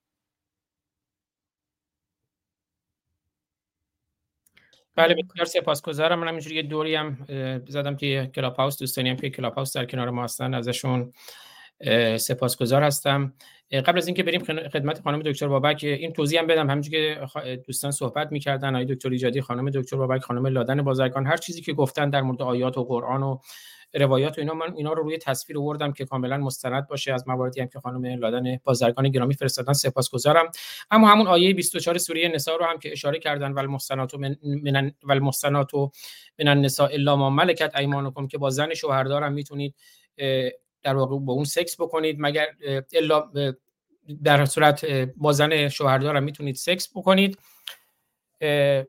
بله 4.96 5.14
بسیار 5.14 5.46
سپاسگزارم. 5.46 6.18
من 6.18 6.28
همینجوری 6.28 6.56
یه 6.56 6.62
دوری 6.62 6.94
هم 6.94 7.26
زدم 7.68 7.96
که 7.96 8.30
کلاب 8.34 8.56
هاوس. 8.56 8.78
دوستانی 8.78 9.10
هم 9.10 9.16
که 9.16 9.30
کلاب 9.30 9.54
هاوس 9.54 9.76
در 9.76 9.84
کنار 9.84 10.10
ما 10.10 10.24
هستن 10.24 10.54
ازشون 10.54 11.12
سپاسگزار 12.18 12.82
هستم. 12.82 13.32
قبل 13.86 13.98
از 13.98 14.06
اینکه 14.06 14.22
بریم 14.22 14.44
خدمت 14.44 15.00
خانم 15.02 15.22
دکتر 15.22 15.48
بابک 15.48 15.80
این 15.84 16.12
توضیح 16.12 16.40
هم 16.40 16.46
بدم. 16.46 16.70
همونجوری 16.70 17.14
که 17.14 17.62
دوستان 17.66 17.90
صحبت 17.90 18.32
می‌کردن 18.32 18.68
آقای 18.68 18.84
دکتر 18.84 19.10
ایجادی 19.10 19.40
خانم 19.40 19.70
دکتر 19.70 19.96
بابک 19.96 20.22
خانم 20.22 20.46
لادن 20.46 20.82
بازرگان 20.82 21.26
هر 21.26 21.36
چیزی 21.36 21.62
که 21.62 21.72
گفتن 21.72 22.10
در 22.10 22.22
مورد 22.22 22.42
آیات 22.42 22.78
و 22.78 22.84
قرآن 22.84 23.22
و 23.22 23.38
روایات 23.94 24.38
و 24.38 24.40
اینا 24.40 24.54
من 24.54 24.74
اینا 24.76 24.92
رو 24.92 25.02
روی 25.02 25.18
تصویر 25.18 25.58
آوردم 25.58 25.92
که 25.92 26.04
کاملا 26.04 26.38
مستند 26.38 26.88
باشه 26.88 27.12
از 27.12 27.28
مواردی 27.28 27.60
هم 27.60 27.66
که 27.66 27.80
خانم 27.80 28.04
لادن 28.04 28.56
بازرگان 28.64 29.08
گرامی 29.08 29.34
فرستادن. 29.34 29.72
سپاسگزارم. 29.72 30.46
اما 30.90 31.08
همون 31.08 31.26
آیه 31.26 31.54
24 31.54 31.98
سوره 31.98 32.28
نساء 32.28 32.56
رو 32.56 32.64
هم 32.64 32.78
که 32.78 32.92
اشاره 32.92 33.18
کردن 33.18 33.52
ول 33.52 33.66
محسنات 33.66 34.14
من 34.14 34.92
ول 35.02 35.18
محسنات 35.18 35.74
من 36.38 36.48
النساء 36.48 36.88
الا 36.92 37.16
ما 37.16 37.30
ملکت 37.30 37.76
ایمانکم 37.76 38.26
که 38.26 38.38
با 38.38 38.50
زن 38.50 38.74
شوهردارم 38.74 39.32
می‌تونید 39.32 39.74
در 40.84 40.96
واقع 40.96 41.18
با 41.18 41.32
اون 41.32 41.44
سکس 41.44 41.80
بکنید 41.80 42.16
مگر 42.18 42.46
الا 42.92 43.30
در 44.24 44.44
صورت 44.44 44.84
با 45.16 45.32
زن 45.32 45.68
شوهردارم 45.68 46.22
می‌تونید 46.22 46.54
سکس 46.54 46.88
بکنید. 46.94 47.38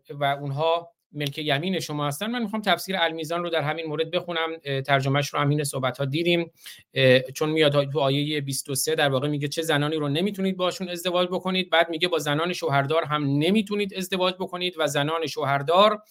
و 0.10 0.24
اونها 0.42 0.92
ملک 1.12 1.38
یمین 1.38 1.80
شما 1.80 2.08
هستن. 2.08 2.32
من 2.32 2.42
می‌خوام 2.42 2.62
تفسیر 2.62 2.98
المیزان 2.98 3.44
رو 3.44 3.50
در 3.50 3.62
همین 3.62 3.86
مورد 3.86 4.12
بخونم. 4.12 4.58
ترجمهش 4.86 5.34
رو 5.34 5.40
همین 5.40 5.64
صحبت 5.64 5.98
ها 5.98 6.06
دیدیم 6.06 6.52
چون 7.34 7.50
میاد 7.50 7.92
تو 7.92 8.00
آیه 8.00 8.42
23 8.42 8.96
در 8.96 9.10
واقع 9.10 9.28
میگه 9.28 9.48
چه 9.48 9.62
زنانی 9.62 9.96
رو 9.96 10.10
نمی‌تونید 10.10 10.58
باشون 10.58 10.90
ازدواج 10.90 11.28
بکنید. 11.28 11.70
بعد 11.70 11.90
میگه 11.90 12.08
با 12.08 12.18
زنان 12.18 12.54
شوهردار 12.54 13.04
هم 13.04 13.24
نمی‌تونید 13.24 13.94
ازدواج 13.94 14.34
بکنید 14.34 14.76
و 14.78 14.88
زنان 14.88 15.28
شوهردار 15.28 16.02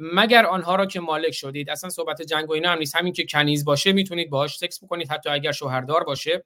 مگر 0.00 0.46
آنها 0.46 0.74
را 0.74 0.86
که 0.86 1.00
مالک 1.00 1.32
شدید. 1.32 1.70
اصلا 1.70 1.90
صحبت 1.90 2.22
جنگ 2.22 2.50
و 2.50 2.52
اینا 2.52 2.72
هم 2.72 2.78
نیست. 2.78 2.96
همین 2.96 3.12
که 3.12 3.24
کنیز 3.24 3.64
باشه 3.64 3.92
می‌تونید 3.92 4.30
باهاش 4.30 4.56
سکس 4.56 4.84
بکنید. 4.84 5.12
حتی 5.12 5.30
اگر 5.30 5.52
شوهردار 5.52 6.04
باشه. 6.04 6.44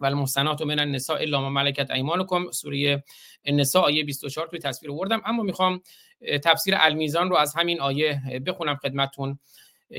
و 0.00 0.06
المحسنات 0.06 0.62
من 0.62 0.78
النساء 0.78 1.18
الا 1.20 1.40
ما 1.40 1.50
ملکت 1.50 1.90
ایمانکم. 1.90 2.50
سوره 2.50 3.04
النساء 3.44 3.82
آیه 3.82 4.04
24 4.04 4.46
توی 4.46 4.58
تصویر 4.58 4.92
آوردم. 4.92 5.22
اما 5.24 5.42
می‌خوام 5.42 5.82
تفسیر 6.44 6.74
المیزان 6.78 7.30
رو 7.30 7.36
از 7.36 7.54
همین 7.54 7.80
آیه 7.80 8.22
بخونم 8.46 8.76
خدمتتون. 8.76 9.38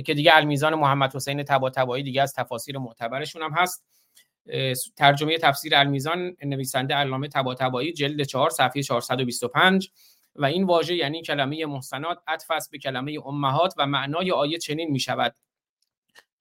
که 0.06 0.14
دیگه 0.14 0.32
المیزان 0.36 0.76
محمد 0.76 1.16
حسین 1.16 1.44
طباطبایی 1.44 2.04
دیگه 2.04 2.22
از 2.22 2.34
تفاسیر 2.34 2.78
معتبرشون 2.78 3.42
هم 3.42 3.52
هست. 3.54 3.86
ترجمه 4.98 5.38
تفسیر 5.38 5.76
المیزان 5.76 6.36
نویسنده 6.44 6.94
علامه 6.94 7.28
طباطبایی 7.28 7.94
جلد 7.94 8.24
4 8.24 8.50
صفحه 8.50 8.84
425 8.84 9.92
و 10.36 10.46
این 10.46 10.64
واژه 10.64 10.96
یعنی 10.96 11.22
کلمه 11.22 11.66
محسنات 11.66 12.18
عطف 12.28 12.70
به 12.72 12.78
کلمه 12.78 13.18
امهات 13.26 13.74
و 13.78 13.86
معنای 13.88 14.32
آیه 14.32 14.58
چنین 14.58 14.92
می 14.92 15.00
شود 15.00 15.36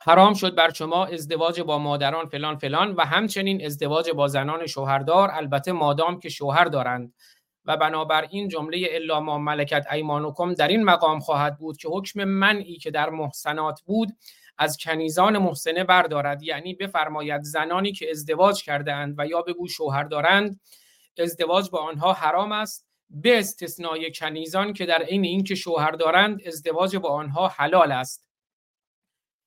حرام 0.03 0.35
شد 0.35 0.55
بر 0.55 0.73
شما 0.73 1.07
ازدواج 1.07 1.61
با 1.61 1.79
مادران 1.79 2.27
فلان 2.27 2.57
فلان 2.57 2.95
و 2.95 3.05
همچنین 3.05 3.65
ازدواج 3.65 4.11
با 4.11 4.29
زنان 4.29 4.67
شوهردار 4.67 5.31
البته 5.33 5.73
مادام 5.73 6.21
که 6.21 6.29
شوهر 6.29 6.65
دارند. 6.65 7.15
و 7.65 7.77
بنابراین 7.77 8.49
جمله 8.49 8.89
الا 8.91 9.21
ما 9.21 9.39
ملکت 9.39 9.87
ایمانکم 9.93 10.55
در 10.55 10.69
این 10.69 10.85
مقام 10.85 11.21
خواهد 11.21 11.59
بود 11.59 11.77
که 11.77 11.89
حکم 11.89 12.25
منعی 12.25 12.77
که 12.77 12.91
در 12.91 13.11
محسنات 13.11 13.81
بود 13.81 14.09
از 14.59 14.77
کنیزان 14.77 15.39
محسنه 15.39 15.85
بردارد. 15.85 16.43
یعنی 16.43 16.75
بفرماید 16.75 17.43
زنانی 17.43 17.93
که 17.93 18.11
ازدواج 18.11 18.63
کرده 18.63 18.95
اند 18.95 19.15
و 19.19 19.27
یا 19.27 19.43
بگو 19.43 19.69
شوهر 19.69 20.05
دارند 20.05 20.61
ازدواج 21.19 21.71
با 21.71 21.79
آنها 21.79 22.13
حرام 22.13 22.53
است 22.53 22.90
به 23.11 23.39
استثنای 23.39 24.13
کنیزان 24.13 24.73
که 24.73 24.87
در 24.87 25.03
عین 25.03 25.25
اینکه 25.25 25.55
شوهر 25.55 25.91
دارند 25.91 26.41
ازدواج 26.47 26.97
با 26.97 27.09
آنها 27.09 27.49
حلال 27.49 27.93
است. 27.93 28.27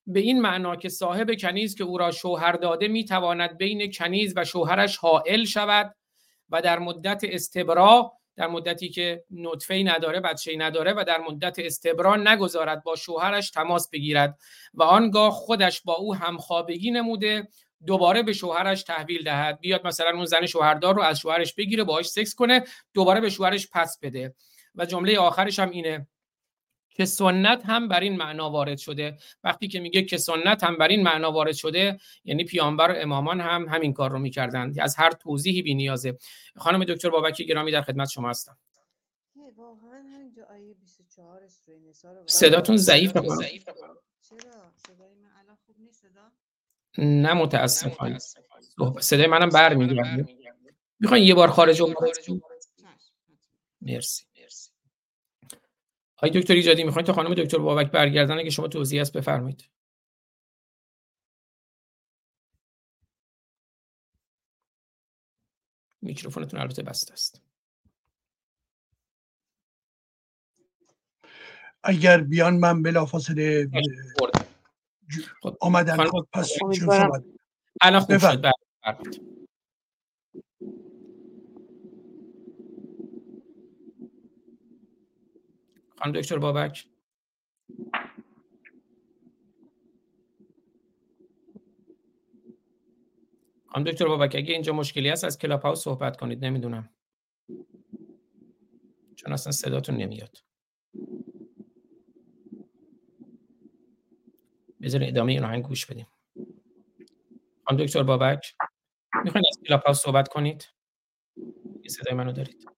به 0.08 0.20
این 0.20 0.42
معنا 0.42 0.76
که 0.76 0.90
صاحب 0.90 1.36
کنیز 1.40 1.76
که 1.76 1.84
او 1.84 1.98
را 1.98 2.12
شوهر 2.12 2.52
داده 2.52 2.88
می‌تواند 2.88 3.58
بین 3.58 3.92
کنیز 3.92 4.34
و 4.38 4.46
شوهرش 4.46 4.98
حائل 4.98 5.46
شود 5.46 5.96
و 6.50 6.62
در 6.62 6.80
مدت 6.80 7.22
استبرا 7.24 8.12
در 8.36 8.48
مدتی 8.48 8.90
که 8.90 9.24
نطفه 9.32 9.84
نداره 9.86 10.20
بچه 10.20 10.56
نداره 10.58 10.94
و 10.94 11.04
در 11.08 11.18
مدت 11.18 11.60
استبرا 11.60 12.16
نگذارد 12.16 12.84
با 12.84 12.96
شوهرش 12.96 13.52
تماس 13.52 13.90
بگیرد 13.90 14.38
و 14.74 14.84
آنگاه 14.84 15.32
خودش 15.32 15.82
با 15.82 15.94
او 15.94 16.16
همخوابگی 16.16 16.92
نموده 16.92 17.48
دوباره 17.88 18.24
به 18.24 18.34
شوهرش 18.34 18.84
تحویل 18.84 19.24
دهد. 19.24 19.60
بیاد 19.60 19.88
مثلا 19.88 20.10
اون 20.10 20.26
زن 20.26 20.46
شوهردار 20.46 20.96
رو 20.96 21.02
از 21.02 21.20
شوهرش 21.20 21.54
بگیره 21.54 21.84
باهاش 21.84 22.06
سکس 22.06 22.36
کنه 22.36 22.64
دوباره 22.94 23.22
به 23.22 23.30
شوهرش 23.30 23.68
پس 23.72 24.00
بده. 24.00 24.36
و 24.76 24.86
جمله 24.86 25.20
آخرش 25.20 25.60
هم 25.60 25.70
اینه 25.70 26.08
که 26.90 27.06
سنت 27.06 27.66
هم 27.66 27.88
بر 27.88 28.00
این 28.00 28.18
معنا 28.18 28.50
وارد 28.50 28.78
شده. 28.78 29.18
وقتی 29.44 29.68
که 29.68 29.80
میگه 29.80 30.02
که 30.02 30.18
سنت 30.18 30.64
هم 30.64 30.78
بر 30.78 30.88
این 30.88 31.04
معنا 31.04 31.32
وارد 31.32 31.56
شده 31.56 32.00
یعنی 32.24 32.44
پیامبر 32.44 32.92
و 32.92 32.96
امامان 32.98 33.42
هم 33.42 33.66
همین 33.70 33.94
کار 33.94 34.12
رو 34.12 34.20
می‌کردن 34.20 34.74
از 34.80 34.96
هر 34.96 35.12
توضیحی 35.12 35.62
بی 35.62 35.76
نیازه. 35.76 36.18
خانم 36.58 36.84
دکتر 36.84 37.10
بابکی 37.10 37.46
گرامی 37.46 37.72
در 37.72 37.82
خدمت 37.82 38.10
شما 38.10 38.30
هستم. 38.30 38.58
صداتون 42.26 42.78
ضعیف 42.78 43.18
نه 46.98 47.34
متاسفانه. 47.34 48.20
صدای 49.00 49.28
منم 49.28 49.50
برمیگرده 49.50 50.26
می‌خواین 51.00 51.24
یه 51.24 51.34
بار 51.34 51.48
خارج 51.48 51.82
مرسی. 53.82 54.26
آقای 56.18 56.42
دکتر 56.42 56.54
ایجادی 56.54 56.84
می‌خواین 56.84 57.06
تا 57.06 57.14
خانم 57.14 57.34
دکتر 57.34 57.58
بابک 57.58 57.92
برگردن؟ 57.92 58.40
اگه 58.40 58.50
شما 58.50 58.68
توضیح 58.68 59.02
هست 59.02 59.14
بفرمایید. 59.18 59.70
میکروفونتون 66.02 66.60
البته 66.60 66.84
بسته 66.84 67.14
است. 67.14 67.42
اگر 71.84 72.22
بیان 72.22 72.58
من 72.58 72.82
بلافاصله 72.82 73.68
خب. 74.20 74.33
آمدن 75.62 76.06
خب 76.06 76.28
پس 76.34 76.52
الان 77.82 78.02
خوب 78.02 78.18
شد. 78.18 78.42
بله، 78.42 78.54
خانم 86.00 86.14
دکتر 86.14 86.38
بابک. 86.38 86.88
خانم 93.68 93.86
دکتر 93.86 94.08
بابک 94.08 94.36
اگه 94.36 94.54
اینجا 94.54 94.74
مشکلی 94.74 95.10
هست 95.10 95.24
از 95.24 95.38
کلاب 95.38 95.62
هاوس 95.62 95.84
صحبت 95.84 96.18
کنید. 96.18 96.46
نمی‌دونم. 96.46 96.90
چون 99.16 99.34
اصلا 99.34 99.52
صداتون 99.52 99.98
نمیاد. 99.98 100.38
بذارین 104.84 105.10
ادامه 105.10 105.32
این 105.32 105.44
آهنگ 105.44 105.64
گوش 105.64 105.86
بدیم. 105.86 106.08
خانم 107.68 107.86
دکتر 107.86 108.04
بابک 108.04 108.56
می‌خواین 109.24 109.46
از 109.50 109.60
کلاب 109.68 109.94
صحبت 109.94 110.28
کنید؟ 110.28 110.68
یه 111.84 111.90
صدای 111.90 112.14
منو 112.18 112.32
دارید. 112.32 112.70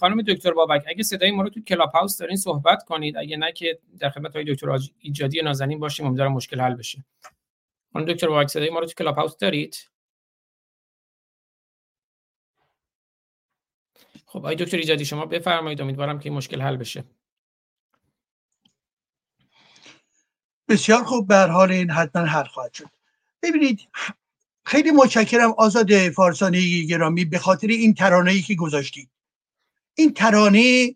خانم 0.00 0.22
دکتر 0.22 0.52
بابک 0.52 0.84
اگه 0.86 1.02
صدای 1.02 1.30
ما 1.30 1.42
رو 1.42 1.48
تو 1.48 1.60
کلاب 1.60 1.90
هاوس 1.90 2.18
دارین 2.18 2.36
صحبت 2.36 2.84
کنید 2.84 3.16
اگه 3.16 3.36
نه 3.36 3.52
که 3.52 3.78
در 3.98 4.10
خدمت 4.10 4.36
آقای 4.36 4.54
دکتر 4.54 4.78
ایجادی 4.98 5.42
نازنین 5.42 5.78
باشیم 5.78 6.06
امیدوارم 6.06 6.32
مشکل 6.32 6.60
حل 6.60 6.74
بشه. 6.74 7.04
خانم 7.92 8.06
دکتر 8.06 8.28
بابک 8.28 8.48
صدای 8.48 8.70
ما 8.70 8.78
رو 8.78 8.86
تو 8.86 8.92
کلاب 8.92 9.16
هاوس 9.16 9.36
دارید؟ 9.36 9.76
خب 14.26 14.38
آقای 14.38 14.56
دکتر 14.56 14.76
ایجادی 14.76 15.04
شما 15.04 15.26
بفرمایید 15.26 15.80
امیدوارم 15.80 16.18
که 16.18 16.28
این 16.28 16.36
مشکل 16.36 16.60
حل 16.60 16.76
بشه. 16.76 17.04
بسیار 20.68 21.04
خوب 21.04 21.28
به 21.28 21.36
حال 21.36 21.72
این 21.72 21.90
حتما 21.90 22.24
حل 22.24 22.44
خواهد 22.44 22.72
شد. 22.72 22.88
ببینید 23.42 23.88
خیلی 24.64 24.90
متشکرم 24.90 25.54
آزاد 25.58 26.08
فارسانی 26.08 26.86
گرامی 26.86 27.24
به 27.24 27.38
خاطر 27.38 27.66
این 27.66 27.94
ترانه‌ای 27.94 28.42
که 28.42 28.54
گذاشتید. 28.54 29.10
این 30.00 30.12
ترانه 30.12 30.94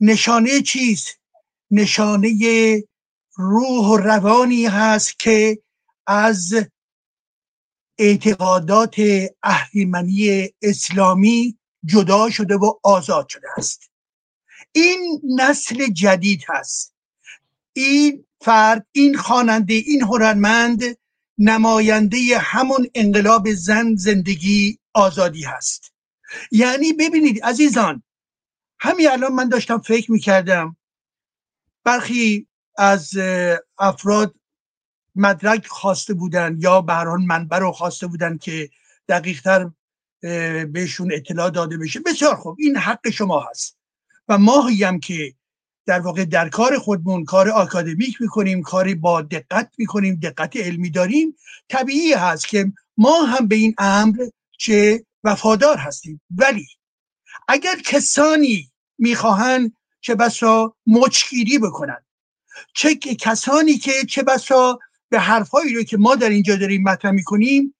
نشانه 0.00 0.62
چیست 0.62 1.18
نشانه 1.70 2.30
روح 3.36 3.86
و 3.86 3.96
روانی 3.96 4.66
هست 4.66 5.18
که 5.18 5.58
از 6.06 6.54
اعتقادات 7.98 8.96
اهریمنی 9.42 10.48
اسلامی 10.62 11.58
جدا 11.84 12.30
شده 12.30 12.56
و 12.56 12.72
آزاد 12.82 13.28
شده 13.28 13.48
است. 13.56 13.90
این 14.72 15.20
نسل 15.38 15.86
جدید 15.86 16.44
هست. 16.48 16.94
این 17.72 18.24
فرد 18.40 18.86
این 18.92 19.16
خواننده 19.16 19.74
این 19.74 20.02
هنرمند 20.02 20.82
نماینده 21.38 22.38
همون 22.38 22.86
انقلاب 22.94 23.52
زن 23.52 23.94
زندگی 23.94 24.78
آزادی 24.94 25.42
هست. 25.42 25.95
یعنی 26.50 26.92
ببینید 26.92 27.44
عزیزان 27.44 28.02
همین 28.78 29.10
الان 29.10 29.32
من 29.32 29.48
داشتم 29.48 29.78
فکر 29.78 30.12
می‌کردم 30.12 30.76
برخی 31.84 32.46
از 32.78 33.10
افراد 33.78 34.34
مدرک 35.14 35.66
خواسته 35.66 36.14
بودن 36.14 36.56
یا 36.60 36.80
بران 36.80 37.22
منبر 37.22 37.58
رو 37.58 37.72
خواسته 37.72 38.06
بودن 38.06 38.38
که 38.38 38.70
دقیقتر 39.08 39.70
بهشون 40.72 41.12
اطلاع 41.12 41.50
داده 41.50 41.78
بشه. 41.78 42.00
بسیار 42.00 42.34
خوب 42.34 42.56
این 42.58 42.76
حق 42.76 43.10
شما 43.10 43.46
هست. 43.50 43.78
و 44.28 44.38
ما 44.38 44.60
هم 44.60 45.00
که 45.00 45.34
در 45.86 46.00
واقع 46.00 46.24
در 46.24 46.48
کار 46.48 46.78
خودمون 46.78 47.24
کار 47.24 47.50
آکادمیک 47.50 48.20
می‌کنیم 48.20 48.62
کاری 48.62 48.94
با 48.94 49.22
دقت 49.22 49.70
می‌کنیم 49.78 50.14
دقت 50.14 50.56
علمی 50.56 50.90
داریم 50.90 51.36
طبیعی 51.68 52.12
هست 52.12 52.48
که 52.48 52.72
ما 52.96 53.22
هم 53.22 53.48
به 53.48 53.56
این 53.56 53.74
امر 53.78 54.16
چه 54.58 55.05
وفادار 55.26 55.76
هستیم. 55.76 56.20
ولی 56.30 56.66
اگر 57.48 57.76
کسانی 57.84 58.70
می‌خواهند 58.98 59.76
چه 60.00 60.14
بسا 60.14 60.74
مچگیری 60.86 61.58
بکنن 61.58 62.04
چه 62.74 62.94
کسانی 62.94 63.78
که 63.78 63.92
چه 64.08 64.22
بسا 64.22 64.78
به 65.08 65.18
حرفایی 65.20 65.74
رو 65.74 65.82
که 65.82 65.96
ما 65.96 66.14
در 66.14 66.28
اینجا 66.28 66.56
داریم 66.56 66.82
مطرح 66.82 67.10
می‌کنیم 67.10 67.74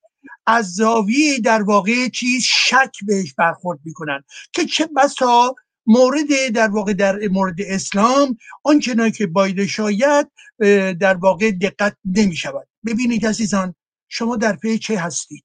از 0.46 0.74
زاویه 0.74 1.38
در 1.38 1.62
واقع 1.62 2.08
چیز 2.08 2.42
شک 2.42 2.96
بهش 3.06 3.34
برخورد 3.34 3.78
می‌کنن 3.84 4.24
که 4.52 4.64
چه 4.64 4.88
بسا 4.96 5.54
مورد 5.86 6.48
در 6.54 6.68
واقع 6.68 6.92
در 6.92 7.28
مورد 7.28 7.56
اسلام 7.60 8.36
آنچنان 8.64 9.10
که 9.10 9.26
باید 9.26 9.66
شاید 9.66 10.30
در 11.00 11.14
واقع 11.14 11.50
دقت 11.50 11.96
نمی 12.04 12.36
شود 12.36 12.68
ببینید 12.86 13.26
عزیزان 13.26 13.74
شما 14.08 14.36
در 14.36 14.56
پی 14.56 14.78
چه 14.78 14.98
هستید؟ 14.98 15.44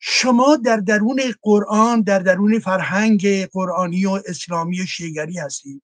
شما 0.00 0.56
در 0.56 0.76
درون 0.76 1.20
قرآن 1.42 2.02
در 2.02 2.18
درون 2.18 2.58
فرهنگ 2.58 3.46
قرآنی 3.46 4.06
و 4.06 4.20
اسلامی 4.26 4.82
و 4.82 4.86
شیگری 4.86 5.38
هستید. 5.38 5.82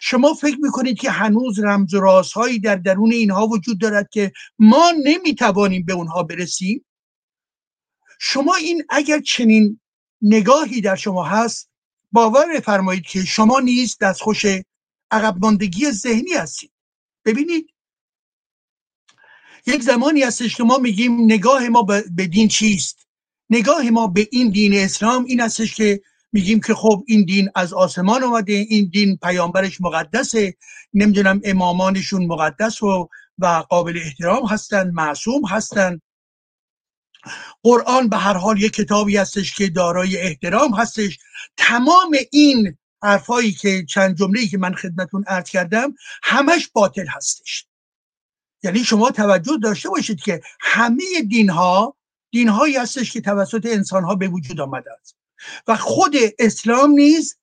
شما 0.00 0.34
فکر 0.34 0.56
می‌کنید 0.60 0.98
که 0.98 1.10
هنوز 1.10 1.60
رمز 1.60 1.94
و 1.94 2.00
رازهایی 2.00 2.58
در 2.58 2.76
درون 2.76 3.12
اینها 3.12 3.46
وجود 3.46 3.80
دارد 3.80 4.08
که 4.10 4.32
ما 4.58 4.92
نمی‌توانیم 5.04 5.84
به 5.84 5.92
اونها 5.92 6.22
برسیم؟ 6.22 6.84
شما 8.20 8.54
این 8.54 8.84
اگر 8.88 9.20
چنین 9.20 9.80
نگاهی 10.22 10.80
در 10.80 10.96
شما 10.96 11.24
هست 11.24 11.70
باور 12.12 12.60
فرمایید 12.60 13.02
که 13.02 13.24
شما 13.24 13.60
نیز 13.60 13.98
دستخوش 14.00 14.44
عقب 15.10 15.36
ماندگی 15.38 15.90
ذهنی 15.90 16.32
هستید. 16.32 16.72
ببینید 17.24 17.72
یک 19.66 19.82
زمانی 19.82 20.22
هستش 20.22 20.56
که 20.56 20.64
ما 20.64 20.78
میگیم 20.78 21.24
نگاه 21.24 21.68
ما 21.68 21.82
به 21.82 22.26
دین 22.26 22.48
چیست؟ 22.48 23.01
نگاه 23.54 23.90
ما 23.90 24.06
به 24.06 24.28
این 24.32 24.50
دین 24.50 24.74
اسلام 24.74 25.24
این 25.24 25.40
هستش 25.40 25.74
که 25.74 26.00
میگیم 26.32 26.60
که 26.60 26.74
خب 26.74 27.04
این 27.06 27.24
دین 27.24 27.50
از 27.54 27.72
آسمان 27.72 28.22
اومده 28.22 28.52
این 28.52 28.90
دین 28.92 29.16
پیامبرش 29.16 29.80
مقدسه 29.80 30.54
نمی‌دونم 30.94 31.40
امامانشون 31.44 32.26
مقدس 32.26 32.82
و 32.82 33.08
و 33.38 33.46
قابل 33.68 33.98
احترام 34.04 34.46
هستن 34.46 34.90
معصوم 34.90 35.46
هستن. 35.46 36.00
قرآن 37.62 38.08
به 38.08 38.16
هر 38.16 38.34
حال 38.34 38.62
یک 38.62 38.72
کتابی 38.72 39.16
هستش 39.16 39.54
که 39.54 39.68
دارای 39.68 40.16
احترام 40.16 40.74
هستش. 40.74 41.18
تمام 41.56 42.16
این 42.30 42.76
حرفایی 43.02 43.52
که 43.52 43.84
چند 43.84 44.16
جمله 44.16 44.46
که 44.46 44.58
من 44.58 44.74
خدمتون 44.74 45.24
عرض 45.26 45.50
کردم 45.50 45.94
همش 46.22 46.68
باطل 46.72 47.06
هستش. 47.06 47.66
یعنی 48.62 48.84
شما 48.84 49.10
توجه 49.10 49.58
داشته 49.62 49.88
باشید 49.88 50.20
که 50.20 50.40
همه 50.60 51.04
دین 51.28 51.50
ها 51.50 51.96
دین 52.32 52.48
هایی 52.48 52.76
هستش 52.76 53.12
که 53.12 53.20
توسط 53.20 53.66
انسان 53.66 54.04
ها 54.04 54.14
به 54.14 54.28
وجود 54.28 54.60
آمده 54.60 54.90
است. 55.00 55.16
و 55.68 55.76
خود 55.76 56.14
اسلام 56.38 56.90
نیز 56.90 57.38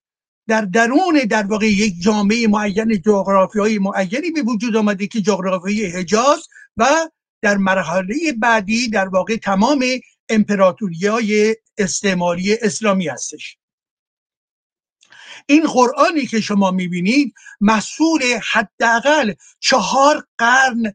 در 0.48 0.62
درون 0.62 1.20
در 1.30 1.44
واقع 1.44 1.66
یک 1.66 2.02
جامعه 2.02 2.48
معین 2.48 3.02
جغرافی 3.06 3.60
های 3.60 3.80
معینی 3.80 4.32
به 4.32 4.42
وجود 4.42 4.76
آمده 4.76 5.08
که 5.08 5.22
جغرافی 5.22 5.86
حجاز 5.86 6.48
و 6.78 7.10
در 7.42 7.58
مرحله 7.58 8.34
بعدی 8.38 8.90
در 8.90 9.08
واقع 9.08 9.36
تمام 9.38 9.86
امپراتوری 10.30 11.08
های 11.08 11.56
استعماری 11.78 12.54
اسلامی 12.54 13.08
هستش. 13.08 13.58
این 15.46 15.68
قرآنی 15.68 16.26
که 16.26 16.42
شما 16.42 16.72
می‌بینید 16.72 17.34
مسئول 17.62 18.22
حداقل 18.52 19.34
چهار 19.60 20.28
قرن 20.38 20.94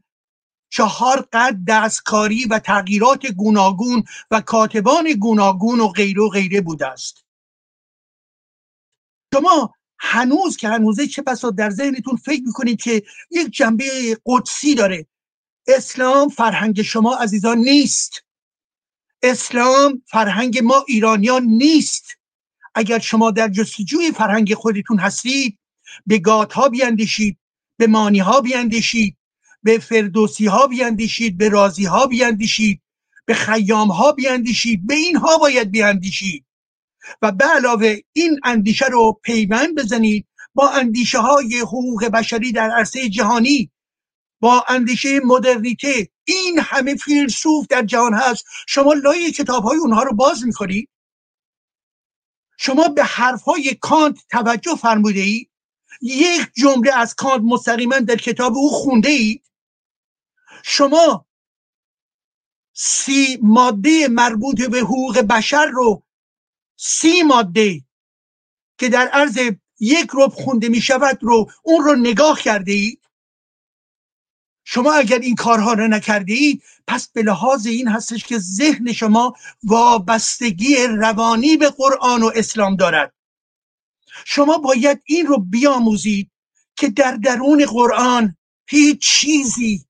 چهار 0.75 1.27
قد 1.33 1.57
دستکاری 1.67 2.45
و 2.45 2.59
تغییرات 2.59 3.25
گوناگون 3.25 4.03
و 4.31 4.41
کاتبان 4.41 5.13
گوناگون 5.13 5.79
و 5.79 5.87
غیره 5.87 6.21
و 6.21 6.29
غیره 6.29 6.61
بوده 6.61 6.87
است. 6.87 7.25
شما 9.33 9.73
هنوز 9.99 10.57
که 10.57 10.69
هنوزه 10.69 11.07
چه 11.07 11.21
بسا 11.21 11.51
در 11.51 11.69
ذهنتون 11.69 12.15
فکر 12.15 12.41
می‌کنید 12.45 12.81
که 12.81 13.03
یک 13.31 13.49
جنبه 13.51 14.17
قدسی 14.25 14.75
داره. 14.75 15.07
اسلام 15.67 16.29
فرهنگ 16.29 16.81
شما 16.81 17.15
عزیزان 17.15 17.57
نیست. 17.57 18.23
اسلام 19.21 20.03
فرهنگ 20.05 20.59
ما 20.63 20.85
ایرانیان 20.87 21.43
نیست. 21.43 22.05
اگر 22.75 22.99
شما 22.99 23.31
در 23.31 23.49
جستجوی 23.49 24.11
فرهنگ 24.11 24.53
خودتون 24.53 24.99
هستید 24.99 25.59
به 26.05 26.19
گات 26.19 26.53
ها 26.53 26.69
بیاندیشید 26.69 27.37
به 27.77 27.87
مانی 27.87 28.19
ها 28.19 28.41
بیاندیشید 28.41 29.17
به 29.65 29.79
فردوسی 29.79 30.45
ها 30.45 30.67
بیاندیشید 30.67 31.37
به 31.37 31.49
رازی 31.49 31.85
ها 31.85 32.07
بیاندیشید 32.07 32.81
به 33.25 33.33
خیام 33.33 33.91
ها 33.91 34.11
بیاندیشید 34.11 34.87
به 34.87 34.93
اینها 34.93 35.37
باید 35.37 35.71
بیاندیشید 35.71 36.45
و 37.21 37.31
به 37.31 37.45
علاوه 37.45 37.97
این 38.13 38.39
اندیشه 38.43 38.85
رو 38.85 39.19
پیوند 39.23 39.75
بزنید 39.75 40.27
با 40.53 40.69
اندیشه 40.69 41.19
های 41.19 41.59
حقوق 41.59 42.05
بشری 42.05 42.51
در 42.51 42.71
عرصه 42.71 43.09
جهانی 43.09 43.71
با 44.41 44.65
اندیشه 44.67 45.19
مدرنیته. 45.23 46.09
این 46.27 46.59
همه 46.59 46.95
فیلسوف 46.95 47.67
در 47.69 47.83
جهان 47.83 48.13
هست. 48.13 48.45
شما 48.67 48.93
لای 48.93 49.31
کتاب 49.31 49.63
های 49.63 49.77
اونها 49.77 50.03
رو 50.03 50.15
باز 50.15 50.45
می‌کنید 50.45 50.89
شما 52.57 52.87
به 52.87 53.03
حرف 53.03 53.41
های 53.41 53.75
کانت 53.81 54.17
توجه 54.31 54.75
فرموده 54.75 55.19
اید 55.19 55.49
یک 56.01 56.47
جمله 56.57 56.93
از 56.93 57.15
کانت 57.15 57.41
مستقیما 57.43 57.99
در 57.99 58.15
کتاب 58.15 58.53
او 58.55 58.69
خونده 58.69 59.09
اید؟ 59.09 59.45
شما 60.67 61.25
سی 62.73 63.39
ماده 63.41 64.07
مربوط 64.07 64.61
به 64.61 64.79
حقوق 64.79 65.19
بشر 65.19 65.65
رو 65.65 66.03
سی 66.75 67.23
ماده 67.23 67.81
که 68.77 68.89
در 68.89 69.07
عرض 69.07 69.39
یک 69.79 70.09
رب 70.13 70.31
خونده 70.31 70.69
می 70.69 70.81
شود 70.81 71.19
رو 71.21 71.51
اون 71.63 71.83
رو 71.83 71.95
نگاه 71.95 72.41
کرده 72.41 72.71
اید 72.71 73.01
شما 74.63 74.93
اگر 74.93 75.19
این 75.19 75.35
کارها 75.35 75.73
رو 75.73 75.87
نکرده 75.87 76.33
اید 76.33 76.63
پس 76.87 77.07
به 77.07 77.23
لحاظ 77.23 77.65
این 77.65 77.87
هستش 77.87 78.23
که 78.23 78.37
ذهن 78.37 78.93
شما 78.93 79.33
وابستگی 79.63 80.75
روانی 80.87 81.57
به 81.57 81.69
قرآن 81.69 82.23
و 82.23 82.31
اسلام 82.35 82.75
دارد. 82.75 83.13
شما 84.25 84.57
باید 84.57 85.03
این 85.05 85.27
رو 85.27 85.37
بیاموزید 85.37 86.31
که 86.75 86.89
در 86.89 87.11
درون 87.11 87.65
قرآن 87.65 88.37
هیچ 88.67 89.01
چیزی 89.01 89.85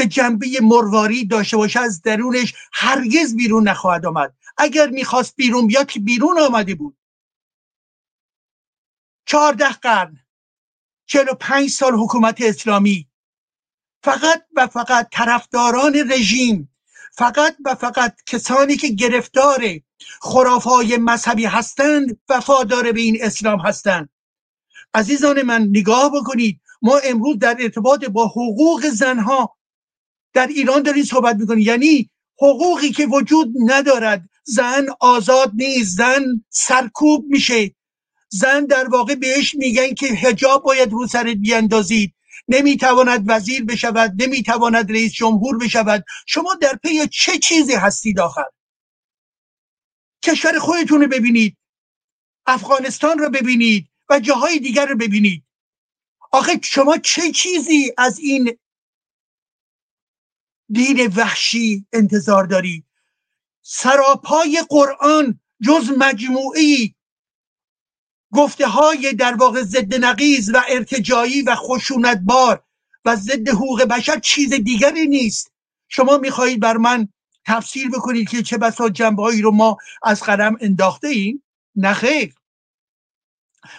که 0.00 0.06
جنبه 0.06 0.46
مرواری 0.62 1.26
داشته 1.26 1.56
باشه 1.56 1.80
از 1.80 2.02
درونش 2.02 2.54
هرگز 2.72 3.36
بیرون 3.36 3.68
نخواهد 3.68 4.06
آمد. 4.06 4.34
اگر 4.58 4.90
می‌خواست 4.90 5.36
بیرون 5.36 5.66
بیاد 5.66 5.86
که 5.86 6.00
بیرون 6.00 6.38
آمده 6.38 6.74
بود. 6.74 6.96
چهارده 9.26 9.68
قرن 9.68 10.16
چهل 11.06 11.28
و 11.28 11.34
پنج 11.34 11.70
سال 11.70 11.94
حکومت 11.94 12.40
اسلامی. 12.40 13.08
فقط 14.02 14.46
و 14.56 14.66
فقط 14.66 15.08
طرفداران 15.12 16.12
رژیم 16.12 16.72
فقط 17.12 17.56
و 17.64 17.74
فقط 17.74 18.16
کسانی 18.26 18.76
که 18.76 18.88
گرفتار 18.88 19.80
خرافای 20.20 20.96
مذهبی 20.96 21.44
هستند 21.44 22.20
وفادار 22.28 22.92
به 22.92 23.00
این 23.00 23.18
اسلام 23.20 23.60
هستند. 23.60 24.08
عزیزان 24.94 25.42
من 25.42 25.62
نگاه 25.62 26.12
بکنید. 26.14 26.60
ما 26.82 26.96
امروز 26.96 27.38
در 27.38 27.56
ارتباط 27.60 28.04
با 28.04 28.26
حقوق 28.26 28.86
زنها 28.86 29.59
در 30.32 30.46
ایران 30.46 30.82
داریم 30.82 31.04
صحبت 31.04 31.36
می‌کنیم 31.36 31.58
یعنی 31.66 32.10
حقوقی 32.38 32.90
که 32.90 33.06
وجود 33.06 33.52
ندارد 33.66 34.28
زن 34.44 34.86
آزاد 35.00 35.52
نیست 35.54 35.96
زن 35.96 36.44
سرکوب 36.50 37.24
میشه. 37.28 37.74
زن 38.28 38.66
در 38.66 38.88
واقع 38.88 39.14
بهش 39.14 39.54
میگن 39.54 39.94
که 39.94 40.06
هجاب 40.06 40.62
باید 40.62 40.92
رو 40.92 41.06
سرت 41.06 41.36
بیاندازید. 41.36 42.14
نمی‌تواند 42.48 43.24
وزیر 43.26 43.64
بشود 43.64 44.22
نمی‌تواند 44.22 44.92
رئیس 44.92 45.12
جمهور 45.12 45.58
بشود. 45.58 46.04
شما 46.26 46.54
در 46.54 46.78
پی 46.82 47.06
چه 47.08 47.38
چیزی 47.38 47.74
هستید 47.74 48.20
آخر؟ 48.20 48.46
کشور 50.24 50.58
خودتون 50.58 51.00
رو 51.00 51.08
ببینید. 51.08 51.56
افغانستان 52.46 53.18
رو 53.18 53.30
ببینید 53.30 53.86
و 54.10 54.20
جاهای 54.20 54.58
دیگر 54.58 54.86
رو 54.86 54.96
ببینید. 54.96 55.44
آخه 56.32 56.60
شما 56.62 56.98
چه 56.98 57.32
چیزی 57.32 57.92
از 57.98 58.18
این 58.18 58.58
دین 60.72 61.06
وحشی 61.16 61.86
انتظار 61.92 62.44
دارید 62.44 62.84
سراپای 63.62 64.64
قرآن 64.68 65.40
جز 65.62 65.90
مجموعی 65.98 66.94
گفته 68.32 68.66
های 68.66 69.12
در 69.12 69.34
واقع 69.34 69.62
ضد 69.62 70.04
نقیز 70.04 70.50
و 70.54 70.62
ارتجایی 70.68 71.42
و 71.42 71.54
خشونتبار 71.54 72.64
و 73.04 73.16
ضد 73.16 73.48
حقوق 73.48 73.82
بشر 73.82 74.18
چیز 74.18 74.54
دیگری 74.54 75.06
نیست. 75.06 75.52
شما 75.88 76.18
می‌خواهید 76.18 76.60
بر 76.60 76.76
من 76.76 77.08
تفسیر 77.46 77.90
بکنید 77.90 78.28
که 78.28 78.42
چه 78.42 78.58
بسا 78.58 78.88
جنبه 78.88 79.22
هایی 79.22 79.42
رو 79.42 79.50
ما 79.50 79.76
از 80.02 80.22
قلم 80.22 80.56
انداخته 80.60 81.08
ایم 81.08 81.42
نخیر 81.76 82.34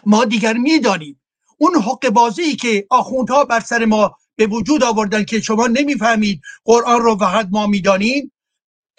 ما 0.05 0.25
دیگر 0.25 0.53
می‌دانیم. 0.53 1.21
اون 1.57 1.75
حق 1.75 2.09
بازی 2.09 2.55
که 2.55 2.87
آخوندها 2.89 3.43
بر 3.43 3.59
سر 3.59 3.85
ما 3.85 4.17
به 4.41 4.47
وجود 4.47 4.83
آوردن 4.83 5.23
که 5.23 5.41
شما 5.41 5.67
نمی‌فهمید 5.67 6.41
قرآن 6.63 7.01
رو 7.01 7.17
فقط 7.17 7.47
ما 7.51 7.67
می‌دانیم. 7.67 8.31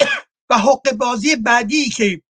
و 0.50 0.58
حق 0.58 0.92
بازی 0.92 1.36
بعدی 1.36 1.88
که 1.88 2.22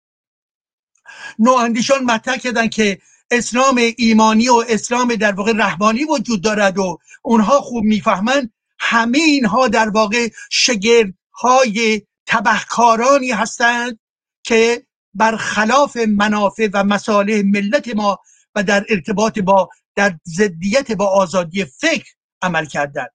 نواندیشان 1.38 2.04
مطرح 2.04 2.36
کردن 2.36 2.68
که 2.68 2.98
اسلام 3.30 3.80
ایمانی 3.96 4.48
و 4.48 4.64
اسلام 4.68 5.14
در 5.14 5.32
واقع 5.32 5.52
رحمانی 5.56 6.04
وجود 6.04 6.42
دارد 6.42 6.78
و 6.78 6.98
اونها 7.22 7.60
خوب 7.60 7.84
می‌فهمند 7.84 8.52
همه 8.78 9.18
اینها 9.18 9.68
در 9.68 9.88
واقع 9.88 10.28
شگردهای 10.50 12.02
تبهکارانی 12.26 13.30
هستند 13.30 13.98
که 14.42 14.86
برخلاف 15.14 15.96
منافع 15.96 16.68
و 16.72 16.84
مصالح 16.84 17.42
ملت 17.44 17.96
ما 17.96 18.18
و 18.54 18.62
در 18.62 18.86
ارتباط 18.88 19.38
با 19.38 19.68
در 19.94 20.18
ضدیت 20.28 20.92
با 20.92 21.06
آزادی 21.06 21.64
فکر 21.64 22.14
عمل 22.42 22.66
کردند 22.66 23.10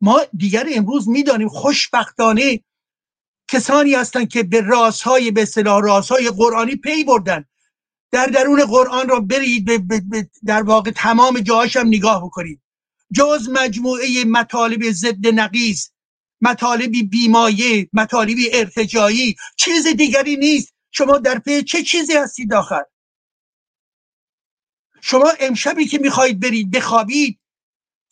ما 0.00 0.20
دیگر 0.36 0.66
امروز 0.74 1.08
می‌دانیم 1.08 1.48
خوشبختانه 1.48 2.60
کسانی 3.48 3.94
هستند 3.94 4.28
که 4.28 4.42
به 4.42 4.60
رازهای 4.60 5.30
به 5.30 5.42
اصطلاح 5.42 5.82
رازهای 5.82 6.30
قرآنی 6.30 6.76
پی 6.76 7.04
بردن. 7.04 7.44
در 8.12 8.26
درون 8.26 8.64
قرآن 8.64 9.08
را 9.08 9.20
برید 9.20 9.68
در 10.46 10.62
واقع 10.62 10.90
تمام 10.90 11.40
جاهاش 11.40 11.76
هم 11.76 11.86
نگاه 11.86 12.24
بکنید. 12.24 12.60
جز 13.14 13.48
مجموعه 13.52 14.24
مطالب 14.24 14.90
ضد 14.90 15.26
نقیز 15.26 15.92
مطالبی 16.40 17.02
بیمایه 17.02 17.88
مطالبی 17.92 18.50
ارتجایی 18.52 19.36
چیز 19.56 19.86
دیگری 19.86 20.36
نیست. 20.36 20.74
شما 20.90 21.18
در 21.18 21.38
پی 21.38 21.62
چه 21.62 21.82
چیزی 21.82 22.12
هستید 22.12 22.54
آخر؟ 22.54 22.82
شما 25.00 25.32
امشبی 25.40 25.86
که 25.86 25.98
می‌خواهید 25.98 26.40
برید 26.40 26.70
بخوابید 26.70 27.38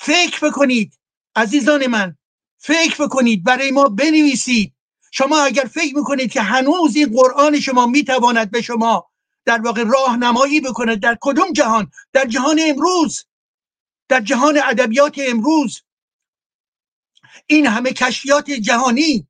فکر 0.01 0.49
بکنید 0.49 0.99
عزیزان 1.37 1.87
من 1.87 2.17
فکر 2.59 3.05
بکنید 3.05 3.45
برای 3.45 3.71
ما 3.71 3.89
بنویسید. 3.89 4.75
شما 5.13 5.41
اگر 5.41 5.65
فکر 5.65 5.97
می‌کنید 5.97 6.33
که 6.33 6.41
هنوز 6.41 6.97
این 6.97 7.13
قرآن 7.13 7.61
شما 7.61 7.87
می‌تواند 7.87 8.51
به 8.51 8.63
شما 8.63 9.11
در 9.45 9.61
واقع 9.61 9.85
راهنمایی 9.85 10.61
بکنه 10.61 10.97
در 10.97 11.19
کدوم 11.21 11.53
جهان؟ 11.53 11.91
در 12.13 12.25
جهان 12.25 12.61
امروز. 12.63 13.25
در 14.09 14.21
جهان 14.21 14.61
ادبیات 14.65 15.15
امروز. 15.19 15.83
این 17.47 17.67
همه 17.67 17.93
کشفیات 17.93 18.51
جهانی. 18.51 19.27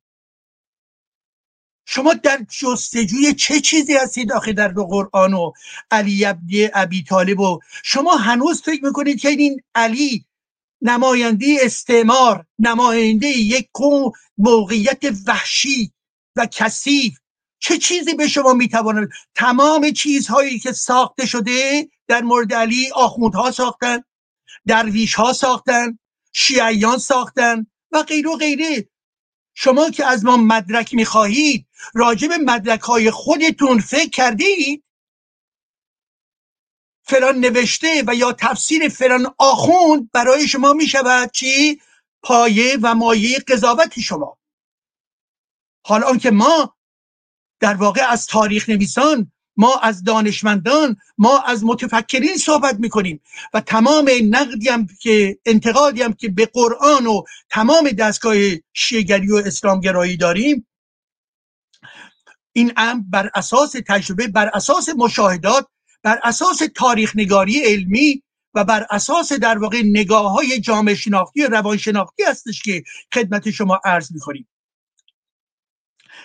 شما 1.85 2.13
در 2.13 2.45
جستجوی 2.49 3.33
چه 3.33 3.61
چیزی 3.61 3.97
هستید 3.97 4.31
آخه 4.31 4.53
در 4.53 4.67
قرآن 4.67 5.33
و 5.33 5.51
علی 5.91 6.25
ابی 6.73 7.03
طالب 7.03 7.39
و 7.39 7.59
شما 7.83 8.15
هنوز 8.15 8.61
فکر 8.61 8.85
می‌کنید 8.85 9.19
که 9.19 9.29
این 9.29 9.61
علی 9.75 10.25
نماینده 10.81 11.57
استعمار 11.61 12.45
نماینده 12.59 13.27
یک 13.27 13.69
موقعیت 14.37 15.03
وحشی 15.27 15.93
و 16.35 16.47
کثیف. 16.51 17.19
چه 17.59 17.77
چیزی 17.77 18.13
به 18.13 18.27
شما 18.27 18.53
می‌تواند؟ 18.53 19.09
تمام 19.35 19.91
چیزهایی 19.91 20.59
که 20.59 20.71
ساخته 20.71 21.25
شده 21.25 21.89
در 22.07 22.21
مورد 22.21 22.53
علی 22.53 22.91
آخوندها 22.91 23.51
ساختن 23.51 24.03
درویش 24.67 25.13
ها 25.15 25.33
ساختن 25.33 25.99
شیعیان 26.33 26.97
ساختن 26.97 27.67
و 27.91 28.03
غیر 28.03 28.27
و 28.27 28.35
غیره. 28.35 28.89
شما 29.53 29.89
که 29.89 30.05
از 30.05 30.25
ما 30.25 30.37
مدرک 30.37 30.93
می‌خواهید 30.93 31.67
راجع 31.93 32.27
به 32.27 32.37
مدرک 32.37 32.81
های 32.81 33.11
خودتون 33.11 33.79
فکر 33.79 34.09
کردید 34.09 34.83
فلان 37.09 37.39
نوشته 37.39 38.03
و 38.07 38.15
یا 38.15 38.33
تفسیر 38.33 38.89
فلان 38.89 39.33
آخوند 39.37 40.11
برای 40.13 40.47
شما 40.47 40.73
می‌شود 40.73 41.31
چی؟ 41.31 41.81
پایه 42.23 42.77
و 42.81 42.95
مایه 42.95 43.39
قضاوت 43.47 43.99
شما. 43.99 44.37
حالا 45.85 46.07
آنکه 46.07 46.31
ما 46.31 46.75
در 47.59 47.73
واقع 47.73 48.01
از 48.09 48.27
تاریخ 48.27 48.69
نویسان 48.69 49.31
ما 49.57 49.77
از 49.77 50.03
دانشمندان 50.03 50.97
ما 51.17 51.39
از 51.39 51.63
متفکرین 51.63 52.37
صحبت 52.37 52.75
می‌کنیم 52.79 53.21
و 53.53 53.61
تمام 53.61 54.09
نقدی 54.29 54.69
هم 54.69 54.87
که 55.01 55.39
انتقادی 55.45 56.01
هم 56.01 56.13
که 56.13 56.29
به 56.29 56.45
قرآن 56.45 57.07
و 57.07 57.23
تمام 57.49 57.89
دستگاه 57.89 58.35
شیگری 58.73 59.31
و 59.31 59.35
اسلامگرایی 59.35 60.17
داریم 60.17 60.67
این 62.53 62.73
امر 62.77 63.01
بر 63.09 63.29
اساس 63.35 63.75
تجربه 63.87 64.27
بر 64.27 64.49
اساس 64.53 64.89
مشاهدات 64.89 65.67
بر 66.03 66.19
اساس 66.23 66.61
تاریخ 66.75 67.15
نگاری 67.15 67.59
علمی 67.59 68.23
و 68.53 68.63
بر 68.63 68.87
اساس 68.91 69.33
در 69.33 69.57
واقع 69.57 69.81
نگاه 69.85 70.31
های 70.31 70.59
جامعه 70.59 70.95
شناختی 70.95 71.43
روان 71.43 71.77
شناختی 71.77 72.23
هستش 72.23 72.61
که 72.61 72.83
خدمت 73.13 73.49
شما 73.51 73.81
عرض 73.85 74.11
می‌کنیم 74.11 74.47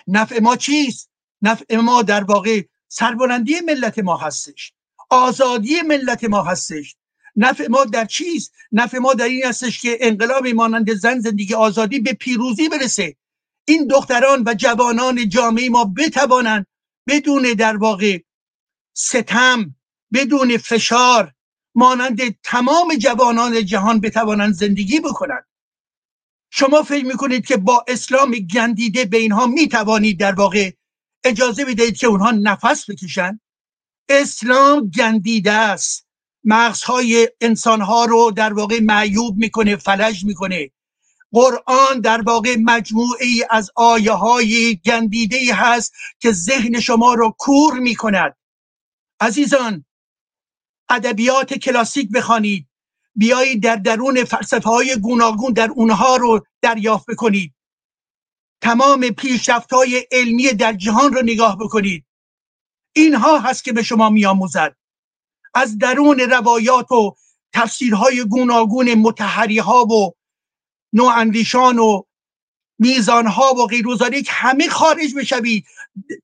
نفع 0.07 0.39
ما 0.39 0.55
چیست؟ 0.55 1.09
نفع 1.41 1.77
ما 1.77 2.01
در 2.01 2.23
واقع 2.23 2.61
سربلندی 2.87 3.59
ملت 3.59 3.99
ما 3.99 4.17
هستش 4.17 4.73
آزادی 5.09 5.81
ملت 5.81 6.23
ما 6.23 6.43
هستش 6.43 6.95
نفع 7.35 7.67
ما 7.67 7.85
در 7.85 8.05
چیست؟ 8.05 8.53
نفع 8.71 8.97
ما 8.97 9.13
در 9.13 9.25
این 9.25 9.45
هستش 9.45 9.81
که 9.81 9.97
انقلاب 10.01 10.47
مانند 10.47 10.93
زن 10.93 11.19
زندگی 11.19 11.53
آزادی 11.53 11.99
به 11.99 12.13
پیروزی 12.13 12.69
برسه 12.69 13.15
این 13.65 13.87
دختران 13.87 14.43
و 14.45 14.53
جوانان 14.53 15.29
جامعه 15.29 15.69
ما 15.69 15.93
بتوانند 15.97 16.67
بدون 17.07 17.43
در 17.43 17.77
واقع 17.77 18.19
ستم 18.97 19.75
بدون 20.13 20.57
فشار 20.57 21.31
مانند 21.75 22.41
تمام 22.43 22.95
جوانان 22.95 23.65
جهان 23.65 23.99
بتوانند 23.99 24.53
زندگی 24.53 24.99
بکنند. 24.99 25.45
شما 26.51 26.83
فکر 26.83 27.05
می‌کنید 27.05 27.45
که 27.45 27.57
با 27.57 27.85
اسلام 27.87 28.31
گندیده 28.31 29.05
به 29.05 29.17
اینها 29.17 29.47
می‌توانید 29.47 30.19
در 30.19 30.35
واقع 30.35 30.71
اجازه 31.23 31.65
بدهید 31.65 31.97
که 31.97 32.07
اونها 32.07 32.31
نفس 32.31 32.89
بکشن؟ 32.89 33.39
اسلام 34.09 34.89
گندیده 34.89 35.51
است. 35.51 36.07
مغزهای 36.43 37.29
انسانها 37.41 38.05
رو 38.05 38.31
در 38.31 38.53
واقع 38.53 38.79
معیوب 38.81 39.37
می‌کنه 39.37 39.75
فلج 39.75 40.25
می‌کنه. 40.25 40.71
قرآن 41.31 41.99
در 42.03 42.21
واقع 42.21 42.55
مجموعه 42.59 43.25
ای 43.25 43.45
از 43.49 43.71
آیه 43.75 44.11
های 44.11 44.75
گندیده 44.85 45.37
ای 45.37 45.51
هست 45.51 45.93
که 46.19 46.31
ذهن 46.31 46.79
شما 46.79 47.13
رو 47.13 47.35
کور 47.37 47.79
می‌کند. 47.79 48.35
عزیزان 49.19 49.85
ادبیات 50.89 51.53
کلاسیک 51.53 52.11
بخوانید. 52.11 52.67
بیایید 53.15 53.63
در 53.63 53.75
درون 53.75 54.23
فلسفه 54.23 54.69
های 54.69 54.95
گوناگون 54.95 55.53
در 55.53 55.69
اونها 55.75 56.15
رو 56.15 56.45
دریافت 56.61 57.05
بکنید. 57.09 57.53
تمام 58.61 59.09
پیشرفت 59.09 59.73
های 59.73 60.07
علمی 60.11 60.47
در 60.47 60.73
جهان 60.73 61.13
رو 61.13 61.21
نگاه 61.21 61.57
بکنید. 61.57 62.05
اینها 62.95 63.39
هست 63.39 63.63
که 63.63 63.73
به 63.73 63.83
شما 63.83 64.09
میآموزد. 64.09 64.75
از 65.53 65.77
درون 65.77 66.19
روایات 66.19 66.91
و 66.91 67.15
تفسیرهای 67.53 68.25
گوناگون 68.25 68.93
متحری 68.93 69.59
ها 69.59 69.85
و 69.85 70.13
نواندیشان 70.93 71.79
و 71.79 72.01
میزان 72.79 73.27
ها 73.27 73.53
و 73.53 73.67
غیر 73.67 73.85
همه 74.27 74.69
خارج 74.69 75.15
بشوید. 75.15 75.65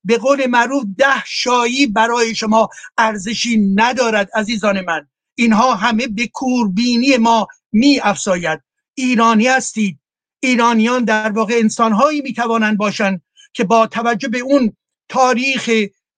به 0.03 0.17
قول 0.17 0.47
معروف 0.47 0.83
ده 0.97 1.23
شایی 1.25 1.87
برای 1.87 2.35
شما 2.35 2.69
ارزشی 2.97 3.57
ندارد 3.75 4.29
عزیزان 4.35 4.81
من. 4.81 5.07
اینها 5.35 5.75
همه 5.75 6.07
به 6.07 6.27
کوربینی 6.27 7.17
ما 7.17 7.47
می 7.71 7.99
افساید 7.99 8.61
ایرانی 8.93 9.47
هستید. 9.47 9.99
ایرانیان 10.39 11.03
در 11.03 11.31
واقع 11.31 11.53
انسانهایی 11.53 12.21
می 12.21 12.33
توانند 12.33 12.77
باشند 12.77 13.21
که 13.53 13.63
با 13.63 13.87
توجه 13.87 14.27
به 14.27 14.39
اون 14.39 14.77
تاریخ 15.09 15.69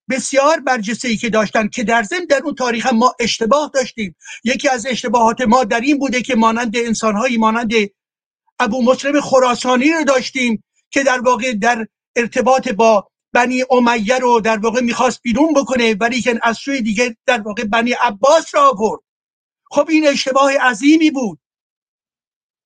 بسیار 0.10 0.60
برجسته 0.60 1.08
ای 1.08 1.18
که 1.18 1.30
داشتن 1.30 1.68
که 1.68 1.84
در 1.84 2.04
ضمن 2.04 2.26
در 2.26 2.42
اون 2.44 2.56
تاریخ 2.56 2.94
ما 2.94 3.16
اشتباه 3.20 3.72
داشتیم. 3.74 4.16
یکی 4.44 4.70
از 4.70 4.86
اشتباهات 4.86 5.42
ما 5.42 5.64
در 5.64 5.82
این 5.82 6.00
بوده 6.00 6.22
که 6.22 6.36
مانند 6.36 6.78
انسانهایی 6.78 7.38
مانند 7.38 7.72
ابو 8.60 8.84
مسلم 8.84 9.22
خراسانی 9.22 9.92
رو 9.92 10.04
داشتیم 10.04 10.64
که 10.92 11.04
در 11.04 11.20
واقع 11.20 11.54
در 11.54 11.88
ارتباط 12.16 12.70
با 12.70 13.10
بنی 13.34 13.64
امیه 13.72 14.18
رو 14.18 14.40
در 14.42 14.58
واقع 14.58 14.82
می‌خواست 14.82 15.22
بیرون 15.22 15.54
بکنه 15.54 15.94
ولی 15.94 16.22
که 16.22 16.40
از 16.44 16.58
سوی 16.58 16.82
دیگه 16.82 17.18
در 17.26 17.42
واقع 17.42 17.64
بنی 17.64 17.92
عباس 17.92 18.56
را 18.56 18.70
آورد. 18.70 19.02
خب 19.72 19.90
این 19.90 20.08
اشتباه 20.08 20.58
عظیمی 20.58 21.12
بود. 21.12 21.40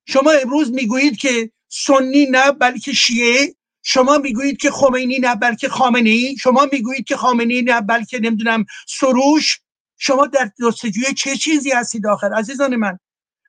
شما 0.08 0.30
امروز 0.30 0.72
می‌گویید 0.72 1.16
که 1.16 1.50
سنی 1.68 2.26
نه 2.30 2.52
بلکه 2.52 2.92
شیعه 2.92 3.54
شما 3.82 4.18
می‌گویید 4.18 4.56
که 4.56 4.70
خمینی 4.70 5.18
نه 5.18 5.34
بلکه 5.34 5.68
خامنه 5.68 6.10
ای 6.10 6.36
شما 6.36 6.68
می‌گویید 6.72 7.06
که 7.06 7.16
خامنه 7.16 7.62
نه 7.62 7.80
بلکه 7.80 8.18
نمی‌دونم 8.18 8.64
سروش. 8.88 9.60
شما 9.98 10.26
در 10.26 10.50
جستجوی 10.60 11.14
چه 11.14 11.36
چیزی 11.36 11.70
هستید 11.70 12.06
آخر 12.06 12.34
عزیزان 12.34 12.76
من؟ 12.76 12.98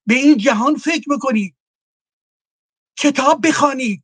به 0.07 0.15
این 0.15 0.37
جهان 0.37 0.75
فکر 0.75 1.15
بکنید. 1.15 1.55
کتاب 2.97 3.47
بخوانید. 3.47 4.03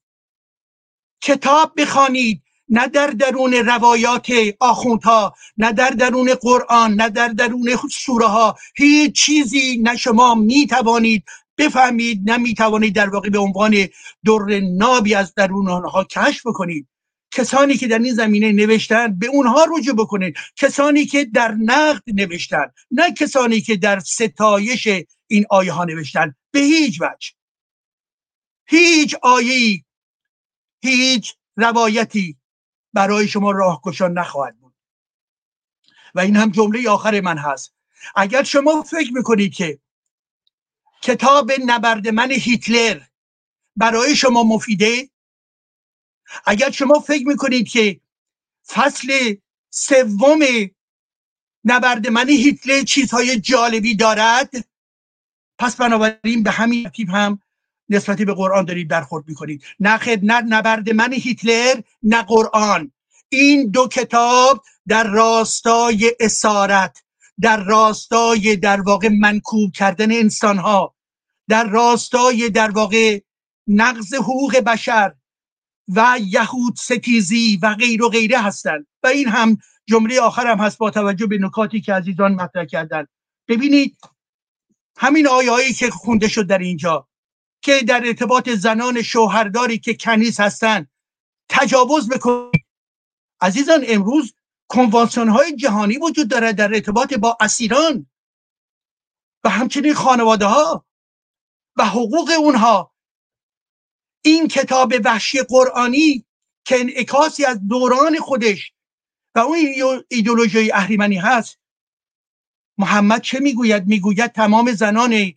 کتاب 1.22 1.74
بخوانید. 1.78 2.44
نه 2.70 2.88
در 2.88 3.08
درون 3.08 3.54
روایات 3.54 4.28
آخوندها 4.60 5.36
نه 5.58 5.72
در 5.72 5.90
درون 5.90 6.34
قرآن 6.34 6.94
نه 6.94 7.10
در 7.10 7.28
درون 7.28 7.78
سوره 7.92 8.28
ها 8.28 8.56
هیچ 8.76 9.16
چیزی 9.16 9.78
نه 9.78 9.96
شما 9.96 10.36
می 10.36 10.68
توانید 10.68 11.24
بفهمید 11.58 12.30
نه 12.30 12.38
می 12.38 12.54
توانید 12.54 12.96
در 12.96 13.10
واقع 13.10 13.30
به 13.30 13.40
عنوان 13.40 13.72
در 14.26 14.60
نابی 14.78 15.16
از 15.16 15.34
درون 15.34 15.70
آنها 15.70 16.04
کشف 16.04 16.48
بکنید. 16.48 16.88
کسانی 17.32 17.78
که 17.78 17.88
در 17.88 18.00
این 18.00 18.14
زمینه 18.14 18.52
نوشتن 18.52 19.20
به 19.20 19.28
اونها 19.28 19.66
رجوع 19.78 19.96
بکنید. 19.96 20.38
کسانی 20.56 21.06
که 21.06 21.26
در 21.26 21.52
نقد 21.52 22.04
نوشتن 22.08 22.66
نه 22.92 23.14
کسانی 23.14 23.62
که 23.62 23.76
در 23.76 24.00
ستایش 24.00 24.88
این 25.28 25.46
آیه 25.50 25.72
ها 25.72 25.84
نوشتن. 25.84 26.36
به 26.52 26.60
هیچ 26.60 27.02
وجه. 27.02 27.32
هیچ 28.68 29.16
آیه 29.22 29.84
هیچ 30.84 31.36
روایتی 31.58 32.38
برای 32.96 33.28
شما 33.28 33.52
راهگشا 33.52 34.08
نخواهد 34.08 34.60
بود. 34.60 34.74
و 36.16 36.20
این 36.20 36.36
هم 36.36 36.50
جمله 36.50 36.90
آخر 36.90 37.22
من 37.22 37.38
هست. 37.38 37.74
اگر 38.16 38.44
شما 38.44 38.82
فکر 38.82 39.14
می‌کنید 39.14 39.54
که 39.54 39.80
کتاب 41.02 41.52
نبرد 41.66 42.08
من 42.08 42.32
هیتلر 42.32 43.02
برای 43.76 44.16
شما 44.16 44.44
مفیده 44.44 45.10
اگر 46.46 46.72
شما 46.72 47.00
فکر 47.00 47.28
می‌کنید 47.28 47.70
که 47.70 48.02
فصل 48.68 49.36
سوم 49.70 50.40
نبرد 51.66 52.08
من 52.08 52.30
هیتلر 52.30 52.84
چیزهای 52.84 53.40
جالبی 53.40 53.96
دارد 53.96 54.50
پس 55.58 55.76
بنابراین 55.76 56.44
به 56.44 56.52
همین 56.52 56.84
ترتیب 56.84 57.10
هم 57.10 57.42
نسبتی 57.90 58.26
به 58.26 58.34
قرآن 58.34 58.66
دارید 58.66 58.88
برخورد 58.88 59.28
می‌کنید. 59.28 59.64
نه 59.80 60.00
نه 60.24 60.42
نبرد 60.42 60.90
من 60.90 61.14
هیتلر 61.14 61.82
نه 62.04 62.24
قرآن. 62.24 62.92
این 63.30 63.70
دو 63.70 63.88
کتاب 63.88 64.64
در 64.88 65.04
راستای 65.04 66.16
اسارت 66.20 67.04
در 67.42 67.64
راستای 67.64 68.56
در 68.56 68.82
واقع 68.82 69.10
منکوب 69.20 69.72
کردن 69.72 70.12
انسان 70.12 70.58
ها 70.58 70.96
در 71.48 71.64
راستای 71.64 72.50
در 72.50 72.72
واقع 72.72 73.20
نقض 73.68 74.14
حقوق 74.14 74.58
بشر 74.58 75.14
و 75.88 76.20
یهود 76.22 76.76
ستیزی 76.78 77.60
و 77.62 77.76
غیر 77.76 78.04
و 78.04 78.10
غیره 78.10 78.42
هستند 78.42 78.88
و 79.04 79.08
این 79.08 79.28
هم 79.28 79.58
جمله 79.86 80.22
آخرم 80.22 80.58
هست 80.58 80.78
با 80.78 80.92
توجه 80.92 81.28
به 81.28 81.38
نکاتی 81.38 81.82
که 81.82 81.94
عزیزان 81.94 82.34
مطرح 82.34 82.66
کردن. 82.66 83.08
ببینید 83.48 83.98
همین 84.98 85.28
آیه 85.28 85.74
که 85.74 85.90
خونده 85.90 86.28
شد 86.28 86.48
در 86.48 86.58
اینجا. 86.58 87.08
که 87.66 87.82
در 87.88 88.02
ارتباط 88.06 88.50
زنان 88.50 89.02
شوهرداری 89.02 89.80
که 89.80 89.94
کنیز 89.94 90.40
هستند 90.40 90.92
تجاوز 91.50 92.10
بکنید. 92.10 92.66
عزیزان 93.42 93.86
امروز 93.88 94.36
کنوانسیون 94.70 95.30
های 95.30 95.56
جهانی 95.56 95.98
وجود 95.98 96.30
داره 96.30 96.54
در 96.54 96.74
ارتباط 96.74 97.14
با 97.14 97.38
اسیران 97.40 98.10
و 99.44 99.50
همچنین 99.50 99.94
خانواده 99.94 100.46
ها 100.46 100.86
و 101.76 101.86
حقوق 101.86 102.32
اونها. 102.38 102.94
این 104.26 104.48
کتاب 104.48 104.94
وحشی 105.06 105.42
قرآنی 105.42 106.26
که 106.66 106.80
انعکاسی 106.80 107.46
از 107.46 107.68
دوران 107.68 108.20
خودش 108.20 108.74
و 109.36 109.40
اون 109.40 109.58
ایدولوژی 110.08 110.72
اهریمنی 110.72 111.18
هست 111.18 111.60
محمد 112.78 113.22
چه 113.22 113.40
می‌گوید؟ 113.40 113.88
می‌گوید 113.88 114.32
تمام 114.32 114.72
زنان 114.72 115.34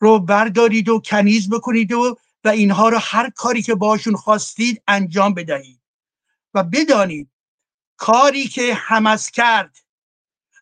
رو 0.00 0.18
بردارید 0.18 0.88
و 0.88 1.00
کنیز 1.00 1.50
بکنید 1.50 1.92
و 1.92 2.18
و 2.44 2.48
اینها 2.48 2.88
رو 2.88 2.98
هر 3.02 3.30
کاری 3.30 3.62
که 3.62 3.74
باشون 3.74 4.16
خواستید 4.16 4.82
انجام 4.88 5.34
بدهید. 5.34 5.80
و 6.54 6.62
بدانید 6.62 7.30
کاری 7.96 8.48
که 8.48 8.74
همس 8.74 9.30
کرد 9.30 9.76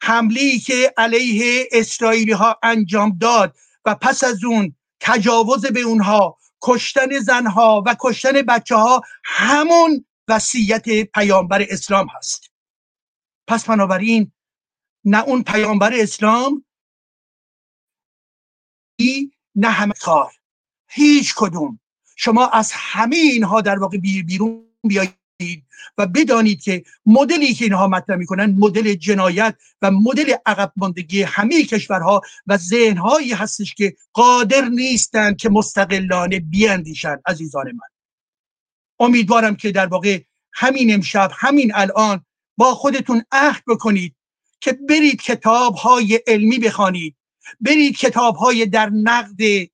حملی 0.02 0.58
که 0.58 0.94
علیه 0.96 1.68
اسرائیلی 1.72 2.32
ها 2.32 2.58
انجام 2.62 3.18
داد 3.20 3.56
و 3.84 3.94
پس 3.94 4.24
از 4.24 4.44
اون 4.44 4.76
تجاوز 5.00 5.66
به 5.66 5.80
اونها 5.80 6.38
کشتن 6.62 7.18
زنها 7.18 7.82
و 7.86 7.96
کشتن 8.00 8.42
بچه 8.42 8.76
ها 8.76 9.02
همون 9.24 10.06
وصیت 10.28 11.02
پیامبر 11.02 11.66
اسلام 11.70 12.06
هست. 12.16 12.50
پس 13.46 13.64
بنابراین 13.64 14.32
نه 15.04 15.22
اون 15.22 15.42
پیامبر 15.42 15.92
اسلام 15.94 16.64
نه 19.54 19.68
همه 19.68 19.94
کار. 20.00 20.32
هیچ 20.88 21.34
کدوم. 21.36 21.80
شما 22.16 22.46
از 22.46 22.72
همه 22.74 23.16
اینها 23.16 23.60
در 23.60 23.78
واقع 23.78 23.98
بیرون 23.98 24.64
بیایید 24.88 25.64
و 25.98 26.06
بدانید 26.06 26.62
که 26.62 26.84
مدلی 27.06 27.54
که 27.54 27.64
اینها 27.64 27.88
مطرح 27.88 28.16
می‌کنن 28.16 28.56
مدل 28.58 28.94
جنایت 28.94 29.56
و 29.82 29.90
مدل 29.90 30.34
عقب 30.46 30.72
ماندگی 30.76 31.22
همه 31.22 31.64
کشورها 31.64 32.20
و 32.46 32.56
ذهنهایی 32.56 33.32
هستش 33.32 33.74
که 33.74 33.96
قادر 34.12 34.68
نیستند 34.68 35.36
که 35.36 35.48
مستقلانه 35.48 36.40
بیاندیشن 36.40 37.16
عزیزان 37.26 37.66
من. 37.66 37.88
امیدوارم 39.00 39.56
که 39.56 39.72
در 39.72 39.86
واقع 39.86 40.20
همین 40.52 40.94
امشب 40.94 41.30
همین 41.34 41.72
الان 41.74 42.24
با 42.56 42.74
خودتون 42.74 43.24
عهد 43.32 43.62
بکنید 43.66 44.14
که 44.60 44.72
برید 44.72 45.22
کتاب 45.22 45.74
های 45.74 46.20
علمی 46.26 46.58
بخوانید. 46.58 47.17
برید 47.60 47.96
کتاب 47.96 48.36
های 48.36 48.66
در 48.66 48.90
نقد 48.90 49.68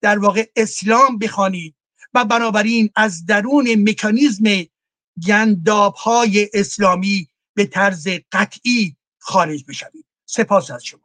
در 0.00 0.18
واقع 0.18 0.44
اسلام 0.56 1.18
بخوانید 1.18 1.74
و 2.14 2.24
بنابراین 2.24 2.90
از 2.96 3.26
درون 3.26 3.88
مکانیزم 3.88 4.44
گنداب 5.26 5.94
های 5.94 6.50
اسلامی 6.54 7.28
به 7.54 7.66
طرز 7.66 8.08
قطعی 8.32 8.96
خارج 9.18 9.64
بشوید. 9.68 10.04
سپاس 10.26 10.70
از 10.70 10.84
شما. 10.84 11.00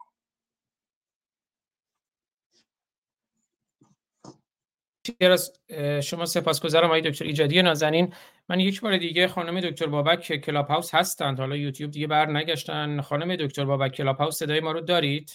شما 6.01 6.25
سپاسگزارم 6.25 6.87
آقای 6.87 7.01
دکتر 7.01 7.25
ایجادی 7.25 7.61
نازنین. 7.61 8.13
من 8.49 8.59
یک 8.59 8.81
بار 8.81 8.97
دیگه 8.97 9.27
خانم 9.27 9.61
دکتر 9.61 9.87
بابک 9.87 10.35
کلاب 10.35 10.67
هاوس 10.67 10.95
هستند. 10.95 11.39
حالا 11.39 11.55
یوتیوب 11.55 11.91
دیگه 11.91 12.07
بر 12.07 12.25
نگشتن 12.25 13.01
خانم 13.01 13.35
دکتر 13.35 13.65
بابک 13.65 13.91
کلاب 13.91 14.17
هاوس 14.17 14.37
صدای 14.37 14.59
ما 14.59 14.71
رو 14.71 14.81
دارید؟ 14.81 15.31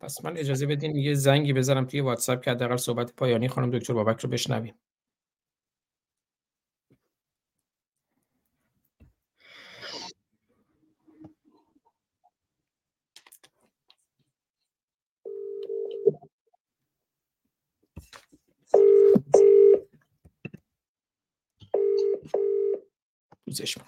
پس 0.00 0.24
من 0.24 0.38
اجازه 0.38 0.66
بدین 0.66 0.96
یه 0.96 1.14
زنگی 1.14 1.52
بذارم 1.52 1.86
توی 1.86 2.00
واتساپ 2.00 2.42
که 2.44 2.50
حداقل 2.50 2.76
صحبت 2.76 3.14
پایانی 3.16 3.48
خانم 3.48 3.70
دکتر 3.70 3.94
بابک 3.94 4.20
رو 4.20 4.30
بشنویم. 4.30 4.74
پوزش 23.46 23.78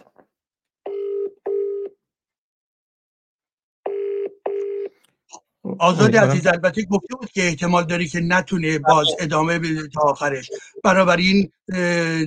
آزاد 5.78 6.16
عزیز 6.16 6.46
البته 6.46 6.82
گفته 6.82 7.14
بود 7.16 7.30
که 7.30 7.46
احتمال 7.46 7.84
داری 7.84 8.08
که 8.08 8.20
نتونه 8.20 8.78
باز 8.78 9.06
ادامه 9.20 9.58
بده 9.58 9.88
تا 9.88 10.00
آخرش. 10.00 10.50
بنابراین 10.84 11.52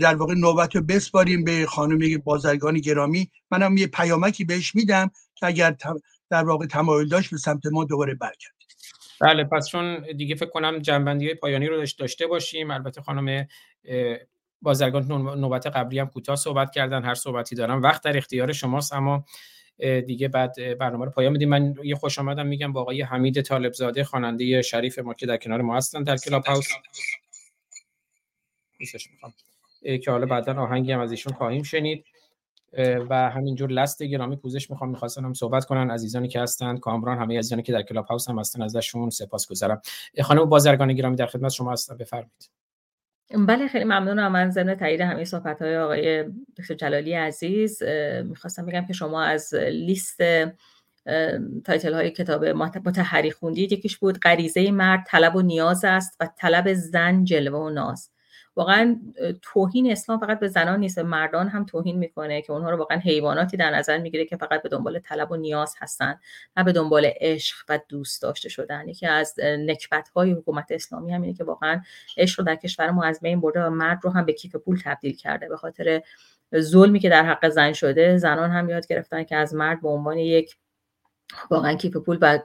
در 0.01 0.15
واقع 0.15 0.33
نوبت 0.33 0.75
رو 0.75 0.81
بسپاریم 0.81 1.43
به 1.43 1.65
خانم 1.65 2.17
بازرگان 2.17 2.79
گرامی. 2.79 3.31
منم 3.51 3.77
یه 3.77 3.87
پیامکی 3.87 4.43
بهش 4.43 4.75
میدم 4.75 5.11
که 5.35 5.45
اگر 5.45 5.75
در 6.29 6.43
واقع 6.43 6.65
تمایل 6.65 7.07
داشت 7.07 7.31
به 7.31 7.37
سمت 7.37 7.65
ما 7.65 7.83
دوباره 7.83 8.13
برگرد 8.13 8.53
بله 9.21 9.43
پس 9.43 9.67
چون 9.67 10.05
دیگه 10.17 10.35
فکر 10.35 10.49
کنم 10.49 10.79
جنبندی 10.79 11.33
پایانی 11.33 11.67
رو 11.67 11.85
داشته 11.99 12.27
باشیم. 12.27 12.71
البته 12.71 13.01
خانم 13.01 13.47
بازرگان 14.61 15.05
نوبت 15.39 15.67
قبلی 15.67 15.99
هم 15.99 16.07
کوتاه 16.07 16.35
صحبت 16.35 16.71
کردن 16.71 17.03
هر 17.03 17.15
صحبتی 17.15 17.55
دارم. 17.55 17.81
وقت 17.81 18.03
در 18.03 18.17
اختیار 18.17 18.51
شماست 18.51 18.93
اما 18.93 19.25
دیگه 19.77 20.27
بعد 20.27 20.77
برنامه 20.77 21.05
رو 21.05 21.11
پایان 21.11 21.31
میدیم. 21.31 21.49
من 21.49 21.75
یه 21.83 21.95
خوش 21.95 22.19
آمدم 22.19 22.47
میگم 22.47 22.73
با 22.73 22.81
آقای 22.81 23.01
حمید 23.01 23.41
طالبزاده 23.41 24.03
خواننده 24.03 24.61
شریف 24.61 24.99
ما 24.99 25.13
که 25.13 25.25
در 25.25 25.37
کنار 25.37 25.61
ما 25.61 25.77
هستن 25.77 26.03
در 26.03 26.17
کلاب 26.17 26.43
هاوس. 26.45 26.67
که 30.03 30.11
حالا 30.11 30.25
بعدا 30.25 30.61
آهنگی 30.61 30.91
هم 30.91 30.99
از 30.99 31.11
ایشون 31.11 31.33
خواهیم 31.33 31.63
شنید. 31.63 32.05
و 33.09 33.29
همینجور 33.29 33.71
لست 33.71 34.03
گرامی 34.03 34.35
پوزش 34.35 34.69
می‌خوام. 34.69 34.89
می‌خواستن 34.89 35.25
هم 35.25 35.33
صحبت 35.33 35.65
کنن 35.65 35.91
عزیزانی 35.91 36.27
که 36.27 36.41
هستند 36.41 36.79
کامران 36.79 37.17
همه 37.17 37.37
عزیزانی 37.37 37.63
که 37.63 37.71
در 37.71 37.81
کلاب 37.81 38.05
هاوس 38.05 38.29
هم 38.29 38.39
هستن 38.39 38.61
ازشون 38.61 39.09
سپاسگزارم. 39.09 39.81
خانم 40.21 40.45
بازرگان 40.45 40.93
گرامی 40.93 41.15
در 41.15 41.25
خدمت 41.25 41.51
شما 41.51 41.71
هستم. 41.71 41.97
بفرمایید. 41.97 42.49
بله 43.33 43.67
خیلی 43.67 43.83
ممنونم. 43.85 44.31
من 44.31 44.49
ضمن 44.49 44.75
تایید 44.75 45.01
همه 45.01 45.23
صحبت 45.23 45.61
های 45.61 45.77
آقای 45.77 46.25
دکتر 46.57 46.73
جلالی 46.73 47.13
عزیز 47.13 47.83
می‌خواستم 48.23 48.65
بگم 48.65 48.85
که 48.85 48.93
شما 48.93 49.23
از 49.23 49.53
لیست 49.53 50.21
تایتل 51.65 51.93
های 51.93 52.11
کتاب 52.11 52.45
متحری 52.45 53.31
خوندید 53.31 53.71
یکیش 53.71 53.97
بود 53.97 54.19
غریزه 54.19 54.71
مرد 54.71 55.05
طلب 55.07 55.35
و 55.35 55.41
نیاز 55.41 55.85
است 55.85 56.17
و 56.19 56.29
طلب 56.37 56.73
زن 56.73 57.23
جلوه 57.23 57.59
و 57.59 57.69
ناز. 57.69 58.09
واقعا 58.55 58.99
توهین 59.41 59.91
اسلام 59.91 60.19
فقط 60.19 60.39
به 60.39 60.47
زنان 60.47 60.79
نیست 60.79 60.99
مردان 60.99 61.47
هم 61.47 61.65
توهین 61.65 61.97
می‌کنه 61.97 62.41
که 62.41 62.51
اونها 62.51 62.69
رو 62.69 62.77
واقعا 62.77 62.97
حیواناتی 62.97 63.57
در 63.57 63.71
نظر 63.75 63.97
می‌گیره 63.97 64.25
که 64.25 64.37
فقط 64.37 64.61
به 64.61 64.69
دنبال 64.69 64.99
طلب 64.99 65.31
و 65.31 65.35
نیاز 65.35 65.75
هستن 65.79 66.19
نه 66.57 66.63
به 66.63 66.71
دنبال 66.71 67.09
عشق 67.15 67.55
و 67.69 67.79
دوست 67.89 68.21
داشته 68.21 68.49
شدن. 68.49 68.87
یکی 68.87 69.07
از 69.07 69.35
نکبت 69.39 70.09
های 70.09 70.31
حکومت 70.31 70.65
اسلامی 70.69 71.13
هم 71.13 71.21
اینه 71.21 71.33
که 71.33 71.43
واقعا 71.43 71.81
عشق 72.17 72.39
رو 72.39 72.45
در 72.45 72.55
کشور 72.55 72.91
ما 72.91 73.03
از 73.03 73.19
بین 73.19 73.41
برده 73.41 73.63
و 73.63 73.69
مرد 73.69 73.99
رو 74.03 74.09
هم 74.09 74.25
به 74.25 74.33
کیف 74.33 74.55
پول 74.55 74.81
تبدیل 74.85 75.15
کرده. 75.15 75.49
به 75.49 75.57
خاطر 75.57 76.01
ظلمی 76.59 76.99
که 76.99 77.09
در 77.09 77.25
حق 77.25 77.49
زن 77.49 77.73
شده 77.73 78.17
زنان 78.17 78.51
هم 78.51 78.69
یاد 78.69 78.87
گرفتن 78.87 79.23
که 79.23 79.35
از 79.35 79.55
مرد 79.55 79.81
به 79.81 79.89
عنوان 79.89 80.17
یک 80.17 80.55
واقعا 81.49 81.73
کیف 81.73 81.97
پول 81.97 82.17
و 82.21 82.39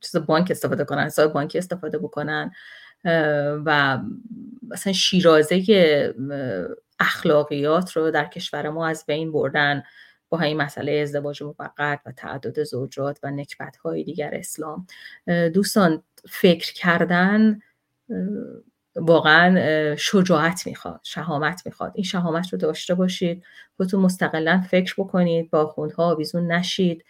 چیز 0.00 0.16
بانک 0.16 0.50
استفاده 0.50 0.84
کنن 0.84 1.04
حساب 1.04 1.32
بانکی 1.32 1.58
استفاده 1.58 1.98
بکنن. 1.98 2.52
و 3.64 3.98
مثلا 4.68 4.92
شیرازه 4.92 5.64
اخلاقیات 7.00 7.92
رو 7.92 8.10
در 8.10 8.24
کشور 8.24 8.68
ما 8.68 8.88
از 8.88 9.04
بین 9.06 9.32
بردن 9.32 9.82
با 10.28 10.38
همین 10.38 10.56
مسئله 10.56 10.92
ازدواج 10.92 11.42
موقت 11.42 12.00
و 12.06 12.12
تعدد 12.16 12.64
زوجات 12.64 13.18
و 13.22 13.30
نکبت 13.30 13.76
های 13.76 14.04
دیگر 14.04 14.30
اسلام. 14.34 14.86
دوستان 15.54 16.02
فکر 16.28 16.72
کردن 16.72 17.58
واقعا 18.96 19.96
شجاعت 19.96 20.66
می‌خواد 20.66 21.00
شهامت 21.02 21.62
می‌خواد. 21.66 21.92
این 21.94 22.04
شهامت 22.04 22.52
رو 22.52 22.58
داشته 22.58 22.94
باشید. 22.94 23.44
خودتون 23.76 24.00
مستقلا 24.00 24.64
فکر 24.70 24.94
بکنید 24.98 25.50
با 25.50 25.66
خوندها 25.66 26.04
آویزون 26.04 26.52
نشید. 26.52 27.04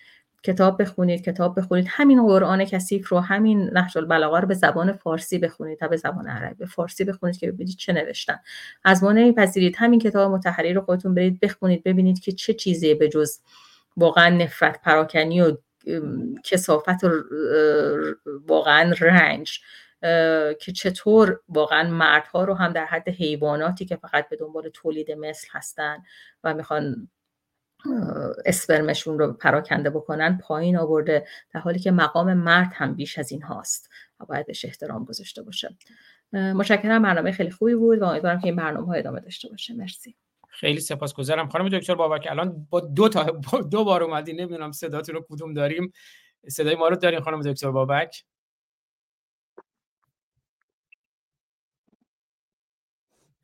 کتاب 0.45 0.83
بخونید 0.83 1.25
کتاب 1.25 1.59
بخونید. 1.59 1.87
همین 1.89 2.27
قرآن 2.27 2.65
کثیف 2.65 3.09
رو 3.09 3.21
همین 3.21 3.71
نهج 3.73 3.99
البلاغه 3.99 4.41
رو 4.41 4.49
به 4.49 4.55
زبان 4.55 4.93
فارسی 4.93 5.39
بخونید 5.39 5.79
تا 5.79 5.89
به 5.89 5.97
زبان 5.97 6.27
عربی 6.27 6.55
به 6.55 6.67
فارسی 6.67 7.05
بخونید 7.05 7.39
که 7.39 7.53
ببینید 7.53 7.77
چه 7.77 7.93
نوشتن. 7.93 8.39
از 8.85 9.03
ما 9.03 9.13
نمیپذیرید. 9.13 9.77
همین 9.79 10.01
کتاب 10.01 10.33
متحری 10.33 10.73
رو 10.73 10.81
خودتون 10.81 11.15
برید 11.15 11.41
بخونید 11.41 11.83
ببینید 11.83 12.21
که 12.21 12.33
چه 12.33 12.55
چیزی 12.55 12.95
به 12.95 13.09
جز 13.09 13.39
واقعا 13.97 14.29
نفرت 14.29 14.81
پراکنی 14.83 15.41
و 15.43 15.57
کسافت 16.45 17.05
و 17.05 17.11
واقعا 18.47 18.95
رنج 19.01 19.61
که 20.61 20.73
چطور 20.75 21.41
واقعا 21.49 21.91
مردها 21.91 22.45
رو 22.45 22.55
هم 22.55 22.73
در 22.73 22.85
حد 22.85 23.09
حیواناتی 23.09 23.85
که 23.85 23.97
فقط 23.97 24.29
به 24.29 24.37
دنبال 24.37 24.69
تولید 24.69 25.13
مثل 25.13 25.49
هستن 25.51 25.97
و 26.45 26.55
می‌خوان 26.55 27.09
اسپرمشون 28.45 29.19
رو 29.19 29.33
پراکنده 29.33 29.91
بکنن 29.91 30.39
پایین 30.39 30.77
آورده 30.77 31.27
در 31.55 31.61
حالی 31.61 31.79
که 31.79 31.91
مقام 31.91 32.35
مرد 32.35 32.73
هم 32.75 32.95
بیش 32.95 33.19
از 33.19 33.33
این 33.33 33.43
هاست 33.43 33.91
و 34.21 34.25
باید 34.25 34.47
بهش 34.47 34.65
احترام 34.65 35.05
گذاشته 35.05 35.43
باشه. 35.43 35.77
مشکرم 36.33 37.03
برنامه 37.03 37.33
خیلی 37.33 37.51
خوبی 37.51 37.75
بود 37.75 37.99
و 37.99 38.05
امیدوارم 38.05 38.41
که 38.41 38.47
این 38.47 38.57
برنامه 38.57 38.87
ها 38.87 38.93
ادامه 38.93 39.21
داشته 39.21 39.49
باشه. 39.49 39.75
مرسی. 39.75 40.17
خیلی 40.49 40.81
سپاسگزارم. 40.81 41.49
خانم 41.49 41.69
دکتر 41.69 41.95
بابک 41.95 42.27
الان 42.31 42.67
با 42.71 42.81
دو 42.81 43.09
تا 43.09 43.25
با 43.53 43.61
دو 43.61 43.85
بار 43.85 44.03
اومدی 44.03 44.33
نمی‌دونم 44.33 44.73
صداتون 44.73 45.15
رو 45.15 45.27
کدوم 45.31 45.55
داریم. 45.55 45.93
صدای 46.49 46.75
ما 46.75 46.89
رو 46.89 46.97
دارین 46.97 47.21
خانم 47.21 47.43
دکتر 47.43 47.71
بابک؟ 47.71 48.25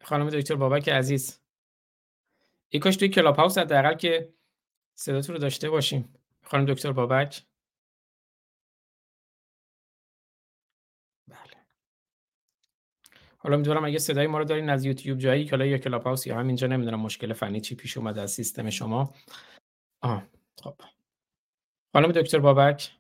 خانم 0.05 0.31
دکتر 0.31 0.55
بابک 0.55 0.89
عزیز. 0.89 1.40
ای 2.73 2.81
کاش 2.81 2.97
توی 2.97 3.09
کلاب 3.09 3.37
هاوس 3.37 3.59
حداقل 3.59 3.95
که 3.95 4.35
صداتون 4.95 5.35
رو 5.35 5.41
داشته 5.43 5.71
باشیم. 5.71 6.15
خانم 6.45 6.65
دکتر 6.65 6.93
بابک. 6.93 7.47
بله. 11.29 11.61
حالا 13.39 13.57
می‌دونم 13.57 13.85
اگه 13.85 13.99
صدای 13.99 14.27
ما 14.27 14.39
رو 14.39 14.45
دارین 14.45 14.71
از 14.71 14.85
یوتیوب 14.85 15.19
جایی 15.19 15.45
که 15.45 15.57
یا 15.57 15.79
کلاب 15.79 16.03
هاوس 16.03 16.27
یا 16.27 16.39
همینجا 16.39 16.67
نمی‌دونم 16.67 17.01
مشکل 17.01 17.33
فنی 17.33 17.61
چی 17.61 17.75
پیش 17.75 17.97
اومده 17.97 18.21
از 18.21 18.31
سیستم 18.33 18.71
شما. 18.71 19.15
آه 20.03 20.23
خب. 20.63 20.75
خانم 21.93 22.13
دکتر 22.13 22.39
بابک. 22.39 23.00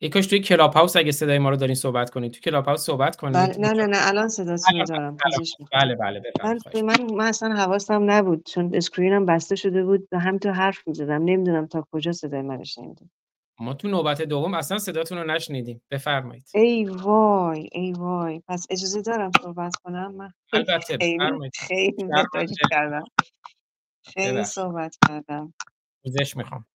ای 0.00 0.05
کاش 0.05 0.26
توی 0.26 0.40
کلاب 0.40 0.74
هاوس 0.74 0.96
اگه 0.96 1.12
صدای 1.12 1.38
ما 1.38 1.50
رو 1.50 1.56
دارین 1.56 1.74
صحبت 1.74 2.10
کنید. 2.10 2.32
تو 2.32 2.40
کلاب 2.40 2.66
هاوس 2.66 2.80
صحبت 2.80 3.16
کنید. 3.16 3.34
بله 3.34 3.58
نه 3.58 3.72
نه 3.72 3.86
نه 3.86 4.08
الان 4.08 4.30
رو 4.38 4.84
دارم. 4.84 5.16
بله 5.72 5.94
بله 5.94 6.20
من, 6.44 6.58
من, 6.82 7.14
من 7.14 7.26
اصلا 7.26 7.54
حواسم 7.54 8.10
نبود 8.10 8.46
چون 8.46 8.74
screen 8.74 9.19
م 9.19 9.26
بسته 9.26 9.56
شده 9.56 9.84
بود 9.84 10.08
و 10.12 10.18
همینطور 10.18 10.52
حرف 10.52 10.88
می‌زدم. 10.88 11.24
نمی‌دونم 11.24 11.66
تا 11.66 11.86
کجا 11.92 12.12
صدای 12.12 12.42
من 12.42 12.64
شنیدیم 12.64 13.10
ما 13.60 13.74
تو 13.74 13.88
نوبت 13.88 14.22
دوم 14.22 14.54
اصلا 14.54 14.78
صداتون 14.78 15.18
رو 15.18 15.24
نشنیدیم. 15.24 15.82
بفرمایید. 15.90 16.50
ای 16.54 16.84
وای 16.84 17.68
ای 17.72 17.92
وای. 17.92 18.42
پس 18.48 18.66
اجازه 18.70 19.02
دارم 19.02 19.30
صحبت 19.42 19.76
کنم؟ 19.76 20.14
من 20.14 20.32
البته 20.52 20.98
خیلی 20.98 21.50
خیلی 21.54 22.56
کردم. 22.70 23.04
خیلی 24.04 24.44
صحبت 24.44 24.96
کردم. 25.08 25.54
پوزش 26.04 26.36
می‌خوام. 26.36 26.66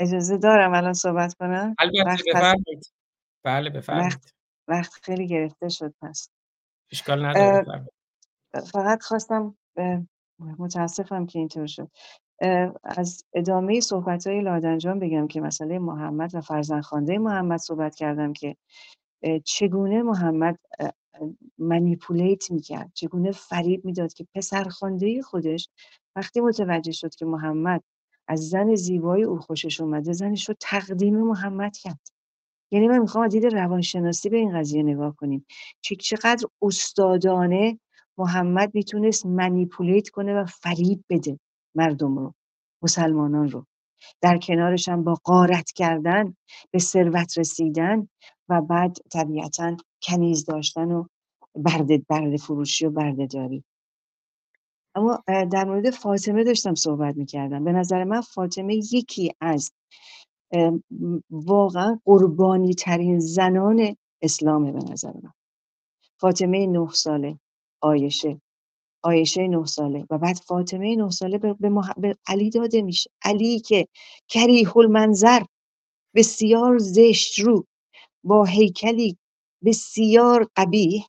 اجازه 0.00 0.36
دارم 0.36 0.74
الان 0.74 0.92
صحبت 0.92 1.34
کنم؟ 1.34 1.74
البته 1.78 2.22
بفرمایید. 2.26 2.92
بله 3.44 3.70
بفرمایید. 3.70 4.12
وقت, 4.12 4.34
وقت 4.68 4.92
خیلی 4.92 5.26
گرفته 5.26 5.68
شد 5.68 5.94
پس. 6.02 6.30
اشکال 6.92 7.26
نداره 7.26 7.86
فقط 8.72 9.02
خواستم 9.02 9.56
متاسفم 10.38 11.26
که 11.26 11.38
اینطور 11.38 11.66
شد. 11.66 11.90
از 12.84 13.24
ادامه 13.34 13.80
صحبت 13.80 14.26
های 14.26 14.40
لادنجان 14.40 14.98
بگم 14.98 15.26
که 15.26 15.40
مسئله 15.40 15.78
محمد 15.78 16.34
و 16.34 16.40
فرزنخوانده 16.40 17.18
محمد 17.18 17.58
صحبت 17.58 17.94
کردم 17.94 18.32
که 18.32 18.56
چگونه 19.44 20.02
محمد 20.02 20.58
منیپولیت 21.58 22.50
می‌کرد 22.50 22.90
چگونه 22.94 23.32
فریب 23.32 23.84
می‌داد 23.84 24.12
که 24.12 24.26
پسرخوانده 24.34 25.22
خودش 25.22 25.68
وقتی 26.16 26.40
متوجه 26.40 26.92
شد 26.92 27.14
که 27.14 27.24
محمد 27.24 27.82
از 28.30 28.48
زن 28.48 28.74
زیبای 28.74 29.22
او 29.22 29.38
خوشش 29.38 29.80
اومده 29.80 30.12
زنش 30.12 30.48
رو 30.48 30.54
تقدیم 30.60 31.18
محمد 31.18 31.76
کرد. 31.76 32.00
یعنی 32.72 32.88
من 32.88 32.98
می‌خوام 32.98 33.28
دید 33.28 33.46
روانشناسی 33.46 34.28
به 34.28 34.36
این 34.36 34.58
قضیه 34.58 34.82
نگاه 34.82 35.16
کنیم. 35.16 35.46
چه 35.80 35.96
چقدر 35.96 36.46
استادانه 36.62 37.78
محمد 38.18 38.74
می‌تونست 38.74 39.26
منیپولیت 39.26 40.08
کنه 40.08 40.34
و 40.34 40.44
فریب 40.46 41.04
بده 41.10 41.38
مردم 41.74 42.18
رو 42.18 42.34
مسلمانان 42.82 43.50
رو. 43.50 43.66
در 44.22 44.38
کنارش 44.38 44.88
هم 44.88 45.04
با 45.04 45.14
قارت 45.24 45.70
کردن 45.72 46.34
به 46.70 46.78
ثروت 46.78 47.38
رسیدن 47.38 48.08
و 48.48 48.62
بعد 48.62 48.96
طبیعتا 49.12 49.76
کنیز 50.02 50.44
داشتن 50.44 50.92
و 50.92 51.04
برده, 51.54 52.02
برده 52.08 52.36
فروشی 52.36 52.86
و 52.86 52.90
برده 52.90 53.26
داری. 53.26 53.64
اما 54.94 55.22
در 55.26 55.64
مورد 55.64 55.90
فاطمه 55.90 56.44
داشتم 56.44 56.74
صحبت 56.74 57.16
می‌کردم. 57.16 57.64
به 57.64 57.72
نظر 57.72 58.04
من 58.04 58.20
فاطمه 58.20 58.74
یکی 58.74 59.32
از 59.40 59.72
واقعا 61.30 62.00
قربانی 62.04 62.74
ترین 62.74 63.18
زنان 63.18 63.96
اسلامه 64.22 64.72
به 64.72 64.92
نظر 64.92 65.12
من. 65.12 65.32
فاطمه 66.20 66.66
نه 66.66 66.88
ساله 66.92 67.38
آیشه 67.82 68.40
آیشه 69.04 69.48
نه 69.48 69.66
ساله 69.66 70.06
و 70.10 70.18
بعد 70.18 70.36
فاطمه 70.36 70.96
نه 70.96 71.10
ساله 71.10 71.38
به, 71.38 71.54
به, 71.98 72.16
علی 72.28 72.50
داده 72.50 72.82
میشه. 72.82 73.10
علی 73.24 73.60
که 73.60 73.88
کریه 74.28 74.76
المنظر 74.76 75.42
بسیار 76.14 76.78
زشت 76.78 77.38
رو 77.38 77.64
با 78.24 78.44
هیکلی 78.44 79.18
بسیار 79.64 80.48
قبیح 80.56 81.06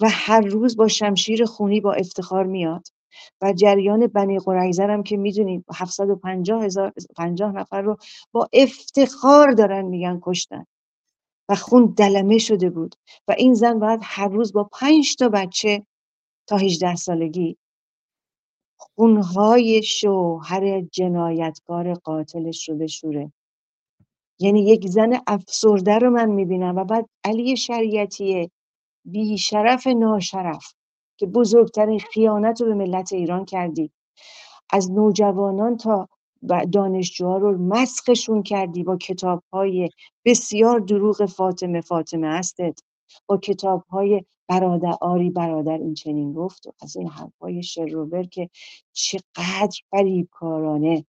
و 0.00 0.08
هر 0.10 0.40
روز 0.40 0.76
با 0.76 0.88
شمشیر 0.88 1.44
خونی 1.44 1.80
با 1.80 1.92
افتخار 1.92 2.44
میاد. 2.46 2.88
و 3.42 3.52
جریان 3.52 4.06
بنی 4.06 4.38
قریزه 4.38 4.86
هم 4.86 5.02
که 5.02 5.16
می‌دونید 5.16 5.64
750 5.74 6.64
هزار 6.64 6.92
50 7.16 7.52
نفر 7.52 7.82
رو 7.82 7.96
با 8.32 8.48
افتخار 8.52 9.52
دارن 9.52 9.84
میگن 9.84 10.18
کشتن. 10.22 10.66
و 11.48 11.54
خون 11.54 11.94
دلمه 11.96 12.38
شده 12.38 12.70
بود. 12.70 12.94
و 13.28 13.34
این 13.38 13.54
زن 13.54 13.78
باید 13.78 14.00
هر 14.02 14.28
روز 14.28 14.52
با 14.52 14.64
پنج 14.64 15.16
تا 15.16 15.28
بچه 15.28 15.86
تا 16.46 16.56
18 16.56 16.94
سالگی 16.94 17.56
خونهای 18.78 19.82
شوهر 19.82 20.80
جنایتکار 20.80 21.94
قاتلش 21.94 22.68
رو 22.68 22.78
بشوره. 22.78 23.32
یعنی 24.40 24.60
یک 24.60 24.88
زن 24.88 25.20
افسرده 25.26 25.98
رو 25.98 26.10
من 26.10 26.30
می‌بینم 26.30 26.76
و 26.76 26.84
بعد 26.84 27.08
علی 27.24 27.56
شریعتی 27.56 28.50
بی 29.04 29.38
شرف 29.38 29.86
ناشرف. 29.86 30.74
که 31.16 31.26
بزرگترین 31.26 31.98
خیانت 31.98 32.60
رو 32.60 32.66
به 32.66 32.74
ملت 32.74 33.12
ایران 33.12 33.44
کردی. 33.44 33.90
از 34.70 34.90
نوجوانان 34.90 35.76
تا 35.76 36.08
دانشجوها 36.72 37.36
رو 37.36 37.58
مسخشون 37.58 38.42
کردی 38.42 38.84
با 38.84 38.96
کتاب 38.96 39.42
های 39.52 39.88
بسیار 40.24 40.80
دروغ 40.80 41.26
فاطمه. 41.26 41.80
فاطمه 41.80 42.28
هستت. 42.28 42.80
با 43.26 43.36
کتاب 43.36 43.84
های 43.84 44.24
برادر 44.48 44.94
آری 45.00 45.30
برادر 45.30 45.78
این 45.78 45.94
چنین 45.94 46.32
گفت 46.32 46.66
و 46.66 46.72
از 46.82 46.96
این 46.96 47.08
حرفای 47.08 47.62
شروبر 47.62 48.22
که 48.22 48.50
چقدر 48.92 49.80
فریب 49.90 50.28
کارانه 50.30 51.06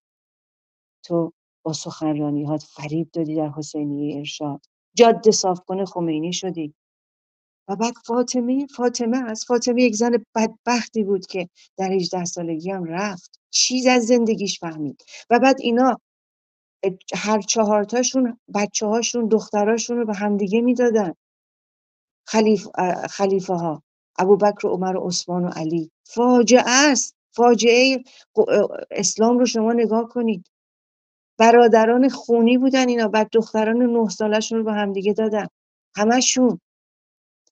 تو 1.04 1.34
با 1.64 1.74
سخنرانی 1.74 2.44
هات 2.44 2.64
فریب 2.64 3.12
دادی 3.12 3.36
در 3.36 3.50
حسینی 3.50 4.18
ارشاد. 4.18 4.62
جاده 4.96 5.32
صاف 5.32 5.60
کنه 5.60 5.86
خمینی 5.86 6.34
شدی. 6.34 6.74
و 7.68 7.76
بعد 7.76 7.94
فاطمه 8.06 8.68
فاطمه 8.76 9.30
از 9.30 9.46
فاطمه 9.46 9.84
یک 9.84 9.96
زن 9.96 10.26
بدبختی 10.36 11.04
بود 11.04 11.26
که 11.26 11.50
در 11.78 11.92
18 11.92 12.26
سالگی 12.26 12.72
هم 12.72 12.84
رفت. 12.84 13.40
چیز 13.50 13.88
از 13.88 14.04
زندگیش 14.06 14.60
فهمید. 14.60 15.04
و 15.30 15.40
بعد 15.40 15.56
اینا 15.60 16.00
هر 17.16 17.42
چهارتاشون 17.42 18.40
بچه 18.56 18.86
هاشون 18.86 19.28
دختراشون 19.28 19.98
رو 19.98 20.06
به 20.06 20.14
همدیگه 20.14 20.62
می‌دادن. 20.62 21.14
خلیف 22.28 22.68
خلیفه 23.10 23.54
ها 23.54 23.84
ابو 24.20 24.38
بکر 24.38 24.68
و 24.68 24.70
عمر 24.70 24.98
و 24.98 25.08
عثمان 25.08 25.46
و 25.46 25.50
علی. 25.50 25.92
فاجعه 26.04 26.64
است. 26.66 27.16
فاجعه 27.32 28.04
اسلام 28.92 29.40
رو 29.40 29.46
شما 29.46 29.74
نگاه 29.74 30.10
کنید. 30.10 30.46
برادران 31.40 32.10
خونی 32.10 32.58
بودن 32.58 32.90
اینا. 32.90 33.08
بعد 33.08 33.30
دختران 33.32 33.78
نه 33.78 34.10
سالشون 34.10 34.58
رو 34.58 34.64
به 34.64 34.74
همدیگه 34.74 35.14
دادن. 35.14 35.48
همشون. 35.96 36.60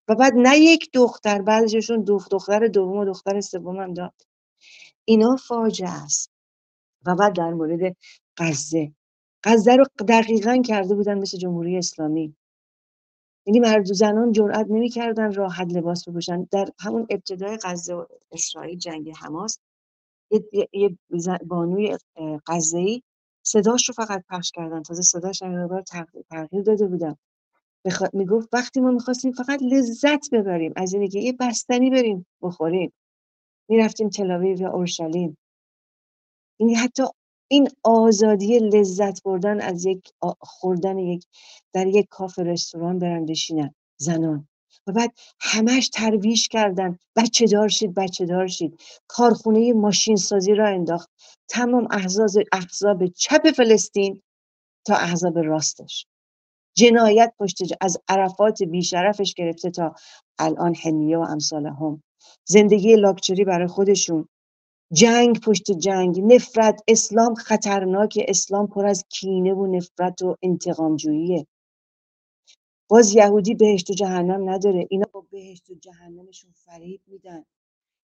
و 0.08 0.16
بعد 0.16 0.34
نه 0.36 0.58
یک 0.58 0.90
دختر 0.94 1.42
بعضیشون 1.42 2.04
دو 2.04 2.20
دختر 2.32 2.68
دوم 2.68 2.98
و 2.98 3.06
دختر 3.06 3.42
سوم 3.42 3.80
هم 3.80 3.94
داد 3.94 4.14
اینا 5.06 5.36
فاجعه 5.36 6.04
است. 6.04 6.32
و 7.06 7.16
بعد 7.16 7.36
در 7.36 7.54
مورد 7.54 7.96
غزه. 8.38 8.92
غزه 9.44 9.76
رو 9.76 9.86
دقیقا 10.08 10.62
کرده 10.66 10.96
بودن 10.96 11.18
مثل 11.20 11.38
جمهوری 11.38 11.78
اسلامی. 11.78 12.36
یعنی 13.46 13.60
مرد 13.60 13.86
زنان 13.86 14.32
جرئت 14.32 14.66
نمی‌کردن 14.70 15.34
راحت 15.34 15.68
لباس 15.74 16.10
بپوشن. 16.10 16.48
در 16.52 16.70
همون 16.80 17.08
ابتدای 17.10 17.58
غزه 17.64 17.94
و 17.94 18.06
اسرائیل 18.32 18.78
جنگ 18.78 19.12
حماس 19.18 19.60
یه 20.74 20.98
بانوی 21.46 21.98
غزه 22.48 22.78
ای 22.78 23.02
صداش 23.46 23.90
رو 23.90 23.94
فقط 23.94 24.24
پخش 24.30 24.52
کردن. 24.52 24.84
تازه 24.84 25.02
صداش 25.02 25.44
هم 25.44 25.82
تغییر 26.30 26.64
داده 26.64 26.88
بودن. 26.88 27.16
می‌گفت 28.14 28.50
وقتی 28.54 28.80
ما 28.80 28.92
می‌خواستیم 28.92 29.32
فقط 29.32 29.60
لذت 29.64 30.30
ببریم 30.32 30.74
از 30.76 30.94
اینه 30.94 31.08
که 31.08 31.20
یه 31.20 31.34
بستنی 31.34 31.90
بریم 31.90 32.26
بخوریم. 32.42 32.94
می‌رفتیم 33.70 34.10
تلاویو 34.10 34.62
یا 34.62 34.72
اورشلیم. 34.72 35.38
این 36.60 36.76
حتی 36.76 37.04
این 37.48 37.70
آزادی 37.84 38.60
لذت 38.60 39.24
بردن 39.24 39.62
از 39.62 39.86
یک 39.86 40.12
خوردن 40.40 40.98
یک 40.98 41.26
در 41.74 41.88
یک 41.88 42.08
کافه 42.10 42.44
رستوران 42.44 43.00
برن 43.00 43.26
بشینن. 43.26 43.76
زنان. 43.98 44.48
و 44.88 44.92
بعد 44.92 45.14
همش 45.40 45.90
ترویش 45.90 46.48
کردن. 46.48 46.98
بچه 47.16 47.46
دار 47.46 47.68
شید 47.68 47.94
بچه 47.94 48.26
دار 48.26 48.48
شید 48.48 48.82
کارخونه 49.08 49.74
ماشین 49.74 50.16
سازی 50.16 50.54
را 50.54 50.68
انداخت. 50.68 51.10
تمام 51.50 51.88
احزاب 51.92 52.30
احزاب 52.52 53.08
چپ 53.08 53.52
فلسطین 53.52 54.22
تا 54.86 54.96
احزاب 54.96 55.40
راستش. 55.40 56.08
جنایت 56.76 57.34
پشت 57.40 57.58
از 57.82 57.98
عرفات 58.10 58.64
بیشرفش 58.64 59.34
گرفته 59.34 59.72
تا 59.72 59.96
الان 60.40 60.76
حمیه 60.76 61.18
و 61.18 61.22
امثال 61.22 61.68
هم. 61.68 62.04
زندگی 62.48 62.96
لاکچری 62.96 63.44
برای 63.46 63.68
خودشون. 63.68 64.30
جنگ 64.94 65.40
پشت 65.42 65.72
جنگ. 65.72 66.22
نفرت 66.34 66.82
اسلام 66.88 67.36
خطرناک. 67.36 68.20
اسلام 68.28 68.68
پر 68.68 68.86
از 68.86 69.06
کینه 69.10 69.54
و 69.54 69.68
نفرت 69.78 70.22
و 70.22 70.36
انتقام 70.44 70.96
جوییه 70.96 71.48
باز 72.90 73.16
یهودی 73.16 73.56
بهشت 73.56 73.90
و 73.90 73.94
جهنم 73.94 74.50
نداره. 74.50 74.88
اینا 74.90 75.06
با 75.14 75.22
بهشت 75.32 75.70
و 75.70 75.76
جهنمشون 75.76 76.52
فریب 76.52 77.02
میدن. 77.08 77.46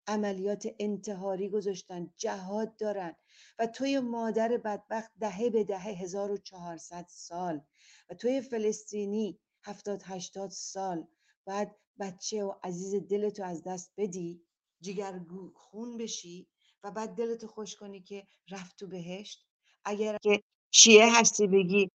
عملیات 0.08 0.68
انتحاری 0.80 1.50
گذاشتن 1.50 2.10
جهاد 2.18 2.76
دارن. 2.76 3.16
و 3.60 3.68
توی 3.68 4.00
مادر 4.00 4.58
بدبخت 4.58 5.12
دهه 5.20 5.50
به 5.50 5.64
دهه 5.64 5.88
1400 5.88 7.06
سال. 7.10 7.62
و 8.10 8.14
توی 8.14 8.42
فلسطینی 8.42 9.40
هفتاد 9.64 10.02
هشتاد 10.04 10.50
سال. 10.50 11.06
بعد 11.46 11.76
بچه 12.00 12.44
و 12.44 12.54
عزیز 12.64 12.94
دلتو 13.08 13.44
از 13.44 13.64
دست 13.64 13.92
بدی 13.98 14.42
جگر 14.82 15.20
خون 15.54 15.98
بشی 15.98 16.48
و 16.84 16.92
بعد 16.92 17.10
دلتو 17.10 17.48
خوش 17.48 17.76
کنی 17.76 18.02
که 18.02 18.26
رفت 18.50 18.78
تو 18.78 18.88
بهشت. 18.88 19.46
اگر 19.86 20.18
که 20.22 20.42
شیعه 20.74 21.20
هستی 21.20 21.48
بگی 21.48 21.90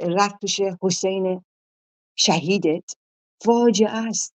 رفت 0.00 0.40
پیش 0.40 0.60
حسین 0.82 1.44
شهیدت. 2.16 2.92
فاجعه 3.44 4.08
است. 4.08 4.34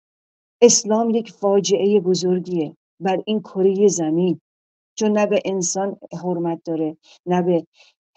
اسلام 0.63 1.11
یک 1.11 1.33
فاجعه 1.33 2.01
بزرگیه 2.01 2.77
بر 3.01 3.23
این 3.27 3.41
کره 3.41 3.89
زمین. 3.89 4.41
چون 4.99 5.13
نه 5.13 5.27
به 5.27 5.43
انسان 5.45 5.97
حرمت 6.23 6.61
داره 6.65 6.97
نه 7.27 7.43
به 7.43 7.67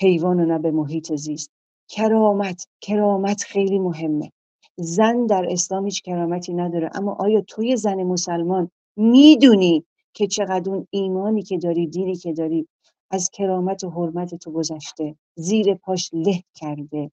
حیوان 0.01 0.39
و 0.39 0.45
نه 0.45 0.59
به 0.59 0.71
محیط 0.71 1.15
زیست. 1.15 1.51
کرامت 1.89 2.67
کرامت 2.81 3.43
خیلی 3.43 3.79
مهمه. 3.79 4.31
زن 4.77 5.25
در 5.25 5.45
اسلام 5.49 5.85
هیچ 5.85 6.01
کرامتی 6.01 6.53
نداره. 6.53 6.89
اما 6.93 7.15
آیا 7.19 7.41
توی 7.41 7.77
زن 7.77 8.03
مسلمان 8.03 8.71
می‌دونی 8.97 9.85
که 10.13 10.27
چقدر 10.27 10.71
اون 10.71 10.87
ایمانی 10.89 11.43
که 11.43 11.57
داری 11.57 11.87
دینی 11.87 12.15
که 12.15 12.33
داری 12.33 12.67
از 13.11 13.29
کرامت 13.29 13.83
و 13.83 13.89
حرمت 13.89 14.35
تو 14.35 14.51
گذشته 14.51 15.15
زیر 15.35 15.73
پاش 15.75 16.09
له 16.13 16.43
کرده؟ 16.55 17.11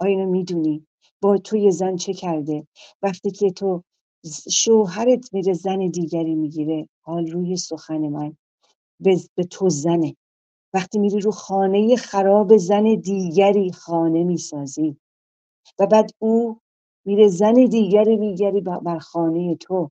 آیا 0.00 0.18
اینو 0.18 0.30
می‌دونی 0.30 0.86
با 1.22 1.38
توی 1.38 1.70
زن 1.70 1.96
چه 1.96 2.12
کرده؟ 2.14 2.66
وقتی 3.02 3.30
که 3.30 3.50
تو 3.50 3.82
شوهرت 4.52 5.34
میره 5.34 5.52
زن 5.52 5.78
دیگری 5.88 6.34
می‌گیره. 6.34 6.88
حال 7.02 7.26
روی 7.26 7.56
سخن 7.56 8.08
من. 8.08 8.36
به, 9.00 9.16
تو 9.50 9.68
زنه. 9.68 10.16
وقتی 10.74 10.98
میری 10.98 11.20
رو 11.20 11.30
خانه 11.30 11.96
خراب 11.96 12.56
زن 12.56 12.84
دیگری 12.94 13.72
خانه 13.72 14.24
می‌سازی. 14.24 14.96
و 15.78 15.86
بعد 15.86 16.10
او 16.18 16.60
میره 17.04 17.28
زن 17.28 17.54
دیگری 17.54 18.16
میگری 18.16 18.60
بر 18.60 18.98
خانه 18.98 19.56
تو. 19.56 19.90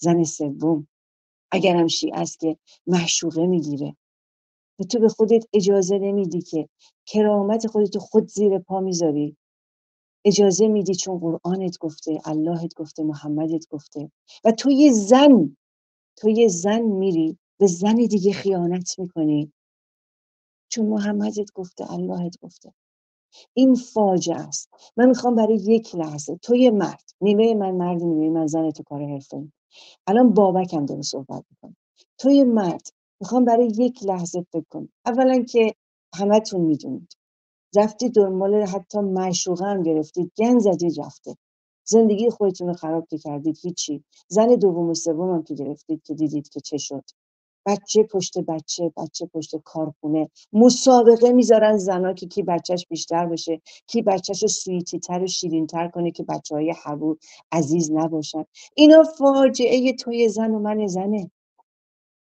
زن 0.00 0.24
سوم. 0.24 0.88
اگر 1.52 1.76
هم 1.76 1.86
شیعه 1.86 2.20
است 2.20 2.40
که 2.40 2.56
محشوقه 2.86 3.46
می‌گیره. 3.46 3.96
و 4.80 4.84
تو 4.84 4.98
به 4.98 5.08
خودت 5.08 5.46
اجازه 5.52 5.98
نمیدی 5.98 6.42
که 6.42 6.68
کرامت 7.06 7.66
خودتو 7.66 7.98
خود 8.00 8.28
زیر 8.28 8.58
پا 8.58 8.80
می‌ذاری. 8.80 9.36
اجازه 10.24 10.68
میدی 10.68 10.94
چون 10.94 11.18
قرآنت 11.18 11.78
گفته 11.78 12.20
اللهت 12.24 12.74
گفته 12.74 13.02
محمدت 13.02 13.68
گفته. 13.70 14.10
و 14.44 14.52
تو 14.52 14.70
یه 14.70 14.92
زن 14.92 15.56
تو 16.16 16.28
یه 16.30 16.48
زن 16.48 16.82
میری 16.82 17.38
به 17.60 17.66
زن 17.66 17.94
دیگه 17.94 18.32
خیانت 18.32 18.98
می‌کنی. 18.98 19.52
چون 20.68 20.86
محمدت 20.86 21.52
گفته 21.54 21.92
اللهت 21.92 22.34
گفته. 22.42 22.72
این 23.54 23.74
فاجعه 23.74 24.36
است. 24.36 24.70
من 24.96 25.08
می‌خوام 25.08 25.34
برای 25.34 25.56
یک 25.56 25.94
لحظه 25.94 26.36
تو 26.36 26.56
یه 26.56 26.70
مرد 26.70 27.10
نیمه 27.20 27.54
من 27.54 27.70
مرد 27.70 28.02
نیمه 28.02 28.30
من 28.30 28.46
زن 28.46 28.70
تو 28.70 28.82
کار 28.82 29.06
حرفه. 29.06 29.52
الان 30.06 30.34
بابکم 30.34 30.86
داره 30.86 31.02
صحبت 31.02 31.44
می‌کنه. 31.50 31.76
تو 32.18 32.30
یه 32.30 32.44
مرد 32.44 32.88
می‌خوام 33.20 33.44
برای 33.44 33.66
یک 33.66 34.04
لحظه 34.04 34.46
فکر 34.52 34.64
کن 34.70 34.88
اولا 35.06 35.42
که 35.42 35.74
همتون 36.14 36.60
می‌دونید. 36.60 37.12
رفتید 37.76 38.14
دنبال 38.14 38.62
حتی 38.62 38.98
معشوقه 38.98 39.64
هم 39.64 39.82
گرفتید 39.82 40.32
گن 40.36 40.58
زدید 40.58 41.00
رفته 41.00 41.36
زندگی 41.84 42.30
خودتون 42.30 42.68
رو 42.68 42.74
خراب 42.74 43.06
که 43.10 43.18
کردید 43.18 43.58
هیچی. 43.62 44.04
زن 44.28 44.46
دوم 44.46 44.90
و 44.90 44.94
سوم 44.94 45.34
هم 45.34 45.42
که 45.42 45.54
گرفتید 45.54 46.02
که 46.02 46.14
دیدید 46.14 46.48
که 46.48 46.60
چه 46.60 46.78
شد. 46.78 47.04
بچه 47.66 48.02
پشت 48.02 48.38
بچه 48.38 48.92
بچه 48.96 49.26
پشت 49.26 49.56
کارخونه. 49.64 50.30
مسابقه 50.52 51.32
می‌ذارن 51.32 51.76
زنا 51.76 52.12
که 52.12 52.26
کی 52.26 52.42
بچهش 52.42 52.86
بیشتر 52.90 53.26
باشه 53.26 53.60
کی 53.86 54.02
بچهش 54.02 54.42
رو 54.42 54.48
سویتی 54.48 54.98
تر 54.98 55.22
و 55.22 55.26
شیرین 55.26 55.66
تر 55.66 55.88
کنه 55.88 56.10
که 56.10 56.22
بچه 56.22 56.54
های 56.54 56.74
حبو 56.84 57.16
عزیز 57.52 57.90
نباشن. 57.92 58.44
اینا 58.76 59.02
فاجعه 59.18 59.92
توی 59.92 60.28
زن 60.28 60.50
و 60.50 60.58
من 60.58 60.86
زنه. 60.86 61.30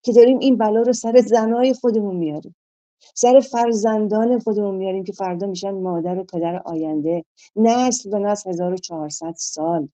که 0.03 0.14
داریم 0.14 0.40
این 0.40 0.57
بلا 0.57 0.82
رو 0.82 0.94
سر 0.94 1.22
زنای 1.22 1.74
خودمون 1.74 2.15
میاریم. 2.15 2.56
سر 2.99 3.40
فرزندان 3.40 4.40
خودمون 4.40 4.76
میاریم 4.76 5.03
که 5.03 5.14
فردا 5.14 5.48
میشن 5.48 5.72
مادر 5.72 6.19
و 6.19 6.24
پدر 6.24 6.61
آینده 6.65 7.26
نسل 7.56 8.10
به 8.10 8.19
نسل 8.19 8.49
1400 8.49 9.34
سال. 9.38 9.90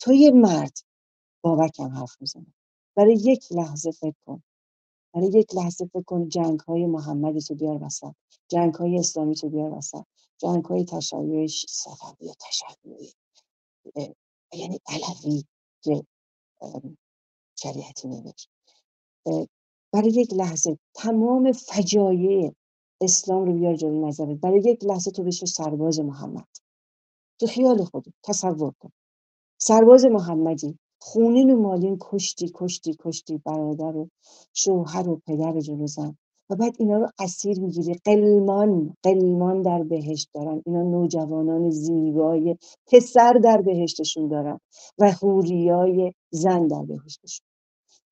تو 0.00 0.12
یه 0.12 0.30
مرد 0.30 0.78
بابکم 1.42 1.88
حرف 1.88 2.16
می‌زنه. 2.20 2.46
برای 2.96 3.14
یک 3.14 3.52
لحظه 3.52 3.90
فکر 3.90 4.16
کن. 4.26 4.42
برای 5.14 5.30
یک 5.34 5.54
لحظه 5.54 5.86
فکر 5.86 6.02
کن 6.02 6.28
جنگ 6.28 6.60
های 6.60 6.86
محمدی 6.86 7.40
تو 7.40 7.54
بیار 7.54 7.82
وسط 7.82 8.12
جنگ 8.48 8.74
های 8.74 8.98
اسلامی 8.98 9.34
تو 9.34 9.48
بیار 9.48 9.78
وسط 9.78 10.04
جنگ 10.38 10.64
های 10.64 10.84
تشیع 10.84 11.46
صفوی 11.68 12.28
و 12.30 12.34
تشیعی 12.40 13.12
یعنی 14.52 14.80
علوی 14.86 15.44
که 15.82 16.06
شریعتی 17.56 18.08
نوشت 18.08 18.50
برای 19.94 20.08
یک 20.08 20.34
لحظه. 20.34 20.78
تمام 20.94 21.52
فجایع 21.52 22.52
اسلام 23.00 23.44
رو 23.44 23.52
بیار 23.52 23.76
جلوی 23.76 23.98
نظرت 23.98 24.36
برای 24.36 24.62
یک 24.64 24.84
لحظه 24.84 25.10
تو 25.10 25.22
بشه 25.22 25.46
سرباز 25.46 26.00
محمد. 26.00 26.48
تو 27.40 27.46
خیال 27.46 27.84
خودت 27.84 28.12
تصور 28.22 28.72
کن. 28.80 28.90
سرباز 29.58 30.04
محمدی 30.04 30.78
خونین 31.00 31.50
و 31.50 31.60
مالین 31.60 31.98
کشتی 32.00 32.50
کشتی 32.54 32.96
کشتی 33.00 33.38
برادر 33.38 33.96
و 33.96 34.08
شوهر 34.54 35.08
و 35.08 35.20
پدر 35.26 35.60
جلو 35.60 35.86
زن. 35.86 36.16
و 36.50 36.56
بعد 36.56 36.76
اینا 36.78 36.98
رو 36.98 37.08
اسیر 37.18 37.60
می‌گیری. 37.60 37.94
قلمان 37.94 38.96
قلمان 39.02 39.62
در 39.62 39.82
بهشت 39.82 40.30
دارن. 40.34 40.62
اینا 40.66 40.82
نوجوانان 40.82 41.70
زیبای 41.70 42.56
پسر 42.86 43.32
در 43.32 43.62
بهشتشون 43.62 44.28
دارن. 44.28 44.60
و 44.98 45.10
حوریای 45.10 46.12
زن 46.30 46.66
در 46.66 46.82
بهشتشون. 46.82 47.46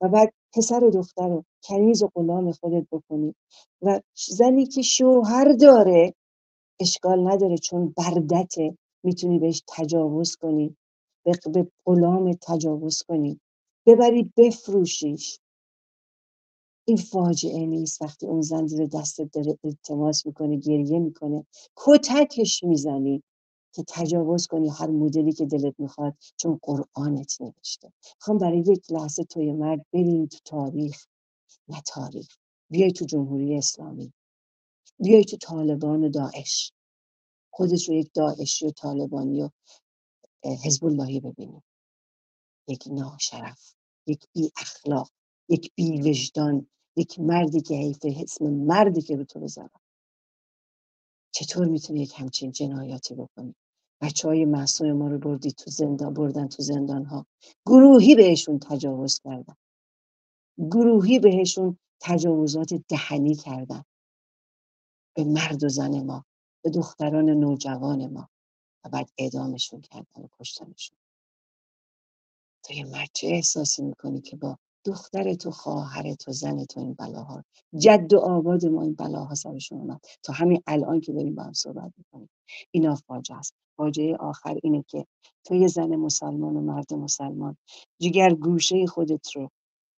و 0.00 0.08
بعد 0.08 0.32
پسر 0.54 0.84
و 0.84 0.90
دختر 0.90 1.28
رو 1.28 1.44
کنیز 1.64 2.02
و 2.02 2.10
غلام 2.14 2.52
خودت 2.52 2.86
بکنی. 2.92 3.34
و 3.82 4.00
زنی 4.14 4.66
که 4.66 4.82
شوهر 4.82 5.52
داره 5.60 6.14
اشکال 6.80 7.28
نداره 7.32 7.58
چون 7.58 7.94
بردته 7.96 8.78
می‌تونی 9.04 9.38
بهش 9.38 9.62
تجاوز 9.68 10.36
کنی 10.36 10.76
به 11.24 11.66
غلام 11.86 12.32
تجاوز 12.42 13.02
کنی. 13.02 13.40
ببری 13.86 14.32
بفروشیش. 14.36 15.38
این 16.88 16.96
فاجعه 16.96 17.66
نیست. 17.66 18.02
وقتی 18.02 18.26
اون 18.26 18.40
زن 18.40 18.66
زیر 18.66 18.86
دستت 18.86 19.32
داره 19.32 19.58
التماس 19.64 20.26
می‌کنه 20.26 20.56
گریه 20.56 20.98
می‌کنه 20.98 21.46
کتکش 21.76 22.64
می‌زنی. 22.64 23.22
که 23.72 23.84
تجاوز 23.88 24.46
کنی 24.46 24.68
هر 24.70 24.86
مدلی 24.90 25.32
که 25.32 25.46
دلت 25.46 25.80
می‌خواد 25.80 26.16
چون 26.36 26.58
قرآنت 26.62 27.42
نوشته. 27.42 27.92
خوام 28.20 28.38
برای 28.38 28.58
یک 28.58 28.92
لحظه 28.92 29.24
توی 29.24 29.52
مرد 29.52 29.86
بریم 29.92 30.26
تو 30.26 30.38
تاریخ. 30.44 31.06
نه 31.68 31.82
تاریخ. 31.86 32.36
بیای 32.70 32.92
تو 32.92 33.04
جمهوری 33.04 33.56
اسلامی. 33.56 34.12
بیای 34.98 35.24
تو 35.24 35.36
طالبان 35.36 36.04
و 36.04 36.08
داعش. 36.08 36.72
خودش 37.50 37.88
رو 37.88 37.94
یک 37.94 38.10
داعشی 38.14 38.66
و 38.66 38.70
طالبانی 38.70 39.42
و 39.42 39.50
حزب 40.64 40.84
اللهی 40.84 41.20
ببینیم 41.20 41.62
یک 42.68 42.84
ناشرف 42.90 43.74
یک 44.06 44.26
بی 44.34 44.52
اخلاق 44.60 45.10
یک 45.48 45.72
بی 45.74 46.00
وجدان 46.02 46.66
یک 46.96 47.20
مردی 47.20 47.60
که 47.60 47.74
حیف 47.74 47.98
اسم 48.04 48.50
مردی 48.50 49.02
که 49.02 49.16
رو 49.16 49.24
تو 49.24 49.40
بذارم 49.40 49.80
چطور 51.34 51.66
می‌تونی 51.66 52.02
یک 52.02 52.14
همچین 52.20 52.52
جنایاتی 52.52 53.14
بکنی؟ 53.14 53.54
بچه 54.02 54.28
های 54.28 54.44
ما 54.44 55.08
رو 55.08 55.18
بردی 55.18 55.52
تو 55.52 55.70
زندان 55.70 56.14
بردن 56.14 56.48
تو 56.48 56.62
زندان 56.62 57.04
ها 57.04 57.26
گروهی 57.66 58.14
بهشون 58.14 58.58
تجاوز 58.58 59.18
کردن. 59.18 59.54
گروهی 60.58 61.18
بهشون 61.18 61.78
تجاوزات 62.00 62.74
دهنی 62.74 63.34
کردن. 63.34 63.82
به 65.16 65.24
مرد 65.24 65.64
و 65.64 65.68
زن 65.68 66.02
ما 66.02 66.24
به 66.64 66.70
دختران 66.70 67.30
نوجوان 67.30 68.06
ما. 68.06 68.28
و 68.84 68.88
بعد 68.88 69.10
اعدامشون 69.18 69.80
کردن 69.80 70.22
و 70.22 70.28
کشتنشون. 70.40 70.98
تو 72.64 72.74
یه 72.74 72.84
مرد 72.84 73.08
چه 73.14 73.28
احساسی 73.28 73.82
می‌کنی 73.82 74.20
که 74.20 74.36
با 74.36 74.58
دختر 74.86 75.34
تو 75.34 75.50
خواهر 75.50 76.14
تو 76.14 76.32
زن 76.32 76.64
تو 76.64 76.80
این 76.80 76.94
بلاها؟ 76.94 77.44
جد 77.78 78.12
و 78.12 78.18
آباد 78.18 78.66
ما 78.66 78.82
این 78.82 78.94
بلاها 78.94 79.34
سرشون 79.34 79.78
اومد. 79.78 80.00
تا 80.22 80.32
همین 80.32 80.62
الان 80.66 81.00
که 81.00 81.12
داریم 81.12 81.34
با 81.34 81.42
هم 81.42 81.52
صحبت 81.52 81.92
می‌کنیم. 81.98 82.30
اینا 82.70 82.94
فاجعه 82.94 83.38
است. 83.38 83.54
فاجعه 83.76 84.16
آخر 84.16 84.58
اینه 84.62 84.84
که 84.88 85.06
تو 85.44 85.54
یه 85.54 85.68
زن 85.68 85.96
مسلمان 85.96 86.56
و 86.56 86.60
مرد 86.60 86.94
مسلمان 86.94 87.56
جگر 88.00 88.34
گوشه 88.34 88.86
خودت 88.86 89.36
رو 89.36 89.50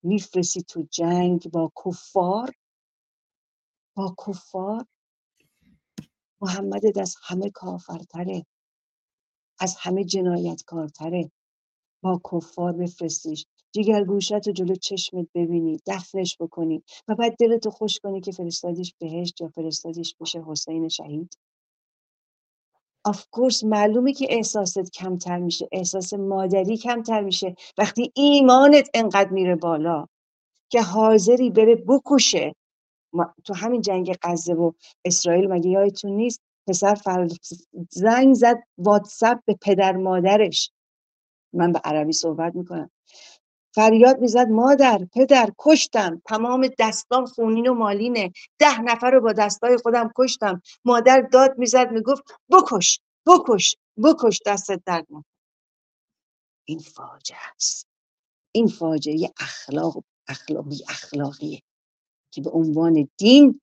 میفرستی 0.02 0.62
تو 0.62 0.86
جنگ 0.90 1.50
با 1.50 1.72
کفار؟ 1.84 2.52
با 3.96 4.14
کفار؟ 4.26 4.86
محمد 6.42 6.98
از 6.98 7.16
همه 7.22 7.50
کافرتره 7.50 8.46
از 9.60 9.76
همه 9.80 10.04
جنایتکارتره. 10.04 11.30
با 12.02 12.20
کفار 12.32 12.72
بفرستیش. 12.72 13.46
جگر 13.72 14.04
گوشت 14.04 14.32
رو 14.32 14.52
جلو 14.52 14.74
چشمت 14.74 15.26
ببینی 15.34 15.80
دفنش 15.86 16.36
بکنی 16.40 16.82
و 17.08 17.14
بعد 17.14 17.36
دلتو 17.40 17.70
خوش 17.70 17.98
کنی 17.98 18.20
که 18.20 18.32
فرستادیش 18.32 18.94
بهشت 19.00 19.40
یا 19.40 19.48
فرستادیش 19.48 20.16
پیش 20.18 20.36
حسین 20.36 20.88
شهید. 20.88 21.38
آف 23.04 23.26
کورس 23.30 23.64
معلومه 23.64 24.12
که 24.12 24.26
احساست 24.30 24.92
کمتر 24.92 25.38
میشه 25.38 25.68
احساس 25.72 26.14
مادری 26.14 26.76
کمتر 26.76 27.20
میشه. 27.20 27.54
وقتی 27.78 28.12
ایمانت 28.14 28.90
انقدر 28.94 29.30
میره 29.30 29.56
بالا 29.56 30.06
که 30.68 30.82
حاضری 30.82 31.50
بره 31.50 31.74
بکشه. 31.74 32.54
تو 33.44 33.54
همین 33.54 33.80
جنگ 33.80 34.16
غزه 34.22 34.54
و 34.54 34.72
اسرائیل 35.04 35.46
مگه 35.52 35.70
یادتون 35.70 36.10
نیست؟ 36.10 36.40
پسر 36.66 36.94
فر... 36.94 37.28
زنگ 37.90 38.34
زد 38.34 38.62
واتساپ 38.78 39.38
به 39.44 39.58
پدر 39.62 39.96
مادرش. 39.96 40.70
من 41.52 41.72
به 41.72 41.80
عربی 41.84 42.12
صحبت 42.12 42.54
می‌کنم. 42.54 42.90
فریاد 43.74 44.18
می‌زد 44.20 44.48
مادر 44.48 45.06
پدر 45.14 45.50
کشتم. 45.58 46.22
تمام 46.26 46.68
دستام 46.78 47.26
خونین 47.26 47.68
و 47.68 47.74
مالینه. 47.74 48.32
ده 48.58 48.80
نفر 48.80 49.10
رو 49.10 49.20
با 49.20 49.32
دستای 49.32 49.76
خودم 49.76 50.12
کشتم. 50.16 50.62
مادر 50.84 51.20
داد 51.20 51.58
می‌زد 51.58 51.92
می‌گفت 51.92 52.22
بکش 52.50 53.00
بکش 53.26 53.76
بکش 54.04 54.40
دستت 54.46 54.82
درد 54.86 55.06
این 56.64 56.78
فاجعه 56.78 57.38
است. 57.56 57.88
این 58.52 58.68
فاجعه 58.68 59.30
اخلاق 59.40 60.04
اخلاقی 60.28 60.84
اخلاقیه 60.88 61.62
که 62.34 62.42
به 62.42 62.50
عنوان 62.50 63.08
دین 63.18 63.60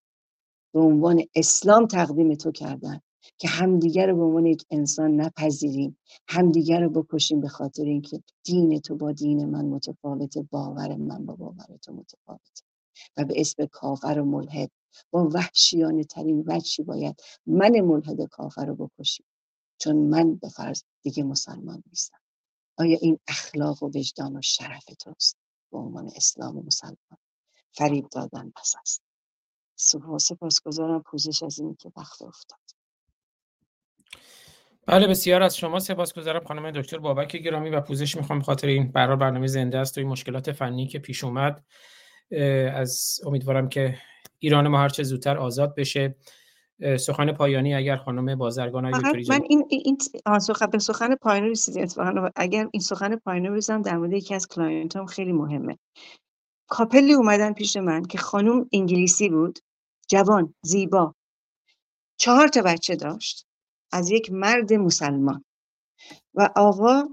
به 0.73 0.79
عنوان 0.79 1.23
اسلام 1.35 1.87
تقدیم 1.87 2.35
تو 2.35 2.51
کردن. 2.51 3.01
که 3.37 3.47
همدیگر 3.47 4.07
رو 4.07 4.17
به 4.17 4.23
عنوان 4.23 4.45
یک 4.45 4.65
انسان 4.69 5.21
نپذیریم. 5.21 5.97
همدیگر 6.27 6.81
رو 6.81 6.89
بکشیم 6.89 7.41
به 7.41 7.47
خاطر 7.47 7.83
اینکه 7.83 8.23
دین 8.43 8.79
تو 8.79 8.95
با 8.95 9.11
دین 9.11 9.45
من 9.45 9.65
متفاوت 9.65 10.37
باور 10.37 10.95
من 10.95 11.25
با 11.25 11.35
باور 11.35 11.77
تو 11.81 11.93
متفاوت 11.93 12.63
و 13.17 13.25
به 13.25 13.41
اسم 13.41 13.65
کافر 13.65 14.19
و 14.19 14.25
ملحد. 14.25 14.71
با 15.11 15.29
وحشیانه 15.33 16.03
ترین 16.03 16.43
وجهی 16.47 16.83
باید 16.85 17.21
من 17.45 17.81
ملحد 17.81 18.21
کافر 18.21 18.65
رو 18.65 18.75
بکشیم. 18.75 19.25
چون 19.77 19.95
من 19.95 20.35
به 20.35 20.49
فرض 20.49 20.83
دیگه 21.01 21.23
مسلمان 21.23 21.83
نیستم. 21.87 22.17
آیا 22.77 22.97
این 23.01 23.19
اخلاق 23.27 23.83
و 23.83 23.87
وجدان 23.87 24.37
و 24.37 24.41
شرف 24.41 24.85
توست؟ 24.85 25.37
به 25.71 25.77
عنوان 25.77 26.11
اسلام 26.15 26.57
و 26.57 26.61
مسلمان. 26.61 27.17
فریب 27.73 28.09
دادن 28.09 28.53
بس 28.61 28.73
است. 28.81 29.01
سپاسگزارم. 30.19 31.03
پوزش 31.05 31.43
از 31.43 31.59
این 31.59 31.75
که 31.75 31.91
وقت 31.97 32.21
افتاد. 32.21 32.59
بله 34.87 35.07
بسیار 35.07 35.43
از 35.43 35.57
شما. 35.57 35.79
سپاسگزارم 35.79 36.43
خانم 36.43 36.71
دکتر 36.71 36.97
بابک 36.97 37.35
گرامی 37.35 37.69
و 37.69 37.81
پوزش 37.81 38.15
می‌خوام 38.15 38.39
به 38.39 38.45
خاطر 38.45 38.67
این 38.67 38.91
برنامه 38.91 39.15
برنامه 39.15 39.47
زنده 39.47 39.77
است 39.77 39.97
و 39.97 40.01
این 40.01 40.09
مشکلات 40.09 40.51
فنی 40.51 40.87
که 40.87 40.99
پیش 40.99 41.23
اومد 41.23 41.63
از 42.73 43.19
امیدوارم 43.25 43.69
که 43.69 43.97
ایران 44.39 44.67
ما 44.67 44.79
هرچه 44.79 45.03
زودتر 45.03 45.37
آزاد 45.37 45.75
بشه. 45.75 46.15
سخن 46.99 47.31
پایانی 47.31 47.73
اگر 47.75 47.95
خانم 47.95 48.35
بازرگان 48.35 48.89
من 48.89 49.41
این 49.49 49.65
این 49.69 49.97
سخن 50.39 50.65
به 50.65 50.79
سخن 50.79 51.15
پایانی 51.15 51.49
رسیدیم. 51.49 51.87
اگر 52.35 52.67
این 52.71 52.81
سخن 52.81 53.15
پایانی 53.15 53.49
بزنم 53.49 53.81
در 53.81 53.97
مورد 53.97 54.13
یکی 54.13 54.35
از 54.35 54.47
client 54.47 55.05
خیلی 55.05 55.31
مهمه. 55.31 55.77
کاپلی 56.67 57.13
اومدن 57.13 57.53
پیش 57.53 57.77
من 57.77 58.05
که 58.05 58.17
خانم 58.17 58.69
انگلیسی 58.73 59.29
بود. 59.29 59.59
جوان 60.07 60.53
زیبا. 60.61 61.15
چهار 62.17 62.47
تا 62.47 62.61
بچه 62.61 62.95
داشت. 62.95 63.45
از 63.91 64.09
یک 64.09 64.31
مرد 64.31 64.73
مسلمان. 64.73 65.45
و 66.33 66.49
آقا 66.55 67.03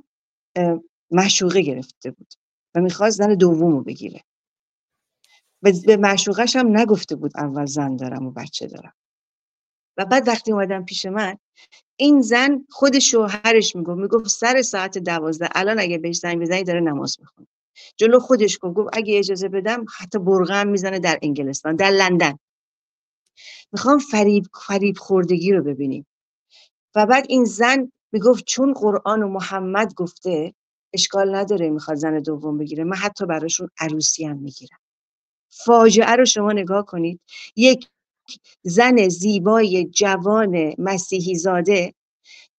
معشوقه 1.10 1.60
گرفته 1.60 2.10
بود 2.10 2.34
و 2.74 2.80
می‌خواست 2.80 3.18
زن 3.18 3.34
دوم 3.34 3.72
رو 3.72 3.82
بگیره. 3.82 4.24
و 5.62 5.72
به 5.86 5.96
مشوقش 5.96 6.56
هم 6.56 6.78
نگفته 6.78 7.16
بود 7.16 7.32
اول 7.36 7.66
زن 7.66 7.96
دارم 7.96 8.26
و 8.26 8.30
بچه 8.30 8.66
دارم. 8.66 8.92
و 9.96 10.04
بعد 10.04 10.28
وقتی 10.28 10.52
اومدم 10.52 10.84
پیش 10.84 11.06
من 11.06 11.38
این 11.96 12.22
زن 12.22 12.66
خود 12.70 12.98
شوهرش 12.98 13.76
می‌گفت 13.76 13.98
می‌گفت 14.00 14.28
سر 14.28 14.62
ساعت 14.62 14.98
دوازده 14.98 15.48
الان 15.54 15.78
اگه 15.78 15.98
بهش 15.98 16.18
زنگ 16.18 16.40
بزنی 16.40 16.64
داره 16.64 16.80
نماز 16.80 17.16
می‌خونه. 17.20 17.46
جلو 17.96 18.20
خودش 18.20 18.58
گفت 18.62 18.74
گفت 18.74 18.90
اگه 18.92 19.18
اجازه 19.18 19.48
بدم 19.48 19.86
حتی 19.98 20.18
برغم 20.18 20.68
می‌زنه 20.68 20.98
در 20.98 21.18
انگلستان 21.22 21.76
در 21.76 21.90
لندن. 21.90 22.38
می‌خوام 23.72 23.98
فریب 23.98 24.46
فریب 24.66 24.96
خوردگی 24.98 25.52
رو 25.52 25.62
ببینیم. 25.62 26.06
و 26.94 27.06
بعد 27.06 27.26
این 27.28 27.44
زن 27.44 27.92
می‌گفت 28.12 28.44
چون 28.44 28.72
قرآن 28.72 29.22
و 29.22 29.28
محمد 29.28 29.94
گفته 29.94 30.54
اشکال 30.92 31.34
نداره 31.34 31.70
می‌خواد 31.70 31.96
زن 31.96 32.18
دوم 32.18 32.58
بگیره 32.58 32.84
من 32.84 32.96
حتی 32.96 33.26
براشون 33.26 33.68
عروسی 33.80 34.24
هم 34.24 34.36
می‌گیرم. 34.36 34.78
فاجعه 35.50 36.16
رو 36.16 36.24
شما 36.24 36.52
نگاه 36.52 36.86
کنید 36.86 37.20
یک 37.56 37.88
زن 38.62 39.08
زیبای 39.08 39.84
جوان 39.84 40.74
مسیحی 40.78 41.34
زاده 41.34 41.94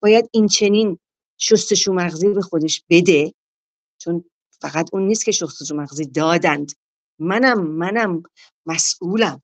باید 0.02 0.30
این 0.32 0.48
چنین 0.48 1.00
شستشو 1.38 1.94
مغزی 1.94 2.30
به 2.30 2.42
خودش 2.42 2.84
بده 2.90 3.34
چون 3.98 4.26
فقط 4.62 4.90
اون 4.94 5.08
نیست 5.08 5.26
که 5.26 5.32
شستشو 5.32 5.76
مغزی 5.76 6.06
دادند. 6.06 6.72
منم 7.20 7.68
منم 7.68 8.24
مسئولم. 8.66 9.42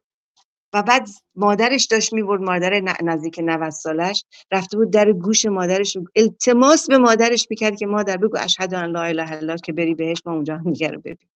و 0.76 0.84
بعد 0.84 1.10
مادرش 1.36 1.86
داشت 1.86 2.14
می‌برد 2.14 2.42
مادر 2.42 2.82
نزدیک 3.04 3.40
90 3.44 3.70
سالش 3.70 4.26
رفته 4.52 4.78
بود 4.78 4.92
در 4.92 5.12
گوش 5.12 5.46
مادرش 5.46 5.98
التماس 6.16 6.88
به 6.88 6.98
مادرش 6.98 7.48
می‌کرد 7.50 7.78
که 7.78 7.86
مادر 7.86 8.18
بگو 8.18 8.38
اشهد 8.40 8.74
ان 8.74 8.92
لا 8.92 9.04
اله 9.04 9.32
الا 9.32 9.58
که 9.58 9.74
بری 9.74 9.96
بهش 9.96 10.18
ما 10.26 10.34
اونجا 10.34 10.56
رو 10.88 11.00
ببین 11.02 11.30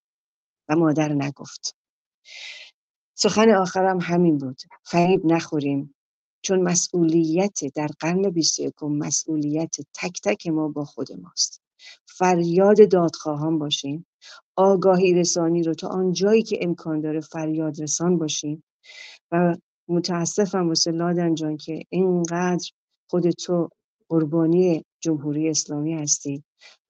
و 0.70 0.76
مادر 0.76 1.14
نگفت. 1.14 1.76
سخن 3.18 3.50
آخرم 3.52 4.00
همین 4.02 4.38
بود. 4.38 4.62
فریب 4.84 5.26
نخوریم. 5.26 5.96
چون 6.42 6.62
مسئولیت 6.62 7.60
در 7.76 7.90
قرن 8.00 8.30
21 8.30 8.84
مسئولیت 8.84 9.76
تک 9.94 10.22
تک 10.24 10.48
ما 10.48 10.68
با 10.68 10.86
خود 10.86 11.08
ماست. 11.22 11.62
فریاد 12.06 12.90
دادخواهان 12.92 13.60
باشیم. 13.60 14.06
آگاهی 14.58 15.14
رسانی 15.14 15.64
رو 15.64 15.74
تا 15.74 15.88
آنجایی 15.88 16.44
که 16.44 16.60
امکان 16.62 17.02
داره 17.02 17.22
فریاد 17.22 17.82
رسان 17.82 18.18
باشیم. 18.18 18.64
و 19.32 19.56
متاسفم 19.88 20.68
واسه 20.68 20.92
لادن 20.92 21.36
جان 21.36 21.58
که 21.58 21.84
اینقدر 21.90 22.70
خود 23.10 23.30
تو 23.30 23.70
قربانی 24.10 24.86
جمهوری 25.02 25.50
اسلامی 25.50 25.94
هستی 25.94 26.44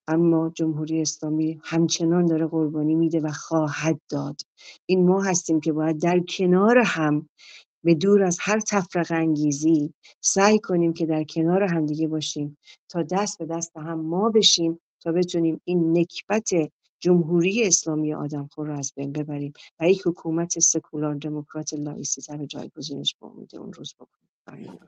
اما 0.08 0.52
جمهوری 0.56 1.02
اسلامی 1.02 1.60
همچنان 1.64 2.26
داره 2.26 2.48
قربانی 2.48 2.96
میده 2.96 3.20
و 3.20 3.32
خواهد 3.32 4.00
داد. 4.10 4.36
این 4.86 5.08
ما 5.08 5.22
هستیم 5.24 5.60
که 5.60 5.74
باید 5.74 6.02
در 6.02 6.20
کنار 6.20 6.78
هم 6.78 7.30
به 7.84 7.96
دور 7.96 8.24
از 8.24 8.38
هر 8.42 8.60
تفرق 8.60 9.12
انگیزی 9.12 9.94
سعی 10.22 10.60
کنیم 10.60 10.94
که 10.94 11.06
در 11.06 11.24
کنار 11.24 11.64
همدیگه 11.64 12.08
باشیم 12.08 12.58
تا 12.90 13.04
دست 13.04 13.38
به 13.38 13.46
دست 13.46 13.78
هم 13.78 14.00
ما 14.00 14.30
بشیم 14.30 14.80
تا 15.02 15.12
بتونیم 15.12 15.62
این 15.64 15.98
نکبت 15.98 16.50
جمهوری 17.00 17.64
اسلامی 17.64 18.14
آدمخور 18.14 18.68
رو 18.68 18.78
از 18.78 18.94
بین 18.96 19.14
ببریم 19.14 19.54
و 19.80 19.90
یک 19.90 20.02
حکومت 20.06 20.60
سکولار 20.60 21.16
دموکرات 21.16 21.74
لائیسیته 21.74 22.46
جایگزینش 22.46 23.16
به 23.22 23.28
امید 23.28 23.56
اون 23.56 23.74
روز 23.74 23.96
بکنیم. 23.96 24.80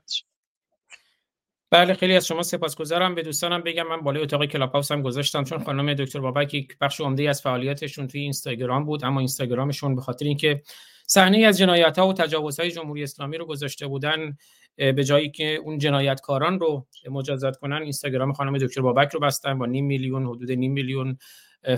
بله 1.70 1.94
خیلی 1.94 2.16
از 2.16 2.26
شما 2.26 2.42
سپاسگزارم. 2.42 3.14
به 3.14 3.22
دوستانم 3.22 3.60
بگم 3.62 3.86
من 3.88 4.00
بالای 4.00 4.22
اتاق 4.22 4.46
کلاب 4.46 4.72
هاوس 4.72 4.92
هم 4.92 5.02
گذاشتم 5.02 5.44
چون 5.44 5.64
خانم 5.64 5.94
دکتر 5.94 6.20
بابک 6.20 6.54
یک 6.54 6.78
بخش 6.80 7.00
عمده 7.00 7.28
از 7.28 7.42
فعالیتشون 7.42 8.06
توی 8.06 8.20
اینستاگرام 8.20 8.84
بود 8.84 9.04
اما 9.04 9.20
اینستاگرامشون 9.20 9.94
به 9.94 10.02
خاطر 10.02 10.24
اینکه 10.24 10.62
صحنه 11.06 11.38
از 11.38 11.58
جنایت 11.58 11.98
ها 11.98 12.08
و 12.08 12.12
تجاوز 12.12 12.60
های 12.60 12.70
جمهوری 12.70 13.02
اسلامی 13.02 13.36
رو 13.36 13.46
گذاشته 13.46 13.86
بودن 13.86 14.36
به 14.76 15.04
جایی 15.04 15.30
که 15.30 15.54
اون 15.54 15.78
جنایتکاران 15.78 16.60
رو 16.60 16.86
مجازات 17.10 17.56
کنن 17.56 17.82
اینستاگرام 17.82 18.32
خانم 18.32 18.58
دکتر 18.58 18.80
بابک 18.80 19.10
رو 19.12 19.20
بستن 19.20 19.58
با 19.58 19.66
نیم 19.66 19.86
میلیون 19.86 20.26
حدود 20.26 20.52
نیم 20.52 20.72
میلیون 20.72 21.18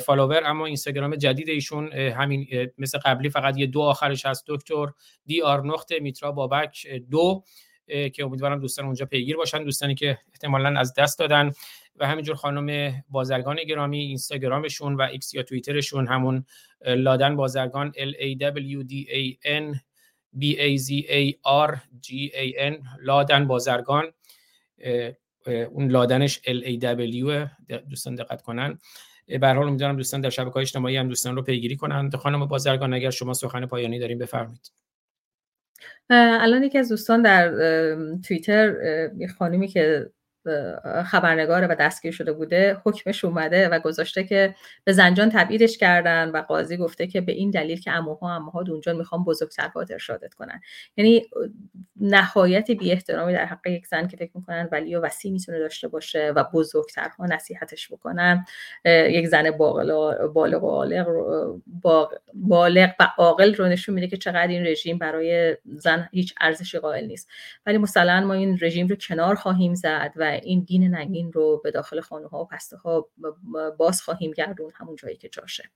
follower 0.00 0.42
اما 0.44 0.66
اینستاگرام 0.66 1.16
جدید 1.16 1.48
ایشون 1.48 1.92
همین 1.92 2.46
مثل 2.78 2.98
قبلی 2.98 3.30
فقط 3.30 3.58
یه 3.58 3.66
دو 3.66 3.80
آخرش 3.80 4.26
هست 4.26 4.44
دکتر 4.46 4.86
DR 5.26 5.66
نقطه 5.66 6.00
میترا 6.00 6.32
بابک 6.32 6.86
دو 7.10 7.44
که 7.86 8.24
امیدوارم 8.24 8.60
دوستان 8.60 8.84
اونجا 8.84 9.06
پیگیر 9.06 9.36
باشن 9.36 9.64
دوستانی 9.64 9.94
که 9.94 10.18
احتمالا 10.32 10.80
از 10.80 10.94
دست 10.94 11.18
دادن. 11.18 11.50
و 11.96 12.06
همینجور 12.06 12.36
خانم 12.36 12.94
بازرگان 13.08 13.56
گرامی 13.68 13.98
اینستاگرامشون 13.98 14.94
و 14.94 15.02
ایکس 15.02 15.34
یا 15.34 15.42
توییترشون 15.42 16.06
همون 16.06 16.46
لادن 16.86 17.36
بازرگان 17.36 17.92
L 17.92 18.12
A 18.14 18.38
W 18.38 18.84
D 18.84 18.92
A 19.08 19.48
N 19.48 19.78
B 20.38 20.56
A 20.56 20.78
Z 20.78 20.90
A 21.08 21.32
R 21.66 21.76
G 22.02 22.32
A 22.34 22.72
N 22.72 22.84
لادن 23.02 23.46
بازرگان 23.46 24.12
اون 25.46 25.88
لادنش 25.88 26.38
L 26.38 26.64
A 26.64 26.78
W 26.80 27.48
دوستان 27.90 28.14
دقت 28.14 28.42
کنن. 28.42 28.78
به 29.26 29.48
حال 29.48 29.68
امیدوارم 29.68 29.96
دوستان 29.96 30.20
در 30.20 30.30
شبکه‌های 30.30 30.62
اجتماعی 30.62 30.96
هم 30.96 31.08
دوستان 31.08 31.36
رو 31.36 31.42
پیگیری 31.42 31.76
کنند. 31.76 32.16
خانم 32.16 32.46
بازرگان 32.46 32.94
اگر 32.94 33.10
شما 33.10 33.34
سخن 33.34 33.66
پایانی 33.66 33.98
داریم 33.98 34.18
بفرمایید. 34.18 34.72
الان 36.10 36.62
یکی 36.62 36.78
از 36.78 36.88
دوستان 36.88 37.22
در 37.22 37.50
توییتر 38.28 38.74
خانمی 39.38 39.68
که 39.68 40.10
خبرنگاره 41.06 41.66
و 41.66 41.74
دستگیر 41.80 42.12
شده 42.12 42.32
بوده 42.32 42.76
حکمش 42.84 43.24
اومده 43.24 43.68
و 43.68 43.78
گذاشته 43.78 44.24
که 44.24 44.54
به 44.84 44.92
زنجان 44.92 45.30
تبعیدش 45.30 45.78
کردن 45.78 46.30
و 46.30 46.42
قاضی 46.42 46.76
گفته 46.76 47.06
که 47.06 47.20
به 47.20 47.32
این 47.32 47.50
دلیل 47.50 47.80
که 47.80 47.90
اموها 47.90 48.36
اموها 48.36 48.64
اونجا 48.68 48.92
می‌خوام 48.92 49.24
بزرگترها 49.24 49.84
ارشادت 49.90 50.34
کنن. 50.34 50.60
یعنی 50.96 51.26
نهایت 52.00 52.70
بی 52.70 52.92
احترامی 52.92 53.32
در 53.32 53.44
حق 53.44 53.66
یک 53.66 53.86
زن 53.86 54.08
که 54.08 54.16
فکر 54.16 54.30
می‌کنن 54.34 54.68
ولی 54.72 54.94
و 54.94 55.00
وسیع 55.00 55.32
می‌تونه 55.32 55.58
داشته 55.58 55.88
باشه 55.88 56.32
و 56.36 56.44
بزرگترها 56.52 57.26
نصیحتش 57.26 57.92
بکنن. 57.92 58.44
یک 58.84 59.26
زن 59.26 59.50
بالغ 59.50 60.32
بالغ 60.32 60.60
بالغ 60.60 61.08
و 61.84 62.06
عاقل 63.18 63.54
رو 63.54 63.66
نشون 63.66 63.94
میده 63.94 64.06
که 64.06 64.16
چقدر 64.16 64.48
این 64.48 64.66
رژیم 64.66 64.98
برای 64.98 65.56
زن 65.64 66.08
هیچ 66.12 66.34
ارزشی 66.40 66.78
قائل 66.78 67.06
نیست. 67.06 67.30
ولی 67.66 67.78
مثلا 67.78 68.20
ما 68.20 68.34
این 68.34 68.58
رژیم 68.60 68.86
رو 68.86 68.96
کنار 68.96 69.34
خواهیم 69.34 69.74
زد 69.74 70.12
و 70.16 70.33
این 70.42 70.60
دین 70.60 70.94
نگین 70.94 71.32
رو 71.32 71.60
به 71.64 71.70
داخل 71.70 72.00
خانه 72.00 72.26
ها 72.28 72.42
و 72.42 72.46
پسته 72.46 72.76
ها 72.76 73.08
باز 73.78 74.02
خواهیم 74.02 74.30
گردون 74.30 74.72
همون 74.74 74.96
جایی 74.96 75.16
که 75.16 75.28
جاشه. 75.28 75.70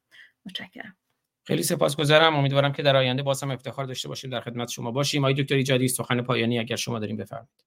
متشکرم. 0.47 0.97
خیلی 1.45 1.63
سپاسگزارم. 1.63 2.37
امیدوارم 2.37 2.73
که 2.73 2.83
در 2.83 2.97
آینده 2.97 3.23
باز 3.23 3.43
هم 3.43 3.51
افتخار 3.51 3.85
داشته 3.85 4.09
باشیم 4.09 4.31
در 4.31 4.41
خدمت 4.41 4.69
شما 4.69 4.91
باشیم. 4.91 5.25
آقای 5.25 5.43
دکتر 5.43 5.55
ایجادی 5.55 5.89
سخن 5.89 6.23
پایانی 6.23 6.59
اگر 6.59 6.77
شما 6.77 6.99
داریم 6.99 7.17
بفرمایید. 7.17 7.65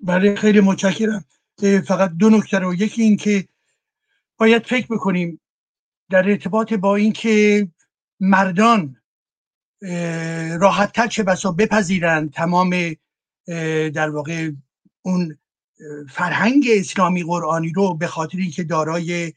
بله 0.00 0.34
خیلی 0.34 0.60
متشکرم. 0.60 1.24
فقط 1.86 2.10
دو 2.10 2.30
نکته 2.30 2.58
رو. 2.58 2.74
یکی 2.74 3.02
این 3.02 3.16
که 3.16 3.48
باید 4.36 4.66
فکر 4.66 4.86
بکنیم 4.90 5.40
در 6.10 6.28
ارتباط 6.28 6.72
با 6.72 6.96
اینکه 6.96 7.68
مردان 8.20 8.96
راحتتر 10.60 11.06
چه 11.06 11.22
بسا 11.22 11.52
بپذیرند 11.52 12.32
تمام 12.32 12.94
در 13.94 14.10
واقع 14.10 14.50
اون 15.02 15.38
فرهنگ 16.10 16.68
اسلامی 16.70 17.22
قرآنی 17.22 17.72
رو 17.72 17.94
به 17.94 18.06
خاطر 18.06 18.38
اینکه 18.38 18.64
دارای 18.64 19.32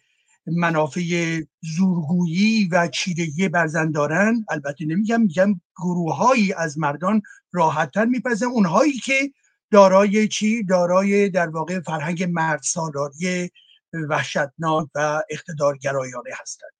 منافع 0.45 1.41
زورگویی 1.61 2.67
و 2.71 2.87
چیرگی 2.87 3.49
برزن 3.49 3.91
دارن 3.91 4.45
البته 4.49 4.85
نمیگم 4.85 5.21
میگم 5.21 5.61
گروههایی 5.77 6.53
از 6.53 6.77
مردان 6.77 7.21
راحتتر 7.51 8.05
میپذن 8.05 8.45
اونهایی 8.45 8.93
که 8.93 9.31
دارای 9.71 10.27
چی؟ 10.27 10.63
دارای 10.63 11.29
در 11.29 11.49
واقع 11.49 11.79
فرهنگ 11.79 12.23
مرد 12.23 12.61
سالاری 12.63 13.51
وحشتناک 14.09 14.87
و 14.95 15.21
اقتدارگرایانه 15.29 16.29
هستند 16.41 16.71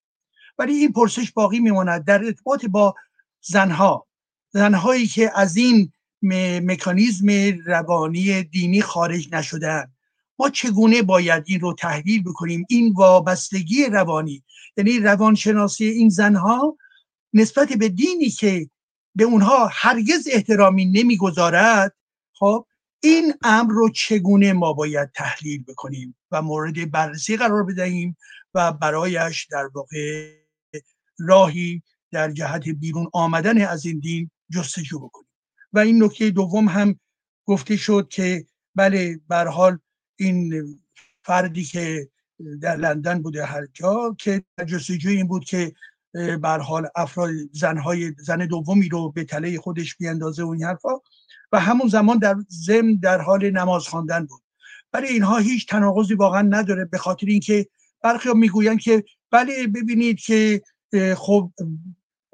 ولی 0.57 0.73
این 0.73 0.91
پرسش 0.91 1.31
باقی 1.31 1.59
میماند 1.59 2.05
در 2.05 2.25
ارتباط 2.25 2.65
با 2.65 2.95
زنها. 3.41 4.07
زنهایی 4.49 5.07
که 5.07 5.31
از 5.35 5.57
این 5.57 5.91
مکانیزم 6.22 7.27
روانی 7.65 8.43
دینی 8.43 8.81
خارج 8.81 9.27
نشدن. 9.31 9.93
ما 10.39 10.49
چگونه 10.49 11.02
باید 11.02 11.43
این 11.48 11.60
رو 11.60 11.73
تحلیل 11.73 12.23
بکنیم؟ 12.23 12.65
این 12.69 12.93
وابستگی 12.93 13.85
روانی 13.85 14.43
یعنی 14.77 14.99
روانشناسی 14.99 15.85
این 15.85 16.10
زنها 16.10 16.77
نسبت 17.34 17.73
به 17.73 17.89
دینی 17.89 18.30
که 18.30 18.69
به 19.15 19.23
اونها 19.23 19.69
هرگز 19.72 20.27
احترامی 20.31 20.85
نمی‌گذارد 20.85 21.95
خب 22.34 22.65
این 23.03 23.34
امر 23.43 23.73
رو 23.73 23.89
چگونه 23.89 24.53
ما 24.53 24.73
باید 24.73 25.11
تحلیل 25.15 25.64
بکنیم 25.64 26.18
و 26.31 26.41
مورد 26.41 26.91
بررسی 26.91 27.38
قرار 27.38 27.64
بدهیم 27.64 28.18
و 28.53 28.72
برایش 28.73 29.48
در 29.52 29.69
واقع 29.73 30.31
راهی 31.19 31.84
در 32.11 32.31
جهت 32.31 32.69
بیرون 32.69 33.10
آمدن 33.14 33.61
از 33.61 33.85
این 33.85 33.99
دین 33.99 34.31
جستجو 34.49 34.99
بکنیم. 34.99 35.30
و 35.73 35.80
این 35.80 36.03
نکته 36.03 36.30
دوم 36.30 36.68
هم 36.68 36.99
گفته 37.45 37.77
شد 37.77 38.07
که 38.10 38.45
بله 38.76 39.19
بر 39.27 39.48
حال 39.48 39.80
این 40.19 40.64
فردی 41.23 41.64
که 41.64 42.10
در 42.61 42.76
لندن 42.76 43.22
بوده 43.22 43.45
هر 43.45 43.68
جا 43.73 44.15
که 44.19 44.43
جستجو 44.68 45.10
این 45.10 45.27
بود 45.27 45.45
که 45.45 45.73
بر 46.41 46.60
حال 46.60 46.88
افراد 46.95 47.30
زنهای 47.52 48.14
زن 48.18 48.45
دومی 48.45 48.89
رو 48.89 49.11
به 49.11 49.23
تله 49.23 49.60
خودش 49.60 49.95
بیاندازه 49.95 50.43
و 50.43 50.49
این 50.49 50.64
حرفا. 50.64 50.89
و 51.52 51.60
همون 51.60 51.88
زمان 51.88 52.18
در 52.18 52.35
زم 52.48 52.95
در 52.95 53.22
حال 53.22 53.49
نماز 53.49 53.88
خواندن 53.88 54.26
بود. 54.26 54.41
برای 54.91 55.10
اینها 55.10 55.38
هیچ 55.38 55.68
تناقضی 55.68 56.14
واقعا 56.14 56.41
نداره 56.41 56.85
به 56.85 56.98
خاطر 56.98 57.27
اینکه 57.27 57.68
برخی 58.03 58.30
می‌گویند 58.34 58.80
که 58.80 59.03
بله 59.31 59.68
ببینید 59.68 60.19
که 60.19 60.61
خب 61.18 61.52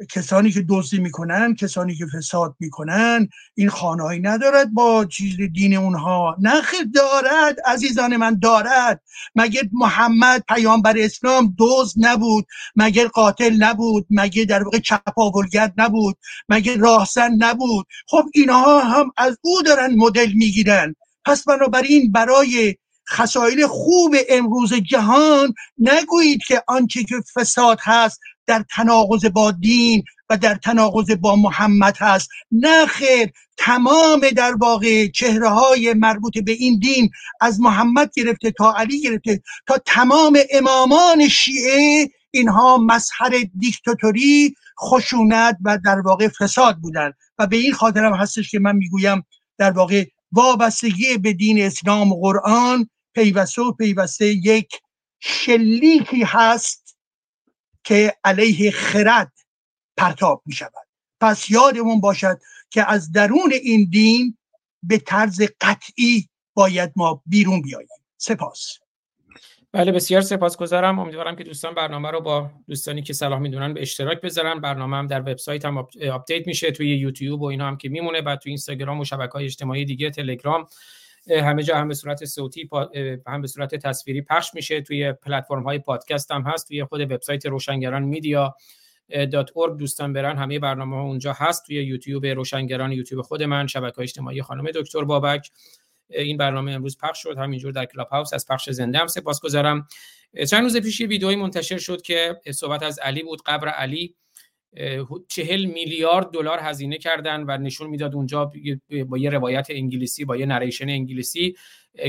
کسانی 0.09 0.51
که 0.51 0.65
دزدی 0.69 0.99
می‌کنن 0.99 1.55
کسانی 1.55 1.95
که 1.95 2.05
فساد 2.17 2.55
می‌کنن 2.59 3.29
این 3.55 3.69
خانهایی 3.69 4.19
ندارد 4.19 4.73
با 4.73 5.05
چیز 5.05 5.35
دین 5.53 5.77
اونها. 5.77 6.35
نه 6.39 6.61
دارد 6.95 7.59
عزیزان 7.65 8.17
من 8.17 8.39
دارد. 8.39 9.01
مگه 9.35 9.69
محمد 9.73 10.43
پیامبر 10.47 10.97
اسلام 10.97 11.55
دزد 11.59 11.95
نبود 11.97 12.45
مگه 12.75 13.07
قاتل 13.07 13.55
نبود 13.59 14.07
مگه 14.09 14.45
در 14.45 14.63
واقع 14.63 14.79
چپاولگرد 14.79 15.73
نبود 15.77 16.17
مگه 16.49 16.75
راهزن 16.77 17.31
نبود. 17.39 17.85
خب 18.07 18.23
اینها 18.33 18.79
هم 18.79 19.11
از 19.17 19.37
او 19.41 19.61
دارن 19.61 19.95
مدل 19.95 20.31
می‌گیرن. 20.31 20.95
پس 21.25 21.43
بنابراین 21.43 22.11
برای 22.11 22.75
خسایل 23.09 23.67
خوب 23.67 24.15
امروز 24.29 24.73
جهان 24.73 25.53
نگویید 25.77 26.43
که 26.47 26.63
آنچه 26.67 27.03
که 27.03 27.15
فساد 27.35 27.77
هست 27.81 28.19
در 28.47 28.65
تناقض 28.75 29.25
با 29.25 29.51
دین 29.51 30.03
و 30.29 30.37
در 30.37 30.55
تناقض 30.55 31.11
با 31.11 31.35
محمد 31.35 31.97
هست. 31.99 32.29
نه 32.51 32.85
خیر 32.85 33.29
تمام 33.57 34.19
در 34.35 34.53
واقع 34.53 35.07
چهره 35.07 35.49
های 35.49 35.93
مربوط 35.93 36.37
به 36.37 36.51
این 36.51 36.79
دین 36.79 37.09
از 37.41 37.59
محمد 37.59 38.11
گرفته 38.15 38.51
تا 38.51 38.73
علی 38.77 39.01
گرفته 39.01 39.41
تا 39.67 39.77
تمام 39.85 40.39
امامان 40.51 41.27
شیعه 41.27 42.09
اینها 42.31 42.77
مظهر 42.77 43.43
دیکتاتوری 43.59 44.55
خشونت 44.81 45.57
و 45.65 45.77
در 45.85 45.99
واقع 45.99 46.27
فساد 46.27 46.77
بودن 46.77 47.11
و 47.39 47.47
به 47.47 47.57
این 47.57 47.73
خاطرم 47.73 48.13
هستش 48.13 48.51
که 48.51 48.59
من 48.59 48.75
می‌گویم 48.75 49.25
در 49.57 49.71
واقع 49.71 50.05
وابستگی 50.31 51.17
به 51.17 51.33
دین 51.33 51.61
اسلام 51.61 52.11
و 52.11 52.21
قرآن 52.21 52.89
پیوسته 53.17 53.61
و 53.61 53.71
پیوسته 53.71 54.25
یک 54.25 54.81
شلیکی 55.19 56.23
هست 56.23 56.97
که 57.83 58.13
علیه 58.23 58.71
خرد 58.71 59.31
پرتاب 59.97 60.43
می 60.45 60.53
شود 60.53 60.87
پس 61.21 61.49
یادمون 61.49 62.01
باشد 62.01 62.39
که 62.69 62.91
از 62.91 63.11
درون 63.11 63.53
این 63.63 63.89
دین 63.89 64.37
به 64.83 64.97
طرز 64.97 65.41
قطعی 65.61 66.29
باید 66.53 66.91
ما 66.95 67.21
بیرون 67.25 67.61
بیاییم. 67.61 67.89
سپاس. 68.17 68.77
بله 69.71 69.91
بسیار 69.91 70.21
سپاسگزارم. 70.21 70.99
امیدوارم 70.99 71.35
که 71.35 71.43
دوستان 71.43 71.73
برنامه 71.75 72.11
رو 72.11 72.21
با 72.21 72.51
دوستانی 72.67 73.01
که 73.01 73.13
صلاح 73.13 73.39
می‌دونن 73.39 73.73
به 73.73 73.81
اشتراک 73.81 74.21
بذارن. 74.21 74.61
برنامه 74.61 74.97
هم 74.97 75.07
در 75.07 75.21
وبسایت 75.21 75.65
هم 75.65 75.77
update 76.11 76.47
میشه 76.47 76.71
توی 76.71 76.97
یوتیوب 76.97 77.41
و 77.41 77.45
اینا 77.45 77.67
هم 77.67 77.77
که 77.77 77.89
میمونه 77.89 78.21
بعد 78.21 78.39
توی 78.39 78.49
اینستاگرام 78.49 78.99
و 78.99 79.05
شبکه 79.05 79.31
های 79.33 79.45
اجتماعی 79.45 79.85
دیگه 79.85 80.09
تلگرام. 80.09 80.67
همه 81.29 81.63
جا 81.63 81.77
هم 81.77 81.87
به 81.87 81.93
صورت 81.93 82.25
صوتی 82.25 82.69
هم 83.27 83.41
به 83.41 83.47
صورت 83.47 83.75
تصویری 83.75 84.21
پخش 84.21 84.53
میشه. 84.53 84.81
توی 84.81 85.13
پلتفرم 85.13 85.63
های 85.63 85.79
پادکست 85.79 86.31
هم 86.31 86.41
هست. 86.41 86.67
توی 86.67 86.83
خود 86.83 87.01
وبسایت 87.01 87.45
روشنگران 87.45 88.03
media 88.03 88.55
dot 89.31 89.51
دوستان 89.77 90.13
برن. 90.13 90.37
همه 90.37 90.59
برنامه 90.59 90.95
ها 90.95 91.01
اونجا 91.01 91.33
هست. 91.33 91.65
توی 91.65 91.75
یوتیوب 91.75 92.25
روشنگران 92.25 92.91
یوتیوب 92.91 93.21
خود 93.21 93.43
من 93.43 93.67
شبکه 93.67 94.01
اجتماعی 94.01 94.41
خانم 94.41 94.71
دکتر 94.71 95.03
بابک. 95.03 95.51
این 96.09 96.37
برنامه 96.37 96.71
امروز 96.71 96.97
پخش 96.97 97.23
شد. 97.23 97.37
همینجور 97.37 97.71
در 97.71 97.85
کلاب 97.85 98.07
هاوس 98.07 98.33
از 98.33 98.45
پخش 98.49 98.69
زنده 98.69 98.97
هم 98.97 99.07
سپاسگزارم 99.07 99.87
چند 100.49 100.63
روز 100.63 100.77
پیش 100.77 101.01
یه 101.01 101.07
ویدئویی 101.07 101.35
منتشر 101.35 101.77
شد 101.77 102.01
که 102.01 102.41
صحبت 102.51 102.83
از 102.83 102.99
علی 102.99 103.23
بود. 103.23 103.41
قبر 103.45 103.67
علی. 103.67 104.15
چهل 105.27 105.65
میلیارد 105.65 106.31
دلار 106.31 106.59
هزینه 106.59 106.97
کردن 106.97 107.43
و 107.47 107.57
نشون 107.57 107.89
می‌داد 107.89 108.15
اونجا 108.15 108.51
با 109.09 109.17
یه 109.17 109.29
روایت 109.29 109.67
انگلیسی 109.69 110.25
با 110.25 110.37
یه 110.37 110.45
نریشن 110.45 110.89
انگلیسی 110.89 111.55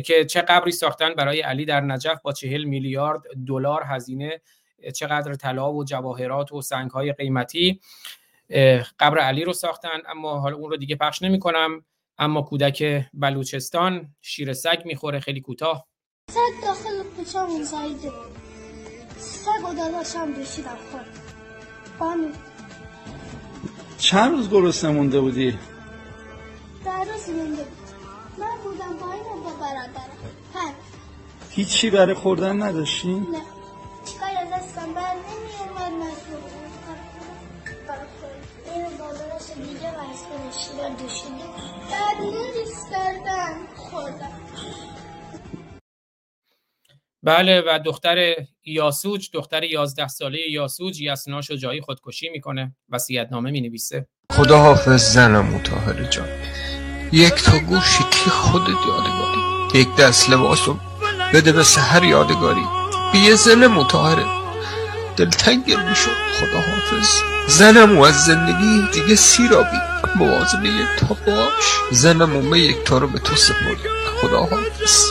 که 0.05 0.25
چه 0.25 0.43
قبری 0.43 0.73
ساختن 0.73 1.15
برای 1.15 1.41
علی 1.41 1.65
در 1.65 1.81
نجف 1.81 2.23
با 2.23 2.33
چهل 2.33 2.65
میلیارد 2.65 3.23
دلار 3.47 3.83
هزینه 3.87 4.41
چقدر 4.95 5.35
طلا 5.35 5.73
و 5.73 5.85
جواهرات 5.85 6.53
و 6.53 6.63
سنگ 6.63 6.91
های 6.91 7.13
قیمتی. 7.13 7.81
قبر 8.99 9.19
علی 9.19 9.45
رو 9.45 9.53
ساختن 9.53 9.99
اما 10.07 10.41
حالا 10.41 10.57
اون 10.57 10.71
رو 10.71 10.77
دیگه 10.77 10.97
پخش 10.97 11.23
نمی 11.23 11.39
کنم 11.39 11.85
اما 12.19 12.43
کودک 12.43 13.05
بلوچستان 13.15 14.15
شیر 14.21 14.53
سگ 14.53 14.83
می‌خوره 14.85 15.21
خیلی 15.21 15.41
کوتاه. 15.41 15.89
سگ 16.31 16.39
داخل 16.63 17.63
زایده 17.63 18.13
سگ 19.17 19.69
و 19.69 19.75
داداشم 19.75 20.33
دوشیدم 20.33 20.77
خورد. 20.91 22.48
چند 23.99 24.33
روز 24.33 24.51
گرسنه 24.51 24.91
مونده 24.91 25.21
بودی؟ 25.21 25.59
در 26.85 27.05
روز 27.05 27.29
مونده 27.29 27.63
بود. 27.65 27.89
من 28.39 28.57
بودم 28.65 28.97
با 29.01 29.13
این 29.13 29.43
با 29.45 29.51
برادرم. 29.51 30.19
هر 30.55 30.73
هیچی 31.51 31.91
برای 31.91 32.15
خوردن 32.15 32.63
نداشتی؟ 32.63 33.15
نه. 33.15 33.43
کار 34.21 34.31
از 34.43 34.63
دستم 34.63 34.93
بر 34.95 35.15
نمی 35.15 35.71
اومد 35.71 35.93
مجبور 35.93 36.69
این 38.75 38.99
بادرش 38.99 39.51
دیگه 39.57 39.91
و 39.91 40.01
اسم 40.13 40.59
شیر 40.59 40.89
دوشیده. 40.89 41.45
بعد 41.91 42.21
نریس 42.21 42.85
کردن 42.91 43.57
خوردم. 43.77 44.41
بله 47.29 47.61
و 47.67 47.79
دختر 47.85 48.35
یاسوج 48.65 49.31
دختر 49.33 49.65
11 49.65 50.09
ساله 50.09 50.51
یاسوج 50.51 51.01
یسنا 51.01 51.41
جایی 51.41 51.81
خودکشی 51.81 52.29
می‌کنه 52.29 52.77
وصیت 52.89 53.29
نامه 53.31 53.51
می 53.51 53.61
نویسه 53.61 54.07
خدا 54.33 54.59
حافظ 54.59 55.13
زنم 55.13 55.45
متاهر 55.45 56.03
جان. 56.03 56.29
یک 57.13 57.35
تا 57.35 57.59
گوشی 57.59 58.05
کی 58.11 58.31
خودت 58.31 58.69
یادگاری؟ 58.69 59.79
یک 59.81 59.97
دست 59.97 60.31
لباسو 60.31 60.77
بده 61.35 61.53
به 61.53 61.63
سهر 61.63 62.05
یادگاری. 62.05 62.65
بیه 63.13 63.35
زن 63.35 63.67
متاهره 63.67 64.25
دلتنگم 65.17 65.89
می‌شد 65.89 66.17
خدا 66.41 66.61
حافظ 66.61 67.09
زنم 67.49 67.99
و 67.99 68.03
از 68.03 68.25
زندگی 68.25 69.01
دیگه 69.01 69.15
سیرابی. 69.15 69.79
موازنه 70.17 70.69
یک 70.69 71.01
تا 71.01 71.17
باش. 71.27 71.65
زنم 71.93 72.51
و 72.51 72.57
یک 72.57 72.85
تا 72.85 72.99
رو 72.99 73.09
به 73.09 73.19
تو 73.19 73.37
سپرد 73.37 73.79
خدا 74.21 74.39
حافظ 74.41 75.05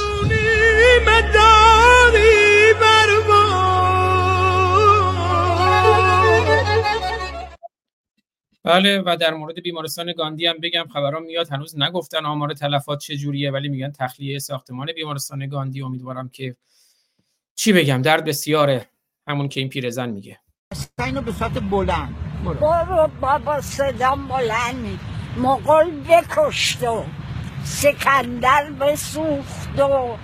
بله 8.68 9.04
و 9.06 9.18
در 9.20 9.34
مورد 9.34 9.62
بیمارستان 9.62 10.14
گاندی 10.14 10.46
هم 10.46 10.58
بگم 10.64 10.88
خبران 10.94 11.24
میاد 11.24 11.50
هنوز 11.50 11.80
نگفتن 11.80 12.26
آمار 12.26 12.54
تلفات 12.54 13.00
چجوریه 13.00 13.52
ولی 13.52 13.70
میگن 13.70 13.92
تخلیه 13.92 14.40
ساختمان 14.40 14.92
بیمارستان 14.96 15.48
گاندی. 15.48 15.82
امیدوارم 15.82 16.30
که 16.30 16.56
چی 17.56 17.74
بگم 17.74 18.02
درد 18.02 18.26
بسیاره. 18.26 18.86
همون 19.28 19.50
که 19.50 19.60
این 19.60 19.70
پیرزن 19.70 20.10
میگه. 20.10 20.40
اینو 21.06 21.22
به 21.22 21.32
صورت 21.32 21.60
بلند 21.60 22.16
برو. 22.46 23.08
بابا 23.22 23.62
صدام 23.62 24.28
بلند 24.28 25.00
مغل 25.38 25.92
بکشت 25.92 26.84
و 26.84 27.04
سکندر 27.64 28.72
بسوخت 28.72 29.80
و 29.80 30.18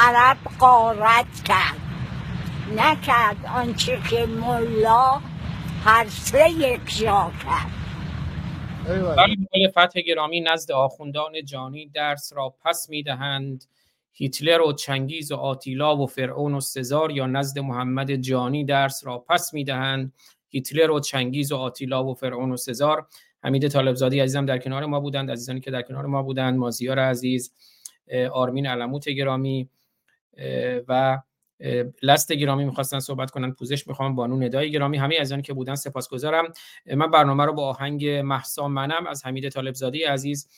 عرب 0.00 0.36
قارت 0.58 1.44
کرد. 1.44 1.80
نکرد 2.76 3.36
آنچه 3.54 3.98
که 4.10 4.26
ملا 4.26 5.20
هر 5.84 6.06
سه 6.08 6.50
یک 6.50 6.98
جا 6.98 7.32
کرد. 7.44 7.70
ولی 9.16 9.68
فتح 9.70 10.00
گرامی 10.00 10.40
نزد 10.40 10.72
آخوندان 10.72 11.44
جانی 11.44 11.88
درس 11.88 12.32
را 12.32 12.54
پس 12.64 12.90
می‌دهند 12.90 13.64
هیتلر 14.12 14.60
و 14.60 14.72
چنگیز 14.72 15.32
و 15.32 15.36
آتیلا 15.36 15.96
و 15.96 16.06
فرعون 16.06 16.54
و 16.54 16.60
سزار 16.60 17.10
یا 17.10 17.26
نزد 17.26 17.58
محمد 17.58 18.14
جانی 18.14 18.64
درس 18.64 19.04
را 19.04 19.18
پس 19.18 19.54
می‌دهند 19.54 20.12
هیتلر 20.48 20.90
و 20.90 21.00
چنگیز 21.00 21.52
و 21.52 21.56
آتیلا 21.56 22.04
و 22.04 22.14
فرعون 22.14 22.52
و 22.52 22.56
سزار. 22.56 23.06
حمید 23.44 23.68
طالبزادی 23.68 24.20
عزیزم 24.20 24.46
در 24.46 24.58
کنار 24.58 24.86
ما 24.86 25.00
بودند. 25.00 25.30
عزیزانی 25.30 25.60
که 25.60 25.70
در 25.70 25.82
کنار 25.82 26.06
ما 26.06 26.22
بودند. 26.22 26.58
مازیار 26.58 26.98
عزیز 26.98 27.52
آرمین 28.32 28.66
علموت 28.66 29.08
گرامی. 29.08 29.68
و 30.88 31.20
لست 32.02 32.32
گرامی 32.32 32.64
می‌خواستن 32.64 32.98
صحبت 32.98 33.30
کنن 33.30 33.52
پوزش 33.52 33.88
می‌خوام 33.88 34.14
بانو 34.14 34.36
ندای 34.36 34.70
گرامی 34.70 34.96
همه 34.96 35.16
از 35.20 35.32
که 35.32 35.52
بودن 35.52 35.74
سپاسگزارم. 35.74 36.52
من 36.96 37.10
برنامه 37.10 37.44
رو 37.44 37.52
با 37.52 37.68
آهنگ 37.68 38.06
محسا 38.08 38.68
منم 38.68 39.06
از 39.06 39.26
حمید 39.26 39.48
طالبزادی 39.48 40.02
عزیز 40.02 40.48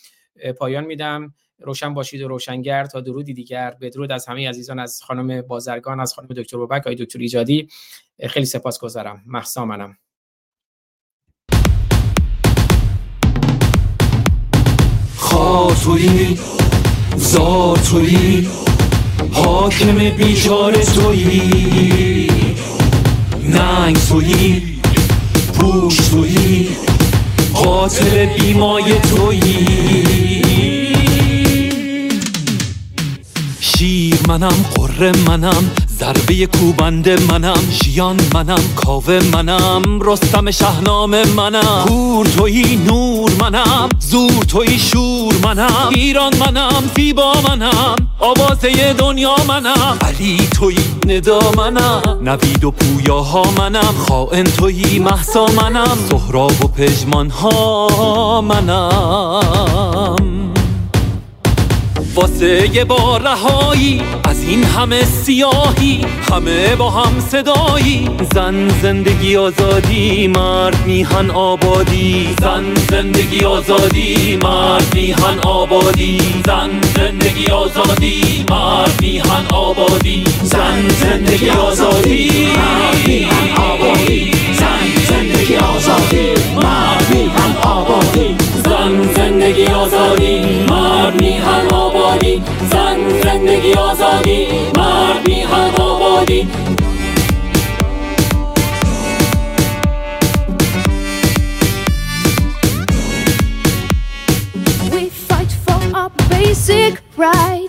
پایان 0.59 0.85
میدم. 0.85 1.35
روشن 1.59 1.95
باشید 1.95 2.23
و 2.23 2.29
روشنگر 2.29 2.85
تا 2.85 3.01
درودی 3.01 3.35
دیگر. 3.35 3.77
بدرود 3.81 4.13
از 4.13 4.27
همه 4.27 4.49
عزیزان 4.49 4.79
از 4.79 5.03
خانم 5.03 5.43
بازرگان 5.43 6.01
از 6.01 6.15
خانم 6.15 6.29
دکتر 6.29 6.57
بابک 6.57 6.81
آقای 6.81 6.95
دکتر 6.95 7.19
ایجادی. 7.19 7.69
خیلی 8.29 8.47
سپاسگزارم. 8.47 9.23
محسا 9.27 9.65
منم. 9.65 9.97
خاطری 15.17 16.39
زاتوی 17.17 18.49
حاکم 19.45 20.11
بیچار 20.11 20.73
تویی. 20.73 22.31
ننگ 23.45 23.97
تویی. 24.09 24.63
پوش 25.55 25.97
تویی. 25.97 26.69
قاتل 27.55 28.27
بیمای 28.27 28.85
تویی. 29.01 29.67
شیر 33.61 34.19
منم 34.29 34.65
قره 34.75 35.13
منم. 35.27 35.71
ضربه 36.01 36.47
کوبند 36.47 37.09
منم 37.09 37.63
جیان 37.83 38.17
منم 38.35 38.63
کاوه 38.77 39.21
منم 39.33 40.03
رستم 40.03 40.51
شهنام 40.51 41.11
منم. 41.37 41.85
پور 41.87 42.27
توی 42.27 42.77
نور 42.77 43.31
منم 43.41 43.89
زور 43.99 44.45
توی 44.49 44.79
شور 44.79 45.35
منم. 45.45 45.89
ایران 45.91 46.37
منم 46.37 46.91
فیبا 46.95 47.33
منم 47.49 47.97
آوازه 48.19 48.93
دنیا 48.93 49.37
منم. 49.49 49.99
علی 50.01 50.49
توی 50.55 50.77
ندا 51.07 51.41
منم 51.57 52.19
نوید 52.23 52.65
و 52.65 52.71
پویاها 52.71 53.43
منم. 53.59 53.95
خائن 54.09 54.45
توی 54.45 54.99
محسا 54.99 55.47
منم 55.47 55.99
سهراب 56.11 56.65
و 56.65 56.69
پژمان 56.69 57.31
ها 57.31 58.41
منم. 58.41 60.20
واسه 62.15 62.71
یه 62.75 62.85
بار 62.85 63.23
رهایی 63.23 64.03
از 64.25 64.43
این 64.45 64.65
همه 64.65 65.05
سیاهی 65.05 66.01
همه 66.33 66.77
با 66.77 66.91
هم 66.91 67.21
صدایی. 67.21 68.09
زن 68.35 68.69
زندگی 68.83 69.37
آزادی 69.37 70.29
مرد 70.29 70.87
میهن 70.87 71.31
آبادی. 71.31 72.35
زن 72.41 72.65
زندگی 72.91 73.45
آزادی 73.45 74.39
مرد 74.43 74.95
میهن 74.95 75.39
آبادی. 75.39 76.19
زن 76.47 76.71
زندگی 76.97 77.47
آزادی 77.47 78.45
مرد 78.51 78.99
میهن 79.03 79.47
آبادی. 79.55 80.25
زن 80.43 80.89
زندگی 80.89 81.51
آزادی 81.51 82.47
مرد 82.57 83.09
میهن 83.09 83.57
آبادی. 83.57 84.31
زن 84.53 85.05
زندگی 85.09 85.57
آزادی 85.57 86.55
مرد 86.57 87.07
میهن 87.15 87.57
آبادی. 87.63 88.50
زن 88.65 89.13
زندگی 89.17 89.67
آزادی 89.67 90.67
مرد 90.71 91.21
میهن 91.23 91.67
آبادی 91.73 92.43
زن 92.71 93.21
زندگی 93.25 93.73
آزادی 93.73 94.47
مرد 94.77 95.29
میهن 95.29 95.71
آبادی 95.81 96.49
We 104.93 105.09
fight 105.09 105.53
for 105.65 105.81
our 105.95 106.11
basic 106.29 107.01
right. 107.17 107.69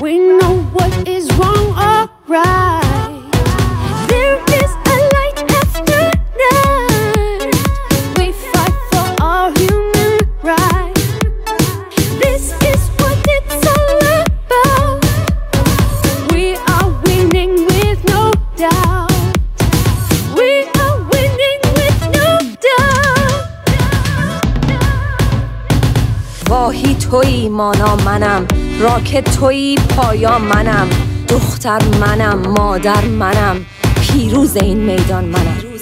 We 0.00 0.18
know 0.18 0.54
what 0.76 0.92
is 1.08 1.24
wrong 1.38 1.66
or 1.88 2.10
right. 2.28 2.83
تویی 27.14 27.48
مانا 27.48 27.96
منم. 27.96 28.46
راکت 28.80 29.38
تویی 29.38 29.74
پایا 29.74 30.38
منم. 30.38 30.88
دختر 31.28 31.82
منم 32.00 32.38
مادر 32.58 33.04
منم. 33.04 33.56
پیروز 34.00 34.56
این 34.56 34.78
میدان 34.78 35.24
منم. 35.24 35.73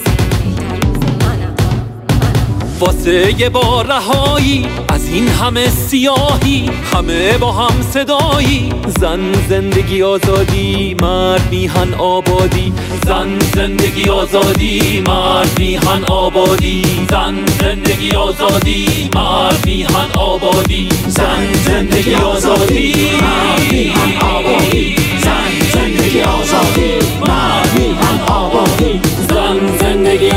واسه 2.83 3.39
یه 3.39 3.49
بار 3.49 3.85
رهایی. 3.87 4.65
از 4.89 5.09
این 5.09 5.27
همه 5.27 5.69
سیاهی 5.69 6.69
همه 6.93 7.37
با 7.37 7.51
هم 7.51 7.81
صدایی. 7.81 8.69
زن 8.99 9.19
زندگی 9.49 10.03
آزادی 10.03 10.95
مرد 11.01 11.47
میهن 11.51 11.93
آبادی. 11.93 12.73
زن 13.05 13.39
زندگی 13.55 14.09
آزادی 14.09 15.03
مرد 15.07 15.59
میهن 15.59 16.03
آبادی. 16.03 16.81
زن 17.09 17.35
زندگی 17.59 18.11
آزادی 18.11 19.09
مرد 19.15 19.65
میهن 19.65 20.11
آبادی. 20.17 20.89
زن 21.07 21.53
زندگی 21.65 22.15
آزادی 22.15 22.95
مرد 23.21 23.71
میهن 23.71 24.17
آبادی. 24.21 24.95
زن 25.23 25.51
زندگی 25.73 26.21
آزادی 26.21 26.93
مرد 27.27 27.79
میهن 27.79 28.19
آبادی. 28.27 28.99
زن 29.29 29.77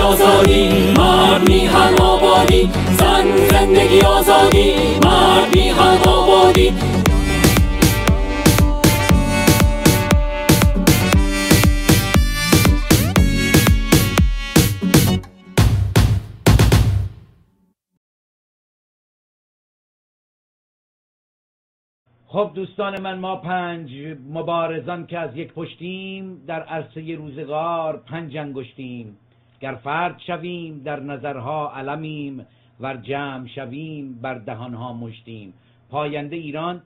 آزادی 0.01 0.93
مرد 0.99 1.49
میهن 1.49 1.95
آبادی 2.01 2.71
زن 2.99 3.37
زندگی 3.51 4.01
آزادی 4.01 4.75
مرد 5.05 5.57
میهن 5.57 5.99
آبادی 6.09 6.73
خب 22.37 22.51
دوستان 22.55 23.01
من 23.01 23.19
ما 23.19 23.37
پنج 23.37 23.91
مبارزان 24.31 25.07
که 25.07 25.19
از 25.19 25.37
یک 25.37 25.53
پشتیم 25.53 26.45
در 26.47 26.63
عرصه 26.63 27.15
روزگار 27.15 27.97
پنج 27.97 28.37
انگشتیم. 28.37 29.17
گر 29.61 29.75
فرد 29.75 30.19
شویم 30.27 30.83
در 30.85 31.01
نظرها 31.01 31.73
علمیم 31.73 32.47
ور 32.81 32.97
جمع 32.97 33.47
شویم 33.47 34.19
بر 34.23 34.35
دهانها 34.35 34.93
مشتیم. 34.93 35.55
پاینده 35.91 36.37
ایران 36.37 36.83